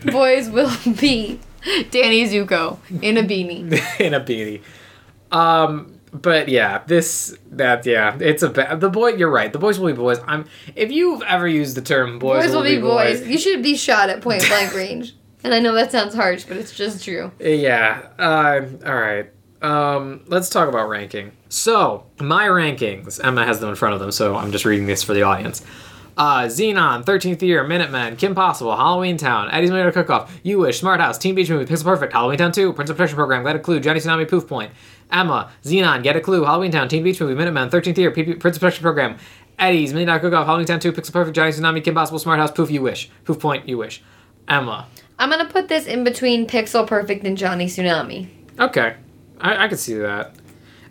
Boys 0.05 0.51
will 0.51 0.70
be 1.01 1.41
Danny 1.91 2.27
Zuko 2.29 2.77
in 3.01 3.16
a 3.16 3.23
beanie. 3.23 3.73
in 4.01 4.12
a 4.12 4.20
beanie. 4.20 4.61
Um, 5.31 5.99
but 6.12 6.49
yeah, 6.49 6.83
this 6.87 7.37
that 7.53 7.87
yeah, 7.87 8.19
it's 8.20 8.43
a 8.43 8.51
ba- 8.51 8.77
the 8.79 8.91
boy. 8.91 9.15
You're 9.15 9.31
right. 9.31 9.51
The 9.51 9.59
boys 9.59 9.79
will 9.79 9.87
be 9.89 9.97
boys. 9.97 10.19
I'm. 10.27 10.45
If 10.77 10.93
you've 10.93 11.23
ever 11.23 11.49
used 11.49 11.74
the 11.74 11.81
term 11.81 12.19
boys, 12.19 12.45
Boys 12.45 12.55
will 12.55 12.62
be 12.62 12.79
boys. 12.79 13.27
You 13.27 13.39
should 13.39 13.62
be 13.62 13.74
shot 13.74 14.11
at 14.11 14.20
point 14.20 14.47
blank 14.47 14.74
range. 14.83 15.15
And 15.45 15.55
I 15.55 15.59
know 15.59 15.73
that 15.73 15.91
sounds 15.91 16.15
harsh, 16.15 16.45
but 16.45 16.59
it's 16.59 16.73
just 16.73 17.03
true. 17.03 17.33
Yeah. 17.41 18.09
Uh, 18.19 18.61
all 18.87 18.95
right. 18.95 19.31
Um, 19.62 20.23
let's 20.27 20.51
talk 20.51 20.69
about 20.69 20.89
ranking. 20.89 21.33
So 21.49 22.07
my 22.20 22.47
rankings. 22.47 23.24
Emma 23.24 23.45
has 23.47 23.59
them 23.59 23.70
in 23.70 23.74
front 23.74 23.95
of 23.95 24.01
them, 24.01 24.12
so 24.12 24.37
I'm 24.37 24.53
just 24.53 24.65
reading 24.65 24.87
this 24.87 25.03
for 25.03 25.15
the 25.15 25.23
audience. 25.23 25.65
Uh, 26.16 26.43
Zenon, 26.43 27.05
13th 27.05 27.40
Year, 27.43 27.64
Minutemen, 27.66 28.16
Kim 28.16 28.34
Possible, 28.34 28.72
Halloweentown, 28.72 29.48
Eddie's 29.52 29.70
Million 29.70 29.90
Cook-Off, 29.93 30.39
You 30.43 30.59
Wish, 30.59 30.80
Smart 30.80 31.01
House, 31.01 31.16
Teen 31.16 31.34
Beach 31.34 31.48
Movie, 31.48 31.64
Pixel 31.64 31.84
Perfect, 31.84 32.12
Halloweentown 32.12 32.52
2, 32.52 32.74
Princess 32.74 32.94
Protection 32.94 33.16
Program, 33.16 33.43
Get 33.44 33.56
a 33.56 33.59
Clue, 33.59 33.80
Johnny 33.80 33.98
Tsunami, 33.98 34.28
Poof 34.28 34.47
Point, 34.47 34.72
Emma, 35.10 35.51
Zenon, 35.64 36.02
Get 36.02 36.16
a 36.16 36.20
Clue, 36.20 36.43
Halloweentown, 36.43 36.89
Teen 36.89 37.02
Beach 37.02 37.18
Movie, 37.20 37.34
Minutemen, 37.34 37.70
13th 37.70 37.97
Year, 37.97 38.10
PP 38.10 38.39
Princess 38.39 38.59
Protection 38.59 38.82
Program, 38.82 39.16
Eddie's 39.59 39.93
Million 39.93 40.09
Dollar 40.09 40.20
Cook-Off, 40.20 40.47
Halloweentown 40.47 40.80
2, 40.80 40.93
Pixel 40.93 41.12
Perfect, 41.12 41.34
Johnny 41.34 41.51
Tsunami, 41.51 41.82
Kim 41.82 41.94
Possible, 41.94 42.18
Smart 42.18 42.39
House, 42.39 42.51
Poof, 42.51 42.70
You 42.70 42.82
Wish, 42.82 43.10
Poof 43.24 43.39
Point, 43.39 43.66
You 43.66 43.78
Wish. 43.78 44.02
Emma. 44.48 44.86
I'm 45.18 45.30
gonna 45.30 45.48
put 45.48 45.68
this 45.68 45.86
in 45.86 46.05
between 46.05 46.47
Pixel 46.47 46.86
Perfect 46.86 47.24
and 47.24 47.39
Johnny 47.39 47.66
Tsunami. 47.66 48.28
Okay, 48.59 48.97
I, 49.40 49.64
I 49.64 49.68
could 49.68 49.78
see 49.78 49.94
that. 49.94 50.34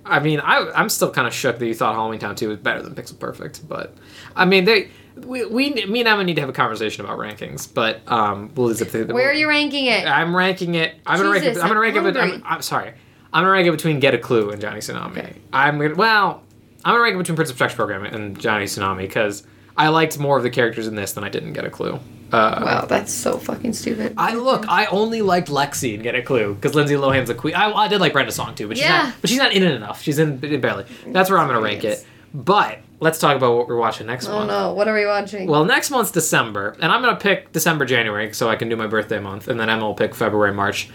I 0.06 0.20
mean, 0.20 0.40
I, 0.40 0.72
I'm 0.74 0.90
still 0.90 1.12
kind 1.12 1.28
of 1.28 1.34
shook 1.34 1.60
that 1.60 1.66
you 1.68 1.76
thought 1.76 1.96
Halloweentown 1.96 2.36
2 2.36 2.50
was 2.50 2.58
better 2.58 2.82
than 2.82 2.96
Pixel 2.96 3.20
Perfect, 3.20 3.68
but 3.68 3.96
I 4.36 4.46
mean, 4.46 4.66
they, 4.66 4.90
we, 5.16 5.46
we, 5.46 5.70
me 5.74 6.00
and 6.00 6.08
Emma 6.08 6.24
need 6.24 6.36
to 6.36 6.42
have 6.42 6.50
a 6.50 6.54
conversation 6.54 7.04
about 7.06 7.18
rankings, 7.18 7.72
but 7.72 8.02
um, 8.12 8.52
we'll 8.56 8.68
leave 8.68 8.82
it 8.82 8.90
to 8.92 9.14
Where 9.14 9.30
are 9.30 9.34
you 9.34 9.48
ranking 9.48 9.86
it? 9.86 10.08
I'm 10.08 10.36
ranking 10.36 10.76
it. 10.76 10.96
I'm 11.06 11.18
gonna 11.18 11.30
rank 11.32 11.44
it. 11.44 11.58
I'm 11.58 11.68
gonna 11.68 11.80
rank 11.80 11.98
I'm 11.98 12.06
it. 12.08 12.18
I'm. 12.18 12.44
I'm 12.46 12.62
sorry. 12.62 12.94
I'm 13.34 13.44
gonna 13.44 13.52
rank 13.52 13.68
it 13.68 13.72
between 13.72 14.00
Get 14.00 14.14
a 14.14 14.18
Clue 14.18 14.52
and 14.52 14.62
Johnny 14.62 14.80
Tsunami. 14.80 15.12
Okay. 15.18 15.36
I'm 15.54 15.78
gonna 15.80 15.96
well, 15.96 16.44
I'm 16.86 16.94
gonna 16.94 17.04
rank 17.04 17.16
it 17.16 17.20
between 17.20 17.36
Princess 17.36 17.56
Protection 17.56 17.78
Program 17.78 18.04
and 18.06 18.40
Johnny 18.40 18.66
Tsunami 18.66 19.00
because 19.00 19.44
I 19.78 19.88
liked 19.90 20.18
more 20.20 20.38
of 20.38 20.44
the 20.44 20.50
characters 20.50 20.88
in 20.88 20.96
this 20.96 21.14
than 21.14 21.24
I 21.24 21.30
did 21.30 21.44
in 21.44 21.54
Get 21.54 21.66
a 21.66 21.70
Clue. 21.70 22.00
Uh, 22.32 22.62
Wow, 22.64 22.86
that's 22.86 23.12
so 23.14 23.38
fucking 23.38 23.74
stupid. 23.74 24.14
I 24.18 24.36
look. 24.36 24.66
I 24.70 24.86
only 24.86 25.22
liked 25.22 25.50
Lexi 25.50 25.94
in 25.96 26.02
Get 26.02 26.16
a 26.16 26.22
Clue 26.22 26.56
because 26.56 26.74
Lindsay 26.76 26.96
Lohan's 26.96 27.30
a 27.30 27.36
queen. 27.36 27.56
I, 27.56 27.72
I 27.72 27.88
did 27.90 28.00
like 28.00 28.14
Brenda 28.14 28.32
Song 28.32 28.56
too, 28.56 28.68
but 28.70 28.78
she's 28.78 28.86
Yeah. 28.86 29.04
not. 29.04 29.16
But 29.20 29.30
she's 29.30 29.40
not 29.40 29.52
in 29.54 29.64
it 29.64 29.72
enough. 29.74 30.02
She's 30.02 30.18
in, 30.20 30.44
in 30.44 30.62
barely. 30.62 30.86
That's 31.08 31.30
where 31.30 31.40
I'm 31.40 31.48
gonna 31.48 31.60
rank 31.62 31.84
it. 31.84 32.06
But 32.34 32.80
let's 33.02 33.20
talk 33.20 33.36
about 33.36 33.58
what 33.58 33.68
we're 33.68 33.76
watching 33.78 34.08
next 34.08 34.28
Oh 34.28 34.40
month. 34.40 34.52
Oh 34.52 34.70
no, 34.70 34.74
what 34.74 34.88
are 34.88 34.94
we 34.94 35.06
watching? 35.06 35.48
Well, 35.50 35.66
next 35.66 35.90
month's 35.92 36.12
December, 36.12 36.78
and 36.80 36.92
I'm 36.92 37.02
gonna 37.02 37.18
pick 37.18 37.52
December, 37.52 37.84
January, 37.84 38.32
so 38.34 38.48
I 38.50 38.56
can 38.56 38.70
do 38.70 38.78
my 38.78 38.88
birthday 38.88 39.20
month, 39.20 39.50
and 39.50 39.60
then 39.60 39.70
Emma 39.70 39.84
will 39.84 39.94
pick 39.96 40.16
February, 40.16 40.54
March. 40.54 40.90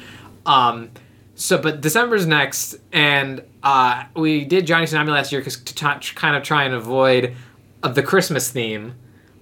Um, 0.46 0.90
so, 1.34 1.58
but 1.58 1.82
December's 1.82 2.26
next, 2.26 2.76
and 2.92 3.42
uh, 3.62 4.04
we 4.14 4.46
did 4.46 4.66
Johnny 4.66 4.86
Tsunami 4.86 5.08
last 5.08 5.32
year 5.32 5.42
because 5.42 5.58
to 5.62 5.74
t- 5.74 6.14
kind 6.14 6.34
of 6.34 6.42
try 6.42 6.64
and 6.64 6.74
avoid 6.74 7.36
uh, 7.82 7.88
the 7.88 8.02
Christmas 8.02 8.50
theme. 8.50 8.94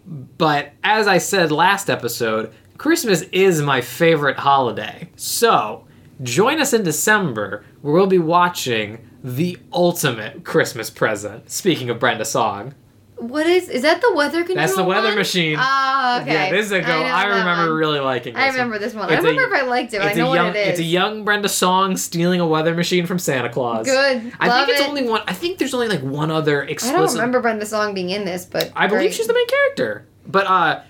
But 0.06 0.72
as 0.82 1.06
I 1.06 1.18
said 1.18 1.52
last 1.52 1.88
episode, 1.88 2.52
Christmas 2.78 3.22
is 3.32 3.62
my 3.62 3.80
favorite 3.80 4.38
holiday. 4.38 5.08
So, 5.16 5.86
join 6.22 6.60
us 6.60 6.72
in 6.72 6.82
December 6.82 7.64
where 7.82 7.94
we'll 7.94 8.06
be 8.06 8.18
watching 8.18 9.08
the 9.24 9.58
ultimate 9.72 10.44
Christmas 10.44 10.90
present. 10.90 11.50
Speaking 11.50 11.88
of 11.90 11.98
Brenda 11.98 12.24
Song, 12.26 12.74
What 13.16 13.46
is 13.46 13.68
is 13.70 13.80
that 13.82 14.00
the 14.02 14.12
weather 14.14 14.38
control? 14.44 14.56
that's 14.56 14.76
the 14.76 14.84
weather 14.84 15.08
one? 15.08 15.16
machine. 15.16 15.56
Ah, 15.58 16.20
okay. 16.20 16.32
Yeah, 16.32 16.50
this 16.50 16.66
is 16.66 16.72
a 16.72 16.80
go. 16.82 16.86
know 16.88 16.92
I, 17.06 17.24
remember 17.26 17.68
one. 17.70 17.78
really 17.78 18.00
liking. 18.00 18.34
This 18.34 18.42
I 18.42 18.46
one. 18.48 18.52
remember 18.54 18.78
this 18.78 18.92
one. 18.92 19.08
I 19.08 19.14
It's 19.14 19.24
a- 19.24 19.28
remember 19.28 19.54
if 19.56 19.62
I 19.62 19.66
liked 19.66 19.94
it, 19.94 19.98
but 20.02 20.08
I 20.08 20.12
know 20.12 20.34
young, 20.34 20.48
what 20.48 20.56
it 20.56 20.60
is. 20.60 20.68
it's 20.72 20.78
a 20.80 20.82
young 20.84 21.24
Brenda 21.24 21.48
Song 21.48 21.96
stealing 21.96 22.40
a 22.40 22.46
weather 22.46 22.74
machine 22.74 23.06
from 23.06 23.18
Santa 23.18 23.48
Claus. 23.48 23.86
Good. 23.86 24.32
I 24.40 24.48
Love 24.48 24.66
think 24.66 24.78
it's 24.78 24.86
it. 24.86 24.88
only 24.90 25.08
one. 25.08 25.22
I 25.26 25.32
think 25.32 25.56
there's 25.58 25.72
only 25.74 25.88
like 25.88 26.02
one 26.02 26.30
other 26.30 26.64
I 26.64 26.74
don't 26.74 27.12
remember 27.14 27.40
Brenda 27.40 27.64
Song 27.66 27.94
being 27.94 28.10
in 28.10 28.24
this, 28.26 28.44
but 28.44 28.72
I 28.76 28.88
believe 28.88 29.14
she's 29.14 29.26
the 29.26 29.32
main 29.34 29.48
character. 29.48 30.06
But 30.26 30.46
uh 30.46 30.80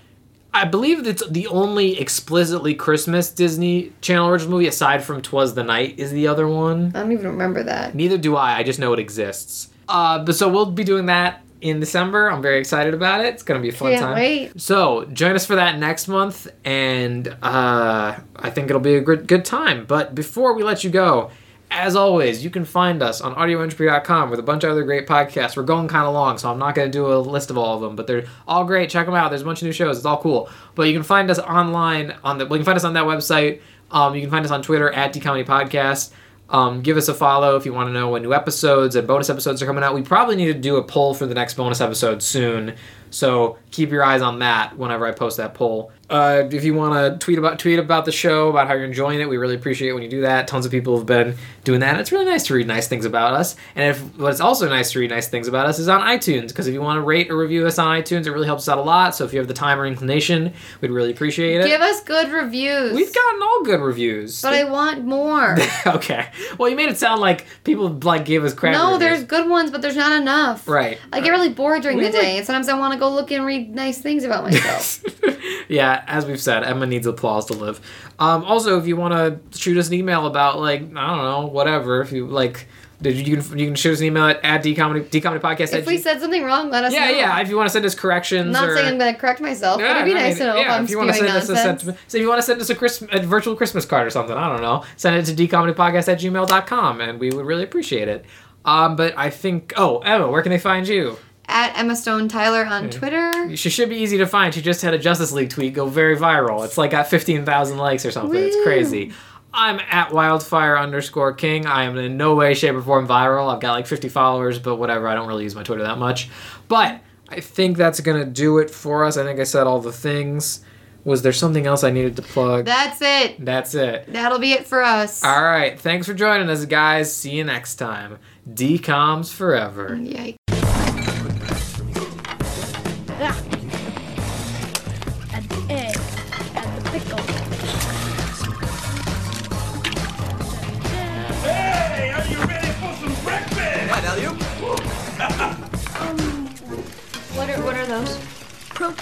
I 0.55 0.63
believe 0.63 1.05
it's 1.05 1.27
the 1.27 1.47
only 1.47 1.99
explicitly 1.99 2.75
Christmas 2.75 3.29
Disney 3.29 3.91
Channel 3.99 4.29
original 4.29 4.51
movie 4.53 4.67
aside 4.67 5.03
from 5.03 5.21
Twas 5.21 5.53
the 5.53 5.65
Night 5.65 5.99
is 5.99 6.11
the 6.11 6.27
other 6.29 6.47
one. 6.47 6.93
I 6.95 7.01
don't 7.01 7.11
even 7.11 7.27
remember 7.27 7.61
that. 7.63 7.93
Neither 7.93 8.17
do 8.17 8.37
I. 8.37 8.59
I 8.59 8.63
just 8.63 8.79
know 8.79 8.93
it 8.93 8.99
exists. 8.99 9.69
Uh 9.89 10.23
but 10.23 10.33
so 10.35 10.47
we'll 10.47 10.71
be 10.71 10.85
doing 10.85 11.07
that 11.07 11.43
in 11.59 11.81
December. 11.81 12.31
I'm 12.31 12.41
very 12.41 12.59
excited 12.59 12.93
about 12.93 13.19
it. 13.19 13.33
It's 13.33 13.43
going 13.43 13.59
to 13.59 13.61
be 13.61 13.69
a 13.69 13.77
fun 13.77 13.91
Can't 13.91 14.01
time. 14.01 14.15
wait. 14.15 14.61
So, 14.61 15.05
join 15.05 15.35
us 15.35 15.45
for 15.45 15.55
that 15.55 15.77
next 15.77 16.07
month 16.07 16.47
and 16.63 17.27
uh 17.43 18.15
I 18.37 18.49
think 18.49 18.69
it'll 18.69 18.79
be 18.81 18.95
a 18.95 19.01
good 19.01 19.27
good 19.27 19.43
time. 19.43 19.85
But 19.85 20.15
before 20.15 20.53
we 20.55 20.63
let 20.63 20.85
you 20.85 20.89
go, 20.89 21.31
as 21.75 21.95
always, 21.95 22.43
you 22.43 22.49
can 22.49 22.63
find 22.63 23.03
us 23.03 23.19
on 23.19 23.35
audioentropy.com 23.35 24.29
with 24.29 24.39
a 24.39 24.43
bunch 24.43 24.63
of 24.63 24.71
other 24.71 24.83
great 24.83 25.07
podcasts. 25.07 25.57
We're 25.57 25.63
going 25.63 25.87
kind 25.89 26.07
of 26.07 26.13
long, 26.13 26.37
so 26.37 26.49
I'm 26.49 26.57
not 26.57 26.73
going 26.73 26.89
to 26.89 26.91
do 26.91 27.13
a 27.13 27.19
list 27.19 27.49
of 27.49 27.57
all 27.57 27.75
of 27.75 27.81
them, 27.81 27.95
but 27.95 28.07
they're 28.07 28.25
all 28.47 28.63
great. 28.63 28.89
Check 28.89 29.05
them 29.05 29.13
out. 29.13 29.29
There's 29.29 29.41
a 29.41 29.45
bunch 29.45 29.61
of 29.61 29.65
new 29.65 29.73
shows. 29.73 29.97
It's 29.97 30.05
all 30.05 30.21
cool. 30.21 30.49
But 30.73 30.83
you 30.87 30.93
can 30.93 31.03
find 31.03 31.29
us 31.29 31.37
online 31.37 32.15
on 32.23 32.37
the. 32.37 32.45
Well, 32.45 32.57
you 32.57 32.61
can 32.61 32.65
find 32.65 32.77
us 32.77 32.85
on 32.85 32.93
that 32.93 33.03
website. 33.03 33.61
Um, 33.91 34.15
you 34.15 34.21
can 34.21 34.31
find 34.31 34.45
us 34.45 34.51
on 34.51 34.61
Twitter 34.61 34.89
at 34.89 35.13
DComedy 35.13 35.45
Podcast. 35.45 36.11
Um, 36.49 36.81
give 36.81 36.95
us 36.95 37.07
a 37.07 37.13
follow 37.13 37.55
if 37.55 37.65
you 37.65 37.73
want 37.73 37.89
to 37.89 37.93
know 37.93 38.09
when 38.09 38.21
new 38.21 38.33
episodes 38.33 38.95
and 38.95 39.07
bonus 39.07 39.29
episodes 39.29 39.61
are 39.61 39.65
coming 39.65 39.83
out. 39.83 39.95
We 39.95 40.03
probably 40.03 40.35
need 40.35 40.47
to 40.47 40.53
do 40.53 40.77
a 40.77 40.83
poll 40.83 41.13
for 41.13 41.25
the 41.25 41.33
next 41.33 41.55
bonus 41.55 41.81
episode 41.81 42.21
soon, 42.21 42.75
so 43.09 43.57
keep 43.71 43.89
your 43.89 44.03
eyes 44.03 44.21
on 44.21 44.39
that 44.39 44.77
whenever 44.77 45.07
I 45.07 45.11
post 45.11 45.37
that 45.37 45.55
poll. 45.55 45.91
Uh, 46.09 46.47
if 46.51 46.63
you 46.63 46.73
want 46.73 46.93
to 46.93 47.23
tweet 47.23 47.39
about 47.39 47.57
tweet 47.59 47.79
about 47.79 48.05
the 48.05 48.11
show, 48.11 48.49
about 48.49 48.67
how 48.67 48.73
you're 48.73 48.85
enjoying 48.85 49.19
it, 49.21 49.27
we 49.27 49.37
really 49.37 49.55
appreciate 49.55 49.89
it 49.89 49.93
when 49.93 50.03
you 50.03 50.09
do 50.09 50.21
that. 50.21 50.47
Tons 50.47 50.65
of 50.65 50.71
people 50.71 50.97
have 50.97 51.05
been 51.07 51.35
doing 51.63 51.79
that. 51.79 51.99
It's 51.99 52.11
really 52.11 52.25
nice 52.25 52.43
to 52.43 52.53
read 52.53 52.67
nice 52.67 52.87
things 52.87 53.05
about 53.05 53.33
us. 53.33 53.55
And 53.75 53.89
if 53.89 53.99
what's 54.19 54.39
also 54.39 54.69
nice 54.69 54.91
to 54.91 54.99
read 54.99 55.09
nice 55.09 55.27
things 55.27 55.47
about 55.47 55.65
us 55.65 55.79
is 55.79 55.89
on 55.89 56.01
iTunes, 56.01 56.49
because 56.49 56.67
if 56.67 56.73
you 56.73 56.81
want 56.81 56.97
to 56.97 57.01
rate 57.01 57.31
or 57.31 57.37
review 57.37 57.65
us 57.65 57.79
on 57.79 57.87
iTunes, 57.99 58.27
it 58.27 58.31
really 58.31 58.45
helps 58.45 58.63
us 58.63 58.69
out 58.69 58.77
a 58.77 58.81
lot. 58.81 59.15
So 59.15 59.25
if 59.25 59.33
you 59.33 59.39
have 59.39 59.47
the 59.47 59.53
time 59.55 59.79
or 59.79 59.87
inclination, 59.87 60.53
we'd 60.81 60.91
really 60.91 61.11
appreciate 61.11 61.61
it. 61.61 61.65
Give 61.65 61.81
us 61.81 62.03
good 62.03 62.29
reviews. 62.31 62.93
We've 62.93 63.13
gotten 63.13 63.41
all 63.41 63.63
good 63.63 63.81
reviews. 63.81 64.41
but 64.43 64.53
I 64.53 64.63
want 64.65 65.05
more. 65.05 65.57
okay. 65.87 66.29
Well, 66.59 66.69
you 66.69 66.75
made 66.75 66.89
it 66.89 66.97
sound 66.97 67.19
like 67.19 67.45
people 67.63 67.89
like 67.89 68.25
gave 68.25 68.43
us 68.43 68.53
crap. 68.53 68.73
no, 68.73 68.93
reviews. 68.93 68.99
there's 68.99 69.23
good 69.23 69.49
ones, 69.49 69.71
but 69.71 69.81
there's 69.81 69.95
not 69.95 70.21
enough. 70.21 70.67
right. 70.67 70.99
I 71.11 71.21
get 71.21 71.31
really 71.31 71.49
bored 71.49 71.81
during 71.81 71.97
We 71.97 72.05
the 72.05 72.11
day, 72.11 72.37
and 72.37 72.45
sometimes 72.45 72.69
I 72.69 72.77
want 72.77 72.93
to 72.93 72.99
go 72.99 73.09
look 73.09 73.31
and 73.31 73.43
read 73.43 73.73
nice 73.73 73.97
things 73.99 74.23
about 74.23 74.43
myself. 74.43 75.03
yeah, 75.67 75.94
as 76.07 76.25
we've 76.25 76.41
said, 76.41 76.63
Emma 76.63 76.85
needs 76.85 77.07
applause 77.07 77.45
to 77.47 77.53
live. 77.53 77.79
Um, 78.19 78.43
also, 78.43 78.77
if 78.79 78.87
you 78.87 78.95
want 78.95 79.13
to 79.13 79.57
shoot 79.57 79.77
us 79.77 79.87
an 79.87 79.93
email 79.93 80.27
about 80.27 80.59
like 80.59 80.81
I 80.81 80.83
don't 80.83 80.95
know 80.95 81.47
whatever, 81.51 82.01
if 82.01 82.11
you 82.11 82.27
like, 82.27 82.67
did 83.01 83.15
you 83.15 83.37
can 83.37 83.59
you 83.59 83.65
can 83.65 83.75
shoot 83.75 83.93
us 83.93 83.99
an 83.99 84.05
email 84.05 84.25
at, 84.25 84.43
at 84.43 84.63
dcomedy 84.63 85.05
dcomedypodcast. 85.05 85.73
if 85.73 85.85
we 85.85 85.97
said 85.97 86.19
something 86.19 86.43
wrong, 86.43 86.69
let 86.69 86.83
us 86.83 86.93
yeah 86.93 87.05
know. 87.05 87.11
yeah, 87.11 87.17
yeah. 87.17 87.39
if 87.41 87.49
you 87.49 87.57
want 87.57 87.67
to 87.67 87.73
send 87.73 87.85
us 87.85 87.93
corrections 87.95 88.47
I'm 88.47 88.51
not 88.51 88.69
or 88.69 88.75
saying 88.75 88.93
I'm 88.93 88.97
going 88.97 89.13
to 89.13 89.19
correct 89.19 89.41
myself, 89.41 89.79
but 89.79 89.91
it'd 89.91 90.05
be 90.05 90.11
I 90.11 90.13
nice 90.15 90.39
mean, 90.39 90.47
to 90.47 90.53
know 90.53 90.55
yeah, 90.55 90.61
if 90.61 90.71
I'm 90.71 90.83
if 90.85 90.89
you 90.89 90.97
want 90.97 91.09
to 91.09 91.15
send 91.15 91.29
us 91.29 91.49
a 91.49 91.55
sentiment, 91.55 91.97
so 92.07 92.17
if 92.17 92.21
you 92.21 92.29
want 92.29 92.39
to 92.39 92.45
send 92.45 92.61
us 92.61 92.69
a, 92.69 92.75
Christ, 92.75 93.03
a 93.11 93.19
virtual 93.21 93.55
Christmas 93.55 93.85
card 93.85 94.07
or 94.07 94.09
something, 94.09 94.35
I 94.35 94.49
don't 94.49 94.61
know, 94.61 94.83
send 94.97 95.15
it 95.17 95.25
to 95.25 95.47
dcomedypodcast 95.47 96.07
at 96.07 96.19
gmail.com 96.19 97.01
and 97.01 97.19
we 97.19 97.31
would 97.31 97.45
really 97.45 97.63
appreciate 97.63 98.07
it. 98.07 98.25
Um, 98.63 98.95
but 98.95 99.15
I 99.17 99.29
think, 99.29 99.73
oh, 99.77 99.99
Emma, 99.99 100.27
where 100.27 100.41
can 100.41 100.49
they 100.49 100.57
find 100.57 100.87
you? 100.87 101.17
At 101.47 101.77
Emma 101.77 101.95
Stone 101.95 102.27
Tyler 102.27 102.65
on 102.65 102.89
Twitter. 102.89 103.55
She 103.55 103.69
should 103.69 103.89
be 103.89 103.97
easy 103.97 104.17
to 104.17 104.25
find. 104.25 104.53
She 104.53 104.61
just 104.61 104.81
had 104.81 104.93
a 104.93 104.97
Justice 104.97 105.31
League 105.31 105.49
tweet 105.49 105.73
go 105.73 105.85
very 105.87 106.17
viral. 106.17 106.65
It's 106.65 106.77
like 106.77 106.91
got 106.91 107.07
15,000 107.07 107.77
likes 107.77 108.05
or 108.05 108.11
something. 108.11 108.41
It's 108.41 108.61
crazy. 108.63 109.13
I'm 109.53 109.79
at 109.89 110.11
wildfire 110.11 110.77
underscore 110.77 111.33
king. 111.33 111.65
I 111.65 111.83
am 111.83 111.97
in 111.97 112.17
no 112.17 112.35
way, 112.35 112.53
shape, 112.55 112.75
or 112.75 112.81
form 112.81 113.07
viral. 113.07 113.53
I've 113.53 113.61
got 113.61 113.71
like 113.71 113.87
50 113.87 114.09
followers, 114.09 114.59
but 114.59 114.75
whatever. 114.75 115.07
I 115.07 115.15
don't 115.15 115.27
really 115.27 115.43
use 115.43 115.55
my 115.55 115.63
Twitter 115.63 115.83
that 115.83 115.97
much. 115.97 116.29
But 116.67 116.99
I 117.29 117.39
think 117.39 117.77
that's 117.77 118.01
going 118.01 118.19
to 118.19 118.29
do 118.29 118.57
it 118.57 118.69
for 118.69 119.05
us. 119.05 119.15
I 119.15 119.23
think 119.23 119.39
I 119.39 119.43
said 119.43 119.65
all 119.65 119.79
the 119.79 119.93
things. 119.93 120.59
Was 121.05 121.21
there 121.21 121.31
something 121.31 121.67
else 121.67 121.83
I 121.83 121.91
needed 121.91 122.15
to 122.15 122.23
plug? 122.23 122.65
That's 122.65 122.99
it. 123.01 123.45
that's 123.45 123.75
it. 123.75 124.11
That'll 124.11 124.39
be 124.39 124.53
it 124.53 124.65
for 124.65 124.83
us. 124.83 125.23
All 125.23 125.43
right. 125.43 125.79
Thanks 125.79 126.07
for 126.07 126.15
joining 126.15 126.49
us, 126.49 126.65
guys. 126.65 127.15
See 127.15 127.31
you 127.31 127.43
next 127.43 127.75
time. 127.75 128.17
DCOMs 128.51 129.31
forever. 129.31 129.91
Yikes. 129.91 130.35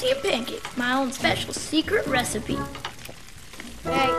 Protein 0.04 0.22
pancakes. 0.22 0.78
My 0.78 0.94
own 0.94 1.12
special 1.14 1.54
secret 1.54 2.06
recipe. 2.08 2.58
Hey, 3.84 4.10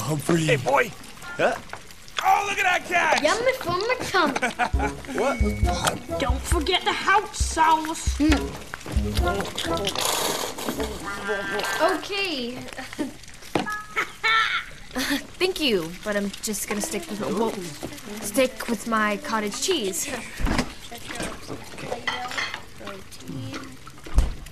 Humphrey. 0.00 0.44
Hey 0.44 0.56
boy. 0.56 0.90
Huh? 1.20 1.54
Oh, 2.24 2.46
look 2.48 2.58
at 2.58 2.64
that 2.64 2.86
cat! 2.86 3.22
Yummy 3.22 3.52
for 3.58 3.76
my 3.76 3.96
tummy. 4.00 4.34
What? 5.18 5.38
Don't 6.18 6.40
forget 6.40 6.84
the 6.84 6.92
house 6.92 7.36
sauce. 7.38 8.18
Okay. 11.82 12.54
Thank 15.38 15.60
you, 15.60 15.90
but 16.04 16.16
I'm 16.16 16.30
just 16.42 16.68
gonna 16.68 16.80
stick 16.80 17.08
with 17.10 17.20
well, 17.20 17.52
stick 18.22 18.68
with 18.68 18.86
my 18.86 19.18
cottage 19.18 19.60
cheese. 19.60 20.08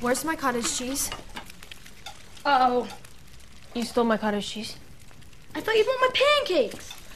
Where's 0.01 0.25
my 0.25 0.35
cottage 0.35 0.79
cheese? 0.79 1.11
Oh, 2.47 2.89
you 3.75 3.85
stole 3.85 4.05
my 4.05 4.17
cottage 4.17 4.49
cheese. 4.49 4.77
I 5.55 5.61
thought 5.61 5.77
you 5.77 5.85
want 5.85 6.15
my 6.15 6.21
pancakes. 6.49 6.95